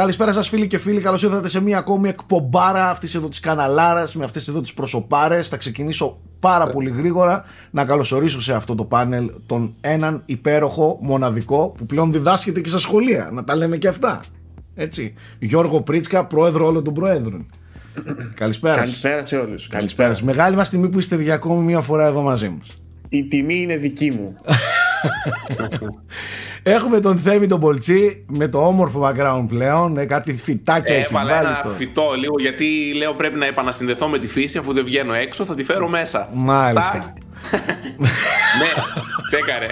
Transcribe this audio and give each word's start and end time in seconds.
Καλησπέρα 0.00 0.32
σας, 0.32 0.48
φίλοι 0.48 0.66
και 0.66 0.78
φίλοι. 0.78 1.00
Καλώς 1.00 1.22
ήρθατε 1.22 1.48
σε 1.48 1.60
μία 1.60 1.78
ακόμη 1.78 2.08
εκπομπάρα 2.08 2.90
αυτής 2.90 3.14
εδώ 3.14 3.28
της 3.28 3.40
καναλάρας 3.40 4.14
με 4.14 4.24
αυτές 4.24 4.48
εδώ 4.48 4.60
τις 4.60 4.74
προσωπάρες. 4.74 5.48
Θα 5.48 5.56
ξεκινήσω 5.56 6.20
πάρα 6.38 6.66
πολύ 6.66 6.90
γρήγορα 6.90 7.44
να 7.70 7.84
καλωσορίσω 7.84 8.40
σε 8.40 8.54
αυτό 8.54 8.74
το 8.74 8.84
πάνελ 8.84 9.30
τον 9.46 9.74
έναν 9.80 10.22
υπέροχο, 10.26 10.98
μοναδικό 11.02 11.74
που 11.76 11.86
πλέον 11.86 12.12
διδάσκεται 12.12 12.60
και 12.60 12.68
στα 12.68 12.78
σχολεία. 12.78 13.30
Να 13.32 13.44
τα 13.44 13.56
λέμε 13.56 13.76
και 13.76 13.88
αυτά. 13.88 14.20
Έτσι. 14.74 15.14
Γιώργο 15.38 15.80
Πρίτσκα, 15.82 16.26
πρόεδρο 16.26 16.66
όλων 16.66 16.84
των 16.84 16.94
προέδρων. 16.94 17.50
Καλησπέρα. 18.34 18.76
Καλησπέρα 18.76 19.24
σε 19.24 19.36
όλους. 19.36 19.66
Καλησπέρα. 19.66 20.16
Μεγάλη 20.22 20.56
μας 20.56 20.68
τιμή 20.68 20.88
που 20.88 20.98
είστε 20.98 21.22
για 21.22 21.34
ακόμη 21.34 21.64
μία 21.64 21.80
φορά 21.80 22.06
εδώ 22.06 22.22
μαζί 22.22 22.48
μας. 22.48 22.68
Η 23.08 23.24
τιμή 23.24 23.60
είναι 23.60 23.76
δική 23.76 24.10
μου. 24.10 24.34
Έχουμε 26.62 27.00
τον 27.00 27.18
Θέμη 27.18 27.46
τον 27.46 27.60
Πολτσί 27.60 28.24
με 28.28 28.48
το 28.48 28.66
όμορφο 28.66 29.08
background 29.08 29.44
πλέον. 29.48 29.98
Ε, 29.98 30.04
κάτι 30.04 30.36
φυτάκια 30.36 30.96
έχει 30.96 31.14
βάλει. 31.14 31.30
ένα 31.32 31.54
στο... 31.54 31.68
φυτό 31.68 32.12
λίγο 32.18 32.34
γιατί 32.40 32.92
λέω 32.96 33.14
πρέπει 33.14 33.38
να 33.38 33.46
επανασυνδεθώ 33.46 34.08
με 34.08 34.18
τη 34.18 34.28
φύση 34.28 34.58
αφού 34.58 34.72
δεν 34.72 34.84
βγαίνω 34.84 35.14
έξω 35.14 35.44
θα 35.44 35.54
τη 35.54 35.64
φέρω 35.64 35.88
μέσα. 35.88 36.28
Μάλιστα. 36.32 37.14
ναι, 38.60 38.68
τσέκαρε. 39.26 39.66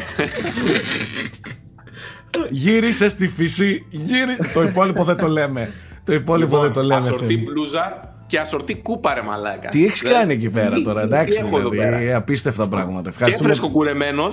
Γύρισε 2.50 3.08
στη 3.08 3.28
φύση. 3.28 3.86
Γύρι... 3.91 4.36
το 4.52 4.62
υπόλοιπο 4.62 5.05
δεν 5.05 5.16
το 5.16 5.28
λέμε. 5.28 5.72
Το 6.05 6.12
υπόλοιπο 6.12 6.36
λοιπόν, 6.36 6.62
δεν 6.62 6.72
το 6.72 6.83
λέμε. 6.83 7.00
Ασορτή 7.00 7.38
μπλούζα 7.38 8.14
και 8.27 8.38
ασορτή 8.38 8.77
κούπα 8.77 9.14
ρε 9.14 9.22
μαλάκα. 9.22 9.69
Τι 9.69 9.84
έχεις 9.84 10.02
κάνει 10.02 10.33
εκεί 10.33 10.50
πέρα 10.50 10.80
τώρα, 10.80 11.02
εντάξει. 11.02 11.45
Δηλαδή, 11.70 12.12
απίστευτα 12.12 12.69
πράγματα. 12.69 13.12
Και 13.24 13.36
φρεσκοκουρεμένο 13.36 14.28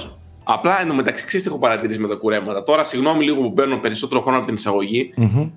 Απλά 0.48 0.82
εντωμεταξύ, 0.82 1.26
ξέρεις 1.26 1.46
τι 1.46 1.52
έχω 1.52 1.60
παρατηρήσει 1.60 2.00
με 2.00 2.08
τα 2.08 2.16
κουρέματα. 2.16 2.64
Τώρα, 2.64 2.84
συγγνώμη 2.84 3.24
λίγο 3.24 3.42
που 3.42 3.54
παίρνω 3.54 3.78
περισσότερο 3.78 4.22
χρόνο 4.22 4.38
από 4.38 4.46
την 4.46 4.56
εισαγωγή. 4.56 5.14
Mm-hmm. 5.18 5.52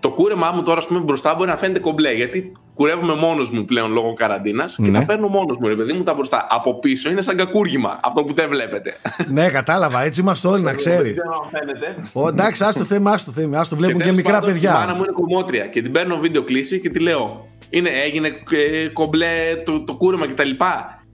Το 0.00 0.10
κούρεμά 0.10 0.50
μου 0.50 0.62
τώρα, 0.62 0.78
ας 0.78 0.86
πούμε, 0.86 1.00
μπροστά 1.00 1.34
μπορεί 1.34 1.48
να 1.50 1.56
φαίνεται 1.56 1.78
κομπλέ. 1.78 2.12
Γιατί 2.12 2.52
κουρεύουμε 2.74 3.14
μόνος 3.14 3.50
μου 3.50 3.64
πλέον 3.64 3.92
λόγω 3.92 4.12
καραντίνας 4.12 4.76
και 4.82 4.90
ναι. 4.90 4.98
τα 4.98 5.04
παίρνω 5.04 5.28
μόνος 5.28 5.56
μου, 5.58 5.68
ρε 5.68 5.74
παιδί 5.74 5.92
μου, 5.92 6.02
τα 6.02 6.14
μπροστά. 6.14 6.46
Από 6.50 6.78
πίσω 6.78 7.10
είναι 7.10 7.22
σαν 7.22 7.36
κακούργημα. 7.36 8.00
Αυτό 8.02 8.24
που 8.24 8.32
δεν 8.32 8.48
βλέπετε. 8.48 8.96
ναι, 9.28 9.48
κατάλαβα. 9.48 10.02
Έτσι 10.02 10.20
είμαστε 10.20 10.48
όλοι, 10.48 10.62
να 10.62 10.74
ξέρει. 10.74 11.02
Δεν 11.02 11.12
ξέρω 11.12 11.42
αν 11.42 11.50
φαίνεται. 11.50 12.32
εντάξει, 12.32 12.64
α 12.64 12.72
το 12.72 12.84
θέμα, 12.84 13.10
α 13.10 13.16
το 13.24 13.30
θέμα. 13.30 13.58
Α 13.58 13.66
το 13.68 13.76
βλέπουν 13.76 14.00
και, 14.00 14.04
και 14.04 14.14
μικρά 14.14 14.40
παιδιά. 14.40 14.70
Η 14.70 14.72
μάνα 14.72 14.94
μου 14.94 15.02
είναι 15.02 15.12
κομμότρια 15.12 15.66
και 15.66 15.82
την 15.82 15.92
παίρνω 15.92 16.16
βίντεο 16.16 16.42
κλίση 16.42 16.80
και 16.80 16.90
τη 16.90 16.98
λέω. 16.98 17.46
Είναι, 17.70 17.88
έγινε 17.88 18.28
ε, 18.50 18.88
κομπλέ 18.88 19.56
το, 19.64 19.80
το 19.80 19.94
κούρεμα 19.94 20.26
κτλ. 20.26 20.50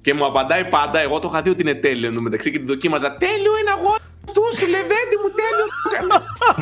Και 0.02 0.14
μου 0.14 0.24
απαντάει 0.24 0.64
πάντα, 0.64 1.00
εγώ 1.00 1.18
το 1.18 1.28
είχα 1.32 1.42
δει 1.42 1.50
ότι 1.50 1.62
είναι 1.62 1.74
τέλειο 1.74 2.08
εντωμεταξύ 2.08 2.50
και 2.50 2.58
την 2.58 2.66
δοκίμαζα. 2.66 3.16
Τέλειο 3.16 3.52
είναι 3.60 3.70
αγώ 3.76 3.94
του 4.34 4.56
σου, 4.56 4.66
λεβέντι 4.66 5.16
μου, 5.22 5.28
τέλειο. 5.40 5.66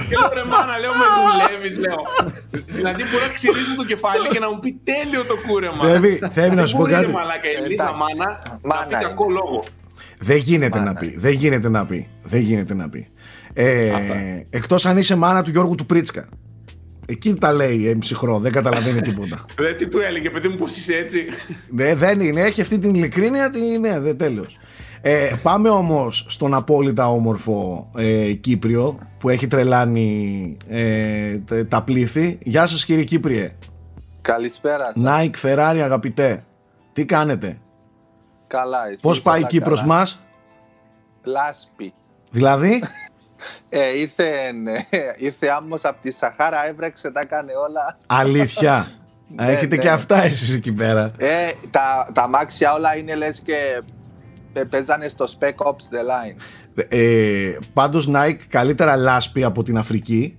και 0.09 0.17
λέω 0.21 0.31
ρε 0.39 0.45
μάνα, 0.45 0.79
λέω 0.79 0.93
με 1.01 1.07
δουλεύεις, 1.17 1.79
λέω. 1.79 2.01
δηλαδή 2.67 3.03
μπορεί 3.11 3.25
να 3.27 3.33
ξυρίζει 3.33 3.75
το 3.77 3.85
κεφάλι 3.85 4.29
και 4.29 4.39
να 4.39 4.51
μου 4.51 4.59
πει 4.59 4.81
τέλειο 4.85 5.25
το 5.25 5.37
κούρεμα. 5.47 5.83
Θέλει 6.31 6.55
να 6.55 6.67
σου 6.67 6.77
πω 6.77 6.83
κάτι. 6.83 7.05
Δεν 7.05 7.15
μαλάκα, 7.15 7.49
η 7.49 7.77
μάνα 7.77 8.29
να 8.63 8.87
πει 8.87 8.95
κακό 8.95 9.31
λόγο. 9.31 9.65
Δεν 10.19 10.37
γίνεται 10.37 10.81
να 10.81 10.95
πει. 10.95 11.15
Δεν 11.19 11.33
γίνεται 11.33 11.69
να 11.69 11.87
πει. 11.87 12.09
Δεν 12.23 12.41
γίνεται 12.41 12.75
να 12.75 12.89
πει. 12.89 13.09
Ε, 13.55 13.93
εκτός 14.51 14.87
αν 14.87 14.97
είσαι 14.97 15.17
μάνα 15.17 15.43
του 15.43 15.51
Γιώργου 15.51 15.75
του 15.75 15.87
Πρίτσκα. 15.87 16.29
Εκεί 17.11 17.35
τα 17.35 17.53
λέει 17.53 17.97
ψυχρό, 17.99 18.39
δεν 18.39 18.53
καταλαβαίνει 18.53 19.01
τίποτα. 19.01 19.45
Δεν 19.63 19.77
τι 19.77 19.89
του 19.89 19.99
έλεγε, 19.99 20.31
παιδί 20.31 20.49
μου, 20.49 20.55
πώς 20.55 20.77
είσαι 20.77 20.95
έτσι; 20.95 21.25
Ναι, 21.69 21.95
δεν 21.95 22.21
είναι. 22.21 22.41
Έχει 22.41 22.61
αυτή 22.61 22.79
την 22.79 22.95
ειλικρίνεια. 22.95 23.51
Ναι, 23.81 24.01
δεν 24.01 24.17
τέλος. 24.19 24.59
Ε, 25.01 25.33
πάμε 25.43 25.69
όμως 25.69 26.27
στον 26.29 26.55
απόλυτα 26.55 27.11
όμορφο 27.11 27.91
ε, 27.97 28.33
Κύπριο 28.33 28.99
που 29.19 29.29
έχει 29.29 29.47
τρελάνει 29.47 30.57
ε, 30.69 31.39
τα 31.69 31.83
πλήθη. 31.83 32.39
Γεια 32.43 32.67
σας 32.67 32.85
κύριε 32.85 33.05
Κύπριε. 33.05 33.51
Καλησπέρα 34.21 34.85
σας. 34.85 35.03
Nike 35.05 35.47
Ferrari 35.49 35.81
αγαπητέ. 35.83 36.45
Τι 36.93 37.05
κάνετε; 37.05 37.59
Καλά 38.47 38.87
εσείς. 38.87 39.01
Πώς 39.01 39.23
πάει 39.23 39.41
η 39.41 39.47
Κύπρος 39.47 39.81
καλά; 39.81 39.95
μας; 39.95 40.21
Λάσπη. 41.23 41.93
Δηλαδή; 42.31 42.83
Ε, 43.69 43.99
ήρθε, 43.99 44.29
ε, 44.91 44.99
ήρθε 45.27 45.49
άμμος 45.49 45.85
από 45.85 46.03
τη 46.03 46.11
Σαχάρα, 46.11 46.69
έβρεξε, 46.69 47.11
τα 47.11 47.21
έκανε 47.25 47.53
όλα. 47.69 47.99
Αλήθεια. 48.07 48.91
ναι, 49.37 49.47
Έχετε 49.47 49.77
ναι. 49.77 49.83
και 49.83 49.91
αυτά 49.91 50.23
εσείς 50.23 50.55
εκεί 50.55 50.73
πέρα. 50.73 51.13
Ε, 51.17 51.51
τα, 51.71 52.11
τα 52.15 52.29
μάξια 52.29 52.75
όλα 52.75 52.97
είναι 52.97 53.15
λες 53.15 53.41
και 53.41 53.83
παίζανε 54.71 55.09
στο 55.09 55.25
Spec 55.25 55.67
Ops 55.67 55.71
The 55.71 56.03
Line. 56.11 56.37
Ε, 56.89 57.57
πάντως 57.73 58.11
Nike 58.15 58.41
καλύτερα 58.49 58.97
λάσπη 58.97 59.45
από 59.45 59.63
την 59.63 59.79
Αφρική 59.79 60.39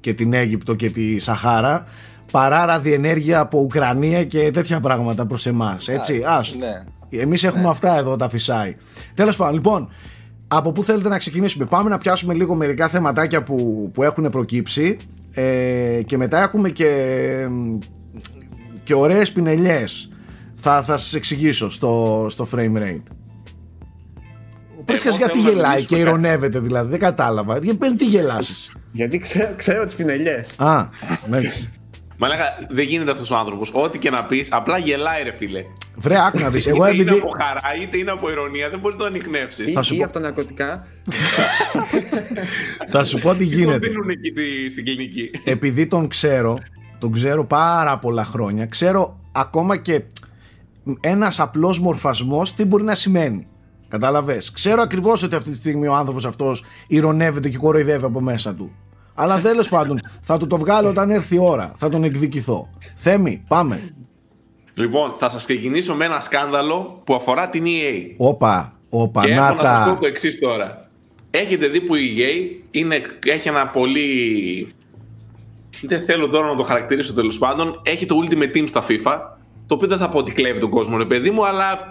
και 0.00 0.14
την 0.14 0.32
Αίγυπτο 0.32 0.74
και 0.74 0.90
τη 0.90 1.18
Σαχάρα 1.18 1.84
παρά 2.30 2.64
ραδιενέργεια 2.64 3.40
από 3.40 3.58
Ουκρανία 3.58 4.24
και 4.24 4.50
τέτοια 4.50 4.80
πράγματα 4.80 5.26
προς 5.26 5.46
εμάς. 5.46 5.88
Έτσι, 5.88 6.22
ας. 6.26 6.54
Ναι. 6.54 7.20
Εμείς 7.20 7.44
έχουμε 7.44 7.62
ναι. 7.62 7.68
αυτά 7.68 7.98
εδώ 7.98 8.16
τα 8.16 8.28
φυσάει. 8.28 8.76
Τέλος 9.14 9.36
πάντων, 9.36 9.54
λοιπόν, 9.54 9.92
από 10.56 10.72
πού 10.72 10.82
θέλετε 10.82 11.08
να 11.08 11.18
ξεκινήσουμε; 11.18 11.64
Πάμε 11.64 11.88
να 11.88 11.98
πιάσουμε 11.98 12.34
λίγο 12.34 12.54
μερικά 12.54 12.88
θεματάκια 12.88 13.42
που, 13.42 13.90
που 13.94 14.02
έχουν 14.02 14.30
προκύψει 14.30 14.96
ε, 15.34 16.00
και 16.06 16.16
μετά 16.16 16.42
έχουμε 16.42 16.70
και, 16.70 16.90
και 18.82 18.94
ωραίες 18.94 19.32
πινελιές. 19.32 20.10
Θα, 20.54 20.82
θα 20.82 20.96
σας 20.96 21.14
εξηγήσω 21.14 21.70
στο, 21.70 22.26
στο 22.30 22.46
frame 22.54 22.76
rate. 22.76 23.02
Ο 24.78 24.82
Πρίτσκας 24.84 25.16
γιατί 25.16 25.40
γελάει 25.40 25.84
και 25.84 25.96
ηρωνεύεται 25.96 26.58
δηλαδή, 26.58 26.90
δεν 26.90 26.98
κατάλαβα. 26.98 27.58
Γιατί 27.58 27.94
τι 27.94 28.04
γελάσεις. 28.04 28.72
Γιατί 28.92 29.18
ξέρω, 29.18 29.52
ξέρω 29.56 29.84
τις 29.84 29.94
πινελιές. 29.94 30.54
Α, 30.56 30.88
ναι. 31.28 31.40
Μα 32.22 32.28
λέγα, 32.28 32.44
δεν 32.68 32.84
γίνεται 32.84 33.10
αυτός 33.10 33.30
ο 33.30 33.36
άνθρωπος. 33.36 33.70
Ό,τι 33.72 33.98
και 33.98 34.10
να 34.10 34.24
πεις, 34.24 34.52
απλά 34.52 34.78
γελάει, 34.78 35.22
ρε 35.22 35.32
φίλε. 35.32 35.64
Βρε, 35.96 36.16
άκου 36.26 36.38
να 36.38 36.50
δεις. 36.50 36.66
Εγώ 36.72 36.84
επειδή. 36.84 37.02
Είναι 37.02 37.10
από 37.10 37.28
χαρά, 37.28 37.60
είτε 37.82 37.96
είναι 37.96 38.10
από 38.10 38.30
ηρωνία, 38.30 38.70
δεν 38.70 38.78
μπορείς 38.78 38.96
να 38.96 39.02
το 39.02 39.08
ανοιχνεύσεις. 39.08 39.72
Θα 39.72 39.82
σου 39.82 39.96
πω. 39.96 40.04
από 40.04 40.12
τα 40.12 40.20
ναρκωτικά. 40.20 40.86
Θα 42.88 43.04
σου 43.04 43.18
πω 43.18 43.34
τι 43.34 43.44
γίνεται. 43.44 43.78
Τι 43.78 43.88
δίνουν 43.88 44.08
εκεί 44.08 44.32
στην 44.68 44.84
κλινική. 44.84 45.30
Επειδή 45.44 45.86
τον 45.86 46.08
ξέρω, 46.08 46.58
τον 46.98 47.12
ξέρω 47.12 47.46
πάρα 47.46 47.98
πολλά 47.98 48.24
χρόνια, 48.24 48.66
ξέρω 48.66 49.20
ακόμα 49.32 49.76
και 49.76 50.02
ένας 51.00 51.40
απλός 51.40 51.80
μορφασμός 51.80 52.54
τι 52.54 52.64
μπορεί 52.64 52.82
να 52.82 52.94
σημαίνει. 52.94 53.46
Κατάλαβες; 53.88 54.50
Ξέρω 54.50 54.82
ακριβώς 54.82 55.22
ότι 55.22 55.34
αυτή 55.34 55.50
τη 55.50 55.56
στιγμή 55.56 55.86
ο 55.86 55.94
άνθρωπος 55.94 56.24
αυτός 56.24 56.64
ηρωνεύεται 56.86 57.48
και 57.48 57.56
κοροϊδεύει 57.56 58.04
από 58.04 58.20
μέσα 58.20 58.54
του. 58.54 58.72
Αλλά 59.14 59.40
τέλος 59.40 59.68
πάντων 59.68 60.00
θα 60.20 60.36
του 60.36 60.46
το 60.46 60.58
βγάλω 60.58 60.88
όταν 60.88 61.10
έρθει 61.10 61.34
η 61.34 61.38
ώρα. 61.38 61.72
Θα 61.76 61.88
τον 61.88 62.04
εκδικηθώ. 62.04 62.70
Θέμη, 62.94 63.44
πάμε. 63.48 63.94
Λοιπόν, 64.74 65.12
θα 65.16 65.30
σας 65.30 65.44
ξεκινήσω 65.44 65.94
με 65.94 66.04
ένα 66.04 66.20
σκάνδαλο 66.20 67.02
που 67.04 67.14
αφορά 67.14 67.48
την 67.48 67.64
EA. 67.66 68.14
Όπα, 68.16 68.78
όπα, 68.88 69.24
και 69.24 69.32
έχω 69.32 69.54
να 69.54 69.62
σας 69.62 69.88
πω 69.88 70.00
το 70.00 70.06
εξής 70.06 70.38
τώρα. 70.38 70.86
Έχετε 71.30 71.66
δει 71.66 71.80
που 71.80 71.94
η 71.94 72.14
EA 72.18 72.62
είναι, 72.70 73.02
έχει 73.24 73.48
ένα 73.48 73.68
πολύ. 73.68 74.72
Δεν 75.82 76.02
θέλω 76.02 76.28
τώρα 76.28 76.46
να 76.46 76.54
το 76.54 76.62
χαρακτηρίσω 76.62 77.14
τέλος 77.14 77.38
πάντων. 77.38 77.80
Έχει 77.84 78.04
το 78.04 78.16
Ultimate 78.24 78.56
Team 78.56 78.64
στα 78.68 78.82
FIFA. 78.88 79.20
Το 79.66 79.74
οποίο 79.74 79.88
δεν 79.88 79.98
θα 79.98 80.08
πω 80.08 80.18
ότι 80.18 80.32
κλέβει 80.32 80.60
τον 80.60 80.70
κόσμο, 80.70 80.96
ρε 80.96 81.04
παιδί 81.04 81.30
μου, 81.30 81.46
αλλά 81.46 81.90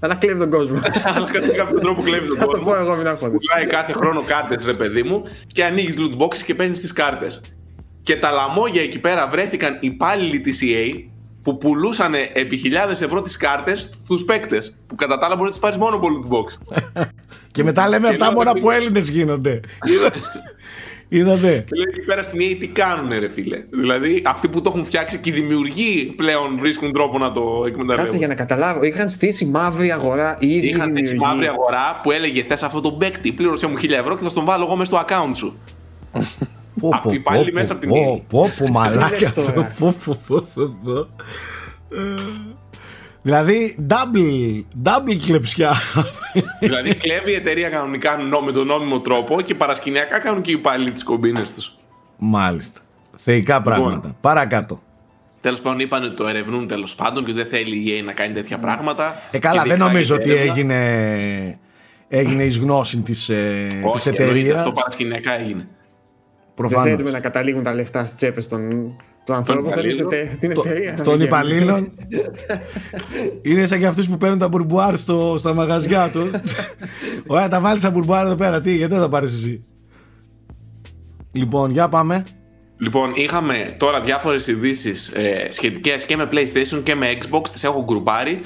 αλλά 0.00 0.14
κλέβει 0.14 0.38
τον 0.38 0.50
κόσμο. 0.50 0.76
Αλλά 1.04 1.30
κατά 1.30 1.48
κάποιο 1.48 1.78
τρόπο 1.78 2.02
κλέβει 2.02 2.26
τον 2.26 2.38
κόσμο. 2.38 2.72
Θα 2.72 2.78
εγώ 2.80 2.94
μην 2.96 3.16
Πουλάει 3.18 3.66
κάθε 3.68 3.92
χρόνο 3.92 4.22
κάρτες, 4.22 4.64
ρε 4.64 4.74
παιδί 4.74 5.02
μου, 5.02 5.22
και 5.46 5.64
ανοίγεις 5.64 5.96
loot 5.98 6.22
boxes 6.22 6.36
και 6.36 6.54
παίρνεις 6.54 6.80
τις 6.80 6.92
κάρτες. 6.92 7.40
Και 8.02 8.16
τα 8.16 8.30
λαμόγια 8.30 8.82
εκεί 8.82 8.98
πέρα 8.98 9.28
βρέθηκαν 9.28 9.78
υπάλληλοι 9.80 10.40
της 10.40 10.62
EA 10.64 11.02
που 11.42 11.58
πουλούσαν 11.58 12.14
επί 12.32 12.56
χιλιάδες 12.56 13.00
ευρώ 13.00 13.22
τις 13.22 13.36
κάρτες 13.36 13.82
στους 13.82 14.24
παίκτες. 14.24 14.76
Που 14.86 14.94
κατά 14.94 15.18
τα 15.18 15.26
άλλα 15.26 15.36
μπορείς 15.36 15.56
να 15.56 15.68
τις 15.68 15.76
πάρεις 15.76 15.78
μόνο 15.78 15.96
από 15.96 16.08
loot 16.08 16.34
box. 16.34 16.76
και 17.54 17.64
μετά 17.64 17.88
λέμε 17.88 18.08
αυτά 18.08 18.32
μόνο 18.32 18.52
που 18.52 18.70
Έλληνες 18.70 19.08
γίνονται. 19.08 19.60
Είδατε. 21.08 21.64
Και 21.66 21.76
λέει 21.76 21.86
εκεί 21.88 22.00
πέρα 22.06 22.22
στην 22.22 22.40
EA 22.40 22.56
τι 22.60 22.68
κάνουν, 22.68 23.18
ρε 23.18 23.28
φίλε. 23.28 23.64
Δηλαδή, 23.70 24.22
αυτοί 24.26 24.48
που 24.48 24.60
το 24.60 24.70
έχουν 24.70 24.84
φτιάξει 24.84 25.18
και 25.18 25.30
οι 25.30 25.32
δημιουργοί 25.32 26.12
πλέον 26.16 26.58
βρίσκουν 26.58 26.92
τρόπο 26.92 27.18
να 27.18 27.30
το 27.30 27.64
εκμεταλλεύουν. 27.66 28.04
Κάτσε 28.04 28.18
για 28.18 28.28
να 28.28 28.34
καταλάβω. 28.34 28.82
Είχαν 28.82 29.08
στήσει 29.08 29.44
μαύρη 29.44 29.92
αγορά 29.92 30.36
ή 30.40 30.56
Είχαν 30.56 30.88
στήσει 30.88 31.14
μαύρη 31.14 31.46
αγορά 31.46 31.98
που 32.02 32.10
έλεγε 32.10 32.42
Θες 32.42 32.62
αυτό 32.62 32.80
το 32.80 32.92
παίκτη, 32.92 33.32
πλήρωσέ 33.32 33.66
μου 33.66 33.74
1000 33.82 33.90
ευρώ 33.90 34.16
και 34.16 34.22
θα 34.22 34.32
τον 34.32 34.44
βάλω 34.44 34.64
εγώ 34.64 34.76
μέσα 34.76 34.96
στο 34.96 35.04
account 35.06 35.34
σου. 35.34 35.58
Αυτή 36.92 37.18
πάλι 37.18 37.52
μέσα 37.52 37.72
από 37.72 37.80
την 37.80 37.90
EA. 37.90 38.20
Πω, 38.28 38.50
πω, 38.58 38.68
μαλάκια 38.68 39.28
αυτό. 39.28 39.66
Δηλαδή, 43.26 43.86
double, 43.90 44.62
double 44.82 45.16
κλεψιά. 45.26 45.74
δηλαδή, 46.60 46.94
κλέβει 46.94 47.30
η 47.30 47.34
εταιρεία 47.34 47.68
κανονικά 47.68 48.18
με 48.44 48.52
τον 48.52 48.66
νόμιμο 48.66 49.00
τρόπο 49.00 49.40
και 49.40 49.54
παρασκηνιακά 49.54 50.18
κάνουν 50.18 50.42
και 50.42 50.50
οι 50.50 50.54
υπάλληλοι 50.54 50.90
τις 50.90 51.02
κομπίνες 51.02 51.54
τους. 51.54 51.76
Μάλιστα. 52.18 52.80
Θεϊκά 53.16 53.56
λοιπόν, 53.56 53.72
πράγματα. 53.72 54.16
Παρακάτω. 54.20 54.82
Τέλος 55.40 55.60
πάντων, 55.60 55.78
είπαν 55.78 56.02
ότι 56.02 56.14
το 56.14 56.26
ερευνούν 56.26 56.66
τέλος 56.66 56.94
πάντων 56.94 57.24
και 57.24 57.32
δεν 57.32 57.46
θέλει 57.46 57.76
η 57.76 58.00
EA 58.00 58.04
να 58.04 58.12
κάνει 58.12 58.34
τέτοια 58.34 58.56
πράγματα. 58.56 59.20
Ε, 59.30 59.38
καλά, 59.38 59.62
δεν 59.62 59.78
νομίζω 59.78 60.14
ότι 60.14 60.34
έγινε, 60.34 61.58
έγινε 62.08 62.44
εις 62.44 62.58
γνώση 62.58 63.00
της 63.00 63.28
ε, 63.28 63.66
εταιρείας. 64.06 64.56
Αυτό 64.56 64.72
παρασκηνιακά 64.72 65.38
έγινε. 65.38 65.68
Προφανώς. 66.54 66.84
Δεν 66.84 66.94
θέλουμε 66.96 67.10
να 67.12 67.20
καταλήγουν 67.20 67.62
τα 67.62 67.74
λεφτά 67.74 68.04
στις 68.04 68.16
τσέπες 68.16 68.48
των, 68.48 68.96
του 69.26 69.32
ανθρώπου. 69.34 69.70
Θέλουμε 69.70 69.90
υπαλλήλων. 69.90 70.08
τε- 70.10 70.38
την 70.40 70.54
Το- 70.54 70.62
εταιρεία. 70.66 70.90
να 70.90 70.96
των 71.02 71.04
βγαίνει. 71.14 71.24
υπαλλήλων. 71.24 71.92
Είναι 73.42 73.66
σαν 73.66 73.78
και 73.78 73.86
αυτούς 73.86 74.08
που 74.08 74.16
παίρνουν 74.16 74.38
τα 74.38 74.48
μπουρμπουάρ 74.48 74.96
στο, 74.96 75.34
στα 75.38 75.54
μαγαζιά 75.54 76.08
τους. 76.12 76.30
Ωραία, 77.26 77.48
τα 77.48 77.60
βάλεις 77.60 77.82
τα 77.82 77.90
μπουρμπουάρ 77.90 78.26
εδώ 78.26 78.34
πέρα. 78.36 78.60
Τι, 78.60 78.76
γιατί 78.76 78.92
δεν 78.92 79.02
τα 79.02 79.08
πάρεις 79.08 79.32
εσύ; 79.32 79.64
Λοιπόν, 81.32 81.70
για 81.70 81.88
πάμε. 81.88 82.24
Λοιπόν, 82.78 83.12
είχαμε 83.14 83.74
τώρα 83.78 84.00
διάφορες 84.00 84.46
ειδήσεις 84.46 85.08
ε, 85.08 85.46
σχετικές 85.50 86.06
και 86.06 86.16
με 86.16 86.28
PlayStation 86.32 86.80
και 86.82 86.94
με 86.94 87.06
Xbox, 87.20 87.48
τις 87.52 87.64
έχω 87.64 87.84
γκρουπάρει 87.84 88.40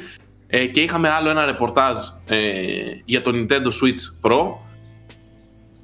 ε, 0.47 0.67
και 0.67 0.81
είχαμε 0.81 1.09
άλλο 1.09 1.31
ένα 1.31 1.45
ρεπορτάζ 1.45 1.97
ε, 2.29 2.37
για 3.05 3.23
το 3.23 3.31
Nintendo 3.35 3.67
Switch 3.67 4.29
Pro. 4.31 4.39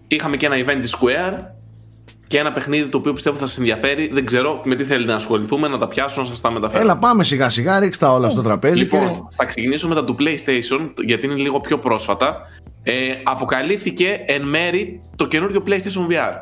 Είχαμε 0.09 0.37
και 0.37 0.47
ένα 0.47 0.57
event 0.57 0.79
της 0.81 0.97
Square 0.97 1.39
και 2.27 2.39
ένα 2.39 2.53
παιχνίδι 2.53 2.89
το 2.89 2.99
οποίο 2.99 3.13
πιστεύω 3.13 3.37
θα 3.37 3.47
σας 3.47 3.59
ενδιαφέρει. 3.59 4.11
Δεν 4.13 4.25
ξέρω 4.25 4.61
με 4.65 4.75
τι 4.75 4.85
θέλετε 4.85 5.11
να 5.11 5.17
ασχοληθούμε, 5.17 5.69
να 5.69 5.79
τα 5.79 5.89
πιάσω, 5.89 6.21
να 6.21 6.27
σας 6.27 6.41
τα 6.41 6.51
μεταφέρω. 6.51 6.81
Έλα, 6.83 6.97
πάμε 6.97 7.25
σιγά 7.25 7.49
σιγά, 7.49 7.79
ρίξ 7.79 7.99
τα 7.99 8.13
όλα 8.13 8.31
στο 8.31 8.43
τραπέζι. 8.43 8.79
Λοιπόν, 8.79 9.29
θα 9.31 9.45
ξεκινήσω 9.45 9.89
με 9.89 9.95
τα 9.95 10.05
του 10.05 10.17
PlayStation, 10.19 10.91
γιατί 11.05 11.27
είναι 11.27 11.35
λίγο 11.35 11.61
πιο 11.61 11.79
πρόσφατα. 11.79 12.41
Ε, 12.83 12.93
αποκαλύφθηκε 13.23 14.23
εν 14.27 14.43
μέρει 14.43 15.01
το 15.17 15.27
καινούριο 15.27 15.63
PlayStation 15.67 16.13
VR. 16.13 16.33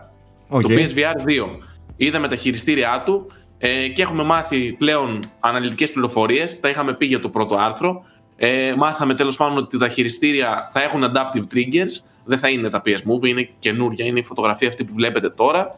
Οκ. 0.48 0.62
Το 0.62 0.68
PSVR 0.68 1.28
2. 1.28 1.58
Είδαμε 1.96 2.28
τα 2.28 2.36
χειριστήριά 2.36 3.02
του 3.04 3.26
ε, 3.58 3.88
και 3.88 4.02
έχουμε 4.02 4.22
μάθει 4.22 4.72
πλέον 4.72 5.18
αναλυτικές 5.40 5.92
πληροφορίες. 5.92 6.60
Τα 6.60 6.68
είχαμε 6.68 6.94
πει 6.94 7.06
για 7.06 7.20
το 7.20 7.28
πρώτο 7.28 7.56
άρθρο. 7.56 8.04
Ε, 8.36 8.74
μάθαμε 8.76 9.14
τέλος 9.14 9.36
πάντων 9.36 9.56
ότι 9.56 9.78
τα 9.78 9.88
χειριστήρια 9.88 10.68
θα 10.72 10.82
έχουν 10.82 11.04
adaptive 11.04 11.54
triggers. 11.54 12.13
Δεν 12.24 12.38
θα 12.38 12.48
είναι 12.48 12.70
τα 12.70 12.82
PS 12.84 12.90
Move, 12.90 13.26
είναι 13.26 13.48
καινούρια, 13.58 14.04
είναι 14.04 14.18
η 14.18 14.22
φωτογραφία 14.22 14.68
αυτή 14.68 14.84
που 14.84 14.92
βλέπετε 14.94 15.30
τώρα. 15.30 15.70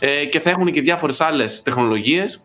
Ε, 0.00 0.24
και 0.24 0.40
θα 0.40 0.50
έχουν 0.50 0.72
και 0.72 0.80
διάφορες 0.80 1.20
άλλες 1.20 1.62
τεχνολογίες, 1.62 2.40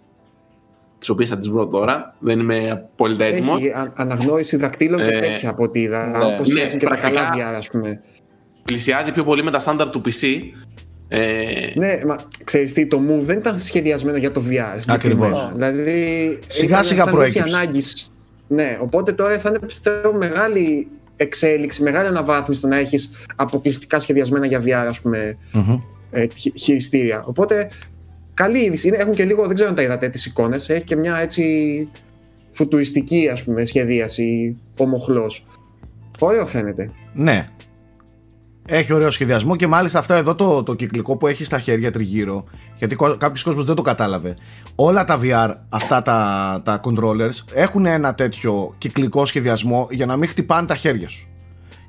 τις 1.00 1.10
οποίες 1.10 1.30
θα 1.30 1.38
τις 1.38 1.50
βρω 1.50 1.68
τώρα. 1.68 2.16
Δεν 2.20 2.40
είμαι 2.40 2.70
απόλυτα 2.72 3.26
έτοιμος. 3.26 3.58
Έχει 3.58 3.70
α- 3.70 3.94
αναγνώριση 3.96 4.58
δακτύλων 4.58 5.00
και 5.00 5.06
Ε, 5.16 5.20
τέτοια 5.20 5.50
από 5.50 5.64
ό,τι 5.64 5.82
είδα. 5.82 6.08
ναι. 6.08 6.24
Όπως 6.34 6.50
Ναι, 6.50 6.62
έχουν 6.62 6.80
και 6.80 6.86
τα 6.86 6.96
πρακτικά- 6.96 7.22
καλά 7.36 7.52
VR, 7.54 7.56
ας 7.58 7.70
πούμε. 7.70 8.02
Πλησιάζει 8.64 9.12
πιο 9.14 9.24
πολύ 9.24 9.44
με 9.44 9.52
τα 9.52 9.60
στάνταρ 9.60 9.90
του 9.90 10.02
PC. 10.06 10.28
Ε, 11.08 11.72
Ναι, 11.76 12.00
μα 12.06 12.16
ξέρεις 12.44 12.74
τι, 12.74 12.88
το 12.88 12.98
Move 13.10 13.20
δεν 13.22 13.38
ήταν 13.38 13.60
σχεδιασμένο 13.60 14.18
για 14.18 14.32
το 14.32 14.42
VR. 14.50 14.76
συγκεκριμένα. 14.80 14.94
Ακριβώς. 14.94 15.52
Δηλαδή, 15.56 16.40
Σιγά 16.48 16.68
ήταν 16.70 16.84
σιγά 16.84 17.04
σαν 17.04 17.14
προέκυψε. 17.14 17.44
λύση 17.44 17.56
ανάγκης. 17.56 18.12
Ναι, 18.48 18.78
οπότε 18.82 19.12
τώρα 19.12 19.40
θα 19.40 19.50
είναι 19.50 19.60
πιστεύω 19.60 20.14
μεγάλη 20.14 20.88
εξέλιξη, 21.20 21.84
μεγάλη 21.84 22.08
αναβάθμιση 22.08 22.62
το 22.62 22.68
να 22.68 22.78
έχεις 22.78 23.12
αποκλειστικά 23.36 24.00
σχεδιασμένα 24.00 24.46
για 24.46 24.62
VR, 24.66 24.88
ας 24.90 25.02
πούμε, 25.02 25.38
Μμμ. 25.54 25.80
ε, 26.12 26.28
χει- 26.36 26.58
χειριστήρια. 26.58 27.24
Οπότε, 27.26 27.70
καλή 28.34 28.60
είδηση. 28.60 28.88
Είναι, 28.88 28.98
έχουν 28.98 29.14
και 29.14 29.26
λίγο, 29.26 29.46
δεν 29.46 29.54
ξέρω 29.56 29.70
αν 29.70 29.76
τα 29.76 29.82
είδατε 29.82 30.10
τις 30.10 30.26
εικόνες, 30.26 30.70
έχει 30.70 30.84
και 30.84 30.96
μια 30.96 31.18
έτσι 31.18 31.88
φουτουριστική, 32.52 33.30
ας 33.32 33.44
πούμε, 33.44 33.66
σχεδίαση, 33.66 34.58
ο 34.78 34.86
μοχλός. 34.86 35.46
Ωραίο 36.20 36.46
φαίνεται. 36.46 36.90
Ναι. 37.14 37.46
Έχει 38.72 38.94
ωραίο 38.94 39.12
σχεδιασμό 39.12 39.56
και 39.56 39.68
μάλιστα 39.68 40.00
αυτά 40.00 40.16
εδώ 40.16 40.36
το, 40.36 40.64
το 40.64 40.74
κυκλικό 40.74 41.18
που 41.18 41.28
έχει 41.28 41.44
στα 41.44 41.60
χέρια 41.60 41.92
τριγύρω. 41.92 42.44
Γιατί 42.78 42.96
κάποιος 42.96 43.44
κόσμος 43.44 43.66
δεν 43.66 43.76
το 43.76 43.82
κατάλαβε. 43.82 44.36
Όλα 44.76 45.04
τα 45.04 45.20
VR, 45.22 45.56
αυτά 45.70 46.02
τα, 46.02 46.62
τα 46.66 46.80
controllers, 46.84 47.44
έχουν 47.54 47.86
ένα 47.86 48.16
τέτοιο 48.16 48.76
κυκλικό 48.78 49.26
σχεδιασμό 49.26 49.88
για 49.92 50.06
να 50.06 50.18
μην 50.18 50.30
χτυπάνε 50.30 50.68
τα 50.68 50.76
χέρια 50.76 51.10
σου. 51.10 51.28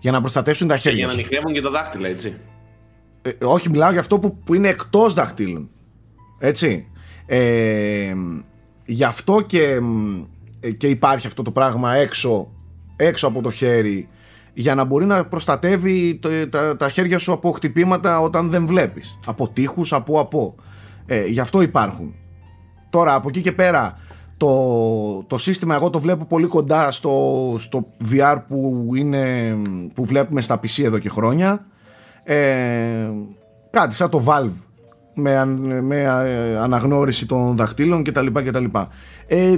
Για 0.01 0.11
να 0.11 0.21
προστατεύσουν 0.21 0.69
τα 0.69 0.75
και 0.75 0.81
χέρια 0.81 0.99
για 0.99 1.07
να 1.07 1.13
σου. 1.13 1.19
νυχλεύουν 1.19 1.53
και 1.53 1.61
τα 1.61 1.71
δάχτυλα, 1.71 2.09
έτσι. 2.09 2.37
Ε, 3.23 3.31
όχι, 3.43 3.71
μιλάω 3.71 3.91
για 3.91 4.01
αυτό 4.01 4.19
που, 4.19 4.37
που 4.45 4.55
είναι 4.55 4.69
εκτός 4.69 5.15
δαχτύλων. 5.15 5.71
Έτσι. 6.39 6.87
Ε, 7.27 8.15
γι' 8.85 9.05
αυτό 9.05 9.41
και, 9.47 9.81
μ, 9.81 10.23
ε, 10.61 10.71
και 10.71 10.87
υπάρχει 10.87 11.27
αυτό 11.27 11.43
το 11.43 11.51
πράγμα 11.51 11.95
έξω, 11.95 12.53
έξω 12.97 13.27
από 13.27 13.43
το 13.43 13.51
χέρι 13.51 14.09
για 14.61 14.75
να 14.75 14.85
μπορεί 14.85 15.07
να 15.07 15.25
προστατεύει 15.25 16.15
το- 16.23 16.49
τα, 16.49 16.77
τα 16.77 16.89
χέρια 16.89 17.19
σου 17.19 17.33
από 17.33 17.51
χτυπήματα 17.51 18.21
όταν 18.21 18.51
δεν 18.51 18.67
βλέπεις. 18.67 19.17
Από 19.27 19.49
τείχους, 19.49 19.93
από 19.93 20.21
από. 20.21 20.55
Ε, 21.07 21.27
γι' 21.27 21.41
αυτό 21.41 21.63
υπάρχουν. 21.63 22.15
Τώρα 22.91 23.15
από 23.15 23.29
εκεί 23.29 23.41
και 23.41 23.53
πέρα 23.53 23.99
το, 24.37 24.55
το 25.27 25.39
σύστημα 25.39 25.75
εγώ 25.75 25.91
το 25.91 25.99
βλέπω 26.01 26.25
πολύ 26.25 26.47
κοντά 26.47 26.91
στο, 26.91 27.55
στο 27.59 27.87
VR 28.13 28.39
που, 28.49 28.89
είναι, 28.97 29.55
που 29.95 30.05
βλέπουμε 30.05 30.41
στα 30.41 30.55
PC 30.61 30.85
εδώ 30.85 30.99
και 30.99 31.09
χρόνια. 31.09 31.67
Ε, 32.23 33.11
κάτι 33.71 33.95
σαν 33.95 34.11
το 34.11 34.25
Valve 34.27 34.53
με, 35.15 35.37
αν- 35.37 35.85
με 35.85 36.01
ε, 36.03 36.59
αναγνώριση 36.59 37.27
των 37.27 37.57
δαχτύλων 37.57 38.03
κτλ. 38.05 38.27
κτλ. 38.33 38.65
Ε, 39.27 39.57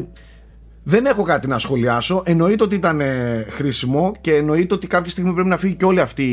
δεν 0.82 1.06
έχω 1.06 1.22
κάτι 1.22 1.46
να 1.48 1.58
σχολιάσω. 1.58 2.22
Εννοείται 2.26 2.62
ότι 2.62 2.74
ήταν 2.74 3.00
ε, 3.00 3.46
χρήσιμο 3.50 4.12
και 4.20 4.34
εννοείται 4.34 4.74
ότι 4.74 4.86
κάποια 4.86 5.10
στιγμή 5.10 5.32
πρέπει 5.32 5.48
να 5.48 5.56
φύγει 5.56 5.74
και 5.74 5.84
όλη 5.84 6.00
αυτή 6.00 6.24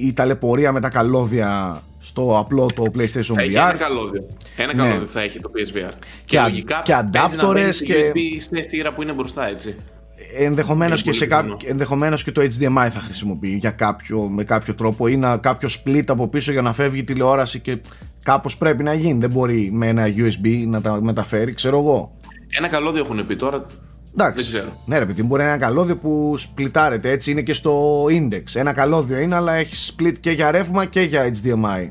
η 0.00 0.12
ταλαιπωρία 0.12 0.72
με 0.72 0.80
τα 0.80 0.88
καλώδια 0.88 1.80
στο 1.98 2.38
απλό 2.38 2.66
το 2.74 2.82
PlayStation 2.96 3.34
Θα 3.34 3.42
έχει 3.42 3.54
ένα 3.56 3.74
VR. 3.74 3.76
καλώδιο. 3.78 4.26
Ένα 4.56 4.74
Ναι. 4.74 4.82
καλώδιο 4.82 5.06
θα 5.06 5.20
έχει 5.20 5.40
το 5.40 5.50
PSVR. 5.54 5.90
Και 6.24 6.38
α- 6.38 6.42
λογικά 6.48 6.80
και 6.84 6.92
παίζει 7.12 7.36
να 7.36 7.42
adapters 7.48 7.52
μπαίνει 7.54 7.72
στη 7.72 7.84
και- 7.84 8.12
USB 8.14 8.18
στη 8.40 8.62
θύρα 8.62 8.92
που 8.94 9.02
είναι 9.02 9.12
μπροστά, 9.12 9.48
έτσι. 9.48 9.74
Ενδεχομένως 10.38 11.02
και, 11.02 11.08
Είναι 11.08 11.18
σε 11.18 11.24
πολύ 11.26 11.36
κάποιο, 11.36 11.54
πιθανό. 11.56 11.72
ενδεχομένως 11.72 12.24
και 12.24 12.32
το 12.32 12.40
HDMI 12.40 12.88
θα 12.90 13.00
χρησιμοποιεί 13.00 13.56
για 13.60 13.70
κάποιο, 13.70 14.20
με 14.28 14.44
κάποιο 14.44 14.74
τρόπο 14.74 15.06
ή 15.06 15.16
να 15.16 15.36
κάποιο 15.36 15.68
split 15.68 16.02
από 16.06 16.28
πίσω 16.28 16.52
για 16.52 16.62
να 16.62 16.72
φεύγει 16.72 16.98
η 17.00 17.04
τηλεόραση 17.04 17.60
και 17.60 17.78
κάπως 18.22 18.56
πρέπει 18.56 18.82
να 18.82 18.94
γίνει. 18.94 19.18
Δεν 19.20 19.30
μπορεί 19.30 19.70
με 19.72 19.86
ένα 19.86 20.04
USB 20.16 20.64
να 20.66 20.80
τα 20.80 21.02
μεταφέρει, 21.02 21.52
ξέρω 21.54 21.78
εγώ. 21.78 22.16
Ένα 22.48 22.68
καλώδιο 22.68 23.02
έχουν 23.04 23.26
πει 23.26 23.36
τώρα. 23.36 23.64
Εντάξει. 24.12 24.42
Δεν 24.44 24.52
ξέρω. 24.52 24.82
Ναι, 24.86 24.98
ρε 24.98 25.06
παιδί, 25.06 25.20
μου, 25.22 25.28
μπορεί 25.28 25.42
να 25.42 25.46
είναι 25.48 25.56
ένα 25.56 25.66
καλώδιο 25.66 25.96
που 25.96 26.34
σπλιτάρεται. 26.36 27.10
Έτσι 27.10 27.30
είναι 27.30 27.42
και 27.42 27.52
στο 27.54 28.04
Index. 28.04 28.42
Ένα 28.54 28.72
καλώδιο 28.72 29.18
είναι, 29.18 29.34
αλλά 29.34 29.52
έχει 29.54 29.92
split 29.96 30.14
και 30.20 30.30
για 30.30 30.50
ρεύμα 30.50 30.84
και 30.84 31.00
για 31.00 31.32
HDMI. 31.32 31.90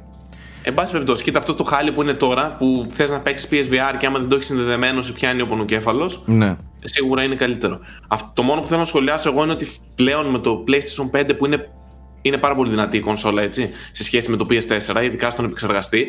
Εν 0.67 0.73
πάση 0.73 0.91
περιπτώσει, 0.91 1.23
κοίτα 1.23 1.39
αυτός 1.39 1.55
το 1.55 1.63
χάλι 1.63 1.91
που 1.91 2.01
είναι 2.03 2.13
τώρα 2.13 2.55
που 2.59 2.85
θες 2.89 3.11
να 3.11 3.19
παίξεις 3.19 3.49
PSVR 3.51 3.95
και 3.97 4.05
άμα 4.05 4.19
δεν 4.19 4.27
το 4.29 4.35
έχεις 4.35 4.47
συνδεδεμένο 4.47 5.01
σε 5.01 5.11
πιάνει 5.11 5.41
ο 5.41 5.47
πονοκέφαλος, 5.47 6.23
Ναι. 6.25 6.55
σίγουρα 6.83 7.23
είναι 7.23 7.35
καλύτερο. 7.35 7.79
Αυτό, 8.07 8.31
το 8.33 8.43
μόνο 8.43 8.61
που 8.61 8.67
θέλω 8.67 8.79
να 8.79 8.85
σχολιάσω 8.85 9.29
εγώ 9.29 9.43
είναι 9.43 9.51
ότι 9.51 9.67
πλέον 9.95 10.25
με 10.29 10.39
το 10.39 10.63
PlayStation 10.67 11.19
5 11.19 11.35
που 11.37 11.45
είναι, 11.45 11.69
είναι 12.21 12.37
πάρα 12.37 12.55
πολύ 12.55 12.69
δυνατή 12.69 12.97
η 12.97 12.99
κονσόλα 12.99 13.41
έτσι, 13.41 13.69
σε 13.91 14.03
σχέση 14.03 14.29
με 14.31 14.37
το 14.37 14.45
PS4, 14.49 15.03
ειδικά 15.03 15.29
στον 15.29 15.45
επεξεργαστή, 15.45 16.07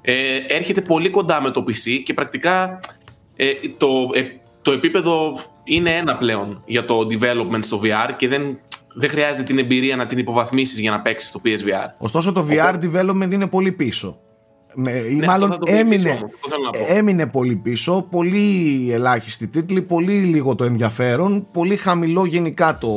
ε, 0.00 0.14
έρχεται 0.48 0.80
πολύ 0.80 1.10
κοντά 1.10 1.42
με 1.42 1.50
το 1.50 1.64
PC 1.68 2.02
και 2.04 2.14
πρακτικά 2.14 2.80
ε, 3.36 3.46
το, 3.78 3.88
ε, 4.12 4.22
το 4.62 4.72
επίπεδο 4.72 5.38
είναι 5.64 5.90
ένα 5.90 6.16
πλέον 6.16 6.62
για 6.66 6.84
το 6.84 6.98
development 7.10 7.60
στο 7.60 7.80
VR 7.82 8.10
και 8.16 8.28
δεν, 8.28 8.58
δεν 8.94 9.08
χρειάζεται 9.10 9.42
την 9.42 9.58
εμπειρία 9.58 9.96
να 9.96 10.06
την 10.06 10.18
υποβαθμίσεις 10.18 10.80
για 10.80 10.90
να 10.90 11.00
παίξεις 11.00 11.30
το 11.30 11.40
PSVR. 11.44 11.88
Ωστόσο 11.98 12.32
το 12.32 12.46
VR 12.50 12.74
development 12.74 13.32
είναι 13.32 13.46
πολύ 13.46 13.72
πίσω. 13.72 14.18
Με, 14.76 14.90
ή 14.90 15.14
Ναι, 15.14 15.26
μάλλον 15.26 15.50
αυτό 15.50 15.66
θα 15.66 15.72
το 15.72 15.72
βοηθήσει 15.82 15.94
έμεινε, 15.94 16.10
όμως, 16.10 16.30
αυτό 16.34 16.48
θέλω 16.48 16.62
να 16.64 16.70
πω. 16.70 16.94
έμεινε 16.98 17.26
πολύ 17.26 17.56
πίσω, 17.56 18.06
πολύ 18.10 18.88
ελάχιστη 18.92 19.46
τίτλοι, 19.48 19.82
πολύ 19.82 20.12
λίγο 20.12 20.54
το 20.54 20.64
ενδιαφέρον, 20.64 21.46
πολύ 21.52 21.76
χαμηλό 21.76 22.24
γενικά 22.24 22.78
το, 22.80 22.88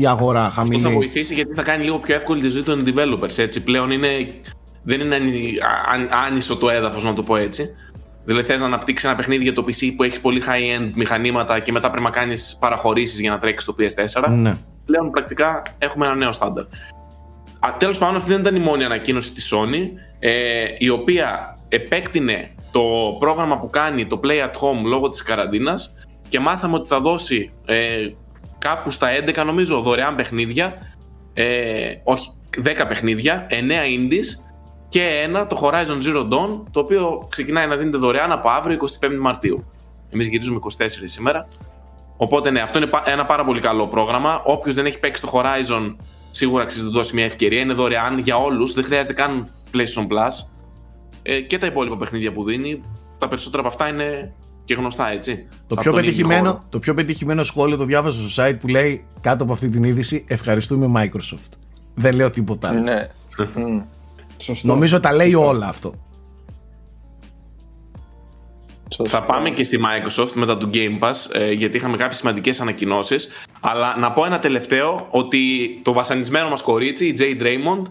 η 0.00 0.06
αγορά. 0.06 0.44
Αυτό 0.44 0.60
Χαμηλή. 0.60 0.80
θα 0.82 0.90
βοηθήσει 0.90 1.34
γιατί 1.34 1.54
θα 1.54 1.62
κάνει 1.62 1.84
λίγο 1.84 1.98
πιο 1.98 2.14
εύκολη 2.14 2.40
τη 2.40 2.48
ζωή 2.48 2.62
των 2.62 2.84
developers. 2.86 3.38
Έτσι. 3.38 3.62
Πλέον 3.62 3.90
είναι, 3.90 4.08
δεν 4.82 5.00
είναι 5.00 5.14
άνι- 5.14 5.60
α- 6.12 6.24
άνισο 6.26 6.56
το 6.56 6.68
έδαφος 6.68 7.04
να 7.04 7.12
το 7.14 7.22
πω 7.22 7.36
έτσι. 7.36 7.64
Δηλαδή 8.28 8.46
θες 8.46 8.60
να 8.60 8.66
αναπτύξεις 8.66 9.08
ένα 9.08 9.16
παιχνίδι 9.16 9.42
για 9.42 9.52
το 9.52 9.64
PC 9.66 9.92
που 9.96 10.02
έχει 10.02 10.20
πολύ 10.20 10.42
high-end 10.46 10.90
μηχανήματα 10.94 11.58
και 11.58 11.72
μετά 11.72 11.90
πρέπει 11.90 12.04
να 12.04 12.10
κάνεις 12.10 12.56
παραχωρήσεις 12.60 13.20
για 13.20 13.30
να 13.30 13.38
τρέξεις 13.38 13.66
το 13.66 13.74
PS4. 13.78 14.28
Ναι. 14.30 14.56
Πλέον 14.84 15.10
πρακτικά 15.10 15.62
έχουμε 15.78 16.06
ένα 16.06 16.14
νέο 16.14 16.32
στάνταρ. 16.32 16.64
Τέλος 17.78 17.98
πάντων, 17.98 18.16
αυτή 18.16 18.30
δεν 18.30 18.40
ήταν 18.40 18.56
η 18.56 18.58
μόνη 18.58 18.84
ανακοίνωση 18.84 19.32
της 19.32 19.54
Sony, 19.54 19.90
ε, 20.18 20.64
η 20.78 20.88
οποία 20.88 21.58
επέκτηνε 21.68 22.54
το 22.70 22.82
πρόγραμμα 23.18 23.58
που 23.58 23.70
κάνει 23.70 24.06
το 24.06 24.20
Play 24.24 24.44
at 24.44 24.52
Home 24.60 24.84
λόγω 24.84 25.08
της 25.08 25.22
καραντίνας 25.22 25.94
και 26.28 26.40
μάθαμε 26.40 26.74
ότι 26.74 26.88
θα 26.88 27.00
δώσει 27.00 27.52
ε, 27.64 28.06
κάπου 28.58 28.90
στα 28.90 29.08
11 29.26 29.44
νομίζω 29.44 29.80
δωρεάν 29.80 30.14
παιχνίδια, 30.14 30.78
ε, 31.34 31.94
όχι 32.04 32.32
10 32.64 32.84
παιχνίδια, 32.88 33.46
9 33.50 33.54
indies 33.54 34.47
και 34.88 35.02
ένα 35.22 35.46
το 35.46 35.60
Horizon 35.62 36.02
Zero 36.06 36.22
Dawn, 36.22 36.62
το 36.70 36.80
οποίο 36.80 37.26
ξεκινάει 37.28 37.66
να 37.66 37.76
δίνεται 37.76 37.96
δωρεάν 37.98 38.32
από 38.32 38.48
αύριο 38.48 38.78
25 39.00 39.08
Μαρτίου. 39.20 39.64
Εμείς 40.10 40.26
γυρίζουμε 40.26 40.58
24 40.62 40.86
σήμερα. 41.04 41.48
Οπότε 42.16 42.50
ναι, 42.50 42.60
αυτό 42.60 42.78
είναι 42.78 42.86
πα- 42.86 43.02
ένα 43.06 43.24
πάρα 43.26 43.44
πολύ 43.44 43.60
καλό 43.60 43.86
πρόγραμμα. 43.86 44.42
Όποιος 44.44 44.74
δεν 44.74 44.86
έχει 44.86 44.98
παίξει 44.98 45.22
το 45.22 45.30
Horizon, 45.34 45.94
σίγουρα 46.30 46.62
αξίζει 46.62 46.82
να 46.84 46.88
του 46.90 46.94
δώσει 46.96 47.14
μια 47.14 47.24
ευκαιρία. 47.24 47.60
Είναι 47.60 47.72
δωρεάν 47.72 48.18
για 48.18 48.36
όλους, 48.36 48.72
δεν 48.74 48.84
χρειάζεται 48.84 49.12
καν 49.12 49.48
PlayStation 49.72 50.02
Plus. 50.02 50.46
Ε, 51.22 51.40
και 51.40 51.58
τα 51.58 51.66
υπόλοιπα 51.66 51.96
παιχνίδια 51.96 52.32
που 52.32 52.44
δίνει, 52.44 52.82
τα 53.18 53.28
περισσότερα 53.28 53.62
από 53.62 53.68
αυτά 53.72 53.88
είναι 53.88 54.32
και 54.64 54.74
γνωστά, 54.74 55.10
έτσι. 55.10 55.46
Το 55.50 55.74
Από 55.74 55.80
πιο, 55.80 55.90
τον 55.90 56.00
indie 56.00 56.04
πετυχημένο, 56.04 56.50
χώρο. 56.50 56.64
το 56.68 56.78
πιο 56.78 56.94
πετυχημένο 56.94 57.42
σχόλιο 57.42 57.76
το 57.76 57.84
διάβασα 57.84 58.28
στο 58.28 58.42
site 58.44 58.56
που 58.60 58.68
λέει 58.68 59.04
κάτω 59.20 59.42
από 59.42 59.52
αυτή 59.52 59.68
την 59.68 59.84
είδηση 59.84 60.24
ευχαριστούμε 60.28 60.90
Microsoft. 60.96 61.52
Δεν 61.94 62.14
λέω 62.14 62.30
τίποτα 62.30 62.68
άλλο. 62.68 62.80
Ναι. 62.80 63.06
Μμ. 64.38 64.44
Σωστό. 64.44 64.66
Νομίζω 64.66 65.00
τα 65.00 65.12
λέει 65.12 65.34
όλα 65.34 65.68
αυτό. 65.68 65.94
Θα 69.04 69.22
πάμε 69.22 69.50
και 69.50 69.64
στη 69.64 69.78
Microsoft 69.82 70.32
μετά 70.34 70.56
του 70.56 70.70
Game 70.74 70.98
Pass, 70.98 71.14
ε, 71.32 71.52
γιατί 71.52 71.76
είχαμε 71.76 71.96
κάποιες 71.96 72.16
σημαντικές 72.16 72.60
ανακοινώσεις. 72.60 73.28
Αλλά 73.60 73.96
να 73.98 74.12
πω 74.12 74.24
ένα 74.24 74.38
τελευταίο, 74.38 75.06
ότι 75.10 75.38
το 75.82 75.92
βασανισμένο 75.92 76.48
μας 76.48 76.62
κορίτσι, 76.62 77.06
η 77.06 77.16
Jade 77.18 77.42
Raymond, 77.42 77.82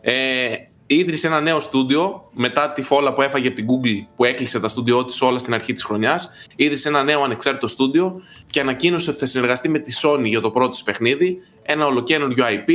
ε, 0.00 0.48
ίδρυσε 0.86 1.26
ένα 1.26 1.40
νέο 1.40 1.60
στούντιο 1.60 2.28
μετά 2.32 2.72
τη 2.72 2.82
φόλα 2.82 3.12
που 3.14 3.22
έφαγε 3.22 3.46
από 3.46 3.56
την 3.56 3.66
Google 3.66 4.06
που 4.16 4.24
έκλεισε 4.24 4.60
τα 4.60 4.68
στούντιό 4.68 5.04
της 5.04 5.20
όλα 5.20 5.38
στην 5.38 5.54
αρχή 5.54 5.72
της 5.72 5.84
χρονιάς. 5.84 6.30
Ίδρυσε 6.56 6.88
ένα 6.88 7.02
νέο 7.02 7.22
ανεξάρτητο 7.22 7.66
στούντιο 7.66 8.20
και 8.50 8.60
ανακοίνωσε 8.60 9.10
ότι 9.10 9.18
θα 9.18 9.26
συνεργαστεί 9.26 9.68
με 9.68 9.78
τη 9.78 9.92
Sony 10.02 10.24
για 10.24 10.40
το 10.40 10.50
πρώτο 10.50 10.70
της 10.70 10.82
παιχνίδι, 10.82 11.38
ένα 11.62 11.86
ολοκένουργιο 11.86 12.44
IP, 12.48 12.72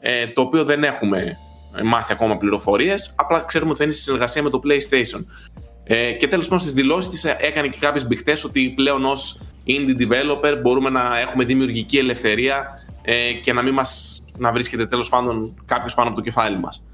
ε, 0.00 0.26
το 0.26 0.40
οποίο 0.40 0.64
δεν 0.64 0.84
έχουμε 0.84 1.38
μάθει 1.84 2.12
ακόμα 2.12 2.36
πληροφορίες, 2.36 3.12
απλά 3.16 3.40
ξέρουμε 3.40 3.70
ότι 3.70 3.78
θα 3.78 3.84
είναι 3.84 3.92
στη 3.92 4.02
συνεργασία 4.02 4.42
με 4.42 4.50
το 4.50 4.60
PlayStation. 4.64 5.24
Ε, 5.84 6.12
και 6.12 6.26
τέλος 6.26 6.44
πάντων 6.44 6.58
στις 6.58 6.72
δηλώσεις 6.72 7.10
της 7.10 7.24
έκανε 7.24 7.68
και 7.68 7.78
κάποιες 7.80 8.06
μπηχτές 8.06 8.44
ότι 8.44 8.72
πλέον 8.76 9.04
ως 9.04 9.40
indie 9.66 10.02
developer 10.02 10.58
μπορούμε 10.62 10.90
να 10.90 11.18
έχουμε 11.20 11.44
δημιουργική 11.44 11.98
ελευθερία 11.98 12.66
ε, 13.02 13.32
και 13.42 13.52
να 13.52 13.62
μην 13.62 13.72
μας 13.74 14.22
να 14.38 14.52
βρίσκεται 14.52 14.86
τέλος 14.86 15.08
πάντων 15.08 15.54
κάποιος 15.64 15.94
πάνω 15.94 16.08
από 16.08 16.16
το 16.16 16.22
κεφάλι 16.22 16.58
μας. 16.58 16.84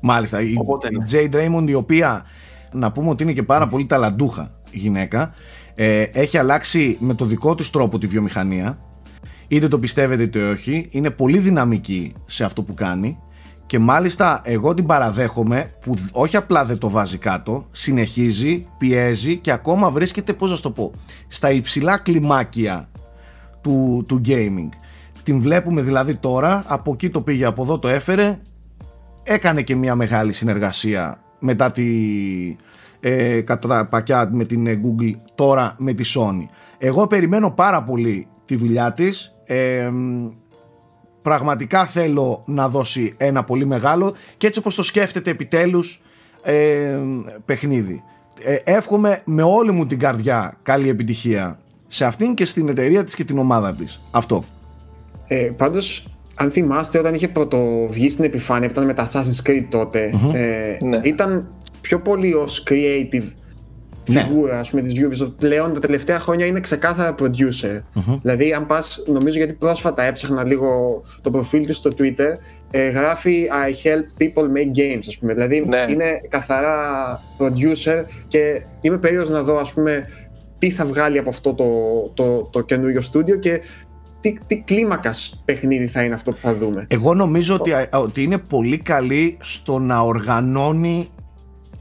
Μάλιστα. 0.00 0.40
Η, 0.40 0.54
Οπότε, 0.58 0.88
ναι. 0.90 1.04
η 1.04 1.30
Jade 1.32 1.34
Raymond, 1.34 1.68
η 1.68 1.74
οποία 1.74 2.26
να 2.72 2.92
πούμε 2.92 3.08
ότι 3.08 3.22
είναι 3.22 3.32
και 3.32 3.42
πάρα 3.42 3.68
πολύ 3.68 3.86
ταλαντούχα 3.86 4.60
γυναίκα, 4.72 5.34
ε, 5.74 6.02
έχει 6.02 6.38
αλλάξει 6.38 6.96
με 7.00 7.14
το 7.14 7.24
δικό 7.24 7.54
της 7.54 7.70
τρόπο 7.70 7.98
τη 7.98 8.06
βιομηχανία. 8.06 8.78
Είτε 9.48 9.68
το 9.68 9.78
πιστεύετε 9.78 10.22
είτε 10.22 10.48
όχι, 10.48 10.88
είναι 10.90 11.10
πολύ 11.10 11.38
δυναμική 11.38 12.14
σε 12.26 12.44
αυτό 12.44 12.62
που 12.62 12.74
κάνει 12.74 13.18
και 13.68 13.78
μάλιστα 13.78 14.40
εγώ 14.44 14.74
την 14.74 14.86
παραδέχομαι 14.86 15.70
που 15.80 15.94
όχι 16.12 16.36
απλά 16.36 16.64
δεν 16.64 16.78
το 16.78 16.90
βάζει 16.90 17.18
κάτω, 17.18 17.66
συνεχίζει, 17.70 18.68
πιέζει 18.78 19.36
και 19.36 19.52
ακόμα 19.52 19.90
βρίσκεται, 19.90 20.32
πώς 20.32 20.50
να 20.50 20.56
σου 20.56 20.62
το 20.62 20.70
πω, 20.70 20.92
στα 21.28 21.50
υψηλά 21.50 21.98
κλιμάκια 21.98 22.88
του, 23.60 24.04
του 24.08 24.20
gaming. 24.26 24.68
Την 25.22 25.40
βλέπουμε 25.40 25.82
δηλαδή 25.82 26.14
τώρα, 26.14 26.64
από 26.66 26.92
εκεί 26.92 27.10
το 27.10 27.20
πήγε, 27.20 27.44
από 27.44 27.62
εδώ 27.62 27.78
το 27.78 27.88
έφερε, 27.88 28.38
έκανε 29.22 29.62
και 29.62 29.76
μια 29.76 29.94
μεγάλη 29.94 30.32
συνεργασία 30.32 31.22
μετά 31.38 31.70
τη 31.70 31.86
ε, 33.00 33.40
κατραπακιά 33.40 34.28
με 34.32 34.44
την 34.44 34.66
ε, 34.66 34.80
Google, 34.84 35.14
τώρα 35.34 35.74
με 35.78 35.92
τη 35.92 36.12
Sony. 36.14 36.48
Εγώ 36.78 37.06
περιμένω 37.06 37.50
πάρα 37.50 37.82
πολύ 37.82 38.26
τη 38.44 38.56
δουλειά 38.56 38.92
της, 38.92 39.34
ε, 39.46 39.90
πραγματικά 41.28 41.86
θέλω 41.86 42.42
να 42.46 42.68
δώσει 42.68 43.14
ένα 43.16 43.44
πολύ 43.44 43.66
μεγάλο 43.66 44.14
και 44.36 44.46
έτσι 44.46 44.58
όπως 44.58 44.74
το 44.74 44.82
σκέφτεται 44.82 45.30
επιτέλους 45.30 46.02
ε, 46.42 46.98
παιχνίδι. 47.44 48.02
Ε, 48.42 48.56
εύχομαι 48.64 49.20
με 49.24 49.42
όλη 49.42 49.72
μου 49.72 49.86
την 49.86 49.98
καρδιά 49.98 50.56
καλή 50.62 50.88
επιτυχία 50.88 51.58
σε 51.88 52.04
αυτήν 52.04 52.34
και 52.34 52.44
στην 52.44 52.68
εταιρεία 52.68 53.04
της 53.04 53.14
και 53.14 53.24
την 53.24 53.38
ομάδα 53.38 53.74
της. 53.74 54.00
Αυτό. 54.10 54.42
Ε, 55.26 55.50
πάντως, 55.56 56.08
αν 56.34 56.50
θυμάστε, 56.50 56.98
όταν 56.98 57.14
είχε 57.14 57.28
πρωτοβγεί 57.28 58.08
στην 58.08 58.24
επιφάνεια 58.24 58.66
που 58.68 58.72
ήταν 58.72 58.84
με 58.84 58.94
τα 58.94 59.10
Assassin's 59.12 59.48
Creed 59.48 59.64
τότε, 59.68 60.10
ε, 60.32 60.76
Ναι. 60.84 61.00
ήταν 61.02 61.48
πιο 61.80 62.00
πολύ 62.00 62.34
ως 62.34 62.62
creative 62.70 63.24
Ναι. 64.12 64.22
φιγούρα 64.22 64.58
ας 64.58 64.70
πούμε, 64.70 64.82
της 64.82 64.94
Ubisoft. 64.96 65.32
Πλέον 65.38 65.74
τα 65.74 65.80
τελευταία 65.80 66.20
χρόνια 66.20 66.46
είναι 66.46 66.60
ξεκάθαρα 66.60 67.14
producer. 67.18 67.82
Δηλαδή, 68.22 68.52
αν 68.52 68.66
πας, 68.66 69.02
νομίζω 69.06 69.38
γιατί 69.38 69.52
πρόσφατα 69.52 70.02
έψαχνα 70.02 70.44
λίγο 70.44 71.02
το 71.20 71.30
προφίλ 71.30 71.66
της 71.66 71.76
στο 71.76 71.90
Twitter, 71.98 72.32
ε, 72.70 72.88
γράφει 72.88 73.46
I 73.66 73.86
help 73.86 74.22
people 74.22 74.42
make 74.42 74.78
games, 74.78 75.02
ας 75.08 75.18
πούμε. 75.18 75.32
Δηλαδή, 75.32 75.64
Ναι. 75.68 75.84
είναι 75.88 76.20
καθαρά 76.28 76.78
producer 77.38 78.04
και 78.28 78.62
είμαι 78.80 78.98
περίεργος 78.98 79.30
να 79.30 79.42
δω, 79.42 79.56
ας 79.58 79.72
πούμε, 79.74 80.08
τι 80.58 80.70
θα 80.70 80.84
βγάλει 80.86 81.18
από 81.18 81.28
αυτό 81.28 81.54
το, 81.54 81.64
το, 82.14 82.48
το 82.52 82.60
καινούριο 82.60 83.00
στούντιο 83.00 83.36
και 83.36 83.60
τι, 84.20 84.32
τι 84.46 84.56
κλίμακας 84.56 85.42
παιχνίδι 85.44 85.86
θα 85.86 86.02
είναι 86.02 86.14
αυτό 86.14 86.30
που 86.30 86.36
θα 86.36 86.54
δούμε. 86.54 86.86
Εγώ 86.90 87.14
νομίζω 87.14 87.54
ότι, 87.54 87.70
ότι 87.92 88.22
είναι 88.22 88.38
πολύ 88.38 88.78
καλή 88.78 89.36
στο 89.40 89.78
να 89.78 90.00
οργανώνει 90.00 91.08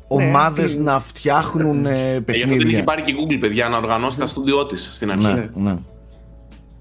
ομάδες 0.07 0.65
αυτή- 0.65 0.79
να 0.81 0.99
φτιάχνουν 0.99 1.85
ε, 1.85 1.89
Ε, 1.89 1.93
Γι' 1.93 2.03
αυτό 2.03 2.15
την 2.15 2.25
παιχνίδια. 2.25 2.67
είχε 2.69 2.83
πάρει 2.83 3.01
και 3.01 3.11
η 3.11 3.15
Google, 3.19 3.37
παιδιά, 3.39 3.69
να 3.69 3.77
οργανώσει 3.77 4.17
τα 4.19 4.25
στούντιό 4.25 4.65
της 4.65 4.89
στην 4.91 5.11
αρχή. 5.11 5.25
Ναι, 5.25 5.49
ναι. 5.55 5.75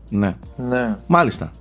ναι. 0.09 0.35
Ναι. 0.57 0.97
Μάλιστα. 1.07 1.53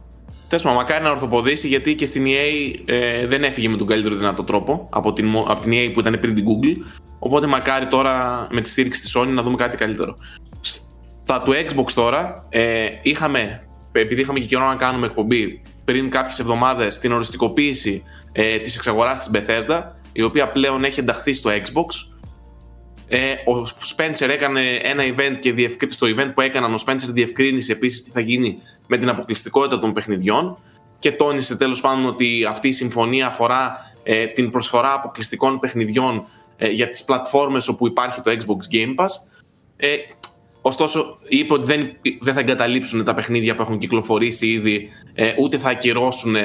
Τέλος 0.48 0.64
πάντων, 0.64 0.78
μακάρι 0.80 1.04
να 1.04 1.10
ορθοποδήσει 1.10 1.68
γιατί 1.68 1.96
και 1.96 2.06
στην 2.06 2.26
EA 2.26 2.80
ε, 2.86 3.28
δεν 3.28 3.44
έφυγε 3.44 3.70
με 3.70 3.78
τον 3.78 3.88
καλύτερο 3.88 4.16
δυνατό 4.16 4.44
τρόπο 4.44 4.88
από 4.92 5.14
την, 5.14 5.26
μο- 5.26 5.46
από 5.50 5.62
την 5.62 5.72
EA 5.74 5.90
που 5.94 6.00
ήταν 6.00 6.18
πριν 6.22 6.36
την 6.36 6.46
Google. 6.46 6.90
Οπότε 7.20 7.48
μακάρι 7.48 7.88
τώρα 7.88 8.48
με 8.52 8.62
τη 8.62 8.70
στήριξη 8.70 9.02
της 9.02 9.18
Sony 9.18 9.28
να 9.28 9.42
δούμε 9.42 9.56
κάτι 9.56 9.78
καλύτερο. 9.78 10.16
Στα 10.62 11.42
του 11.42 11.52
Xbox 11.52 11.92
τώρα 11.96 12.46
ε, 12.50 12.86
είχαμε, 13.02 13.68
επειδή 13.92 14.22
είχαμε 14.22 14.40
και 14.40 14.46
καιρό 14.46 14.68
να 14.68 14.76
κάνουμε 14.76 15.06
εκπομπή 15.06 15.62
πριν 15.86 16.10
κάποιες 16.10 16.40
εβδομάδες 16.40 17.00
την 17.00 17.12
οριστικοποίηση 17.12 18.04
ε, 18.32 18.58
της 18.58 18.76
εξαγοράς 18.76 19.18
της 19.18 19.30
Bethesda, 19.34 19.82
η 20.18 20.22
οποία 20.22 20.52
πλέον 20.52 20.84
έχει 20.84 21.00
ενταχθεί 21.00 21.34
στο 21.34 21.50
Xbox. 21.50 21.86
Ε, 23.08 23.32
ο 23.32 23.68
Spencer 23.96 24.30
έκανε 24.30 24.62
ένα 24.82 25.04
event 25.04 25.38
και 25.40 25.54
διευκρι... 25.54 25.92
στο 25.92 26.08
event 26.08 26.32
που 26.34 26.42
έκαναν 26.42 26.74
ο 26.74 26.78
Spencer 26.86 27.08
διευκρίνησε 27.08 27.72
επίσης 27.72 28.04
τι 28.04 28.12
θα 28.12 28.20
γίνει 28.20 28.58
με 28.88 28.98
την 28.98 29.10
αποκλειστικότητα 29.10 29.80
των 29.80 29.94
παιχνιδιών 29.94 30.58
και 31.00 31.12
τόνισε 31.12 31.56
τέλος 31.56 31.82
πάντων 31.82 32.06
ότι 32.06 32.46
αυτή 32.48 32.68
η 32.68 32.72
συμφωνία 32.72 33.28
αφορά 33.28 33.78
ε, 34.04 34.26
την 34.26 34.50
προσφορά 34.50 34.94
αποκλειστικών 34.94 35.60
παιχνιδιών 35.60 36.26
ε, 36.58 36.70
για 36.70 36.88
τις 36.88 37.04
πλατφόρμες 37.04 37.68
όπου 37.68 37.88
υπάρχει 37.88 38.22
το 38.22 38.32
Xbox 38.32 38.76
Game 38.76 39.04
Pass. 39.04 39.12
Ε, 39.78 39.96
ωστόσο 40.62 41.18
είπε 41.30 41.54
ότι 41.54 41.66
δεν, 41.66 41.92
δεν 42.22 42.34
θα 42.34 42.40
εγκαταλείψουν 42.40 43.04
τα 43.04 43.14
παιχνίδια 43.14 43.56
που 43.56 43.62
έχουν 43.62 43.78
κυκλοφορήσει 43.78 44.48
ήδη 44.48 44.90
ε, 45.14 45.34
ούτε 45.40 45.58
θα 45.58 45.70
ακυρώσουν 45.70 46.36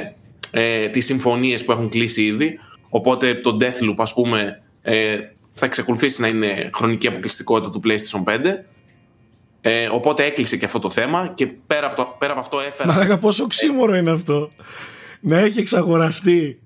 ε, 0.51 0.89
τις 0.89 1.05
συμφωνίες 1.05 1.65
που 1.65 1.73
έχουν 1.73 1.89
κλείσει 1.89 2.25
ήδη 2.25 2.59
οπότε 2.91 3.35
το 3.35 3.57
Deathloop 3.61 3.95
ας 3.97 4.13
πούμε 4.13 4.63
ε, 4.83 5.19
θα 5.51 5.67
εξακολουθήσει 5.67 6.21
να 6.21 6.27
είναι 6.27 6.71
χρονική 6.75 7.07
αποκλειστικότητα 7.07 7.71
του 7.71 7.81
PlayStation 7.85 8.35
5 8.35 8.39
ε, 9.61 9.89
οπότε 9.93 10.25
έκλεισε 10.25 10.57
και 10.57 10.65
αυτό 10.65 10.79
το 10.79 10.91
θέμα 10.91 11.33
και 11.35 11.47
πέρα 11.47 11.87
από, 11.87 11.97
το, 11.97 12.17
πέρα 12.19 12.33
από 12.33 12.41
αυτό 12.41 12.61
έφερα 12.61 12.93
Μαλάκα 12.93 13.19
πόσο 13.19 13.47
ξύμορο 13.47 13.97
είναι 13.97 14.11
αυτό. 14.11 14.49
Να 15.21 15.39
έχει 15.39 15.59
εξαγοραστεί 15.59 16.61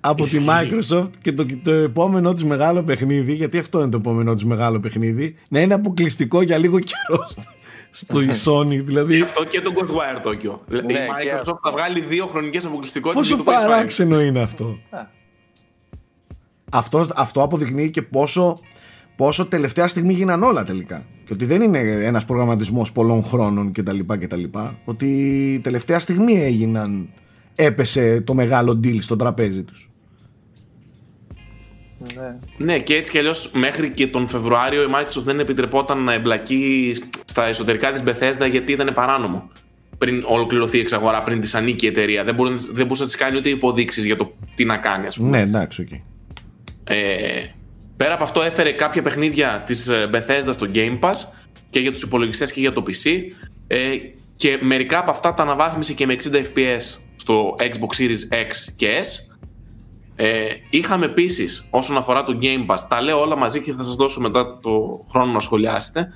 από 0.00 0.24
τη 0.24 0.44
Microsoft 0.48 1.10
και 1.22 1.32
το, 1.32 1.46
το 1.62 1.72
επόμενό 1.72 2.32
της 2.32 2.44
μεγάλο 2.44 2.82
παιχνίδι, 2.82 3.32
γιατί 3.32 3.58
αυτό 3.58 3.80
είναι 3.80 3.90
το 3.90 3.96
επόμενό 3.96 4.34
της 4.34 4.44
μεγάλο 4.44 4.80
παιχνίδι, 4.80 5.36
να 5.50 5.60
είναι 5.60 5.74
αποκλειστικό 5.74 6.42
για 6.42 6.58
λίγο 6.58 6.78
καιρό 6.78 7.28
στο 8.00 8.18
Sony. 8.44 8.82
Δηλαδή, 8.84 9.20
αυτό 9.20 9.44
και 9.44 9.60
το 9.60 9.72
Ghostwire 9.74 10.26
Tokyo. 10.26 10.58
Ναι, 10.68 10.78
η 10.78 10.82
και 10.82 10.98
Microsoft 11.08 11.36
αυτό. 11.36 11.60
θα 11.62 11.70
βγάλει 11.70 12.00
δύο 12.00 12.26
χρονικές 12.26 12.64
αποκλειστικότητες 12.64 13.28
πόσο 13.28 13.42
για 13.42 13.44
το 13.44 13.50
PS5. 13.50 13.68
παράξενο 13.68 14.20
είναι 14.20 14.40
αυτό. 14.40 14.78
Α. 16.74 16.78
αυτό. 16.78 17.06
Αυτό 17.16 17.42
αποδεικνύει 17.42 17.90
και 17.90 18.02
πόσο, 18.02 18.58
πόσο 19.16 19.46
τελευταία 19.46 19.88
στιγμή 19.88 20.12
γίναν 20.12 20.42
όλα 20.42 20.64
τελικά. 20.64 21.04
Και 21.24 21.32
ότι 21.32 21.44
δεν 21.44 21.62
είναι 21.62 21.78
ένας 21.78 22.24
προγραμματισμός 22.24 22.92
πολλών 22.92 23.22
χρόνων 23.22 23.72
κτλ. 23.72 23.98
κτλ. 24.06 24.44
Ότι 24.84 25.60
τελευταία 25.62 25.98
στιγμή 25.98 26.42
έγιναν, 26.42 27.08
έπεσε 27.54 28.20
το 28.20 28.34
μεγάλο 28.34 28.80
deal 28.84 29.00
στο 29.00 29.16
τραπέζι 29.16 29.62
τους. 29.62 29.88
Ναι. 32.16 32.36
Ναι, 32.56 32.78
και 32.78 32.94
έτσι 32.94 33.10
κι 33.12 33.18
αλλιώς 33.18 33.50
μέχρι 33.54 33.90
και 33.90 34.06
τον 34.06 34.28
Φεβρουάριο 34.28 34.82
η 34.82 34.86
Microsoft 34.94 35.22
δεν 35.22 35.40
επιτρεπόταν 35.40 35.98
να 35.98 36.12
εμπλακεί 36.12 36.94
στα 37.24 37.46
εσωτερικά 37.46 37.92
της 37.92 38.02
Bethesda 38.06 38.50
γιατί 38.50 38.72
ήταν 38.72 38.94
παράνομο. 38.94 39.50
Πριν 39.98 40.24
ολοκληρωθεί 40.26 40.76
η 40.76 40.80
εξαγορά, 40.80 41.22
πριν 41.22 41.40
της 41.40 41.54
ανήκει 41.54 41.84
η 41.84 41.88
εταιρεία. 41.88 42.24
Δεν, 42.24 42.34
μπορούσε, 42.34 42.68
δεν 42.72 42.82
μπορούσε 42.82 43.02
να 43.02 43.08
της 43.08 43.16
κάνει 43.16 43.36
ούτε 43.36 43.48
υποδείξεις 43.48 44.04
για 44.04 44.16
το 44.16 44.34
τι 44.54 44.64
να 44.64 44.76
κάνει, 44.76 45.06
ας 45.06 45.16
πούμε. 45.16 45.30
Ναι, 45.30 45.40
εντάξει, 45.40 45.80
οκ. 45.82 45.88
Ε, 46.84 47.44
πέρα 47.96 48.14
από 48.14 48.22
αυτό 48.22 48.42
έφερε 48.42 48.72
κάποια 48.72 49.02
παιχνίδια 49.02 49.62
της 49.66 49.88
ε, 49.88 50.10
Bethesda 50.12 50.52
στο 50.52 50.66
Game 50.74 50.98
Pass 51.00 51.14
και 51.70 51.80
για 51.80 51.92
τους 51.92 52.02
υπολογιστές 52.02 52.52
και 52.52 52.60
για 52.60 52.72
το 52.72 52.82
PC 52.86 53.20
ε, 53.66 53.96
και 54.36 54.58
μερικά 54.60 54.98
από 54.98 55.10
αυτά 55.10 55.34
τα 55.34 55.42
αναβάθμισε 55.42 55.92
και 55.92 56.06
με 56.06 56.16
60 56.22 56.34
FPS 56.34 56.98
στο 57.16 57.56
Xbox 57.58 58.00
Series 58.00 58.34
X 58.34 58.72
και 58.76 59.00
S. 59.02 59.36
Ε, 60.16 60.46
είχαμε 60.70 61.04
επίσης 61.04 61.66
όσον 61.70 61.96
αφορά 61.96 62.22
το 62.22 62.38
Game 62.42 62.66
Pass, 62.66 62.78
τα 62.88 63.00
λέω 63.00 63.20
όλα 63.20 63.36
μαζί 63.36 63.60
και 63.60 63.72
θα 63.72 63.82
σας 63.82 63.94
δώσω 63.94 64.20
μετά 64.20 64.58
το 64.62 65.04
χρόνο 65.10 65.32
να 65.32 65.38
σχολιάσετε. 65.38 66.12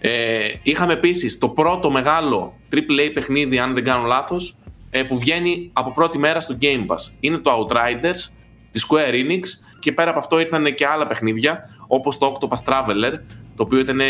Ε, 0.00 0.48
είχαμε 0.62 0.92
επίσης 0.92 1.38
το 1.38 1.48
πρώτο 1.48 1.90
μεγάλο 1.90 2.54
AAA 2.72 3.10
παιχνίδι, 3.14 3.58
αν 3.58 3.74
δεν 3.74 3.84
κάνω 3.84 4.06
λάθος, 4.06 4.56
ε, 4.90 5.02
που 5.02 5.18
βγαίνει 5.18 5.70
από 5.72 5.92
πρώτη 5.92 6.18
μέρα 6.18 6.40
στο 6.40 6.58
Game 6.60 6.86
Pass. 6.86 7.16
Είναι 7.20 7.38
το 7.38 7.50
Outriders 7.50 8.32
της 8.72 8.86
Square 8.88 9.12
Enix 9.12 9.42
και 9.78 9.92
πέρα 9.92 10.10
από 10.10 10.18
αυτό 10.18 10.40
ήρθαν 10.40 10.74
και 10.74 10.86
άλλα 10.86 11.06
παιχνίδια 11.06 11.70
όπως 11.86 12.18
το 12.18 12.36
Octopath 12.40 12.72
Traveler 12.72 13.12
το 13.56 13.62
οποίο 13.62 13.78
ήταν 13.78 14.00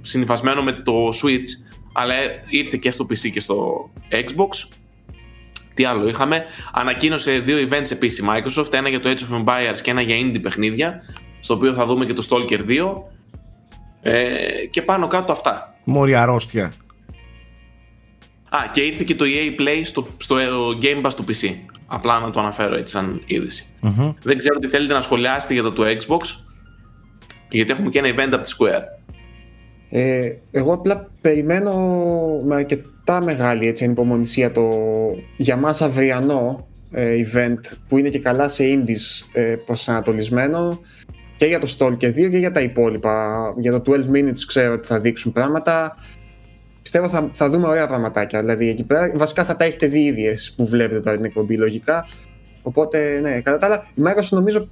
συνυφασμένο 0.00 0.62
με 0.62 0.72
το 0.72 1.08
Switch 1.22 1.70
αλλά 1.92 2.14
ήρθε 2.48 2.76
και 2.76 2.90
στο 2.90 3.04
PC 3.04 3.30
και 3.30 3.40
στο 3.40 3.90
Xbox 4.10 4.78
τι 5.74 5.84
άλλο 5.84 6.08
είχαμε; 6.08 6.44
Ανακοίνωσε 6.72 7.38
δύο 7.38 7.68
events 7.68 7.90
επίσης 7.90 8.18
η 8.18 8.24
Microsoft 8.28 8.72
ένα 8.72 8.88
για 8.88 9.00
το 9.00 9.10
Age 9.10 9.32
of 9.32 9.44
Empires 9.44 9.78
και 9.82 9.90
ένα 9.90 10.00
για 10.00 10.16
indie 10.16 10.42
παιχνίδια 10.42 11.02
στο 11.40 11.54
οποίο 11.54 11.74
θα 11.74 11.86
δούμε 11.86 12.06
και 12.06 12.12
το 12.12 12.26
Stalker 12.30 12.60
2 12.68 13.02
Ε, 14.02 14.66
και 14.70 14.82
πάνω 14.82 15.06
κάτω 15.06 15.32
αυτά. 15.32 15.74
Μόρια 15.84 16.22
αρρώστια. 16.22 16.72
Α, 18.48 18.58
και 18.72 18.80
ήρθε 18.80 19.04
και 19.04 19.14
το 19.14 19.24
EA 19.28 19.60
Play 19.60 19.80
στο, 19.84 20.06
στο 20.16 20.36
Game 20.82 21.02
Pass 21.02 21.14
του 21.14 21.24
PC. 21.28 21.54
Απλά 21.92 22.20
να 22.20 22.30
το 22.30 22.40
αναφέρω 22.40 22.76
έτσι 22.76 22.94
σαν 22.94 23.22
ειδηση 23.26 23.66
Μμμ. 23.80 24.12
Δεν 24.22 24.38
ξέρω 24.38 24.58
τι 24.58 24.68
θέλετε 24.68 24.92
να 24.92 25.00
σχολιάσετε 25.00 25.52
για 25.52 25.62
το 25.62 25.70
του 25.70 25.82
Xbox. 25.82 26.20
Γιατί 27.50 27.72
έχουμε 27.72 27.90
και 27.90 27.98
ένα 27.98 28.08
event 28.08 28.32
από 28.32 28.40
τη 28.42 28.52
Square. 28.58 28.82
Ε, 29.90 30.32
εγώ 30.50 30.72
απλά 30.72 31.10
περιμένω 31.20 31.72
με 32.44 32.54
αρκετά 32.54 33.22
μεγάλη 33.24 33.66
έτσι, 33.66 33.84
ανυπομονησία 33.84 34.52
το 34.52 34.70
για 35.36 35.56
μας 35.56 35.82
αυριανό 35.82 36.68
ε, 36.90 37.24
event 37.24 37.76
που 37.88 37.98
είναι 37.98 38.08
και 38.08 38.18
καλά 38.18 38.48
σε 38.48 38.64
indies 38.66 39.26
ε, 39.32 39.56
προσανατολισμένο 39.66 40.80
και 41.36 41.46
για 41.46 41.58
το 41.58 41.76
Stalker 41.78 42.08
2 42.08 42.30
και 42.30 42.38
για 42.38 42.52
τα 42.52 42.60
υπόλοιπα. 42.60 43.54
Για 43.58 43.80
το 43.80 43.92
12 43.92 44.16
minutes 44.16 44.40
ξέρω 44.46 44.72
ότι 44.72 44.86
θα 44.86 45.00
δείξουν 45.00 45.32
πράγματα. 45.32 45.96
Πιστεύω 46.82 47.08
θα, 47.08 47.30
θα 47.32 47.48
δούμε 47.48 47.66
ωραία 47.66 47.86
πραγματάκια. 47.86 48.40
Δηλαδή 48.40 48.68
εκεί 48.68 48.82
πέρα 48.82 49.12
βασικά 49.14 49.44
θα 49.44 49.56
τα 49.56 49.64
έχετε 49.64 49.86
δει 49.86 50.00
ήδη 50.04 50.26
εσείς 50.26 50.52
που 50.52 50.66
βλέπετε 50.66 51.00
τώρα 51.00 51.16
την 51.16 51.24
εκπομπή 51.24 51.56
λογικά. 51.56 52.08
Οπότε 52.62 53.18
ναι, 53.22 53.40
κατά 53.40 53.58
τα 53.58 53.66
άλλα 53.66 53.86
η 53.94 54.02
Microsoft 54.04 54.28
νομίζω 54.30 54.68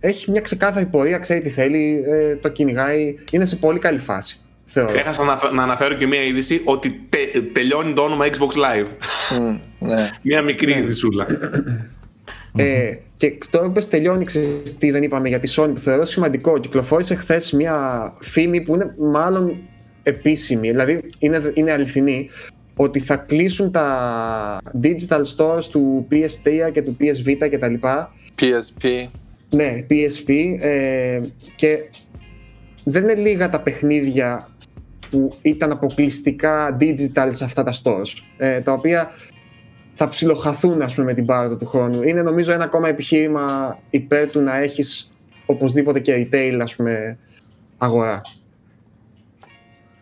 έχει 0.00 0.30
μια 0.30 0.40
ξεκάθαρη 0.40 0.86
πορεία, 0.86 1.18
ξέρει 1.18 1.40
τι 1.40 1.48
θέλει, 1.48 2.04
ε, 2.08 2.36
το 2.36 2.48
κυνηγάει, 2.48 3.14
είναι 3.32 3.44
σε 3.44 3.56
πολύ 3.56 3.78
καλή 3.78 3.98
φάση. 3.98 4.40
Θεωρώ. 4.64 4.88
Ξέχασα 4.88 5.24
να, 5.24 5.52
να 5.54 5.62
αναφέρω 5.62 5.94
και 5.94 6.06
μία 6.06 6.22
είδηση 6.22 6.60
ότι 6.64 7.06
τε- 7.08 7.52
τελειώνει 7.52 7.92
το 7.92 8.02
όνομα 8.02 8.24
Xbox 8.26 8.58
Live. 8.58 8.86
Μμ, 9.40 9.58
ναι. 9.88 10.10
μία 10.22 10.42
μικρή 10.42 10.72
ειδησούλα. 10.72 11.26
Ε, 12.56 12.94
και 13.14 13.38
τώρα 13.50 13.66
που 13.66 13.72
πες 13.72 13.88
τελειώνει, 13.88 14.24
ξέρεις 14.24 14.76
τι 14.78 14.90
δεν 14.90 15.02
είπαμε 15.02 15.28
για 15.28 15.40
τη 15.40 15.52
Sony 15.56 15.70
που 15.74 15.80
θεωρώ 15.80 16.04
σημαντικό. 16.04 16.58
Κυκλοφόρησε 16.58 17.14
χθες 17.14 17.52
μια 17.52 17.76
φήμη 18.20 18.60
που 18.60 18.74
είναι 18.74 18.94
μάλλον 18.98 19.56
επίσημη, 20.08 20.70
δηλαδή 20.70 21.00
είναι, 21.18 21.52
είναι 21.54 21.72
αληθινή, 21.72 22.30
ότι 22.76 22.98
θα 22.98 23.16
κλείσουν 23.16 23.70
τα 23.70 24.58
digital 24.82 25.22
stores 25.36 25.62
του 25.70 26.06
PS3 26.10 26.72
και 26.72 26.82
του 26.82 26.96
PSV 27.00 27.36
κτλ. 27.50 27.74
PSP. 28.40 29.08
Ναι, 29.50 29.86
PSP 29.90 30.56
ε, 30.60 31.20
και 31.56 31.78
δεν 32.84 33.02
είναι 33.02 33.14
λίγα 33.14 33.50
τα 33.50 33.60
παιχνίδια 33.60 34.48
που 35.10 35.32
ήταν 35.42 35.72
αποκλειστικά 35.72 36.76
digital 36.80 37.28
σε 37.30 37.44
αυτά 37.44 37.62
τα 37.62 37.72
stores, 37.82 38.22
ε, 38.36 38.60
τα 38.60 38.72
οποία 38.72 39.10
θα 39.94 40.08
ψιλοχαθούν 40.08 40.82
ας 40.82 40.94
πούμε 40.94 41.06
με 41.06 41.14
την 41.14 41.26
πάροδο 41.26 41.56
του 41.56 41.66
χρόνου. 41.66 42.02
Είναι 42.02 42.22
νομίζω 42.22 42.52
ένα 42.52 42.64
ακόμα 42.64 42.88
επιχείρημα 42.88 43.78
υπέρ 43.90 44.30
του 44.30 44.40
να 44.40 44.58
έχεις 44.58 45.12
οπωσδήποτε 45.46 46.00
και 46.00 46.28
retail 46.32 46.58
ας 46.62 46.76
πούμε 46.76 47.18
αγορά. 47.78 48.20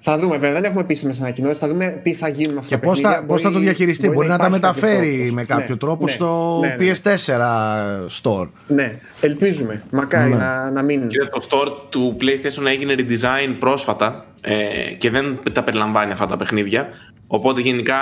Θα 0.09 0.19
δούμε 0.19 0.33
βέβαια, 0.35 0.53
δεν 0.53 0.65
έχουμε 0.65 0.81
επίσημες 0.81 1.21
ανακοινώσεις. 1.21 1.59
Θα 1.59 1.69
δούμε 1.69 2.01
τι 2.03 2.15
θα 2.15 2.29
γίνει 2.29 2.53
με 2.53 2.59
αυτά 2.59 2.75
Και 2.77 2.81
τα 2.83 2.89
πώς 2.89 3.01
θα, 3.01 3.09
παιχνίδια. 3.09 3.29
πώς 3.33 3.41
θα 3.41 3.47
το 3.49 3.53
Μπορεί- 3.55 3.65
διαχειριστεί, 3.65 4.09
μπορεί, 4.11 4.29
να 4.29 4.37
τα 4.39 4.47
υπάρχει 4.47 4.61
κάποιος 4.63 4.81
μεταφέρει 4.83 5.15
τρόπος. 5.17 5.35
με 5.35 5.45
κάποιο 5.45 5.67
Ναι, 5.75 5.77
τρόπο 5.77 6.05
ναι, 6.05 6.11
στο 6.11 6.59
ναι, 6.61 6.85
ναι. 6.85 6.93
PS4 6.93 8.23
store. 8.23 8.49
Ναι, 8.67 8.99
ελπίζουμε. 9.21 9.83
Μακάρι 9.91 10.31
Ναι. 10.31 10.37
να, 10.37 10.71
να 10.71 10.83
μην. 10.83 11.09
Κύριε, 11.09 11.29
το 11.29 11.47
store 11.51 11.69
του 11.89 12.17
PlayStation 12.21 12.67
έγινε 12.67 12.95
redesign 12.99 13.57
πρόσφατα 13.59 14.25
ε, 14.41 14.93
και 14.99 15.11
δεν 15.11 15.41
τα 15.53 15.63
περιλαμβάνει 15.63 16.13
αυτά 16.13 16.27
τα 16.27 16.37
παιχνίδια. 16.37 16.89
Οπότε 17.29 17.61
γενικά 17.61 17.97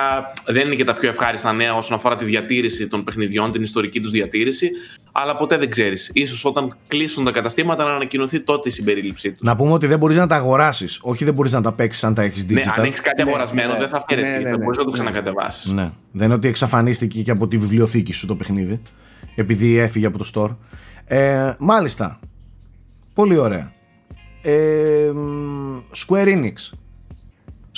δεν 0.46 0.66
είναι 0.66 0.74
και 0.74 0.84
τα 0.84 0.92
πιο 0.94 1.08
ευχάριστα 1.08 1.52
νέα 1.52 1.74
όσον 1.74 1.96
αφορά 1.96 2.16
τη 2.16 2.24
διατήρηση 2.24 2.88
των 2.88 3.04
παιχνιδιών, 3.04 3.52
την 3.52 3.62
ιστορική 3.62 4.00
τους 4.00 4.10
διατήρηση. 4.10 4.70
Αλλά 5.12 5.34
ποτέ 5.36 5.56
δεν 5.56 5.70
ξέρεις. 5.70 6.12
σω 6.26 6.48
όταν 6.48 6.76
κλείσουν 6.88 7.24
τα 7.24 7.30
καταστήματα 7.30 7.84
να 7.84 7.94
ανακοινωθεί 7.94 8.40
τότε 8.40 8.68
η 8.68 8.72
συμπερίληψή 8.72 9.28
τους. 9.32 9.40
Να 9.42 9.56
πούμε 9.56 9.72
ότι 9.72 9.86
δεν 9.86 9.98
μπορείς 9.98 10.16
να 10.16 10.26
τα 10.26 10.36
αγοράσεις. 10.36 10.98
Όχι, 11.02 11.24
δεν 11.24 11.34
μπορείς 11.34 11.52
να 11.52 11.60
τα 11.62 11.72
παίξεις 11.72 12.04
αν 12.04 12.14
τα 12.14 12.22
έχεις 12.22 12.46
Ναι, 12.46 12.60
digital. 12.60 12.72
αν 12.76 12.84
έχεις 12.84 13.00
κάτι 13.00 13.22
Ναι, 13.22 13.28
αγορασμένο, 13.30 13.72
ναι. 13.72 13.78
δεν 13.78 13.88
θα 13.88 13.96
αφαιρεθεί. 13.96 14.28
Ναι, 14.30 14.36
ναι, 14.38 14.50
θα 14.50 14.56
ναι. 14.56 14.62
μπορείς 14.64 14.78
να 14.78 14.84
το 14.84 14.90
Ναι. 14.90 14.94
ξανακατεβάσεις. 14.96 15.70
Ναι. 15.70 15.90
Δεν 16.12 16.24
είναι 16.26 16.34
ότι 16.34 16.48
εξαφανίστηκε 16.48 17.22
και 17.22 17.30
από 17.30 17.48
τη 17.48 17.58
βιβλιοθήκη 17.58 18.12
σου 18.12 18.26
το 18.26 18.36
παιχνίδι. 18.36 18.80
Επειδή 19.34 19.78
έφυγε 19.78 20.06
από 20.06 20.18
το 20.18 20.30
store. 20.34 20.56
Ε, 21.04 21.52
μάλιστα. 21.58 22.18
Πολύ 23.14 23.36
ωραία. 23.36 23.72
Ε, 24.46 25.12
μ, 25.14 25.78
Square 26.06 26.26
Enix. 26.26 26.54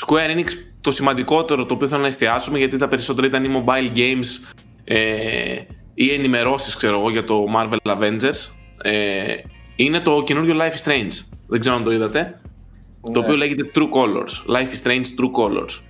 Square 0.07 0.37
Enix 0.37 0.47
το 0.81 0.91
σημαντικότερο 0.91 1.67
το 1.67 1.75
οποίο 1.75 1.89
θέλω 1.89 2.01
να 2.01 2.07
εστιάσουμε 2.07 2.59
γιατί 2.59 2.77
τα 2.77 2.89
περισσότερα 2.89 3.27
ήταν 3.27 3.45
οι 3.45 3.65
mobile 3.65 3.97
games 3.99 4.55
ε, 4.85 5.61
ή 5.95 6.13
ενημερώσεις 6.13 6.77
ξέρω 6.77 6.99
εγώ 6.99 7.11
για 7.11 7.25
το 7.25 7.45
Marvel 7.57 7.97
Avengers 7.97 8.51
ε, 8.83 9.35
είναι 9.77 10.01
το 10.01 10.23
καινούριο 10.27 10.55
Life 10.59 10.73
is 10.85 10.91
Strange 10.91 11.25
δεν 11.47 11.61
ξέρω 11.61 11.77
αν 11.77 11.85
το 11.85 11.91
είδατε 11.93 12.41
το 13.03 13.11
Ναι. 13.11 13.19
οποίο 13.19 13.37
λέγεται 13.37 13.71
True 13.75 13.81
Colors 13.91 14.57
Life 14.57 14.67
is 14.67 14.87
Strange 14.87 15.05
True 15.05 15.31
Colors 15.41 15.81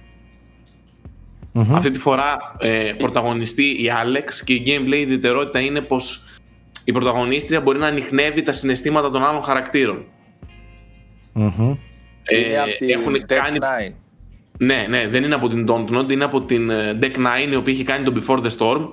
Μμμ. 1.53 1.75
αυτή 1.75 1.91
τη 1.91 1.99
φορά 1.99 2.37
ε, 2.59 2.93
πρωταγωνιστεί 2.99 3.65
η 3.65 3.91
Alex 4.05 4.31
και 4.45 4.53
η 4.53 4.63
gameplay 4.67 4.97
ιδιαιτερότητα 4.97 5.61
είναι 5.61 5.81
πως 5.81 6.25
η 6.85 6.93
πρωταγωνίστρια 6.93 7.61
μπορεί 7.61 7.79
να 7.79 7.87
ανοιχνεύει 7.87 8.43
τα 8.43 8.53
συναισθήματα 8.53 9.11
των 9.11 9.25
άλλων 9.25 9.43
χαρακτήρων 9.43 10.05
Μμμ. 11.37 11.77
Ε, 12.23 12.39
Είναι 12.39 12.59
από 12.59 12.77
την 12.77 12.89
έχουν 12.91 13.15
Deck 13.15 13.25
κάνει 13.27 13.59
Nine. 13.61 13.93
Ναι, 14.59 14.87
ναι, 14.89 15.09
δεν 15.09 15.25
είναι 15.25 15.35
από 15.35 15.49
την 15.49 15.67
Dontnod, 15.69 16.13
είναι 16.13 16.25
από 16.25 16.43
την 16.43 16.71
ε, 16.71 16.99
Deck 17.03 17.17
9, 17.17 17.51
η 17.51 17.55
οποία 17.55 17.73
έχει 17.73 17.85
κάνει 17.85 18.05
το 18.05 18.13
Before 18.17 18.39
the 18.39 18.51
Storm. 18.59 18.89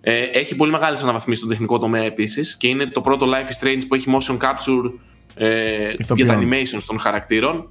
Ε, 0.00 0.22
έχει 0.22 0.56
πολύ 0.56 0.70
μεγάλες 0.70 1.02
αναβαθμίσεις 1.02 1.40
στο 1.42 1.52
τεχνικό 1.52 1.78
τομέα 1.78 2.02
επίσης 2.02 2.56
και 2.56 2.68
είναι 2.68 2.86
το 2.86 3.00
πρώτο 3.00 3.26
Life 3.26 3.48
is 3.48 3.66
Strange 3.66 3.80
που 3.88 3.94
έχει 3.94 4.18
motion 4.18 4.38
capture 4.38 4.92
ε, 5.34 5.78
για 5.78 5.96
Ηθοποιών. 5.98 6.26
τα 6.28 6.38
animations 6.42 6.82
των 6.86 7.00
χαρακτήρων. 7.00 7.70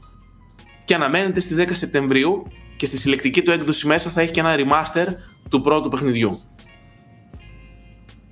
Και 0.86 0.96
αναμένεται 0.96 1.40
στις 1.40 1.58
10 1.60 1.70
Σεπτεμβρίου 1.72 2.44
και 2.78 2.86
στη 2.86 2.98
συλλεκτική 2.98 3.42
του 3.42 3.52
έκδοση 3.52 3.88
μέσα 3.88 4.10
θα 4.10 4.22
έχει 4.22 4.32
και 4.32 4.40
ένα 4.40 4.56
remaster 4.58 5.08
του 5.50 5.62
πρώτου 5.62 5.90
παιχνιδιού. 5.90 6.40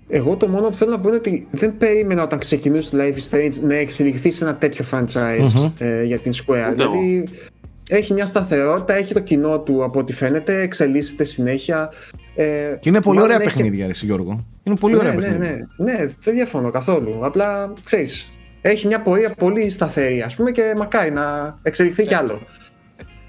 Εγώ 0.07 0.35
το 0.35 0.47
μόνο 0.47 0.69
που 0.69 0.75
θέλω 0.77 0.91
να 0.91 0.99
πω 0.99 1.07
είναι 1.07 1.17
ότι 1.17 1.47
δεν 1.51 1.77
περίμενα 1.77 2.23
όταν 2.23 2.39
ξεκινούσε 2.39 2.89
το 2.89 2.97
Life 3.01 3.13
is 3.15 3.35
Strange 3.35 3.53
να 3.61 3.75
εξελιχθεί 3.75 4.31
σε 4.31 4.43
ένα 4.43 4.55
τέτοιο 4.55 4.85
franchise 4.91 5.51
Μμμ. 5.55 5.71
ε, 5.77 6.03
για 6.03 6.19
την 6.19 6.31
Square. 6.33 6.71
Ούτε 6.71 6.83
εγώ. 6.83 6.91
δηλαδή 6.91 7.27
έχει 7.89 8.13
μια 8.13 8.25
σταθερότητα, 8.25 8.93
έχει 8.93 9.13
το 9.13 9.19
κοινό 9.19 9.59
του 9.59 9.83
από 9.83 9.99
ό,τι 9.99 10.13
φαίνεται, 10.13 10.61
εξελίσσεται 10.61 11.23
συνέχεια. 11.23 11.91
Ε, 12.35 12.75
Και 12.79 12.89
είναι 12.89 13.01
πολύ 13.01 13.17
μάλλον 13.17 13.31
ωραία 13.31 13.45
έχει 13.45 13.55
και- 13.55 13.61
παιχνίδια, 13.63 13.87
ρε 13.87 13.93
Γιώργο. 13.95 14.45
Είναι 14.63 14.75
πολύ 14.75 14.97
ωραία 14.97 15.13
ναι, 15.13 15.21
ναι, 15.21 15.27
παιχνίδια. 15.27 15.67
ναι, 15.77 15.91
ναι, 15.93 16.09
δεν 16.23 16.33
διαφωνώ 16.33 16.69
καθόλου. 16.69 17.19
Απλά 17.25 17.73
ξέρεις, 17.83 18.31
έχει 18.61 18.87
μια 18.87 19.01
πορεία 19.01 19.29
πολύ 19.37 19.69
σταθερή, 19.69 20.21
ας 20.21 20.35
πούμε, 20.35 20.51
και 20.51 20.73
μακάρι 20.77 21.11
να 21.11 21.57
εξελιχθεί 21.63 22.03
κι 22.05 22.13
άλλο. 22.13 22.41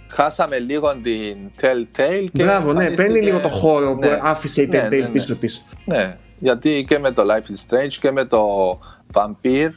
Χάσαμε 0.08 0.58
λίγο 0.58 0.94
την 1.02 1.36
Telltale. 1.60 2.26
Και 2.32 2.42
Μπράβο, 2.42 2.72
ναι, 2.72 2.84
εμφανίστηκε- 2.84 2.96
παίρνει 3.02 3.20
λίγο 3.20 3.38
το 3.38 3.48
χώρο 3.48 3.92
που 3.94 3.98
Ναι. 4.06 4.18
άφησε 4.22 4.62
η 4.62 4.66
Ναι, 4.66 4.80
Telltale 4.86 4.90
ναι, 4.90 4.96
ναι. 4.96 5.08
πίσω 5.08 5.36
της. 5.36 5.66
Ναι, 5.84 6.16
γιατί 6.38 6.84
και 6.88 6.98
με 6.98 7.10
το 7.12 7.22
Life 7.22 7.50
is 7.50 7.54
Strange 7.74 7.92
και 8.00 8.10
με 8.10 8.24
το 8.24 8.40
Vampire 9.12 9.70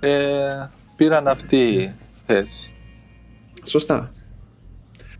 ε, 0.00 0.66
πήραν 0.96 1.28
αυτή 1.28 1.92
θέση. 2.26 2.72
Σωστά. 3.64 4.12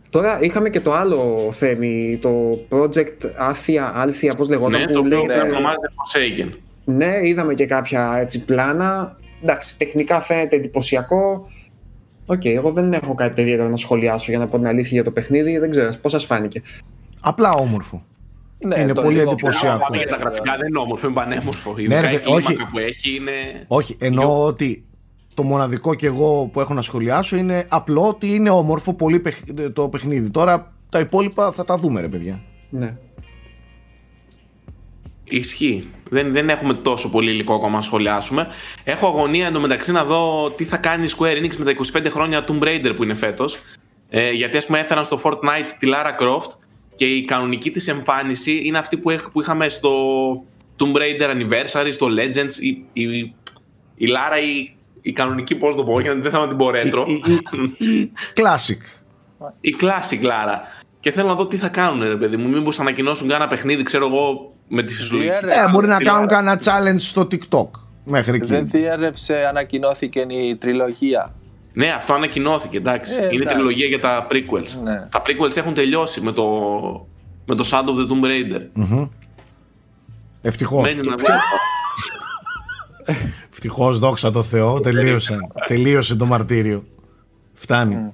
Τώρα 0.09 0.41
είχαμε 0.41 0.69
και 0.69 0.81
το 0.81 0.93
άλλο 0.93 1.49
θέμη, 1.51 2.19
το 2.21 2.59
Project 2.69 3.31
Άθια, 3.37 3.91
Άλθια, 3.95 4.35
πώς 4.35 4.49
λεγόταν, 4.49 4.79
Ναι, 4.79 4.85
που 4.85 4.91
το 4.91 4.99
οποίο 4.99 5.09
λέγεται- 5.09 5.43
ναι. 5.43 5.49
ονομάζεται 5.49 5.87
Forsaken. 5.87 6.57
Ναι, 6.85 7.27
είδαμε 7.27 7.53
και 7.53 7.65
κάποια 7.65 8.17
έτσι 8.17 8.45
πλάνα. 8.45 9.17
Εντάξει, 9.43 9.77
τεχνικά 9.77 10.21
φαίνεται 10.21 10.55
εντυπωσιακό. 10.55 11.47
Οκ, 12.25 12.45
εγώ 12.45 12.71
δεν 12.71 12.93
έχω 12.93 13.13
κάτι 13.15 13.33
περίεργο 13.33 13.67
να 13.67 13.75
σχολιάσω 13.75 14.31
για 14.31 14.39
να 14.39 14.47
πω 14.47 14.57
την 14.57 14.67
αλήθεια 14.67 14.89
για 14.91 15.03
το 15.03 15.11
παιχνίδι. 15.11 15.57
Δεν 15.57 15.69
ξέρω, 15.69 15.91
πώς 16.01 16.11
σας 16.11 16.25
φάνηκε; 16.25 16.61
Απλά 17.21 17.51
όμορφο. 17.51 18.03
Ναι, 18.65 18.79
Είναι 18.79 18.93
το 18.93 19.01
πολύ 19.01 19.15
λίγο 19.17 19.31
εντυπωσιακό. 19.31 19.77
που- 19.77 19.83
Πάμε 19.83 19.97
για 19.97 20.07
τα 20.07 20.15
γραφικά, 20.15 20.55
δεν 20.57 20.67
είναι 20.67 20.79
όμορφο, 20.79 21.05
είναι 21.05 21.15
πανέμορφο. 21.15 21.73
Ναι, 21.73 21.81
Ειδικά 21.81 22.01
ρε, 22.01 22.07
η 22.07 22.17
παιδί, 22.17 22.31
όχι. 22.33 22.45
κλίμακα 22.45 22.69
που 22.71 22.77
έχει 22.79 23.15
είναι. 23.15 23.31
Όχι, 23.67 23.95
εννοώ 23.99 24.45
ότι 24.45 24.83
το 25.33 25.43
μοναδικό 25.43 25.93
και 25.95 26.05
εγώ 26.05 26.49
που 26.53 26.59
έχω 26.59 26.73
να 26.73 26.81
σχολιάσω 26.81 27.35
είναι 27.35 27.65
απλό 27.69 28.07
ότι 28.07 28.35
είναι 28.35 28.49
όμορφο 28.49 28.93
πολύ 28.93 29.19
παιχ- 29.19 29.43
το 29.73 29.89
παιχνίδι. 29.89 30.29
Τώρα 30.29 30.73
τα 30.89 30.99
υπόλοιπα 30.99 31.51
θα 31.51 31.63
τα 31.65 31.77
δούμε, 31.77 32.01
ρε 32.01 32.07
παιδιά. 32.07 32.41
Ναι. 32.69 32.95
Ισχύει. 35.23 35.87
Δεν, 36.09 36.31
δεν 36.31 36.49
έχουμε 36.49 36.73
τόσο 36.73 37.09
πολύ 37.09 37.31
υλικό 37.31 37.53
ακόμα 37.53 37.75
να 37.75 37.81
σχολιάσουμε. 37.81 38.47
Έχω 38.83 39.07
αγωνία 39.07 39.47
εντωμεταξύ 39.47 39.91
να 39.91 40.03
δω 40.03 40.49
τι 40.55 40.63
θα 40.65 40.77
κάνει 40.77 41.03
η 41.05 41.09
Square 41.17 41.37
Enix 41.43 41.55
με 41.55 41.65
τα 41.65 41.71
25 41.93 42.05
χρόνια 42.09 42.45
Tomb 42.47 42.63
Raider 42.63 42.93
που 42.95 43.03
είναι 43.03 43.13
φέτος. 43.13 43.59
Ε, 44.09 44.31
γιατί 44.31 44.57
ας 44.57 44.65
πούμε 44.65 44.79
έφεραν 44.79 45.05
στο 45.05 45.19
Fortnite 45.23 45.69
τη 45.79 45.87
Lara 45.93 46.21
Croft 46.23 46.49
και 46.99 47.05
η 47.05 47.25
κανονική 47.25 47.71
της 47.71 47.87
εμφάνιση 47.87 48.61
είναι 48.65 48.77
αυτή 48.77 48.97
που, 48.97 49.09
έχ- 49.09 49.29
που 49.29 49.41
είχαμε 49.41 49.69
στο 49.69 49.91
Tomb 50.79 50.95
Raider 50.97 51.29
Anniversary, 51.35 51.89
στο 51.91 52.07
Legends. 52.07 52.51
Η, 52.59 52.83
η, 52.93 53.33
η 53.95 54.07
Lara, 54.07 54.37
η, 54.57 54.75
η 55.01 55.11
κανονική, 55.11 55.55
πώς 55.55 55.75
το 55.75 55.83
πω, 55.83 55.99
γιατί 55.99 56.19
δεν 56.19 56.31
θα 56.31 56.47
την 56.47 56.57
πω 56.57 56.67
retro. 56.73 57.03
Η, 57.07 57.13
η, 57.85 57.99
η 57.99 58.11
classic. 58.35 58.77
η 59.61 59.75
classic 59.81 60.23
Lara. 60.25 60.57
Και 60.99 61.11
θέλω 61.11 61.27
να 61.27 61.33
δω 61.35 61.47
τι 61.47 61.57
θα 61.57 61.67
κάνουν, 61.69 62.01
ρε 62.07 62.15
παιδί 62.15 62.37
μου. 62.37 62.49
Μήπως 62.49 62.79
ανακοινώσουν 62.79 63.27
κάνα 63.27 63.47
παιχνίδι, 63.47 63.83
ξέρω 63.83 64.05
εγώ, 64.05 64.53
με 64.67 64.83
τη 64.83 64.93
φυσιολογική. 64.93 65.31
Διέρευσε. 65.33 65.59
Ε, 65.67 65.71
μπορεί 65.71 65.87
να 65.87 65.97
τη 65.97 66.03
κάνουν 66.03 66.25
Lara. 66.25 66.29
κανένα 66.29 66.59
challenge 66.63 66.99
στο 66.99 67.27
TikTok. 67.31 67.69
Μέχρι 68.05 68.35
εκεί. 68.35 68.45
Δεν 68.47 68.69
διέρευσε, 68.71 69.45
ανακοινώθηκε 69.49 70.19
η 70.29 70.55
τριλογία. 70.55 71.33
Ναι, 71.73 71.87
αυτό 71.87 72.13
ανακοινώθηκε, 72.13 72.77
εντάξει. 72.77 73.17
Ε, 73.17 73.25
είναι 73.25 73.35
εντάξει. 73.35 73.55
τριλογία 73.55 73.85
για 73.85 73.99
τα 73.99 74.27
prequels. 74.31 74.81
Ναι. 74.83 75.07
Τα 75.09 75.21
prequels 75.25 75.57
έχουν 75.57 75.73
τελειώσει 75.73 76.21
με 76.21 76.31
το, 76.31 76.45
με 77.45 77.55
το 77.55 77.69
Shadow 77.71 77.89
of 77.89 77.97
the 77.97 78.07
Tomb 78.07 78.25
Raider. 78.25 78.61
Ευτυχώς. 80.41 80.81
Μένει 80.81 81.07
να 81.07 81.15
δω. 81.15 81.25
Ευτυχώς, 83.51 83.99
δόξα 83.99 84.31
τω 84.31 84.43
Θεώ. 84.43 84.79
Τελείωσε. 84.79 85.37
Τελείωσε 85.67 86.15
το 86.15 86.25
μαρτύριο. 86.25 86.83
Φτάνει. 87.53 88.13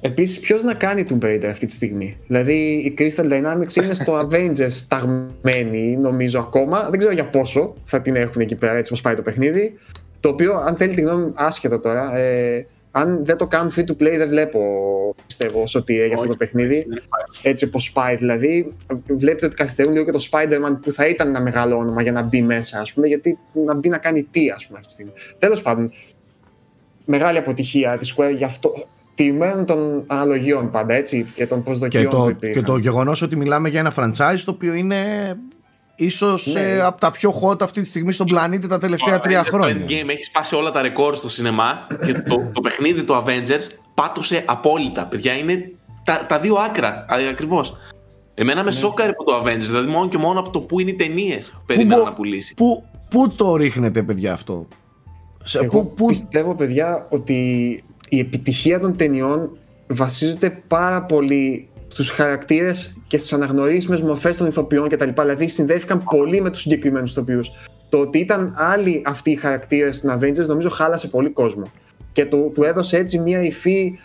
Επίσης, 0.00 0.40
ποιος 0.40 0.62
να 0.62 0.74
κάνει 0.74 1.04
Tomb 1.10 1.24
Raider 1.24 1.46
αυτή 1.50 1.66
τη 1.66 1.72
στιγμή; 1.72 2.16
Δηλαδή, 2.26 2.54
η 2.54 2.94
Crystal 2.98 3.24
Dynamics 3.24 3.82
είναι 3.82 3.94
στο 3.94 4.18
Avengers 4.24 4.84
ταγμένη, 4.88 5.96
νομίζω 5.96 6.40
ακόμα. 6.40 6.86
Δεν 6.90 6.98
ξέρω 6.98 7.12
για 7.12 7.28
πόσο 7.28 7.74
θα 7.84 8.00
την 8.00 8.16
έχουν 8.16 8.40
εκεί 8.40 8.54
πέρα, 8.54 8.76
έτσι 8.76 8.92
όπως 8.92 9.02
πάει 9.02 9.14
το 9.14 9.22
παιχνίδι. 9.22 9.78
Το 10.20 10.28
οποίο, 10.28 10.54
αν 10.56 10.76
θέλει 10.76 10.94
τη 10.94 11.00
γνώμη 11.00 11.22
μου, 11.24 11.32
άσχετο 11.34 11.78
τώρα, 11.78 12.16
ε, 12.16 12.66
αν 12.90 13.24
δεν 13.24 13.36
το 13.36 13.46
κάνουν 13.46 13.72
free 13.76 13.84
to 13.84 13.90
play, 13.92 14.14
δεν 14.16 14.28
βλέπω 14.28 14.60
πιστεύω 15.26 15.66
σωτηρία 15.66 16.04
για 16.04 16.14
αυτό 16.14 16.24
το 16.26 16.28
Όχι, 16.30 16.38
παιχνίδι. 16.38 16.74
δεν 16.88 17.02
υπάρχει. 17.04 17.40
Έτσι 17.42 17.64
όπως 17.64 17.92
πάει. 17.92 18.16
Δηλαδή, 18.16 18.72
βλέπετε 19.06 19.46
ότι 19.46 19.54
καθυστερούν 19.54 19.92
λίγο 19.92 20.04
και 20.04 20.10
το 20.10 20.28
Spider-Man 20.30 20.76
που 20.82 20.92
θα 20.92 21.06
ήταν 21.08 21.28
ένα 21.28 21.40
μεγάλο 21.40 21.76
όνομα 21.76 22.02
για 22.02 22.12
να 22.12 22.22
μπει 22.22 22.42
μέσα, 22.42 22.80
ας 22.80 22.92
πούμε, 22.92 23.06
γιατί 23.06 23.38
να 23.66 23.74
μπει 23.74 23.88
να 23.88 23.98
κάνει 23.98 24.22
τι, 24.22 24.50
ας 24.50 24.66
πούμε, 24.66 24.78
αυτή 24.78 24.88
τη 24.88 24.92
στιγμή. 24.92 25.12
Τέλος 25.38 25.62
πάντων, 25.62 25.90
μεγάλη 27.04 27.38
αποτυχία 27.38 27.98
της 27.98 28.14
Square 28.16 28.34
γι' 28.36 28.44
αυτό. 28.44 28.86
Τιμένων 29.14 29.64
των 29.66 30.04
αναλογιών 30.06 30.70
πάντα, 30.70 30.94
έτσι, 30.94 31.26
και 31.34 31.46
των 31.46 31.58
Και 31.58 31.64
προσδοκιών 31.64 32.04
που 32.04 32.10
το, 32.10 32.26
υπήρχαν. 32.28 32.62
και 32.62 32.70
το 32.70 32.76
γεγονός 32.76 33.22
ότι 33.22 33.36
μιλάμε 33.36 33.68
για 33.68 33.80
ένα 33.80 33.92
franchise 33.96 34.38
το 34.44 34.50
οποίο 34.50 34.74
είναι 34.74 34.96
ίσως 36.00 36.46
Ναι. 36.46 36.80
από 36.80 37.00
τα 37.00 37.10
πιο 37.10 37.32
hot 37.42 37.62
αυτή 37.62 37.80
τη 37.80 37.86
στιγμή 37.86 38.12
στον 38.12 38.26
πλανήτη 38.26 38.66
τα 38.68 38.78
τελευταία 38.78 39.14
Το 39.14 39.20
τρία 39.20 39.42
Avengers, 39.42 39.48
χρόνια. 39.48 39.74
Το 39.74 39.80
Endgame 39.88 40.08
έχει 40.08 40.22
σπάσει 40.22 40.54
όλα 40.54 40.70
τα 40.70 40.82
ρεκόρ 40.82 41.14
στο 41.16 41.28
σινεμά 41.28 41.86
και 42.04 42.12
το, 42.12 42.50
το 42.52 42.60
παιχνίδι 42.60 43.02
του 43.04 43.14
Avengers 43.26 43.66
πάτωσε 43.94 44.42
απόλυτα. 44.46 45.06
Παιδιά, 45.06 45.32
είναι 45.32 45.70
τα, 46.04 46.26
τα 46.28 46.38
δύο 46.38 46.54
άκρα 46.54 47.06
ακριβώς. 47.30 47.76
Εμένα 48.34 48.58
Ναι. 48.58 48.64
με 48.64 48.70
σόκαρε 48.72 49.10
από 49.10 49.24
το 49.24 49.42
Avengers, 49.42 49.58
δηλαδή 49.58 49.88
μόνο 49.88 50.08
και 50.08 50.18
μόνο 50.18 50.40
από 50.40 50.50
το 50.50 50.58
που 50.58 50.80
είναι 50.80 50.90
οι 50.90 50.94
ταινίες 50.94 51.56
περίμενα 51.66 51.96
μπο- 52.00 52.04
να 52.04 52.12
πουλήσει. 52.12 52.54
Πού, 52.54 52.84
πού 53.10 53.30
το 53.30 53.56
ρίχνετε, 53.56 54.02
παιδιά, 54.02 54.32
αυτό; 54.32 54.66
Σε, 55.42 55.58
Εγώ 55.58 55.68
πού, 55.82 55.94
πού, 55.94 56.06
πιστεύω, 56.06 56.54
παιδιά, 56.54 57.06
ότι 57.10 57.34
η 58.08 58.18
επιτυχία 58.18 58.80
των 58.80 58.96
ταινιών 58.96 59.56
βασίζεται 59.86 60.50
πάρα 60.68 61.02
πολύ 61.02 61.68
στους 62.04 62.10
χαρακτήρες 62.10 62.96
και 63.06 63.18
στις 63.18 63.32
αναγνωρίσιμες 63.32 64.00
μορφές 64.00 64.36
των 64.36 64.46
ηθοποιών 64.46 64.88
κτλ. 64.88 65.08
Δηλαδή 65.16 65.48
συνδέθηκαν 65.48 66.02
πολύ 66.04 66.40
με 66.40 66.50
τους 66.50 66.60
συγκεκριμένους 66.60 67.10
ηθοποιούς. 67.10 67.50
Το 67.88 67.98
ότι 67.98 68.18
ήταν 68.18 68.54
άλλοι 68.56 69.02
αυτοί 69.06 69.30
οι 69.30 69.36
χαρακτήρες 69.36 70.00
των 70.00 70.18
Avengers 70.18 70.46
νομίζω 70.46 70.68
χάλασε 70.70 71.08
πολύ 71.08 71.30
κόσμο. 71.30 71.62
Και 72.12 72.24
του, 72.24 72.52
του 72.54 72.62
έδωσε 72.62 72.96
έτσι 72.96 73.18
μια 73.18 73.42
υφή 73.42 73.98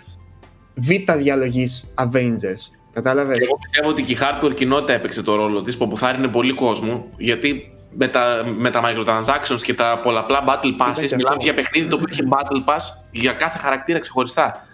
β' 0.75 1.11
διαλογής 1.17 1.93
Avengers. 1.95 2.61
Κατάλαβες; 2.93 3.37
Εγώ 3.37 3.57
πιστεύω 3.61 3.89
ότι 3.89 4.03
και 4.03 4.13
η 4.13 4.17
hardcore 4.21 4.53
κοινότητα 4.53 4.93
έπαιξε 4.93 5.23
το 5.23 5.35
ρόλο 5.35 5.61
της 5.61 5.77
που 5.77 5.85
αποθάρρυνε 5.85 6.27
πολύ 6.27 6.53
κόσμο 6.53 7.09
γιατί 7.17 7.71
με 7.89 8.07
τα, 8.07 8.43
με 8.57 8.69
τα 8.69 8.81
microtransactions 8.83 9.61
και 9.61 9.73
τα 9.73 9.99
πολλαπλά 10.01 10.43
battle 10.47 10.71
passes 10.81 11.05
και 11.05 11.15
μιλάμε 11.15 11.35
αυτό. 11.35 11.43
για 11.43 11.53
παιχνίδι 11.53 11.87
το 11.87 11.95
οποίο 11.95 12.07
είχε 12.11 12.23
battle 12.29 12.73
pass 12.73 12.81
για 13.11 13.33
κάθε 13.33 13.57
χαρακτήρα 13.57 13.99
ξεχωριστά. 13.99 14.67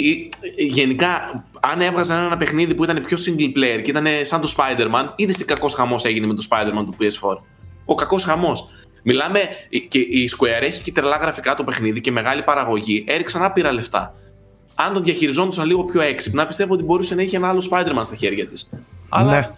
Και, 0.00 0.28
ε, 0.56 0.62
Γενικά, 0.64 1.44
αν 1.60 1.80
έβγαζαν 1.80 2.24
ένα 2.24 2.36
παιχνίδι 2.36 2.74
που 2.74 2.84
ήταν 2.84 3.04
πιο 3.06 3.16
single 3.26 3.58
player 3.58 3.82
και 3.82 3.90
ήταν 3.90 4.06
σαν 4.22 4.40
το 4.40 4.54
Spider-Man, 4.56 5.12
είδες 5.16 5.36
τι 5.36 5.44
κακός 5.44 5.74
χαμός 5.74 6.04
έγινε 6.04 6.26
με 6.26 6.34
το 6.34 6.46
Spider-Man 6.50 6.84
του 6.84 6.94
PS4. 6.98 7.38
Ο 7.84 7.94
κακός 7.94 8.22
χαμός. 8.22 8.68
Μιλάμε 9.02 9.40
και 9.88 9.98
η 9.98 10.30
Square 10.36 10.62
έχει 10.62 10.82
και 10.82 10.92
τρελά 10.92 11.16
γραφικά 11.16 11.54
το 11.54 11.64
παιχνίδι 11.64 12.00
και 12.00 12.10
μεγάλη 12.10 12.42
παραγωγή. 12.42 13.04
Έριξαν 13.06 13.42
άπειρα 13.42 13.72
λεφτά. 13.72 14.14
Αν 14.74 14.94
το 14.94 15.00
διαχειριζόντουσαν 15.00 15.66
λίγο 15.66 15.84
πιο 15.84 16.00
έξυπνα, 16.00 16.46
πιστεύω 16.46 16.74
ότι 16.74 16.82
μπορούσε 16.82 17.14
να 17.14 17.22
είχε 17.22 17.36
ένα 17.36 17.48
άλλο 17.48 17.68
Spider-Man 17.70 18.00
στα 18.02 18.16
χέρια 18.16 18.46
της. 18.46 18.70
Αλλά 19.08 19.30
ναι. 19.30 19.50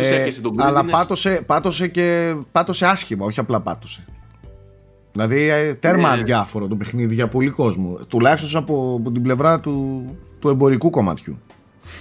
τους 0.00 0.10
έπιασε 0.10 0.40
τον 0.40 0.60
αλλά 0.60 0.84
Greediness. 0.84 0.90
πάτωσε, 0.90 1.42
πάτωσε 1.46 1.88
και 1.88 2.34
πάτωσε 2.52 2.86
άσχημα, 2.86 3.26
όχι 3.26 3.40
απλά 3.40 3.60
πάτωσε. 3.60 4.04
Δηλαδή 5.12 5.48
ε, 5.48 5.74
τέρμα 5.74 6.14
Ναι. 6.14 6.20
αδιάφορο 6.20 6.66
το 6.68 6.74
παιχνίδι 6.76 7.14
για 7.14 7.28
πολύ 7.28 7.50
κόσμο. 7.50 7.98
Τουλάχιστον 8.08 8.62
από, 8.62 8.96
από 9.00 9.10
την 9.10 9.22
πλευρά 9.22 9.60
του, 9.60 10.04
του 10.38 10.48
εμπορικού 10.48 10.90
κομματιού. 10.90 11.38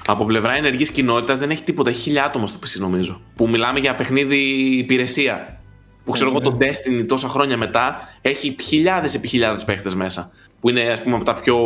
από 0.05 0.25
πλευρά 0.25 0.55
ενεργής 0.55 0.91
κοινότητας 0.91 1.39
δεν 1.39 1.49
έχει 1.49 1.63
τίποτα. 1.63 1.89
Έχει 1.89 1.99
χίλια 2.01 2.23
άτομα 2.25 2.47
στο 2.47 2.59
PC 2.65 2.79
νομίζω. 2.79 3.21
Που 3.35 3.49
μιλάμε 3.49 3.79
για 3.79 3.95
παιχνίδι 3.95 4.37
υπηρεσία. 4.77 5.59
Που 6.03 6.11
ξέρω 6.11 6.29
εγώ 6.29 6.39
το 6.39 6.57
Destiny 6.59 7.05
τόσα 7.07 7.27
χρόνια 7.27 7.57
μετά 7.57 7.99
έχει 8.21 8.55
χιλιάδες 8.61 9.15
επί 9.15 9.27
χιλιάδες 9.27 9.63
παίχτες 9.65 9.95
μέσα. 9.95 10.31
Που 10.59 10.69
είναι 10.69 10.81
ας 10.81 11.03
πούμε 11.03 11.15
από 11.15 11.25
τα 11.25 11.33
πιο 11.33 11.57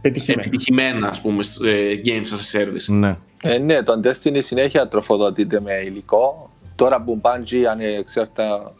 Πετυχημένο. 0.00 0.40
επιτυχημένα 0.46 1.08
ας 1.08 1.20
πούμε 1.20 1.42
σ- 1.42 1.64
ε, 1.64 2.00
games 2.04 2.08
as 2.34 2.58
a 2.58 2.60
service. 2.60 2.84
Ναι. 2.98 3.16
Ε, 3.42 3.58
ναι, 3.58 3.82
το 3.82 3.92
Destiny 4.04 4.38
συνέχεια 4.38 4.88
τροφοδοτείται 4.88 5.60
με 5.60 5.72
υλικό. 5.86 6.50
Τώρα 6.76 7.02
που 7.02 7.20
Bungie 7.24 7.62
ανεξάρτα- 7.70 8.72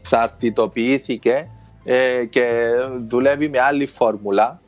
ανεξαρτητοποιήθηκε 0.00 1.50
ε, 1.84 2.24
και 2.24 2.70
δουλεύει 3.06 3.48
με 3.48 3.60
άλλη 3.60 3.86
φόρμουλα, 3.86 4.60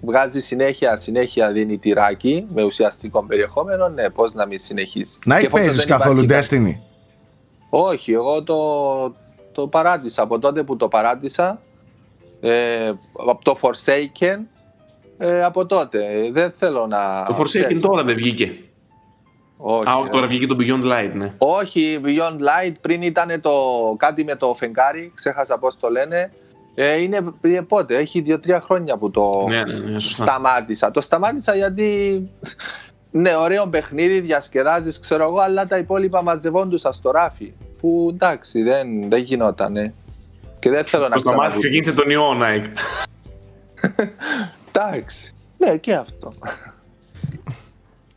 βγάζει 0.00 0.40
συνέχεια, 0.40 0.96
συνέχεια 0.96 1.52
δίνει 1.52 1.78
τυράκι 1.78 2.46
με 2.54 2.64
ουσιαστικό 2.64 3.24
περιεχόμενο, 3.24 3.88
ναι, 3.88 4.10
πώς 4.10 4.34
να 4.34 4.46
μην 4.46 4.58
συνεχίσει. 4.58 5.18
Να 5.24 5.40
Και 5.40 5.46
εφόσον 5.46 5.66
παίζεις 5.66 5.84
δεν 5.84 5.96
καθόλου 5.96 6.22
υπάρχει 6.22 6.48
Destiny; 6.50 6.80
όχι, 7.70 8.12
εγώ 8.12 8.42
το, 8.42 8.56
το 9.52 9.68
παράτησα. 9.68 10.22
Από 10.22 10.38
τότε 10.38 10.64
που 10.64 10.76
το 10.76 10.88
παράτησα, 10.88 11.60
ε, 12.40 12.92
από 13.12 13.44
το 13.44 13.56
Forsaken, 13.60 14.38
ε, 15.18 15.42
από 15.42 15.66
τότε. 15.66 15.98
Ε, 16.12 16.30
Δεν 16.30 16.52
θέλω 16.56 16.86
να... 16.86 17.24
Το 17.24 17.36
Forsaken 17.38 17.44
ξέρεις. 17.44 17.82
τώρα 17.82 18.04
δεν 18.04 18.14
βγήκε. 18.14 18.58
Όχι, 19.58 19.88
Α, 19.88 19.92
ρε. 19.94 20.00
όχι, 20.00 20.10
τώρα 20.10 20.26
βγήκε 20.26 20.46
το 20.46 20.56
Beyond 20.60 20.84
Light, 20.92 21.10
ναι. 21.14 21.32
Όχι, 21.38 22.00
Beyond 22.04 22.38
Light, 22.40 22.72
πριν 22.80 23.02
ήταν 23.02 23.40
το 23.40 23.50
κάτι 23.98 24.24
με 24.24 24.34
το 24.34 24.54
φεγγάρι, 24.54 25.12
ξέχασα 25.14 25.58
πώς 25.58 25.76
το 25.76 25.88
λένε. 25.90 26.32
Ε, 26.74 27.00
είναι 27.02 27.20
πριν 27.40 27.66
πότε, 27.66 27.96
έχει 27.96 28.20
δύο-τρία 28.20 28.60
χρόνια 28.60 28.96
που 28.96 29.10
το 29.10 29.44
Ναι, 29.48 29.64
ναι, 29.64 29.78
ναι, 29.78 29.98
σωστά. 29.98 30.22
σταμάτησα. 30.24 30.90
Το 30.90 31.00
σταμάτησα 31.00 31.54
γιατί, 31.54 32.22
ναι, 33.10 33.36
ωραίο 33.36 33.66
παιχνίδι, 33.66 34.20
διασκεδάζεις, 34.20 34.98
ξέρω 35.00 35.24
εγώ, 35.24 35.38
αλλά 35.38 35.66
τα 35.66 35.78
υπόλοιπα 35.78 36.22
μαζευόντουσαν 36.22 36.92
στο 36.92 37.10
ράφι. 37.10 37.52
Που 37.80 38.10
εντάξει, 38.14 38.62
δεν, 38.62 39.08
δεν 39.08 39.22
γινότανε. 39.22 39.94
Και 40.58 40.70
δεν 40.70 40.84
θέλω 40.84 41.02
να 41.04 41.10
Το 41.10 41.18
σταμάτησε 41.18 41.58
ξαναβγεί. 41.58 41.80
ξεκίνησε 41.80 41.92
τον 41.92 42.10
ιό, 42.10 42.38
Nike. 42.42 42.66
Εντάξει. 44.72 45.34
Ναι, 45.58 45.76
και 45.76 45.94
αυτό. 45.94 46.32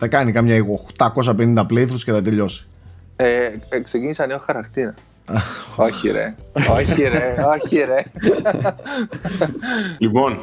Θα 0.02 0.08
κάνει 0.08 0.32
καμιά 0.32 0.66
850 0.98 1.66
playthroughs 1.70 2.02
και 2.06 2.12
θα 2.12 2.22
τελειώσει. 2.22 2.68
Ε, 3.16 3.50
ε, 3.70 3.80
ξεκίνησα 3.80 4.26
νέο 4.28 4.38
χαρακτήρα. 4.46 4.94
όχι 5.88 6.10
ρε, 6.12 6.28
όχι 6.70 7.02
ρε, 7.04 7.36
όχι 7.56 7.78
ρε. 7.84 8.04
Λοιπόν, 9.98 10.40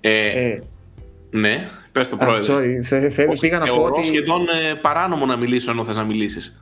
ε, 0.00 0.46
Ε, 0.48 0.62
ναι, 1.30 1.68
πες 1.92 2.08
το 2.08 2.16
α, 2.16 2.18
πρόεδρε. 2.18 2.54
sorry, 2.54 2.82
θε- 2.84 3.12
θέλω- 3.12 3.36
πήγα 3.40 3.58
να 3.58 3.66
πω 3.66 3.72
Θεωρώ 3.74 3.94
ότι 3.96 4.06
σχεδόν 4.06 4.40
ε, 4.48 4.74
παράνομο 4.74 5.26
να 5.26 5.36
μιλήσω 5.36 5.70
ενώ 5.70 5.84
θες 5.84 5.96
να 5.96 6.04
μιλήσεις. 6.04 6.58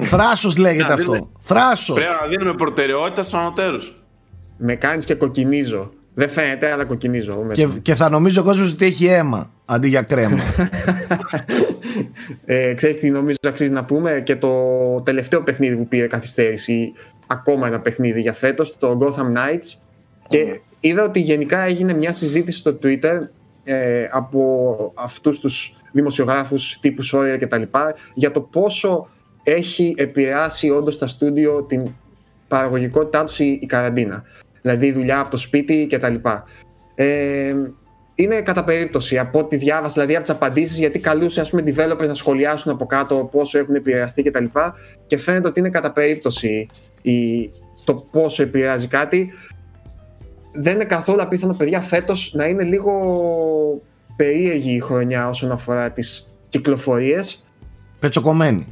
Θράσος 0.00 0.56
λέγεται 0.56 0.88
Να, 0.88 0.94
αυτό. 0.94 1.12
δίνουμε- 1.12 1.30
Θράσος. 1.40 1.94
Πρέπει 1.96 2.12
να 2.20 2.26
δίνουμε 2.28 2.52
προτεραιότητα 2.54 3.22
στους 3.22 3.38
ανωτέρους. 3.38 3.94
με 4.56 4.74
κάνεις 4.74 5.04
και 5.04 5.14
κοκκινίζω. 5.14 5.90
Δεν 6.14 6.28
φαίνεται, 6.28 6.72
αλλά 6.72 6.84
κοκκινίζω. 6.84 7.32
εγώ 7.32 7.42
μέσα. 7.42 7.62
Και, 7.62 7.78
και 7.82 7.94
θα 7.94 8.08
νομίζει 8.08 8.38
ο 8.38 8.42
κόσμος 8.42 8.72
ότι 8.72 8.84
έχει 8.84 9.06
αίμα 9.06 9.50
αντί 9.64 9.88
για 9.88 10.02
κρέμα. 10.02 10.38
Ε, 12.44 12.74
ξέρεις 12.74 12.98
τι 12.98 13.10
νομίζω 13.10 13.36
αξίζει 13.46 13.70
να 13.70 13.84
πούμε; 13.84 14.20
Και 14.24 14.36
το 14.36 14.50
τελευταίο 15.02 15.42
παιχνίδι 15.42 15.76
που 15.76 15.88
πήρε 15.88 16.06
καθυστέρηση 16.06 16.92
ακόμα 17.26 17.66
ένα 17.66 17.80
παιχνίδι 17.80 18.20
για 18.20 18.32
φέτος 18.32 18.76
το 18.76 18.98
Gotham 19.00 19.36
Knights 19.36 19.80
και 20.28 20.60
είδα 20.80 21.04
ότι 21.04 21.20
γενικά 21.20 21.60
έγινε 21.60 21.94
μια 21.94 22.12
συζήτηση 22.12 22.58
στο 22.58 22.78
Twitter 22.82 23.18
ε, 23.64 24.06
από 24.10 24.92
αυτούς 24.96 25.40
τους 25.40 25.76
δημοσιογράφους 25.92 26.78
τύπου 26.80 27.02
Sawyer 27.12 27.36
και 27.38 27.46
τα 27.46 27.58
λοιπά 27.58 27.94
για 28.14 28.30
το 28.30 28.40
πόσο 28.40 29.08
έχει 29.42 29.94
επηρεάσει 29.96 30.70
όντως 30.70 30.98
τα 30.98 31.06
στούντιο 31.06 31.62
την 31.62 31.94
παραγωγικότητά 32.48 33.24
τους 33.24 33.38
η, 33.38 33.58
η 33.60 33.66
καραντίνα 33.66 34.24
δηλαδή 34.62 34.86
η 34.86 34.92
δουλειά 34.92 35.20
από 35.20 35.30
το 35.30 35.36
σπίτι 35.36 35.86
και 35.88 35.98
τα 35.98 36.08
λοιπά 36.08 36.44
ε, 36.94 37.54
είναι 38.14 38.40
κατά 38.40 38.64
περίπτωση 38.64 39.18
από 39.18 39.38
ό,τι 39.38 39.56
διάβασα, 39.56 39.92
δηλαδή 39.92 40.14
από 40.14 40.24
τις 40.24 40.34
απαντήσεις, 40.34 40.78
γιατί 40.78 40.98
καλούσε 40.98 41.40
ας 41.40 41.50
πούμε, 41.50 41.62
developers 41.66 42.06
να 42.06 42.14
σχολιάσουν 42.14 42.72
από 42.72 42.86
κάτω 42.86 43.28
πόσο 43.30 43.58
έχουν 43.58 43.74
επηρεαστεί 43.74 44.22
κτλ. 44.22 44.44
Και, 44.44 44.50
και 45.06 45.16
φαίνεται 45.16 45.48
ότι 45.48 45.60
είναι 45.60 45.70
κατά 45.70 45.92
περίπτωση 45.92 46.66
η, 47.02 47.50
το 47.84 47.94
πόσο 47.94 48.42
επηρεάζει 48.42 48.86
κάτι. 48.86 49.32
Δεν 50.52 50.74
είναι 50.74 50.84
καθόλου 50.84 51.22
απίθανο, 51.22 51.54
παιδιά, 51.56 51.80
φέτος 51.80 52.32
να 52.34 52.44
είναι 52.44 52.62
λίγο 52.62 52.92
περίεργη 54.16 54.74
η 54.74 54.80
χρονιά 54.80 55.28
όσον 55.28 55.52
αφορά 55.52 55.90
τις 55.90 56.32
κυκλοφορίες. 56.48 57.44
Πετσοκομμένη. 58.00 58.66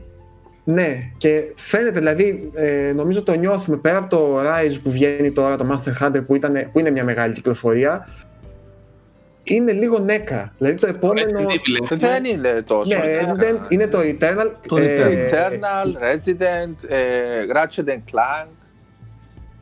Ναι, 0.71 1.11
και 1.17 1.43
φαίνεται 1.57 1.99
δηλαδή, 1.99 2.51
ε, 2.55 2.93
νομίζω 2.95 3.23
το 3.23 3.33
νιώθουμε 3.33 3.77
πέρα 3.77 3.99
από 3.99 4.09
το 4.09 4.39
Rise 4.41 4.79
που 4.83 4.91
βγαίνει 4.91 5.33
τώρα, 5.33 5.57
το 5.57 5.67
Master 5.71 6.05
Hunter 6.07 6.27
που, 6.27 6.35
ήταν, 6.35 6.69
που 6.73 6.79
είναι 6.79 6.91
μια 6.91 7.05
μεγάλη 7.05 7.35
κυκλοφορία, 7.35 8.09
είναι 9.43 9.73
λίγο 9.73 9.99
νέκα. 9.99 10.53
Δηλαδή 10.59 10.81
το 10.81 10.87
επόμενο. 10.87 11.41
Δεν 11.89 12.25
είναι 12.25 12.63
τόσο. 12.67 12.97
Ναι, 12.97 13.03
Resident 13.21 13.73
είναι 13.73 13.87
το 13.87 13.99
Eternal. 13.99 14.51
Το 14.69 14.77
ε, 14.77 15.27
Eternal, 15.27 15.87
Resident, 15.87 16.89
ε, 16.89 16.99
Ratchet 17.55 17.89
and 17.89 18.13
Clank. 18.13 18.49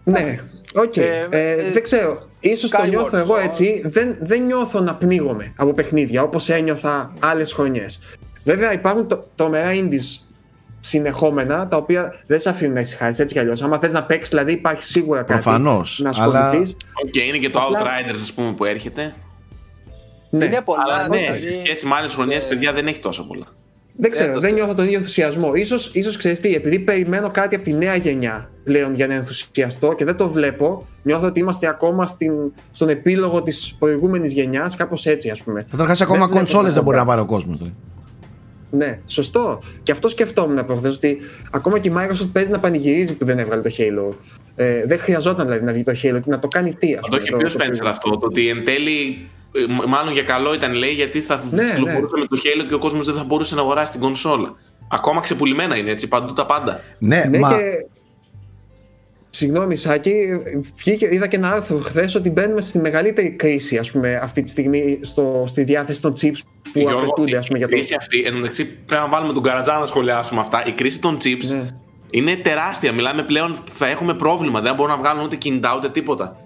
Ναι, 0.05 0.39
οκ. 0.75 0.97
Ε, 0.97 1.27
Ε, 1.31 1.51
ε, 1.51 1.71
δεν 1.73 1.83
ξέρω. 1.83 2.11
Ίσως 2.41 2.71
το 2.71 2.79
Skyward 2.83 2.89
νιώθω 2.89 3.17
εγώ 3.17 3.35
Sword. 3.35 3.45
έτσι. 3.45 3.83
Δεν, 3.85 4.17
δεν 4.21 4.43
νιώθω 4.43 4.81
να 4.81 4.95
πνίγομαι 4.95 5.53
από 5.57 5.73
παιχνίδια 5.73 6.23
όπως 6.23 6.49
ένιωθα 6.49 7.13
άλλες 7.21 7.53
χρονιές. 7.53 8.01
Βέβαια 8.45 8.73
υπάρχουν 8.73 9.09
το, 9.09 9.27
τρομερά 9.35 9.71
indies 9.75 10.26
συνεχόμενα 10.87 11.69
τα 11.69 11.77
οποία 11.77 12.15
δεν 12.27 12.39
σε 12.41 12.49
αφήνουν 12.49 12.75
να 12.75 12.81
ησυχάσεις 12.81 13.19
έτσι 13.19 13.35
κι 13.35 13.41
αλλιώς. 13.41 13.63
Άμα 13.63 13.79
θες 13.79 13.93
να 13.93 14.03
παίξεις 14.05 14.29
δηλαδή 14.29 14.53
υπάρχει 14.53 14.83
σίγουρα 14.83 15.19
κάτι 15.23 15.33
Προφανώς, 15.33 16.01
να 16.03 16.11
αλλά- 16.19 16.39
ασχοληθείς. 16.41 16.77
Οκ, 17.07 17.17
είναι 17.17 17.39
και 17.39 17.51
το 17.51 17.59
Απλά- 17.59 17.81
Outriders, 17.81 18.19
ας 18.21 18.33
πούμε, 18.33 18.53
που 18.53 18.65
έρχεται. 18.65 19.15
Ναι. 20.31 20.45
Είναι 20.45 20.61
πολλά. 20.65 20.83
Αλλά 20.85 21.09
ναι, 21.09 21.17
δηλαδή, 21.19 21.39
σε 21.39 21.53
σχέση 21.53 21.87
με 21.87 21.95
άλλες 21.95 22.15
χρονιές, 22.15 22.45
ε, 22.45 22.49
παιδιά, 22.49 22.73
δεν 22.73 22.87
έχει 22.87 23.01
τόσο 23.01 23.27
πολλά. 23.27 23.47
Δεν 23.99 24.11
ξέρω, 24.11 24.27
το 24.27 24.33
δεν 24.33 24.41
ξέρω. 24.41 24.57
νιώθω 24.57 24.75
τον 24.75 24.85
ίδιο 24.85 24.97
ενθουσιασμό. 24.99 25.55
Ίσως, 25.55 25.91
ίσως 25.95 26.17
ξέρεις 26.17 26.41
τι, 26.41 26.55
επειδή 26.55 26.79
περιμένω 26.79 27.31
κάτι 27.31 27.55
από 27.55 27.65
τη 27.65 27.73
νέα 27.73 27.95
γενιά 27.95 28.51
πλέον 28.65 28.95
για 28.95 29.07
να 29.07 29.15
ενθουσιαστώ 29.15 29.93
και 29.93 30.05
δεν 30.05 30.17
το 30.17 30.29
βλέπω, 30.29 30.87
νιώθω 31.03 31.27
ότι 31.27 31.41
είμαστε 31.41 31.69
ακόμα 31.69 32.07
στην, 32.07 32.33
στον 32.71 32.89
επίλογο 32.89 33.43
της 33.43 33.75
προηγούμενης 33.79 34.33
γενιάς, 34.33 34.77
κάπως 34.77 35.07
έτσι 35.07 35.31
ας 35.31 35.43
πούμε. 35.43 35.67
Καταρχάς, 35.71 36.01
ακόμα 36.01 36.19
Δεν 36.19 36.27
βλέπω 36.29 36.39
κονσόλες 36.45 36.63
αυτό 36.69 36.75
δεν 36.75 36.85
μπορεί 36.85 36.97
το 36.97 37.03
να 37.03 37.09
πάρει 37.09 37.21
ο 37.21 37.27
κόσμος. 37.27 37.71
Ναι, 38.77 38.99
σωστό. 39.07 39.61
Και 39.83 39.93
αυτό 39.93 40.09
σκεφτόμουν 40.09 40.65
προχθέ 40.67 40.89
ότι 40.89 41.19
ακόμα 41.51 41.79
και 41.79 41.89
η 41.89 41.93
Microsoft 41.97 42.29
παίζει 42.33 42.51
να 42.51 42.59
πανηγυρίζει 42.59 43.15
που 43.15 43.25
δεν 43.25 43.39
έβγαλε 43.39 43.63
το 43.63 43.71
Halo. 43.79 44.15
Ε, 44.57 44.85
δεν 44.87 44.99
χρειαζόταν 44.99 45.47
δηλαδή 45.47 45.65
να 45.65 45.73
βγει 45.73 45.83
το 45.83 45.93
Halo 45.93 46.21
και 46.25 46.31
να 46.31 46.39
το 46.39 46.49
κάνει 46.49 46.73
τι, 46.75 46.95
ας 46.95 47.01
Το 47.01 47.09
πούμε. 47.09 47.21
είχε 47.23 47.31
πει 47.37 47.45
ο 47.45 47.47
Spencer 47.49 47.57
προηγούμενο. 47.57 47.89
αυτό, 47.91 48.11
το 48.11 48.27
ότι 48.27 48.49
εν 48.49 48.65
τέλει 48.65 49.29
ε, 49.53 49.73
μ- 49.73 49.85
μάλλον 49.89 50.13
για 50.13 50.23
καλό 50.23 50.55
ήταν 50.55 50.73
λέει 50.73 50.91
γιατί 50.93 51.21
θα 51.21 51.45
Ναι, 51.51 51.65
κυκλοφορούσε 51.65 52.15
με 52.19 52.27
το 52.27 52.37
Halo 52.45 52.65
και 52.69 52.75
ο 52.75 52.79
κόσμος 52.79 53.07
δεν 53.07 53.15
θα 53.15 53.25
μπορούσε 53.25 53.55
να 53.55 53.61
αγοράσει 53.61 53.93
την 53.93 54.01
κονσόλα. 54.01 54.55
Ακόμα 54.91 55.21
ξεπουλημένα 55.21 55.77
είναι 55.77 55.91
έτσι, 55.91 56.09
παντού 56.09 56.33
τα 56.33 56.47
πάντα. 56.47 56.81
Ναι, 56.99 57.25
Ναι, 57.31 57.39
μα 57.39 57.49
και. 57.57 57.87
Συγγνώμη, 59.37 59.77
Σάκη, 59.77 60.13
βγήκε, 60.77 61.09
είδα 61.11 61.27
και 61.27 61.37
ένα 61.37 61.53
άρθρο 61.53 61.79
χθες 61.79 62.15
ότι 62.15 62.31
μπαίνουμε 62.31 62.61
στη 62.61 62.79
μεγαλύτερη 62.79 63.31
κρίση 63.31 63.79
ας 63.79 63.91
πούμε, 63.91 64.17
αυτή 64.23 64.43
τη 64.43 64.51
στιγμή 64.51 64.99
στο, 65.01 65.45
στη 65.47 65.63
διάθεση 65.63 66.01
των 66.03 66.13
chips 66.13 66.39
που 66.73 66.79
Γιώργο, 66.79 66.99
απαιτούνται 66.99 67.37
ας 67.37 67.47
πούμε, 67.47 67.59
η 67.59 67.61
για 67.61 67.69
το. 67.69 67.75
κρίση 67.75 67.95
αυτή, 67.99 68.23
εν 68.23 68.33
τω 68.33 68.39
μεταξύ 68.39 68.67
πρέπει 68.67 69.03
να 69.03 69.09
βάλουμε 69.09 69.33
τον 69.33 69.43
Καρατζά 69.43 69.79
να 69.79 69.87
σχολιάσουμε 69.87 70.41
αυτά. 70.41 70.63
Η 70.67 70.73
κρίση 70.73 71.01
των 71.01 71.17
chips 71.17 71.49
Ναι. 71.51 71.69
είναι 72.11 72.37
τεράστια. 72.37 72.93
Μιλάμε 72.93 73.23
πλέον, 73.23 73.57
θα 73.73 73.87
έχουμε 73.87 74.15
πρόβλημα. 74.15 74.61
Δεν 74.61 74.75
μπορούν 74.75 74.93
να 74.93 74.99
βγάλουν 74.99 75.25
ούτε 75.25 75.37
κινητά 75.37 75.75
ούτε 75.77 75.89
τίποτα. 75.89 76.37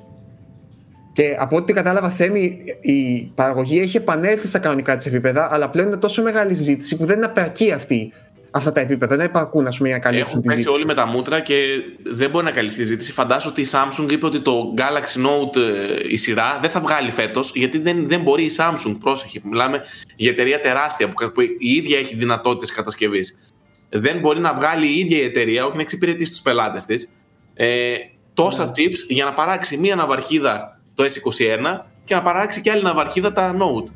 Και 1.13 1.37
από 1.39 1.57
ό,τι 1.57 1.73
κατάλαβα, 1.73 2.11
Θέμη, 2.11 2.59
η 2.81 3.31
παραγωγή 3.35 3.81
έχει 3.81 3.97
επανέλθει 3.97 4.47
στα 4.47 4.59
κανονικά 4.59 4.97
της 4.97 5.07
επίπεδα, 5.07 5.49
αλλά 5.53 5.69
πλέον 5.71 5.87
είναι 5.87 5.97
τόσο 5.97 6.23
μεγάλη 6.23 6.55
συζήτηση 6.55 6.97
που 6.97 7.05
δεν 7.05 7.17
είναι 7.17 7.27
απαρκή 7.27 7.73
αυτή, 7.73 8.13
αυτά 8.51 8.73
τα 8.73 8.81
επίπεδα. 8.81 9.17
Δεν 9.17 9.27
υπαρκούν 9.27 9.67
ας 9.67 9.77
πούμε, 9.77 9.89
για 9.89 9.97
να 9.97 10.03
καλύψουν 10.03 10.29
Έχουν 10.29 10.41
τη 10.41 10.47
πέσει 10.47 10.59
ζήτηση. 10.59 10.77
όλοι 10.77 10.87
με 10.87 10.95
τα 10.95 11.07
μούτρα 11.07 11.41
και 11.41 11.67
δεν 12.03 12.31
μπορεί 12.31 12.45
να 12.45 12.51
καλυφθεί 12.51 12.81
η 12.81 12.85
ζήτηση. 12.85 13.13
Φαντάζομαι 13.13 13.53
ότι 13.53 13.61
η 13.61 13.71
Samsung 13.73 14.13
είπε 14.13 14.27
ότι 14.27 14.41
το 14.41 14.75
Galaxy 14.77 15.27
Note 15.27 15.57
ε, 15.57 15.99
η 16.09 16.17
σειρά 16.17 16.59
δεν 16.63 16.71
θα 16.71 16.81
βγάλει 16.81 17.11
φέτος 17.11 17.53
γιατί 17.55 17.79
δεν, 17.79 18.09
δεν 18.09 18.21
μπορεί 18.23 18.45
η 18.45 18.51
Samsung. 18.57 18.97
Πρόσεχε. 19.01 19.41
Μιλάμε 19.43 19.81
για 20.17 20.31
εταιρεία 20.31 20.61
τεράστια 20.61 21.09
που, 21.09 21.33
που 21.33 21.41
η 21.41 21.57
ίδια 21.75 21.99
έχει 21.99 22.15
δυνατότητες 22.17 22.73
κατασκευής. 22.73 23.53
Δεν 23.89 24.19
μπορεί 24.19 24.41
να 24.41 24.55
βγάλει 24.55 24.87
η 24.87 24.99
ίδια 24.99 25.19
η 25.19 25.25
εταιρεία, 25.25 25.65
όχι 25.67 25.77
να 25.77 25.83
εξυπηρετήσει 25.83 26.31
τους 26.31 26.41
πελάτες 26.43 26.85
της, 26.85 27.13
ε, 27.55 27.95
τόσα 28.35 28.65
Ναι. 28.65 28.71
chips 28.77 28.97
για 29.09 29.25
να 29.25 29.33
παράξει 29.33 29.77
μία 29.77 29.95
ναυαρχίδα 29.95 30.81
το 30.95 31.05
S21 31.05 31.87
και 32.05 32.15
να 32.15 32.23
παράξει 32.23 32.61
και 32.61 32.71
άλλη 32.71 32.83
ναυαρχίδα 32.83 33.33
τα 33.33 33.57
Note. 33.57 33.93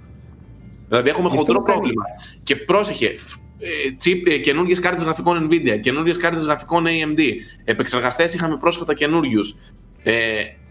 Δηλαδή 0.88 1.08
έχουμε 1.08 1.28
Γι' 1.28 1.36
αυτό 1.38 1.38
χοντρό 1.38 1.58
μου 1.60 1.64
κάνει- 1.64 1.78
πρόβλημα. 1.78 2.04
Και 2.42 2.56
πρόσεχε, 2.56 3.14
φ- 3.16 3.38
ε, 3.64 3.96
chip, 4.04 4.26
ε, 4.30 4.38
καινούργιες 4.38 4.78
κάρτες 4.80 5.02
γραφικών 5.04 5.46
Nvidia, 5.50 5.80
καινούργιες 5.80 6.16
κάρτες 6.16 6.44
γραφικών 6.44 6.84
AMD, 6.86 7.20
επεξεργαστές 7.64 8.34
είχαμε 8.34 8.56
πρόσφατα 8.56 8.94
καινούριους. 8.94 9.54
Ε, 10.02 10.12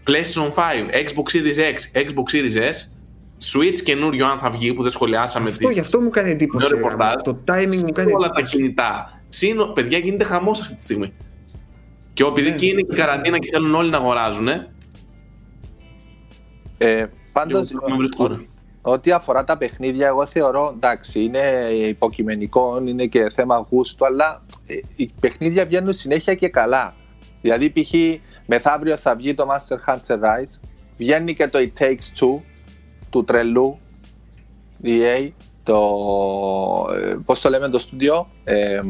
PlayStation 0.06 0.52
5, 0.54 0.90
Xbox 0.90 1.36
Series 1.36 1.58
X, 1.72 2.00
Xbox 2.00 2.34
Series 2.34 2.70
S, 2.70 2.74
Switch 3.52 3.78
καινούριο 3.84 4.26
αν 4.26 4.38
θα 4.38 4.50
βγει 4.50 4.72
που 4.72 4.82
δεν 4.82 4.90
σχολιάσαμε 4.90 5.48
Αυτό, 5.50 5.66
τις- 5.66 5.74
γι' 5.74 5.80
αυτό 5.80 6.00
μου 6.00 6.10
κάνει 6.10 6.30
εντύπωση. 6.30 6.68
το 6.68 6.74
ρεπορτάζ. 6.74 7.14
Το 7.22 7.38
timing 7.48 7.64
μου 7.64 7.70
Συν 7.70 7.92
κάνει 7.92 8.12
όλα 8.12 8.26
τα 8.28 8.32
εντύπωση. 8.38 8.56
κινητά. 8.56 9.20
Συν, 9.28 9.72
παιδιά 9.74 9.98
γίνεται 9.98 10.24
χαμός 10.24 10.60
αυτή 10.60 10.74
τη 10.74 10.82
στιγμή. 10.82 11.12
Και 12.12 12.22
επειδή 12.24 12.48
Ναι. 12.48 12.54
εκεί 12.54 12.66
είναι 12.66 12.80
και 12.80 12.94
η 12.94 12.96
καραντίνα 12.96 13.38
και 13.38 13.48
θέλουν 13.52 13.74
όλοι 13.74 13.90
να 13.90 13.96
αγοράζουν, 13.96 14.48
Ε, 16.78 17.06
πάντως, 17.32 17.70
λίγο 17.70 17.88
να 17.88 17.96
βρίσκουν. 17.96 18.46
Ό,τι 18.86 19.10
αφορά 19.12 19.44
τα 19.44 19.56
παιχνίδια, 19.58 20.06
εγώ 20.06 20.26
θεωρώ 20.26 20.72
εντάξει, 20.74 21.24
είναι 21.24 21.40
υποκειμενικό, 21.88 22.82
είναι 22.86 23.06
και 23.06 23.30
θέμα 23.30 23.66
γούστου, 23.70 24.06
αλλά 24.06 24.42
ε, 24.66 24.74
οι 24.96 25.10
παιχνίδια 25.20 25.66
βγαίνουν 25.66 25.92
συνέχεια 25.92 26.34
και 26.34 26.48
καλά. 26.48 26.94
Δηλαδή, 27.40 27.70
π.χ. 27.70 27.92
μεθαύριο 28.46 28.96
θα 28.96 29.14
βγει 29.16 29.34
το 29.34 29.46
Master 29.50 29.92
Hunter 29.92 30.14
Rise, 30.14 30.60
βγαίνει 30.96 31.34
και 31.34 31.48
το 31.48 31.58
It 31.58 31.82
Takes 31.82 32.20
Two 32.20 32.40
του 33.10 33.24
τρελού 33.24 33.78
EA, 34.84 35.30
το. 35.62 35.78
Ε, 36.94 37.16
Πώς 37.24 37.40
το 37.40 37.48
λέμε 37.48 37.68
το 37.68 37.78
στούντιο, 37.78 38.28
ε, 38.44 38.74
ε, 38.74 38.82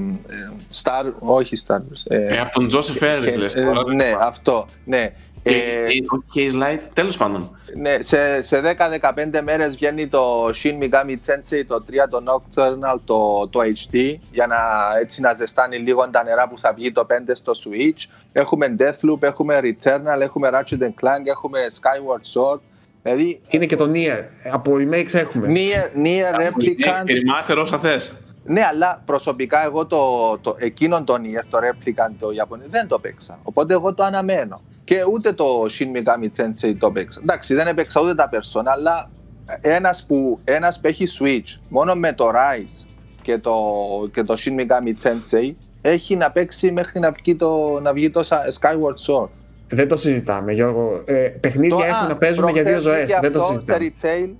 Star, 0.82 1.12
όχι 1.18 1.56
Star 1.66 1.76
Wars. 1.76 2.02
ε, 2.08 2.34
ε, 2.34 2.38
από 2.38 2.52
τον 2.52 2.68
Joseph 2.72 3.02
Ferris 3.02 3.26
ε, 3.32 3.36
λες 3.36 3.54
ε, 3.54 3.62
τώρα. 3.62 3.94
ναι, 3.94 4.14
αυτό. 4.20 4.66
Ναι. 4.84 5.14
Και- 5.44 5.50
Ε, 5.50 5.86
και- 5.92 6.04
όχι 6.34 6.50
Case 6.52 6.62
Light, 6.62 6.80
τέλος 6.92 7.16
πάντων. 7.16 7.58
ναι, 7.76 7.96
σε, 8.02 8.42
σε 8.42 8.60
10-15 8.60 9.40
μέρες 9.42 9.74
βγαίνει 9.74 10.08
το 10.08 10.46
Shin 10.48 10.78
Megami 10.82 11.16
Tensei, 11.26 11.62
το 11.66 11.84
3, 11.90 12.08
το 12.10 12.22
Nocturnal, 12.26 12.98
το, 13.04 13.48
το 13.48 13.60
HD 13.60 14.14
για 14.32 14.46
να, 14.46 14.56
έτσι, 15.00 15.20
να 15.20 15.32
ζεστάνει 15.32 15.76
λίγο 15.76 16.08
τα 16.10 16.24
νερά 16.24 16.48
που 16.48 16.58
θα 16.58 16.72
βγει 16.72 16.92
το 16.92 17.06
5 17.10 17.12
στο 17.32 17.52
Switch. 17.52 18.10
Έχουμε 18.32 18.76
Deathloop, 18.78 19.22
έχουμε 19.22 19.60
Returnal, 19.62 20.20
έχουμε 20.20 20.50
Ratchet 20.52 20.82
Clank, 20.82 21.24
έχουμε 21.24 21.58
Skyward 21.80 22.40
Sword. 22.40 22.60
Δηλαδή, 23.02 23.40
Είναι 23.48 23.66
και 23.66 23.76
το 23.76 23.90
Nier. 23.94 24.22
Από 24.52 24.72
remakes 24.76 25.14
έχουμε. 25.14 25.46
Nier, 25.48 25.98
Nier 26.04 26.40
Replicant. 26.40 27.04
Και 27.04 27.14
remaster 27.14 27.56
όσα 27.58 27.78
θες. 27.78 28.24
Ναι, 28.44 28.64
αλλά 28.64 29.02
προσωπικά 29.06 29.64
εγώ 29.64 29.86
το, 29.86 30.38
το, 30.40 30.56
εκείνον 30.58 31.04
το 31.04 31.14
Nier, 31.14 31.44
το 31.50 31.58
Replicant, 31.58 32.12
το 32.18 32.30
Ιαπωνικό, 32.30 32.68
δεν 32.70 32.86
το 32.86 32.98
παίξα. 32.98 33.38
Οπότε 33.42 33.72
εγώ 33.72 33.94
το 33.94 34.02
αναμένω. 34.04 34.60
Και 34.84 34.96
ούτε 35.12 35.32
το 35.32 35.44
Shin 35.70 35.96
Megami 35.96 36.40
Tensei 36.40 36.74
το 36.78 36.92
παίξα. 36.92 37.20
Εντάξει, 37.22 37.54
δεν 37.54 37.66
έπαιξα 37.66 38.00
ούτε 38.00 38.14
τα 38.14 38.28
Persona, 38.32 38.62
αλλά 38.64 39.10
ένας 39.60 40.04
που, 40.06 40.38
ένας 40.44 40.80
που 40.80 40.86
έχει 40.86 41.04
Switch 41.20 41.60
μόνο 41.68 41.94
με 41.94 42.12
το 42.12 42.28
Rise 42.28 42.86
και 43.22 43.38
το, 43.38 43.54
και 44.12 44.22
το 44.22 44.34
Shin 44.38 44.60
Megami 44.60 45.06
Tensei 45.06 45.54
έχει 45.80 46.16
να 46.16 46.30
παίξει 46.30 46.70
μέχρι 46.72 47.00
να 47.00 47.10
βγει 47.10 47.36
το, 47.36 47.80
να 47.82 47.92
βγει 47.92 48.10
το 48.10 48.20
Sa- 48.28 48.60
Skyward 48.60 49.06
Sword. 49.22 49.28
Δεν 49.68 49.88
το 49.88 49.96
συζητάμε, 49.96 50.52
Γιώργο. 50.52 51.02
Ε, 51.06 51.28
παιχνίδια 51.28 51.76
Το- 51.76 51.82
έχουμε 51.84 51.98
α, 52.04 52.08
να 52.08 52.16
παίζουμε 52.16 52.50
για 52.50 52.62
δύο 52.62 52.72
προχθές 52.72 52.92
ζωές. 52.92 53.04
βγήκε 53.04 53.18
Δεν 53.20 53.32
το 53.32 53.40
αυτό 53.40 53.52
συζητάμε. 53.54 53.92
σε 53.96 54.24
retail. 54.26 54.30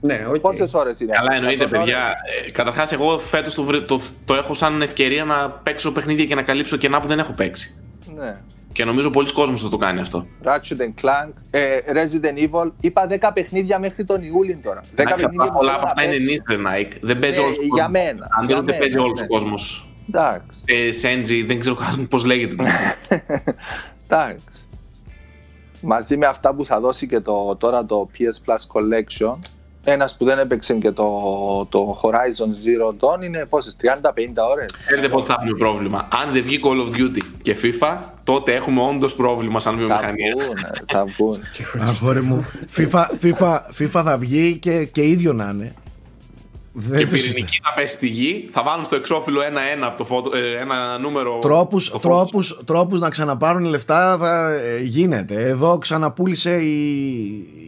Ναι, 0.00 0.26
οκ. 0.28 0.36
Πόσες 0.40 0.74
ώρες 0.74 1.00
είναι. 1.00 1.12
Καλά, 1.12 1.34
εννοείται, 1.34 1.64
100 1.64 1.66
ώρες. 1.68 1.78
παιδιά. 1.78 2.12
Ε, 2.46 2.50
Καταρχάς, 2.50 2.92
εγώ 2.92 3.18
φέτος 3.18 3.54
το, 3.54 3.62
βρε- 3.62 3.84
το, 3.84 4.00
το 4.24 4.34
έχω 4.34 4.54
σαν 4.54 4.82
ευκαιρία 4.82 5.24
να 5.24 5.50
παίξω 5.50 5.92
παιχνίδια 5.92 6.24
και 6.24 6.34
να 6.34 6.42
καλύψω 6.42 6.76
κενά 6.76 7.00
που 7.00 7.06
δεν 7.06 7.18
έχω 7.18 7.32
παίξει. 7.32 7.74
Ναι. 8.16 8.36
Και 8.74 8.84
νομίζω 8.84 9.10
πολλοί 9.10 9.32
κόσμος 9.32 9.62
θα 9.62 9.68
το 9.68 9.76
κάνει 9.76 10.00
αυτό. 10.00 10.26
Ratchet 10.44 11.02
Clank, 11.02 11.32
ε, 11.50 11.78
Resident 11.92 12.38
Evil. 12.50 12.70
Είπα 12.80 13.06
10 13.06 13.30
παιχνίδια 13.34 13.78
μέχρι 13.78 14.04
τον 14.04 14.22
Ιούλιο 14.22 14.58
τώρα. 14.62 14.80
10 14.80 14.86
Εντάξει, 14.94 15.24
παιχνίδια 15.24 15.44
απλά 15.44 15.58
πολλά 15.58 15.70
που 15.72 15.76
από 15.78 15.86
αυτά 15.86 16.02
θέλω 16.02 16.14
είναι 16.14 16.24
να 16.24 16.30
παίξω. 16.30 16.56
νύχτα, 16.56 16.70
Nike. 16.70 16.98
Δεν 17.00 17.18
παίζει 17.18 17.38
Ε, 17.38 17.42
όλος 17.42 17.58
ο 17.58 17.60
για 17.62 17.70
κόσμος. 17.70 17.90
μένα, 17.90 18.26
Αν 18.38 18.46
για 18.46 18.56
δεν 18.56 18.64
δεν 18.64 18.78
παίζει 18.78 18.94
μένα, 18.96 19.06
όλος 19.06 19.20
ο 19.20 19.22
ναι. 19.22 19.28
κόσμος. 19.28 19.88
Εντάξει. 20.08 20.62
Ε, 20.64 20.92
Σέντζι, 20.92 21.42
δεν 21.44 21.58
ξέρω 21.58 21.74
καν 21.74 22.08
πώς 22.08 22.24
λέγεται. 22.24 22.54
το 22.54 22.64
Εντάξει. 24.08 24.64
Μαζί 25.80 26.16
με 26.16 26.26
αυτά 26.26 26.54
που 26.54 26.64
θα 26.64 26.80
δώσει 26.80 27.06
και 27.06 27.20
το, 27.20 27.56
τώρα 27.56 27.84
το 27.86 28.08
PS 28.18 28.50
Plus 28.52 28.56
Collection, 28.72 29.36
ένας 29.84 30.16
που 30.16 30.24
δεν 30.24 30.38
έπαιξε 30.38 30.74
και 30.74 30.90
το, 30.90 31.10
το 31.68 32.00
Horizon 32.02 32.48
Zero 32.66 32.88
Dawn 32.88 33.24
είναι 33.24 33.46
πόσες, 33.48 33.76
30-50 33.82 33.88
ώρες. 34.50 34.74
Ξέρετε 34.86 35.08
πότε 35.08 35.26
θα 35.26 35.36
έχουμε 35.40 35.58
πρόβλημα. 35.58 36.08
Αν 36.10 36.32
δεν 36.32 36.42
βγει 36.42 36.60
Call 36.64 36.88
of 36.88 37.00
Duty 37.00 37.18
και 37.42 37.56
FIFA, 37.62 37.98
τότε 38.24 38.52
έχουμε 38.54 38.82
όντως 38.82 39.14
πρόβλημα 39.14 39.60
σαν 39.60 39.72
Θα 39.72 39.78
βιομηχανία. 39.78 40.34
βγουν, 40.38 40.56
θα 40.86 41.04
βγουν. 41.16 41.36
Αγόρι 41.88 42.22
μου. 42.22 42.44
FIFA, 42.76 43.04
FIFA, 43.22 43.58
FIFA 43.78 44.02
θα 44.04 44.16
βγει 44.18 44.58
και, 44.58 44.84
και 44.84 45.02
ίδιο 45.02 45.32
να 45.32 45.50
είναι. 45.54 45.74
Δεν 46.76 46.98
Και 46.98 47.06
το 47.06 47.10
συζητάω. 47.16 47.32
πυρηνική 47.32 47.60
θα 47.62 47.72
πέσει 47.74 47.94
στη 47.94 48.06
γη, 48.06 48.48
θα 48.52 48.62
βάλουν 48.62 48.84
στο 48.84 48.96
εξώφυλλο 48.96 49.42
ένα-ένα 49.42 49.86
από 49.86 49.96
το 49.96 50.04
φωτο, 50.04 50.36
ε, 50.36 50.60
ένα 50.60 50.98
νούμερο. 50.98 51.38
Τρόπους, 51.38 51.84
στο 51.84 51.98
φώτος. 51.98 52.30
τρόπους, 52.30 52.60
τρόπους 52.64 53.00
να 53.00 53.08
ξαναπάρουν 53.08 53.64
λεφτά 53.64 54.16
θα 54.18 54.50
ε, 54.52 54.80
γίνεται. 54.82 55.34
Εδώ 55.34 55.78
ξαναπούλησε 55.78 56.56
η, 56.56 56.86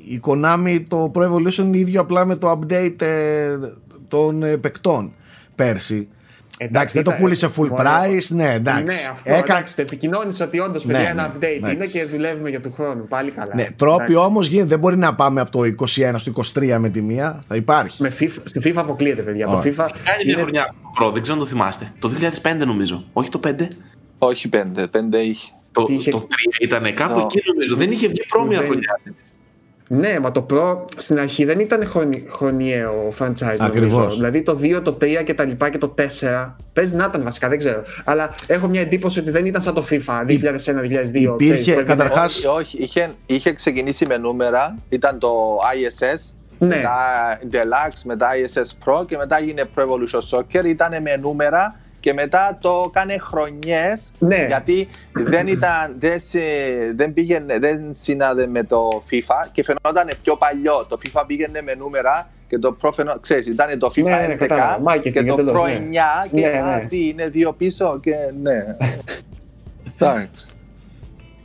η 0.09 0.21
Konami 0.27 0.83
το 0.89 1.11
Pro 1.15 1.23
Evolution 1.23 1.71
ίδιο 1.73 2.01
απλά 2.01 2.25
με 2.25 2.37
το 2.37 2.51
update 2.61 3.03
ε, 3.03 3.57
των 4.09 4.43
ε, 4.43 4.57
παικτών 4.57 5.13
πέρσι. 5.55 6.09
Εντάξει, 6.59 6.95
δεν 6.95 7.05
το 7.05 7.11
ήταν- 7.11 7.23
πούλησε 7.23 7.47
full 7.47 7.51
βολεύω. 7.69 7.77
price, 7.83 8.27
ναι, 8.29 8.53
εντάξει. 8.53 8.83
Ναι, 8.85 8.95
αυτό. 9.13 9.33
Έκα- 9.33 9.55
Εντάξει, 9.55 9.77
το 9.77 9.83
επικοινώνησε 9.83 10.43
ότι 10.43 10.61
όντως 10.61 10.85
Ναι, 10.85 10.93
παιδιά 10.93 11.15
ναι, 11.15 11.21
ένα 11.23 11.33
update 11.35 11.43
εντάξει. 11.57 11.75
είναι 11.75 11.87
και 11.87 12.05
δουλεύουμε 12.05 12.51
για 12.51 12.61
του 12.61 12.73
χρόνου. 12.73 13.07
Πάλι 13.09 13.31
καλά. 13.31 13.55
Ναι, 13.55 13.67
τρόποι 13.77 14.03
Εντάξει. 14.03 14.27
όμως 14.27 14.47
γίνεται. 14.47 14.69
Δεν 14.69 14.79
μπορεί 14.79 14.97
να 14.97 15.15
πάμε 15.15 15.41
από 15.41 15.51
το 15.51 15.65
21 15.65 16.19
στο 16.19 16.33
23 16.55 16.79
με 16.79 16.89
τη 16.89 17.03
μία. 17.03 17.45
Θα 17.49 17.57
υπάρχει. 17.57 18.03
Με 18.03 18.13
FIFA, 18.21 18.39
στη 18.45 18.61
FIFA 18.65 18.77
αποκλείεται, 18.77 19.23
παιδιά. 19.23 19.47
Όχι. 19.49 19.71
Το 19.71 19.85
FIFA 19.85 19.89
Κάνει 20.05 20.25
μια 20.25 20.33
είναι 20.33 20.41
χρονιά 20.43 20.75
προ, 20.95 21.11
δεν 21.11 21.23
ξέρω 21.23 21.37
αν 21.39 21.43
το 21.45 21.49
θυμάστε. 21.51 21.93
Το 21.99 22.09
2005 22.09 22.65
νομίζω. 22.65 23.05
Όχι 23.13 23.31
το 23.31 23.39
5. 23.47 23.69
Όχι 24.19 24.49
πέντε, 24.49 24.87
πέντε 24.87 25.19
είχε. 25.19 25.51
Το, 25.73 25.87
Είχε- 25.89 26.11
το 26.11 26.19
3 26.19 26.57
ήταν 26.61 26.95
κάπου 26.95 27.15
Το- 27.21 27.29
εκεί 27.31 27.43
νομίζω. 27.53 27.77
Δεν 27.77 27.91
είχε 27.91 28.09
βγει 28.09 28.25
προ 28.29 28.45
μια 28.45 28.59
Δεν- 28.59 28.67
χρονιά. 28.67 29.01
Ναι, 29.89 30.19
μα 30.21 30.31
το 30.33 30.47
Pro 30.51 30.77
στην 30.97 31.19
αρχή 31.19 31.45
δεν 31.45 31.59
ήταν 31.61 31.87
χρονι... 31.87 32.27
χρονιαίο 32.29 33.13
franchise. 33.19 33.57
Ακριβώς. 33.59 33.93
Νομίζω. 33.99 34.17
Δηλαδή 34.17 34.43
το 34.43 34.59
2, 34.63 34.81
το 34.85 34.97
3 35.01 35.23
και 35.25 35.35
τα 35.35 35.45
λοιπά 35.45 35.71
και 35.71 35.79
το 35.79 35.95
4. 36.21 36.51
Παίζει 36.73 36.95
να 36.97 37.05
ήταν 37.05 37.23
βασικά, 37.23 37.49
δεν 37.49 37.59
ξέρω. 37.59 37.83
Αλλά 38.05 38.31
έχω 38.47 38.69
μια 38.69 38.81
εντύπωση 38.81 39.19
ότι 39.19 39.31
δεν 39.31 39.47
ήταν 39.47 39.63
σαν 39.63 39.75
το 39.75 39.85
FIFA 39.91 40.25
2001-2002. 40.27 40.29
υπήρχε, 40.29 41.55
ξέρεις, 41.55 41.65
που 41.65 41.71
έβγαινε- 41.71 41.87
καταρχάς- 41.87 42.35
Όχι, 42.37 42.47
όχι 42.47 42.83
είχε, 42.83 43.09
είχε 43.27 43.53
ξεκινήσει 43.53 44.07
με 44.07 44.17
νούμερα. 44.17 44.77
Ήταν 44.89 45.19
το 45.19 45.29
ISS, 45.75 46.35
Ναι. 46.59 46.67
μετά 46.67 46.95
Deluxe, 47.53 48.01
μετά 48.05 48.29
ISS 48.45 48.71
Pro 48.85 49.07
και 49.07 49.17
μετά 49.17 49.39
έγινε 49.39 49.65
Pro 49.75 49.83
Evolution 49.83 50.39
Soccer. 50.39 50.65
Ήταν 50.65 51.03
με 51.03 51.17
νούμερα 51.17 51.81
και 52.07 52.13
μετά 52.13 52.59
το 52.61 52.85
έκανε 52.89 53.19
χρονιές 53.19 54.13
Ναι. 54.19 54.47
γιατί 54.47 54.89
δεν, 55.13 55.47
ήταν, 55.47 55.95
δεν, 55.99 56.21
σε- 56.21 56.93
δεν, 56.95 57.15
πήγαινε, 57.15 57.59
δεν 57.59 57.89
συνάδε 57.93 58.47
με 58.47 58.65
το 58.65 58.89
FIFA 59.11 59.49
και 59.53 59.63
φαινόταν 59.65 60.09
πιο 60.23 60.37
παλιό. 60.37 60.87
Το 60.89 60.99
FIFA 61.05 61.25
πήγαινε 61.27 61.63
με 61.63 61.75
νούμερα 61.75 62.29
και 62.49 62.59
το 62.59 62.77
Pro 62.83 62.91
φαινόταν, 62.95 63.21
ξέρεις, 63.21 63.47
ήταν 63.47 63.79
το 63.79 63.91
FIFA 63.97 64.03
Ναι, 64.03 64.11
ναι, 64.27 64.35
11 64.35 64.37
κατάλαβα. 64.37 64.95
Marketing 64.95 65.11
και 65.13 65.23
το 65.23 65.33
εντελώς, 65.33 65.61
Pro 65.61 65.67
ναι. 65.67 65.79
9 66.25 66.29
και 66.35 66.41
Ναι, 66.47 66.59
α, 66.59 66.77
ναι. 66.77 66.85
τι 66.85 67.09
είναι 67.09 67.27
δύο 67.29 67.53
πίσω 67.53 68.01
και 68.03 68.15
ναι. 68.43 68.65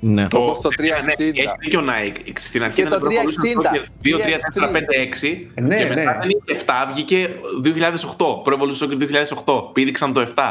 Εντάξει. 0.04 0.38
Ναι. 0.38 0.42
Όπως 0.42 0.62
το 0.62 0.70
ναι, 0.82 0.88
ναι, 0.88 1.14
360. 1.18 1.20
Έχει 1.20 1.50
δίκιο 1.60 1.80
ο 1.80 1.84
Nike. 1.88 2.32
Στην 2.34 2.64
αρχή 2.64 2.84
Και 2.84 2.90
το 2.90 3.00
360. 3.02 3.06
2, 4.04 4.16
3, 4.16 4.24
4, 4.64 4.72
5, 4.72 4.78
6. 4.78 5.48
Ναι, 5.62 5.78
και 5.78 5.86
μετά 5.86 5.96
ναι. 5.96 6.18
δεν 6.20 6.30
είχε 6.30 6.64
7, 6.66 6.72
βγήκε 6.92 7.30
2008. 8.18 8.26
Pro 8.46 8.54
Evolution 8.54 8.84
Soccer 8.84 9.46
2008. 9.46 9.74
Πήδηξαν 9.74 10.14
το 10.14 10.28
7. 10.36 10.42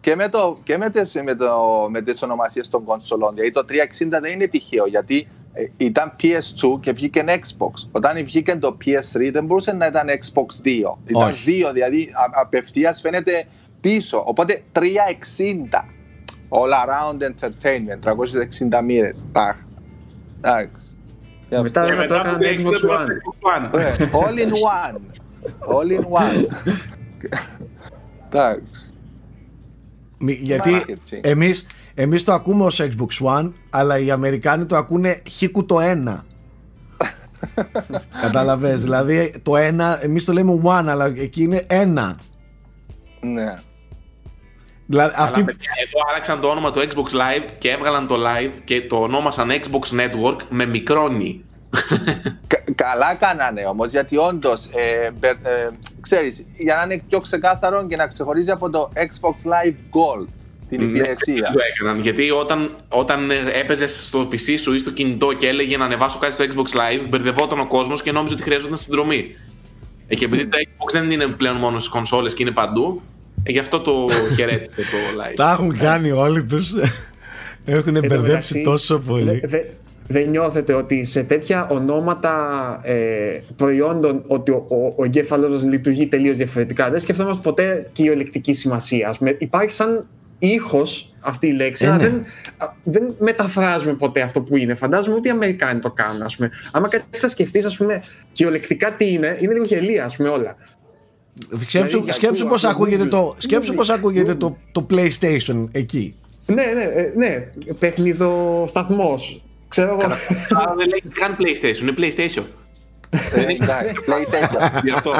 Και 0.00 0.14
με, 0.14 0.28
το, 0.28 0.58
και 0.62 0.76
με, 0.76 0.90
τις, 0.90 1.14
με, 1.24 1.34
το, 1.34 1.56
με 1.90 2.02
τις 2.02 2.22
ονομασίες 2.22 2.68
των 2.68 2.84
κονσολών. 2.84 3.34
Γιατί 3.34 3.50
το 3.50 3.64
360 3.68 4.08
δεν 4.20 4.32
είναι 4.32 4.46
τυχαίο, 4.46 4.86
γιατί 4.86 5.28
ε, 5.52 5.66
ήταν 5.76 6.16
PS2 6.22 6.80
και 6.80 6.92
βγήκε 6.92 7.24
Xbox. 7.26 7.88
Όταν 7.92 8.24
βγήκε 8.24 8.56
το 8.56 8.76
PS3 8.84 9.28
δεν 9.32 9.44
μπορούσε 9.44 9.72
να 9.72 9.86
ήταν 9.86 10.06
Xbox 10.06 10.66
2. 10.66 10.96
Ήταν 11.06 11.28
Όχι. 11.28 11.64
2, 11.68 11.70
δηλαδή 11.72 12.02
α, 12.02 12.40
απευθείας 12.40 13.00
φαίνεται 13.00 13.46
πίσω. 13.80 14.22
Οπότε 14.26 14.62
360. 14.72 14.80
All 16.48 16.72
around 16.72 17.22
entertainment, 17.22 18.00
360 18.00 18.82
μοίρες. 18.82 19.24
Τάχ. 19.32 19.56
Εντάξει. 20.40 20.78
Γι' 21.48 21.60
Μετά 21.60 21.80
αυτό. 21.82 21.94
Και 21.94 21.98
δεν 21.98 22.08
το 22.08 22.14
μετά 22.14 22.28
έκανε 22.28 22.56
που 22.62 22.70
το 22.70 22.70
Xbox 22.70 22.74
Xbox 22.74 22.90
One. 22.94 23.68
One. 23.74 23.78
Ε, 23.78 23.96
All 24.12 24.38
in 24.38 24.50
one. 24.50 24.96
All 25.74 25.90
in 26.00 26.04
one. 26.22 26.46
Εντάξει. 28.26 28.90
Μη- 30.18 30.38
Γιατί 30.42 30.82
Marketing. 30.86 31.18
εμείς, 31.20 31.66
εμείς 31.94 32.24
το 32.24 32.32
ακούμε 32.32 32.64
ως 32.64 32.80
Xbox 32.82 33.26
One, 33.38 33.52
αλλά 33.70 33.98
οι 33.98 34.10
Αμερικάνοι 34.10 34.64
το 34.66 34.76
ακούνε 34.76 35.22
χίκου 35.28 35.64
το 35.66 35.76
1. 35.80 36.24
Καταλαβες, 38.22 38.82
δηλαδή 38.82 39.34
το 39.42 39.52
1, 39.56 39.98
εμείς 40.00 40.24
το 40.24 40.32
λέμε 40.32 40.60
one, 40.64 40.84
αλλά 40.86 41.06
εκεί 41.06 41.42
είναι 41.42 41.66
1. 41.70 42.14
Ναι. 43.20 43.56
Δηλαδή, 44.86 45.14
αυτή, 45.16 45.36
Αλλά 45.38 45.44
παιδιά, 45.46 45.70
εδώ 45.86 46.00
άλλαξαν 46.10 46.40
το 46.40 46.48
όνομα 46.48 46.70
του 46.70 46.80
Xbox 46.80 47.14
Live 47.14 47.44
και 47.58 47.70
έβγαλαν 47.70 48.06
το 48.06 48.14
Live 48.18 48.50
και 48.64 48.82
το 48.82 48.96
ονόμασαν 48.96 49.50
Xbox 49.50 50.00
Network 50.00 50.36
με 50.48 50.66
μικρόνι. 50.66 51.44
Κα- 52.46 52.64
καλά 52.74 53.14
κάνανε 53.14 53.64
όμως, 53.66 53.90
γιατί 53.90 54.16
όντως, 54.16 54.64
ε, 54.66 55.10
μπε- 55.18 55.46
ε, 55.46 55.68
ξέρεις, 56.00 56.44
για 56.58 56.74
να 56.74 56.82
είναι 56.82 57.02
πιο 57.08 57.20
ξεκάθαρο 57.20 57.86
και 57.86 57.96
να 57.96 58.06
ξεχωρίζει 58.06 58.50
από 58.50 58.70
το 58.70 58.90
Xbox 58.94 59.30
Live 59.50 59.70
Gold 59.72 60.26
την 60.68 60.84
Ναι, 60.84 60.98
υπηρεσία. 60.98 61.50
Το 61.52 61.58
έκαναν. 61.74 62.00
Γιατί 62.00 62.30
όταν, 62.30 62.76
όταν 62.88 63.30
έπαιζες 63.30 64.06
στο 64.06 64.28
PC 64.32 64.58
σου 64.58 64.72
ή 64.74 64.78
στο 64.78 64.90
κινητό 64.90 65.32
και 65.32 65.48
έλεγε 65.48 65.76
να 65.76 65.84
ανεβάσω 65.84 66.18
κάτι 66.18 66.32
στο 66.34 66.44
Xbox 66.44 66.76
Live, 66.76 67.06
μπερδευόταν 67.08 67.60
ο 67.60 67.66
κόσμος 67.66 68.02
και 68.02 68.12
νόμιζε 68.12 68.34
ότι 68.34 68.42
χρειαζόταν 68.42 68.76
συνδρομή. 68.76 69.36
Ε, 70.08 70.14
και 70.14 70.24
επειδή 70.24 70.46
το 70.46 70.56
Xbox 70.60 70.92
δεν 70.92 71.10
είναι 71.10 71.26
πλέον 71.26 71.56
μόνο 71.56 71.78
στις 71.78 71.90
κονσόλες 71.92 72.34
και 72.34 72.42
είναι 72.42 72.52
παντού, 72.52 73.02
ε, 73.02 73.15
γι' 73.46 73.58
αυτό 73.58 73.80
το 73.80 74.04
χαιρέτησε 74.36 74.70
το 74.76 75.20
Live. 75.22 75.34
τα 75.36 75.50
έχουν 75.50 75.78
κάνει 75.78 76.10
όλοι 76.10 76.42
τους. 76.44 76.74
Έχουν 77.64 77.96
Εν 77.96 78.02
τω 78.02 78.08
μπερδέψει 78.08 78.58
μεταξύ, 78.58 78.62
τόσο 78.62 78.98
πολύ. 78.98 79.38
δε- 79.38 79.46
δε- 79.46 79.62
Δεν 80.08 80.28
νιώθετε 80.30 80.72
ότι 80.72 81.04
σε 81.04 81.22
τέτοια 81.22 81.68
ονόματα 81.70 82.34
ε, 82.82 83.40
προϊόντων 83.56 84.22
ότι 84.26 84.50
ο, 84.50 84.64
ο, 84.68 84.88
ο 84.96 85.04
εγκέφαλος 85.04 85.64
λειτουργεί 85.64 86.06
τελείως 86.06 86.36
διαφορετικά. 86.36 86.90
Δεν 86.90 87.00
σκεφτόμαστε 87.00 87.42
ποτέ 87.42 87.88
κυριολεκτική 87.92 88.52
σημασία. 88.52 89.08
Ας 89.08 89.18
πούμε, 89.18 89.36
υπάρχει 89.38 89.70
σαν 89.70 90.06
ήχος 90.38 91.12
αυτή 91.20 91.46
η 91.46 91.52
λέξη, 91.52 91.84
Ε, 91.84 91.88
αλλά 91.88 91.96
ναι. 91.96 92.08
δεν, 92.08 92.24
α, 92.58 92.66
δεν 92.84 93.14
μεταφράζουμε 93.18 93.94
ποτέ 93.94 94.20
αυτό 94.20 94.40
που 94.40 94.56
είναι. 94.56 94.74
Φαντάζομαι 94.74 95.16
ότι 95.16 95.28
οι 95.28 95.30
Αμερικάνοι 95.30 95.80
το 95.80 95.90
κάνουν. 95.90 96.22
Ας 96.22 96.36
πούμε. 96.36 96.50
Άμα 96.72 96.88
κάτι 96.88 97.04
θα 97.10 97.28
σκεφτείς, 97.28 97.64
ας 97.64 97.76
πούμε, 97.76 98.00
κυριολεκτικά 98.32 98.92
τι 98.92 99.12
είναι, 99.12 99.36
είναι 99.40 99.52
λίγο 99.52 99.64
γελία, 99.64 100.04
ας 100.04 100.16
πούμε, 100.16 100.28
όλα. 100.28 100.56
Σκέψου, 101.58 101.90
Δηλαδή, 101.98 102.12
σκέψου 102.12 102.38
ακούω, 102.42 102.48
πώς 102.52 102.64
ακούω, 102.64 102.84
ακούγεται, 102.84 103.04
Google. 103.04 103.10
το, 103.10 103.34
σκέψου 103.38 103.74
πώς 103.74 103.90
Google. 103.90 103.94
ακούγεται 103.94 104.34
το, 104.34 104.56
το 104.72 104.86
PlayStation 104.90 105.68
εκεί. 105.72 106.14
Ναι, 106.46 106.64
ναι, 106.64 106.82
ε, 106.82 107.12
ναι. 107.16 107.38
Παιχνίδο 107.78 108.64
σταθμός. 108.68 109.42
Ξέρω 109.68 109.88
εγώ. 110.00 110.12
Άρα 110.60 110.74
δεν 110.76 110.88
λέει 110.88 111.02
καν 111.12 111.36
PlayStation, 111.40 111.80
είναι 111.82 111.92
PlayStation. 111.96 112.42
Ε, 113.10 113.40
εντάξει, 113.40 113.94
PlayStation. 114.08 114.80
Γι' 114.84 114.90
αυτό. 114.90 115.12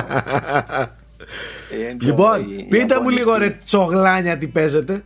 Ε, 1.71 1.89
είναι 1.91 1.97
Λοιπόν, 2.01 2.41
η- 2.51 2.55
η 2.59 2.63
πείτε 2.63 2.85
μου 2.85 2.91
Ιαπωνική. 2.91 3.19
λίγο 3.23 3.37
ρε 3.37 3.51
τσογλάνια 3.65 4.39
τι 4.39 4.47
παίζετε. 4.47 5.03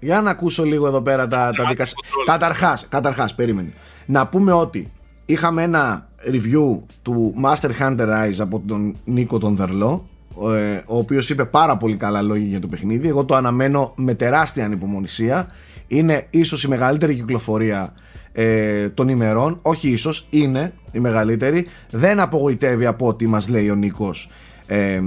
Για 0.00 0.20
να 0.20 0.30
ακούσω 0.30 0.64
λίγο 0.64 0.86
εδώ 0.86 1.02
πέρα 1.02 1.28
τα, 1.28 1.50
τα 1.56 1.66
δικά 1.68 1.84
σας. 1.84 1.94
control. 1.94 2.22
Καταρχάς, 2.26 2.86
καταρχάς, 2.88 3.34
περίμενε. 3.34 3.72
Να 4.06 4.26
πούμε 4.26 4.52
ότι 4.52 4.92
είχαμε 5.26 5.62
ένα 5.62 6.08
review 6.26 6.82
του 7.02 7.34
Master 7.44 7.70
Hunter 7.80 8.08
Rise 8.08 8.38
από 8.38 8.62
τον 8.66 8.96
Νίκο 9.04 9.38
τον 9.38 9.56
Δερλό 9.56 10.08
ε, 10.42 10.82
ο 10.86 10.98
οποίος 10.98 11.30
είπε 11.30 11.44
πάρα 11.44 11.76
πολύ 11.76 11.96
καλά 11.96 12.22
λόγια 12.22 12.46
για 12.46 12.60
το 12.60 12.66
παιχνίδι. 12.66 13.08
Εγώ 13.08 13.24
το 13.24 13.34
αναμένω 13.34 13.92
με 13.96 14.14
τεράστια 14.14 14.64
ανυπομονησία. 14.64 15.48
Είναι 15.86 16.26
ίσως 16.30 16.64
η 16.64 16.68
μεγαλύτερη 16.68 17.14
κυκλοφορία 17.14 17.94
ε, 18.32 18.88
των 18.88 19.08
ημερών. 19.08 19.58
Όχι 19.62 19.88
ίσως, 19.90 20.26
είναι 20.30 20.72
η 20.92 20.98
μεγαλύτερη. 20.98 21.66
Δεν 21.90 22.20
απογοητεύει 22.20 22.86
από 22.86 23.06
ό,τι 23.06 23.26
μας 23.26 23.48
λέει 23.48 23.70
ο 23.70 23.74
Νίκος 23.74 24.30
ε, 24.66 25.00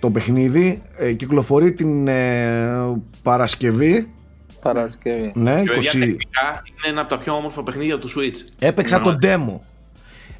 το 0.00 0.10
παιχνίδι. 0.10 0.82
Ε, 0.98 1.12
κυκλοφορεί 1.12 1.72
την 1.72 2.08
ε, 2.08 3.02
Παρασκευή. 3.22 4.08
Παρασκευή. 4.62 5.32
Ναι, 5.34 5.62
Και 5.62 5.70
παιδιά, 5.70 5.90
20... 5.90 5.92
τεχνικά 5.92 6.62
είναι 6.64 6.88
ένα 6.88 7.00
από 7.00 7.08
τα 7.08 7.18
πιο 7.18 7.32
όμορφα 7.32 7.62
παιχνίδια 7.62 7.98
του 7.98 8.08
Switch. 8.08 8.52
Έπαιξα 8.58 8.96
Είναι 8.96 9.04
τον 9.04 9.18
demo. 9.22 9.60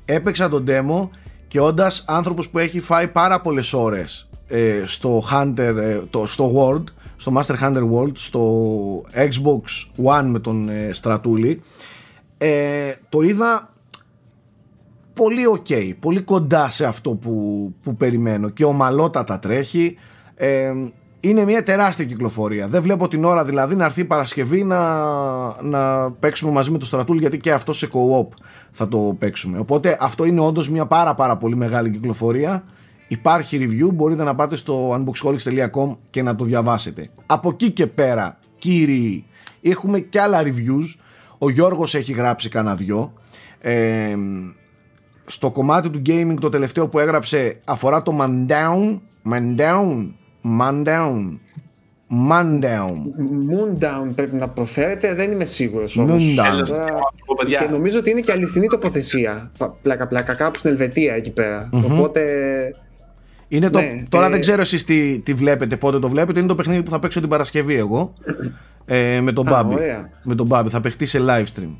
Έπαιξα 0.08 0.48
τον 0.48 0.64
demo 0.68 1.08
και 1.46 1.60
όντας 1.60 2.04
άνθρωπος 2.06 2.48
που 2.48 2.58
έχει 2.58 2.80
φάει 2.80 3.08
πάρα 3.08 3.40
πολλές 3.40 3.72
ώρες 3.72 4.28
ε, 4.48 4.82
στο 4.86 5.22
Hunter, 5.32 5.76
ε, 5.76 6.00
το, 6.10 6.26
στο 6.26 6.52
World, 6.56 6.84
στο 7.16 7.32
Master 7.36 7.54
Hunter 7.62 7.90
World, 7.92 8.12
στο 8.14 8.62
Xbox 9.14 10.04
One 10.04 10.24
με 10.26 10.38
τον 10.38 10.68
ε, 10.68 10.90
Στρατούλη, 10.92 11.62
ε, 12.38 12.92
το 13.08 13.20
είδα 13.20 13.68
πολύ 15.12 15.42
ok, 15.56 15.94
πολύ 16.00 16.20
κοντά 16.20 16.70
σε 16.70 16.86
αυτό 16.86 17.14
που, 17.14 17.74
που 17.82 17.96
περιμένω 17.96 18.48
και 18.48 18.64
ομαλότατα 18.64 19.38
τρέχει. 19.38 19.96
Ε, 21.26 21.28
είναι 21.28 21.44
μια 21.44 21.62
τεράστια 21.62 22.04
κυκλοφορία. 22.04 22.68
Δεν 22.68 22.82
βλέπω 22.82 23.08
την 23.08 23.24
ώρα 23.24 23.44
δηλαδή 23.44 23.76
να 23.76 23.84
έρθει 23.84 24.00
η 24.00 24.04
Παρασκευή 24.04 24.64
να, 24.64 25.62
να 25.62 26.10
παίξουμε 26.10 26.52
μαζί 26.52 26.70
με 26.70 26.78
το 26.78 26.86
Στρατούλ 26.86 27.18
γιατί 27.18 27.38
και 27.38 27.52
αυτό 27.52 27.72
σε 27.72 27.88
co-op 27.92 28.28
θα 28.70 28.88
το 28.88 29.16
παίξουμε. 29.18 29.58
Οπότε 29.58 29.96
αυτό 30.00 30.24
είναι 30.24 30.40
όντως 30.40 30.70
μια 30.70 30.86
πάρα 30.86 31.14
πάρα 31.14 31.36
πολύ 31.36 31.56
μεγάλη 31.56 31.90
κυκλοφορία. 31.90 32.62
Υπάρχει 33.08 33.58
review, 33.60 33.94
μπορείτε 33.94 34.22
να 34.22 34.34
πάτε 34.34 34.56
στο 34.56 34.94
unboxholics.com 34.94 35.94
και 36.10 36.22
να 36.22 36.34
το 36.34 36.44
διαβάσετε. 36.44 37.10
Από 37.26 37.48
εκεί 37.48 37.70
και 37.70 37.86
πέρα, 37.86 38.38
κύριοι, 38.58 39.26
έχουμε 39.62 40.00
και 40.00 40.20
άλλα 40.20 40.42
reviews. 40.42 41.00
Ο 41.38 41.50
Γιώργος 41.50 41.94
έχει 41.94 42.12
γράψει 42.12 42.48
κανένα 42.48 42.76
δυο. 42.76 43.12
Ε, 43.60 44.16
στο 45.26 45.50
κομμάτι 45.50 45.90
του 45.90 46.02
gaming 46.06 46.36
το 46.40 46.48
τελευταίο 46.48 46.88
που 46.88 46.98
έγραψε 46.98 47.60
αφορά 47.64 48.02
το 48.02 48.18
Mandown 48.20 49.00
Mandown 49.32 50.06
Mandown 50.60 51.38
Mandown 52.30 52.92
Moondown 53.50 54.08
πρέπει 54.14 54.36
να 54.36 54.48
προφέρεται, 54.48 55.14
δεν 55.14 55.30
είμαι 55.32 55.44
σίγουρος 55.44 55.96
όμως. 55.96 56.22
Moondown. 56.24 56.44
Έλα, 56.52 56.62
Τώρα- 56.62 56.92
πω, 57.26 57.34
παιδιά. 57.38 57.58
Και 57.58 57.68
νομίζω 57.70 57.98
ότι 57.98 58.10
είναι 58.10 58.20
και 58.20 58.32
αληθινή 58.32 58.66
τοποθεσία. 58.66 59.50
Πλάκα-πλάκα, 59.82 60.34
κάπου 60.34 60.58
στην 60.58 60.70
Ελβετία 60.70 61.14
εκεί 61.14 61.30
πέρα. 61.30 61.68
Οπότε. 61.72 62.22
Είναι 63.48 63.70
το, 63.70 63.80
Ναι, 63.80 64.02
τώρα 64.08 64.26
ε, 64.26 64.30
δεν 64.30 64.40
ξέρω 64.40 64.60
εσείς 64.60 64.84
τι, 64.84 65.18
τι 65.18 65.34
βλέπετε, 65.34 65.76
πότε 65.76 65.98
το 65.98 66.08
βλέπετε. 66.08 66.38
Είναι 66.38 66.48
το 66.48 66.54
παιχνίδι 66.54 66.82
που 66.82 66.90
θα 66.90 66.98
παίξω 66.98 67.20
την 67.20 67.28
Παρασκευή 67.28 67.74
εγώ. 67.74 68.12
Ε, 68.84 69.20
με 69.20 69.32
τον 69.32 69.48
Α, 69.48 69.50
Μπάμπη. 69.50 69.74
ωραία. 69.74 70.08
Με 70.22 70.34
τον 70.34 70.46
Μπάμπη. 70.46 70.68
Θα 70.68 70.80
παιχτεί 70.80 71.06
σε 71.06 71.20
live 71.28 71.44
stream. 71.56 71.70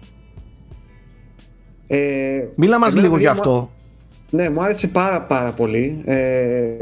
Ε, 1.87 2.45
Μίλα 2.55 2.79
μας 2.79 2.93
εμένα, 2.93 3.07
λίγο 3.07 3.19
γι' 3.19 3.25
παιδιά, 3.25 3.33
μου- 3.33 3.39
αυτό. 3.51 3.71
Ναι, 4.31 4.51
μου 4.51 4.63
άρεσε 4.63 4.87
πάρα 4.87 5.21
πάρα 5.23 5.51
πολύ. 5.51 6.03
Ε, 6.05 6.73